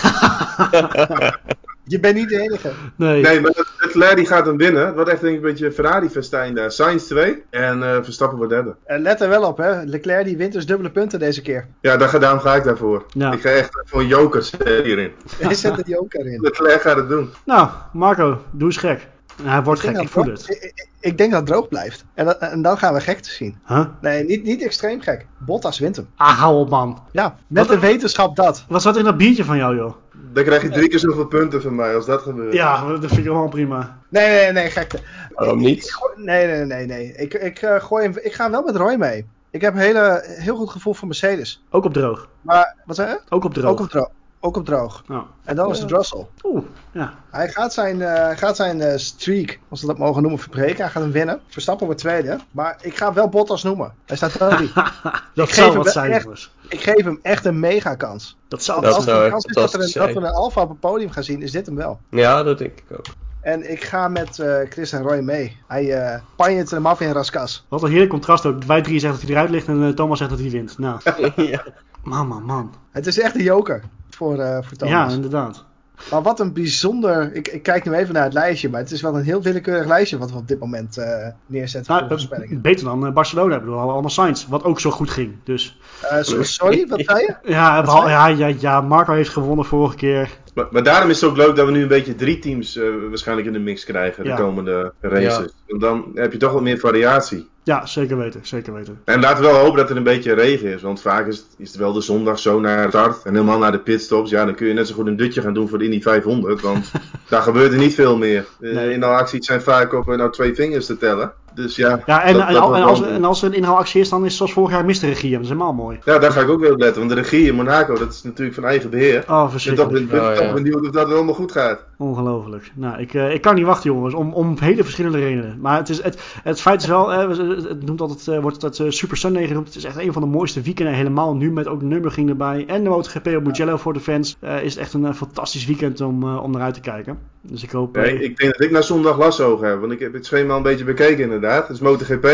Je 1.87 1.99
bent 1.99 2.15
niet 2.15 2.29
de 2.29 2.39
enige. 2.39 2.71
nee. 2.95 3.21
Nee, 3.21 3.41
maar 3.41 3.51
Leclerc 3.79 4.15
die 4.15 4.25
gaat 4.25 4.45
hem 4.45 4.57
winnen. 4.57 4.85
Het 4.85 4.95
wordt 4.95 5.09
echt 5.09 5.21
denk 5.21 5.35
ik, 5.37 5.43
een 5.43 5.49
beetje 5.49 5.71
Ferrari-festijn 5.71 6.55
daar. 6.55 6.71
Sainz 6.71 7.03
2 7.03 7.43
en 7.49 7.83
eh, 7.83 7.97
Verstappen 8.03 8.37
wordt 8.37 8.53
derde. 8.53 8.75
En 8.85 9.01
let 9.01 9.21
er 9.21 9.29
wel 9.29 9.43
op, 9.43 9.57
hè. 9.57 9.83
Leclerc 9.83 10.25
die 10.25 10.37
wint 10.37 10.53
dus 10.53 10.65
dubbele 10.65 10.91
punten 10.91 11.19
deze 11.19 11.41
keer. 11.41 11.67
Ja, 11.81 11.97
daar, 11.97 12.09
ga- 12.09 12.19
daarom 12.19 12.39
ga 12.39 12.55
ik 12.55 12.63
daarvoor. 12.63 13.05
Ja. 13.09 13.31
Ik 13.33 13.41
ga 13.41 13.49
echt 13.49 13.69
voor 13.85 14.03
jokers 14.03 14.57
eh, 14.57 14.83
hierin. 14.83 15.11
Hij 15.39 15.53
zet 15.63 15.77
er 15.77 15.83
die 15.83 15.99
ook 15.99 16.13
erin. 16.13 16.39
Leclerc 16.41 16.81
gaat 16.81 16.95
het 16.97 17.09
doen. 17.09 17.29
Nou, 17.45 17.69
Marco, 17.93 18.41
doe 18.51 18.67
eens 18.67 18.77
gek. 18.77 19.07
En 19.37 19.45
hij 19.49 19.63
wordt 19.63 19.83
Ik 19.83 19.89
gek, 19.89 20.01
ik 20.01 20.09
voel 20.09 20.25
het 20.25 20.49
Ik, 20.49 20.61
ik- 20.61 20.87
ik 20.99 21.17
denk 21.17 21.31
dat 21.31 21.39
het 21.39 21.49
droog 21.49 21.67
blijft. 21.67 22.05
En, 22.13 22.25
dat- 22.25 22.37
en 22.37 22.61
dan 22.61 22.77
gaan 22.77 22.93
we 22.93 22.99
gek 23.01 23.19
te 23.19 23.29
zien. 23.31 23.57
Huh? 23.67 23.85
Nee, 24.01 24.23
niet, 24.23 24.43
niet 24.43 24.61
extreem 24.63 25.01
gek. 25.01 25.25
Bottas 25.37 25.79
wint 25.79 25.95
hem. 25.95 26.07
Ah, 26.15 26.39
hou 26.39 26.59
op 26.59 26.69
man. 26.69 27.03
Ja, 27.11 27.35
met 27.47 27.67
Wat- 27.67 27.75
de 27.75 27.87
wetenschap 27.87 28.35
dat. 28.35 28.65
Wat 28.67 28.81
zat 28.81 28.97
in 28.97 29.03
dat 29.03 29.17
biertje 29.17 29.43
van 29.43 29.57
jou, 29.57 29.75
joh? 29.75 29.93
Dan 30.33 30.43
krijg 30.43 30.61
je 30.61 30.69
drie 30.69 30.87
keer 30.89 30.99
zoveel 30.99 31.25
punten 31.27 31.61
van 31.61 31.75
mij 31.75 31.95
als 31.95 32.05
dat 32.05 32.21
gebeurt. 32.21 32.53
Ja, 32.53 32.87
dat 32.87 32.99
vind 32.99 33.17
ik 33.17 33.23
gewoon 33.25 33.49
prima. 33.49 33.97
Nee, 34.09 34.27
nee, 34.29 34.51
nee, 34.51 34.69
gekte. 34.69 34.99
Waarom 35.33 35.57
niet? 35.57 35.83
ik 35.85 35.91
gooi- 35.91 36.13
nee, 36.25 36.47
nee, 36.47 36.65
nee, 36.65 36.85
nee. 36.85 37.13
Ik, 37.15 37.33
ik, 37.33 37.61
eh, 37.61 37.83
gooi 37.83 38.03
hem, 38.03 38.13
ik 38.21 38.33
ga 38.33 38.49
wel 38.51 38.63
met 38.63 38.75
Roy 38.75 38.95
mee. 38.95 39.25
Ik 39.51 39.61
heb 39.61 39.73
een 39.73 39.79
hele, 39.79 40.23
heel 40.27 40.55
goed 40.55 40.69
gevoel 40.69 40.93
voor 40.93 41.07
Mercedes. 41.07 41.63
Ook 41.69 41.85
op 41.85 41.93
droog. 41.93 42.29
Maar, 42.41 42.75
wat 42.85 42.95
zei 42.95 43.09
je? 43.09 43.19
Ook 43.29 43.43
op 43.43 43.53
droog. 43.53 43.71
Ook 43.71 43.79
op 43.79 43.89
droog. 43.89 44.09
Ook 44.45 44.57
op 44.57 44.65
droog. 44.65 45.03
Oh. 45.09 45.21
En 45.43 45.55
dan 45.55 45.71
is 45.71 45.79
het 45.79 45.91
Russell. 45.91 46.25
Oeh, 46.43 46.63
ja. 46.91 47.13
Hij 47.31 47.49
gaat 47.49 47.73
zijn, 47.73 48.01
eh, 48.01 48.13
hij 48.13 48.37
gaat 48.37 48.55
zijn 48.55 48.81
eh, 48.81 48.97
streak, 48.97 49.59
als 49.69 49.81
we 49.81 49.87
dat 49.87 49.97
mogen 49.97 50.21
noemen, 50.21 50.39
verbreken. 50.39 50.83
Hij 50.83 50.89
gaat 50.89 51.01
hem 51.03 51.11
winnen. 51.11 51.39
Verstappen 51.47 51.85
wordt 51.85 52.01
tweede. 52.01 52.39
Maar 52.51 52.77
ik 52.81 52.97
ga 52.97 53.13
wel 53.13 53.29
Bottas 53.29 53.63
noemen. 53.63 53.93
Hij 54.05 54.17
staat 54.17 54.37
wel 54.37 54.49
drie. 54.49 54.71
dat 55.35 55.47
Ik 55.47 55.53
zou 55.53 55.77
wat 55.77 55.91
zijn, 55.91 56.11
echt- 56.11 56.49
ik 56.69 56.81
geef 56.81 57.03
hem 57.03 57.19
echt 57.21 57.45
een 57.45 57.59
mega 57.59 57.95
kans. 57.95 58.37
Dat 58.47 58.63
zou 58.63 58.81
Dat 58.81 58.93
als 58.93 59.03
zijn. 59.03 59.15
een 59.17 59.23
echt 59.23 59.31
kans 59.31 59.45
is 59.45 59.53
dat, 59.53 59.73
er 59.73 59.79
een, 59.79 59.91
dat 60.13 60.21
we 60.23 60.27
een 60.29 60.33
Alfa 60.33 60.61
op 60.61 60.69
het 60.69 60.79
podium 60.79 61.09
gaan 61.09 61.23
zien, 61.23 61.41
is 61.41 61.51
dit 61.51 61.65
hem 61.65 61.75
wel. 61.75 61.99
Ja, 62.09 62.43
dat 62.43 62.57
denk 62.57 62.71
ik 62.79 62.97
ook. 62.97 63.05
En 63.41 63.71
ik 63.71 63.83
ga 63.83 64.07
met 64.07 64.39
eh, 64.39 64.57
Chris 64.69 64.91
en 64.91 65.01
Roy 65.01 65.19
mee. 65.19 65.57
Hij 65.67 66.13
uh, 66.13 66.19
panjert 66.35 66.71
hem 66.71 66.85
af 66.85 67.01
in 67.01 67.11
Raskas. 67.11 67.65
Wat 67.67 67.83
een 67.83 67.89
heerlijk 67.89 68.09
contrast 68.11 68.45
ook. 68.45 68.63
Wij 68.63 68.81
drie 68.81 68.99
zeggen 68.99 69.19
dat 69.19 69.27
hij 69.29 69.37
eruit 69.37 69.51
ligt 69.53 69.67
en 69.67 69.95
Thomas 69.95 70.17
zegt 70.17 70.29
dat 70.29 70.39
hij 70.39 70.49
wint. 70.49 70.77
Nou, 70.77 70.99
ja. 71.35 71.63
man, 72.03 72.27
man, 72.27 72.43
man. 72.43 72.73
Het 72.91 73.07
is 73.07 73.19
echt 73.19 73.35
een 73.35 73.43
joker 73.43 73.81
voor, 74.15 74.39
eh 74.39 74.57
voor 74.61 74.77
Thomas. 74.77 74.93
Ja, 75.09 75.15
inderdaad. 75.15 75.63
Maar 76.11 76.21
wat 76.21 76.39
een 76.39 76.53
bijzonder... 76.53 77.33
Ik, 77.35 77.47
ik 77.47 77.63
kijk 77.63 77.85
nu 77.85 77.93
even 77.93 78.13
naar 78.13 78.23
het 78.23 78.33
lijstje, 78.33 78.69
maar 78.69 78.79
het 78.79 78.91
is 78.91 79.01
wel 79.01 79.15
een 79.17 79.23
heel 79.23 79.41
willekeurig 79.41 79.87
lijstje 79.87 80.17
wat 80.17 80.31
we 80.31 80.37
op 80.37 80.47
dit 80.47 80.59
moment 80.59 80.97
eh, 80.97 81.27
neerzetten 81.45 81.93
Nou, 81.93 82.07
voor 82.07 82.17
voorspellingen. 82.17 82.61
beter 82.61 82.85
dan 82.85 83.05
eh, 83.05 83.13
Barcelona. 83.13 83.53
Ik 83.53 83.59
bedoel, 83.59 83.71
we 83.73 83.77
hadden 83.79 83.93
allemaal 83.93 84.11
Sainz, 84.11 84.47
wat 84.47 84.63
ook 84.63 84.79
zo 84.79 84.91
goed 84.91 85.09
ging. 85.09 85.35
Dus 85.43 85.79
Eh, 86.01 86.21
so- 86.21 86.43
sorry, 86.43 86.87
wat 86.87 87.01
zei 87.05 87.19
je? 87.19 87.35
ja, 87.51 87.83
Wat 87.83 88.07
ja, 88.07 88.27
ja, 88.27 88.51
ja, 88.59 88.81
Marco 88.81 89.13
heeft 89.13 89.29
gewonnen 89.29 89.65
vorige 89.65 89.95
keer. 89.95 90.29
Maar, 90.53 90.67
maar 90.71 90.83
daarom 90.83 91.09
is 91.09 91.21
het 91.21 91.29
ook 91.29 91.37
leuk 91.37 91.55
dat 91.55 91.65
we 91.65 91.71
nu 91.71 91.81
een 91.81 91.87
beetje 91.87 92.15
drie 92.15 92.39
teams 92.39 92.77
eh, 92.77 92.83
waarschijnlijk 93.09 93.47
in 93.47 93.53
de 93.53 93.59
mix 93.59 93.83
krijgen 93.85 94.23
Ja. 94.23 94.35
de 94.35 94.41
komende 94.41 94.93
races. 95.01 95.53
Want 95.67 95.81
dan 95.81 96.11
heb 96.13 96.31
je 96.31 96.37
toch 96.37 96.51
wat 96.53 96.61
meer 96.61 96.77
variatie. 96.79 97.47
Ja, 97.65 97.85
zeker 97.85 98.17
weten, 98.17 98.39
zeker 98.43 98.73
weten. 98.73 99.01
En 99.05 99.19
laten 99.19 99.43
we 99.43 99.49
wel 99.49 99.59
hopen 99.59 99.77
dat 99.77 99.89
er 99.89 99.97
een 99.97 100.03
beetje 100.03 100.33
regen 100.33 100.73
is. 100.73 100.81
Want 100.81 101.01
vaak 101.01 101.27
is 101.27 101.37
het, 101.37 101.45
is 101.57 101.67
het 101.67 101.77
wel 101.77 101.93
de 101.93 102.01
zondag 102.01 102.39
zo 102.39 102.59
naar 102.59 102.89
start. 102.89 103.23
En 103.23 103.33
helemaal 103.33 103.57
naar 103.57 103.71
de 103.71 103.79
pitstops. 103.79 104.29
Ja, 104.29 104.45
dan 104.45 104.55
kun 104.55 104.67
je 104.67 104.73
net 104.73 104.87
zo 104.87 104.93
goed 104.93 105.07
een 105.07 105.15
dutje 105.15 105.41
gaan 105.41 105.53
doen 105.53 105.69
voor 105.69 105.77
de 105.77 105.83
Indy 105.83 106.01
500. 106.01 106.61
Want 106.61 106.91
daar 107.29 107.41
gebeurt 107.41 107.71
er 107.71 107.77
niet 107.77 107.95
veel 107.95 108.17
meer. 108.17 108.45
Nee. 108.59 108.91
Inhaalacties 108.91 109.45
zijn 109.45 109.61
vaak 109.61 109.93
op 109.93 110.05
nou, 110.05 110.31
twee 110.31 110.55
vingers 110.55 110.85
te 110.85 110.97
tellen. 110.97 111.33
Dus 111.55 111.75
ja, 111.75 111.99
Ja, 112.05 112.23
en, 112.23 112.33
dat- 112.33 112.47
en, 112.47 112.53
dat 112.53 112.63
als, 112.63 113.01
en 113.03 113.23
als 113.23 113.41
er 113.41 113.47
een 113.47 113.53
inhaalactie 113.55 114.01
is, 114.01 114.09
dan 114.09 114.19
is 114.21 114.27
het 114.27 114.35
zoals 114.37 114.53
vorig 114.53 114.71
jaar 114.71 114.85
Mr. 114.85 114.91
Regie. 115.01 115.31
Dat 115.31 115.41
is 115.41 115.47
helemaal 115.47 115.73
mooi. 115.73 115.99
ja, 116.05 116.19
daar 116.19 116.31
ga 116.31 116.41
ik 116.41 116.49
ook 116.49 116.59
weer 116.59 116.71
op 116.73 116.79
letten. 116.79 116.97
Want 116.97 117.09
de 117.15 117.21
regie 117.21 117.47
in 117.47 117.55
Monaco, 117.55 117.97
dat 117.97 118.11
is 118.13 118.23
natuurlijk 118.23 118.55
van 118.55 118.65
eigen 118.65 118.89
beheer. 118.89 119.15
Oh, 119.15 119.19
Ik 119.19 119.25
ben 119.25 119.37
toch, 119.37 119.51
verschrikkelijk. 119.51 120.09
ben, 120.09 120.29
Oh, 120.29 120.35
ja. 120.35 120.53
benieuwd 120.53 120.81
of 120.85 120.89
dat 120.91 121.11
allemaal 121.13 121.33
goed 121.33 121.51
gaat. 121.51 121.83
Ongelooflijk. 121.97 122.71
Nou, 122.75 122.99
ik, 122.99 123.13
eh, 123.13 123.33
ik 123.33 123.41
kan 123.41 123.55
niet 123.55 123.65
wachten, 123.65 123.91
jongens, 123.93 124.13
om, 124.13 124.33
om 124.33 124.55
hele 124.59 124.83
verschillende 124.83 125.17
redenen. 125.19 125.57
Maar 125.61 125.77
het, 125.77 125.89
is, 125.89 126.01
het, 126.03 126.21
het 126.43 126.61
feit 126.61 126.81
is 126.81 126.87
wel, 126.87 127.13
eh, 127.13 127.27
het 127.69 127.85
noemt 127.85 128.01
altijd, 128.01 128.27
eh, 128.27 128.39
wordt 128.39 128.61
het 128.61 128.79
eh, 128.79 128.89
Super 128.89 129.17
Sunday 129.17 129.47
genoemd. 129.47 129.67
Het 129.67 129.75
is 129.75 129.83
echt 129.83 129.97
een 129.97 130.13
van 130.13 130.21
de 130.21 130.27
mooiste 130.27 130.61
weekenden, 130.61 130.93
helemaal 130.93 131.35
nu 131.35 131.51
met 131.51 131.67
ook 131.67 131.81
Nürburgring 131.81 132.29
erbij. 132.29 132.63
En 132.67 132.83
de 132.83 132.89
MotoGP 132.89 133.27
op 133.27 133.43
Mugello 133.43 133.77
voor 133.77 133.93
de 133.93 133.99
fans. 133.99 134.35
Eh, 134.39 134.63
is 134.63 134.73
het 134.73 134.83
echt 134.83 134.93
een 134.93 135.15
fantastisch 135.15 135.65
weekend 135.65 136.01
om, 136.01 136.23
eh, 136.23 136.43
om 136.43 136.51
naar 136.51 136.61
uit 136.61 136.73
te 136.73 136.79
kijken. 136.79 137.17
Dus 137.41 137.63
ik 137.63 137.71
hoop... 137.71 137.95
Ja, 137.95 138.01
eh, 138.01 138.21
ik, 138.21 138.37
denk 138.37 138.51
dat 138.51 138.61
ik 138.61 138.71
naar 138.71 138.83
zondag 138.83 139.17
lasogen 139.17 139.67
heb. 139.67 139.79
Want 139.79 139.91
ik 139.91 139.99
heb 139.99 140.13
het 140.13 140.25
schema 140.25 140.55
een 140.55 140.63
beetje 140.63 140.83
bekeken 140.85 141.23
inderdaad. 141.23 141.44
Het 141.53 141.69
is 141.69 141.79
MotoGP, 141.79 142.27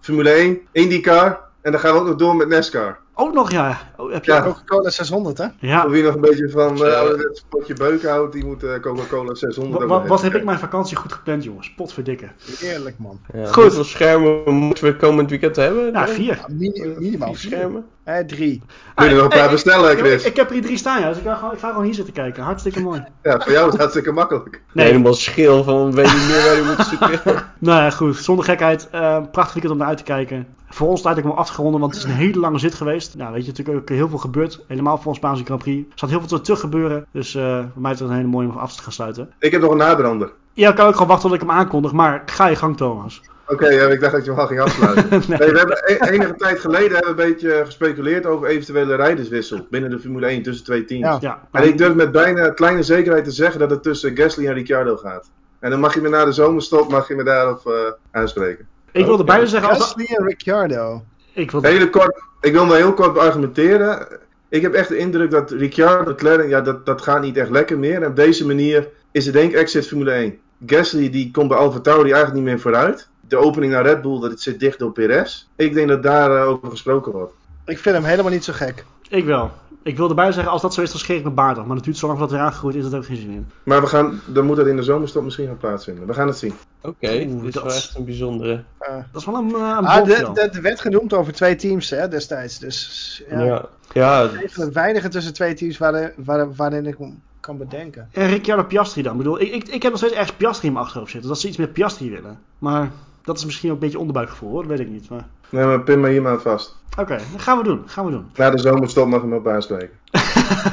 Formule 0.00 0.30
1, 0.30 0.60
IndyCar. 0.72 1.40
En 1.60 1.72
dan 1.72 1.80
gaan 1.80 1.92
we 1.92 2.00
ook 2.00 2.06
nog 2.06 2.16
door 2.16 2.36
met 2.36 2.48
NASCAR. 2.48 2.98
Ook 3.14 3.32
nog, 3.34 3.50
ja. 3.50 3.78
Oh, 3.96 4.12
heb 4.12 4.24
je 4.24 4.32
Ja. 4.32 4.42
Coca-Cola 4.42 4.90
600, 4.90 5.38
hè? 5.38 5.46
ja. 5.58 5.88
Wie 5.88 6.02
nog 6.02 6.14
een 6.14 6.20
beetje 6.20 6.50
van 6.50 6.76
uh, 6.86 6.94
ouderwets 6.94 7.44
potje 7.48 7.74
beuk 7.74 8.04
houdt, 8.04 8.32
die 8.32 8.44
moet 8.44 8.62
eh, 8.62 8.80
Coca-Cola 8.80 9.34
600 9.34 9.72
Wa- 9.74 9.78
hebben. 9.78 9.98
wa- 10.02 10.06
wat 10.06 10.22
heb 10.22 10.34
ik 10.34 10.44
mijn 10.44 10.58
vakantie 10.58 10.96
goed 10.96 11.12
gepland, 11.12 11.44
jongens? 11.44 11.74
Potverdikke. 11.74 12.26
Heerlijk, 12.58 12.98
man. 12.98 13.20
Ja, 13.34 13.46
Goed. 13.46 13.62
Hoeveel 13.62 13.84
schermen 13.84 14.52
moeten 14.54 14.84
we 14.84 14.96
komend 14.96 15.30
weekend 15.30 15.56
hebben? 15.56 15.84
Ja, 15.84 15.90
Dan? 15.92 16.08
vier. 16.14 16.34
Ja, 16.36 16.46
mini- 16.48 16.94
minimaal 16.98 17.28
Vier 17.34 17.38
vier. 17.38 17.50
schermen? 17.58 17.84
Eh, 18.04 18.18
drie. 18.18 18.62
Kun 18.94 19.04
je 19.04 19.10
er 19.10 19.16
nog 19.22 19.32
een 19.32 19.38
paar 19.38 19.50
bestellen, 19.50 19.92
Ik, 19.92 19.98
Chris? 19.98 20.24
ik 20.24 20.36
heb 20.36 20.46
er 20.46 20.52
hier 20.52 20.62
drie 20.62 20.76
staan, 20.78 21.00
ja. 21.00 21.08
Dus 21.08 21.18
ik 21.18 21.24
ga, 21.24 21.34
gewoon, 21.34 21.52
ik 21.52 21.58
ga 21.58 21.68
gewoon 21.68 21.84
hier 21.84 21.94
zitten 21.94 22.14
kijken. 22.14 22.42
Hartstikke 22.42 22.80
mooi. 22.80 23.04
Ja, 23.22 23.40
voor 23.40 23.52
jou 23.52 23.64
is 23.66 23.70
het 23.72 23.80
hartstikke 23.80 24.12
makkelijk. 24.12 24.62
Nee, 24.72 24.86
Helemaal 24.86 25.14
schil 25.14 25.64
van 25.64 25.92
weet 25.94 26.04
niet 26.12 26.26
meer 26.28 26.42
waar 26.44 26.56
je 26.56 26.74
moet 26.76 26.86
zoeken. 26.86 27.42
nou 27.58 27.82
ja, 27.82 27.90
goed. 27.90 28.16
Zonder 28.16 28.44
gekheid. 28.44 28.88
eh 28.90 29.18
prachtig 29.32 29.52
weekend 29.52 29.72
om 29.72 29.78
naar 29.78 29.88
uit 29.88 29.98
te 29.98 30.04
kijken. 30.04 30.46
Voor 30.74 30.88
ons 30.88 31.02
tijd 31.02 31.16
ik 31.16 31.22
hem 31.24 31.32
afgeronden, 31.32 31.80
want 31.80 31.94
het 31.94 32.04
is 32.04 32.08
een 32.10 32.16
hele 32.16 32.38
lange 32.38 32.58
zit 32.58 32.74
geweest. 32.74 33.16
Nou, 33.16 33.32
weet 33.32 33.42
je, 33.42 33.48
natuurlijk 33.48 33.78
ook 33.78 33.88
heel 33.88 34.08
veel 34.08 34.18
gebeurd. 34.18 34.64
Helemaal 34.66 34.96
voor 34.96 35.06
ons 35.06 35.16
Spaanse 35.16 35.44
Grand 35.44 35.62
Prix. 35.62 35.86
Er 35.92 35.98
zat 35.98 36.10
heel 36.10 36.22
veel 36.26 36.40
te 36.40 36.56
gebeuren. 36.56 37.06
Dus 37.12 37.34
eh 37.34 37.58
voor 37.72 37.82
mij 37.82 37.92
is 37.92 38.00
het 38.00 38.08
een 38.08 38.14
hele 38.14 38.28
mooie 38.28 38.48
om 38.48 38.56
af 38.56 38.76
te 38.76 38.82
gaan 38.82 38.92
sluiten. 38.92 39.30
Ik 39.38 39.52
heb 39.52 39.60
nog 39.60 39.70
een 39.70 39.76
nabrander. 39.76 40.32
Ja, 40.52 40.68
ik 40.68 40.74
kan 40.74 40.86
ook 40.86 40.92
gewoon 40.92 41.08
wachten 41.08 41.30
tot 41.30 41.40
ik 41.40 41.46
hem 41.46 41.56
aankondig. 41.56 41.92
Maar 41.92 42.22
ga 42.26 42.46
je 42.46 42.56
gang, 42.56 42.76
Thomas. 42.76 43.20
Oké, 43.46 43.68
ja, 43.68 43.86
ik 43.86 44.00
dacht 44.00 44.12
dat 44.12 44.24
je 44.24 44.30
hem 44.30 44.40
al 44.40 44.46
ging 44.46 44.60
afsluiten. 44.60 45.08
Nee. 45.10 45.38
nee. 45.38 45.50
we 45.50 45.58
hebben 45.58 45.82
e- 45.84 46.10
enige 46.10 46.34
tijd 46.34 46.60
geleden 46.60 46.92
hebben 46.92 47.16
we 47.16 47.22
een 47.22 47.30
beetje 47.30 47.62
gespeculeerd 47.64 48.26
over 48.26 48.46
eventuele 48.48 48.94
rijderswissel 48.94 49.66
binnen 49.70 49.90
de 49.90 49.98
Formule 49.98 50.26
1 50.26 50.42
tussen 50.42 50.64
twee 50.64 50.84
teams. 50.84 51.04
Ja. 51.04 51.18
Ja, 51.20 51.42
En 51.52 51.68
ik 51.68 51.78
durf 51.78 51.94
met 51.94 52.12
bijna 52.12 52.50
kleine 52.50 52.82
zekerheid 52.82 53.24
te 53.24 53.30
zeggen 53.30 53.60
dat 53.60 53.70
het 53.70 53.82
tussen 53.82 54.16
Gasly 54.16 54.46
en 54.46 54.54
Ricciardo 54.54 54.96
gaat. 54.96 55.30
En 55.58 55.70
dan 55.70 55.80
mag 55.80 55.94
je 55.94 56.00
me 56.00 56.08
na 56.08 56.24
de 56.24 56.32
zomerstop 56.32 56.90
mag 56.90 57.08
je 57.08 57.14
me 57.14 57.24
daarop 57.24 57.66
eh, 57.66 57.72
aanspreken. 58.10 58.66
Ik 58.92 59.04
wilde 59.04 59.24
bijna 59.24 59.46
zeggen... 59.46 59.70
Als 59.70 59.78
Gasly 59.78 60.04
en 60.04 60.26
Ricciardo. 60.26 61.02
ik 61.32 61.50
wilde... 61.50 61.68
Hele 61.68 61.90
kort, 61.90 62.22
ik 62.40 62.52
wil 62.52 62.66
me 62.66 62.76
heel 62.76 62.94
kort 62.94 63.18
argumenteren. 63.18 64.06
Ik 64.48 64.62
heb 64.62 64.74
echt 64.74 64.88
de 64.88 64.96
indruk 64.96 65.30
dat 65.30 65.50
Ricciardo, 65.50 66.10
McLaren, 66.10 66.48
ja, 66.48 66.60
dat, 66.60 66.86
dat 66.86 67.02
gaat 67.02 67.22
niet 67.22 67.36
echt 67.36 67.50
lekker 67.50 67.78
meer. 67.78 68.02
En 68.02 68.08
op 68.08 68.16
deze 68.16 68.46
manier 68.46 68.88
is 69.10 69.24
het 69.24 69.34
denk 69.34 69.50
ik 69.50 69.56
exit 69.56 69.86
Formule 69.86 70.10
1. 70.10 70.38
Gasly 70.66 71.10
die 71.10 71.30
komt 71.30 71.48
bij 71.48 71.58
Alfa 71.58 71.80
Tauri 71.80 72.10
eigenlijk 72.10 72.34
niet 72.34 72.44
meer 72.44 72.60
vooruit. 72.60 73.08
De 73.28 73.36
opening 73.36 73.72
naar 73.72 73.82
Red 73.82 74.02
Bull, 74.02 74.20
dat 74.20 74.30
het 74.30 74.40
zit 74.40 74.60
dicht 74.60 74.78
door 74.78 74.92
Perez. 74.92 75.46
Ik 75.56 75.74
denk 75.74 75.88
dat 75.88 76.02
daar 76.02 76.36
eh, 76.36 76.48
over 76.48 76.70
gesproken 76.70 77.12
wordt. 77.12 77.32
Ik 77.66 77.78
vind 77.78 77.94
hem 77.94 78.04
helemaal 78.04 78.30
niet 78.30 78.44
zo 78.44 78.52
gek. 78.52 78.84
Ik 79.08 79.24
wel. 79.24 79.50
Ik 79.84 79.96
wilde 79.96 80.14
bijna 80.14 80.32
zeggen, 80.32 80.52
als 80.52 80.62
dat 80.62 80.74
zo 80.74 80.82
is, 80.82 80.90
dan 80.90 80.98
scheer 81.00 81.16
ik 81.16 81.22
mijn 81.22 81.34
baard 81.34 81.58
af. 81.58 81.66
Maar 81.66 81.76
het 81.76 81.84
duurt 81.84 81.96
zo 81.96 82.06
lang 82.06 82.18
voordat 82.18 82.36
het 82.36 82.40
weer 82.44 82.50
aangegroeid 82.52 82.76
is, 82.76 82.82
dat 82.82 82.92
heb 82.92 83.00
ik 83.00 83.06
geen 83.06 83.16
zin 83.16 83.30
in. 83.30 83.46
Maar 83.62 83.80
we 83.80 83.86
gaan, 83.86 84.20
dan 84.26 84.44
moet 84.46 84.56
dat 84.56 84.66
in 84.66 84.76
de 84.76 84.82
zomerstop 84.82 85.22
misschien 85.24 85.46
gaan 85.46 85.56
plaatsvinden. 85.56 86.06
We 86.06 86.14
gaan 86.14 86.26
het 86.26 86.36
zien. 86.38 86.52
Oké, 86.80 87.06
Oeh, 87.26 87.42
dit 87.42 87.42
is 87.44 87.52
dat 87.52 87.62
wel 87.62 87.72
is- 87.72 87.76
echt 87.86 87.96
een 87.96 88.04
bijzondere. 88.04 88.62
Eh, 88.78 88.94
Dat 89.12 89.20
is 89.20 89.26
wel 89.26 89.34
een, 89.34 89.48
uh, 89.48 89.54
een 89.54 89.86
ah, 89.86 90.04
de- 90.04 90.30
de- 90.34 90.40
er 90.40 90.62
werd 90.62 90.80
genoemd 90.80 91.12
over 91.12 91.32
twee 91.32 91.56
teams 91.56 91.90
hè, 91.90 92.08
destijds. 92.08 92.58
Dus 92.58 93.22
ja, 93.30 93.40
Ja, 93.42 93.64
ja. 93.92 94.22
een 94.22 94.50
van 94.50 94.64
het 94.64 94.74
weinige 94.74 95.08
tussen 95.08 95.32
twee 95.34 95.54
teams 95.54 95.78
waarin, 95.78 96.10
waar, 96.16 96.54
waarin 96.54 96.86
ik 96.86 96.96
kan 97.40 97.56
bedenken. 97.58 98.08
En 98.12 98.28
Ricciardo 98.28 98.62
Piastri 98.64 99.02
dan? 99.02 99.12
Ik 99.12 99.18
bedoel, 99.18 99.40
ik, 99.40 99.52
ik, 99.52 99.68
ik 99.68 99.82
heb 99.82 99.90
nog 99.90 100.00
steeds 100.00 100.14
ergens 100.14 100.36
Piastri 100.36 100.66
in 100.66 100.72
mijn 100.72 100.84
achterhoofd 100.84 101.10
zitten. 101.12 101.30
Dat 101.30 101.40
ze 101.40 101.48
iets 101.48 101.56
met 101.56 101.72
Piastri 101.72 102.10
willen. 102.10 102.38
Maar 102.58 102.90
dat 103.24 103.38
is 103.38 103.44
misschien 103.44 103.68
ook 103.70 103.74
een 103.74 103.82
beetje 103.82 103.98
onderbuikgevoel 103.98 104.50
hoor, 104.50 104.60
dat 104.62 104.70
weet 104.70 104.86
ik 104.86 104.92
niet. 104.92 105.08
Maar... 105.08 105.26
Nee, 105.52 105.64
maar 105.64 105.80
pin 105.80 106.00
maar 106.00 106.10
hier 106.10 106.22
maar 106.22 106.40
vast. 106.40 106.76
Oké, 106.98 107.18
dat 107.32 107.42
gaan 107.42 107.58
we 107.58 107.64
doen. 107.64 107.82
Gaan 107.86 108.04
we 108.04 108.10
doen. 108.10 108.26
Na 108.36 108.50
de 108.50 108.58
zomerstop 108.58 109.06
mag 109.08 109.20
je 109.20 109.26
me 109.26 109.36
op 109.36 109.48
aanspreken. 109.48 109.90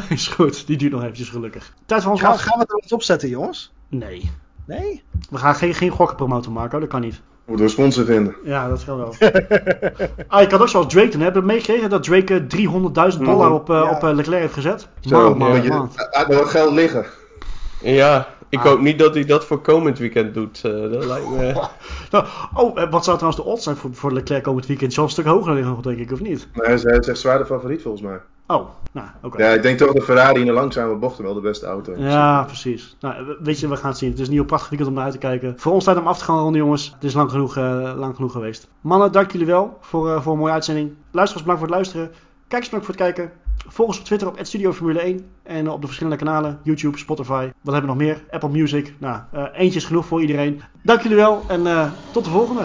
is 0.10 0.28
goed, 0.28 0.68
die 0.68 0.78
duurt 0.78 0.92
nog 0.92 1.02
eventjes 1.02 1.30
gelukkig. 1.30 1.74
Tijd 1.86 2.02
voor 2.04 2.12
ons 2.12 2.22
Gaan, 2.22 2.32
af. 2.32 2.42
gaan 2.42 2.60
we 2.60 2.66
er 2.66 2.80
wat 2.82 2.92
opzetten, 2.92 3.30
jongens? 3.30 3.74
Nee. 3.88 4.32
Nee? 4.66 5.04
We 5.30 5.38
gaan 5.38 5.56
geen, 5.56 5.74
geen 5.74 5.90
gokken 5.90 6.16
promoten, 6.16 6.52
Marco. 6.52 6.80
Dat 6.80 6.90
kan 6.90 7.02
niet. 7.02 7.22
Moeten 7.46 7.66
we 7.66 7.72
sponsor 7.72 8.06
vinden. 8.06 8.36
Ja, 8.44 8.68
dat 8.70 8.86
kan 8.86 8.98
wel. 8.98 9.14
ah, 10.28 10.42
je 10.42 10.48
kan 10.48 10.62
ook 10.62 10.68
zoals 10.70 10.88
Drake 10.94 11.08
doen. 11.10 11.22
Heb 11.22 11.34
je 11.34 11.40
het 11.40 11.48
meegekregen 11.48 11.90
dat 11.90 12.04
Drake 12.04 12.46
eh, 12.48 13.12
300.000 13.14 13.18
dollar 13.24 13.52
op, 13.52 13.70
eh, 13.70 13.76
Ja. 13.76 13.90
op 13.92 14.04
eh, 14.04 14.14
Leclerc 14.14 14.42
heeft 14.42 14.54
gezet? 14.54 14.88
Zo, 15.00 15.30
Man, 15.36 15.38
man, 15.38 15.62
je, 15.64 15.70
man. 15.70 15.90
wat 16.28 16.50
geld 16.50 16.74
liggen. 16.74 17.06
Ja, 17.82 18.28
ik 18.50 18.60
Ah. 18.60 18.66
hoop 18.66 18.80
niet 18.80 19.00
dat 19.00 19.14
hij 19.14 19.26
dat 19.26 19.46
voor 19.46 19.62
komend 19.62 19.98
weekend 19.98 20.34
doet. 20.34 20.62
eh, 20.66 20.72
dat 20.72 21.06
lijkt 21.06 21.30
me... 21.30 21.68
Nou, 22.12 22.26
oh, 22.54 22.82
eh, 22.82 22.92
wat 22.92 23.04
zou 23.04 23.18
trouwens 23.18 23.44
de 23.44 23.50
odds 23.50 23.64
zijn 23.64 23.76
voor, 23.76 23.94
voor 23.94 24.14
Leclerc 24.14 24.44
komend 24.44 24.66
weekend? 24.66 24.94
Zal 24.94 25.04
een 25.04 25.10
stuk 25.10 25.26
hoger 25.26 25.54
liggen 25.54 25.82
denk 25.82 25.98
ik, 26.00 26.12
of 26.12 26.20
niet? 26.22 26.48
Maar 26.54 26.66
hij 26.66 26.74
is, 26.76 26.84
echt 26.86 27.20
zwaar 27.20 27.38
de 27.38 27.46
favoriet 27.46 27.82
volgens 27.82 28.04
mij. 28.04 28.20
Oh, 28.48 28.68
nou, 28.92 29.08
oké. 29.24 29.44
Ja, 29.44 29.50
ik 29.50 29.62
denk 29.62 29.78
toch 29.78 29.94
dat 29.94 30.04
Ferrari 30.04 30.40
in 30.40 30.46
de 30.46 30.52
langzame 30.52 30.96
bochten 30.96 31.24
wel 31.24 31.34
de 31.34 31.42
beste 31.42 31.66
auto 31.66 31.94
is. 31.94 32.00
Ja, 32.12 32.44
precies. 32.44 32.96
Nou, 33.00 33.26
we- 33.26 33.38
weet 33.44 33.60
je, 33.60 33.68
we 33.68 33.76
gaan 33.76 33.90
het 33.90 33.98
zien. 33.98 34.10
Het 34.10 34.20
is 34.20 34.28
een 34.28 34.34
nieuw 34.34 34.46
prachtig 34.46 34.70
weekend 34.70 34.90
om 34.90 34.96
naar 34.96 35.04
uit 35.06 35.14
te 35.14 35.20
kijken. 35.20 35.54
Voor 35.58 35.72
ons 35.74 35.84
tijd 35.84 35.98
om 35.98 36.08
af 36.08 36.18
te 36.18 36.24
gaan 36.24 36.40
ronden, 36.40 36.62
jongens. 36.62 36.92
Het 36.94 37.04
is 37.04 37.14
lang 37.14 37.32
genoeg, 37.32 37.58
eh, 37.58 37.92
lang 37.98 38.16
genoeg 38.16 38.32
geweest. 38.32 38.68
Mannen, 38.82 39.12
dank 39.12 39.32
jullie 39.32 39.48
wel 39.48 39.78
voor, 39.82 40.10
eh, 40.14 40.22
voor 40.22 40.34
een 40.34 40.40
mooie 40.40 40.54
uitzending. 40.54 40.92
Luisteraars, 41.12 41.48
bedankt 41.48 41.60
voor 41.60 41.68
het 41.68 41.76
luisteren. 41.76 42.12
Kijkers, 42.48 42.70
bedankt 42.72 42.86
voor 42.86 43.06
het 43.06 43.16
kijken. 43.16 43.32
Volg 43.72 43.88
ons 43.88 44.00
op 44.00 44.06
Twitter 44.06 44.28
op 44.28 44.40
Studio 44.42 44.74
Formule 44.74 45.00
1. 45.00 45.26
En 45.44 45.70
op 45.70 45.82
de 45.82 45.88
verschillende 45.88 46.18
kanalen. 46.18 46.60
YouTube, 46.64 46.98
Spotify. 46.98 47.50
Wat 47.62 47.74
hebben 47.74 47.82
we 47.82 47.98
nog 47.98 48.08
meer? 48.08 48.24
Apple 48.32 48.50
Music. 48.50 48.94
Nou, 48.98 49.22
eh, 49.32 49.44
eentje 49.54 49.80
is 49.80 49.86
genoeg 49.86 50.06
voor 50.06 50.22
iedereen. 50.22 50.62
Dank 50.82 51.02
jullie 51.02 51.18
wel 51.18 51.44
en 51.48 51.68
eh, 51.68 51.92
tot 52.12 52.24
de 52.24 52.30
volgende. 52.30 52.64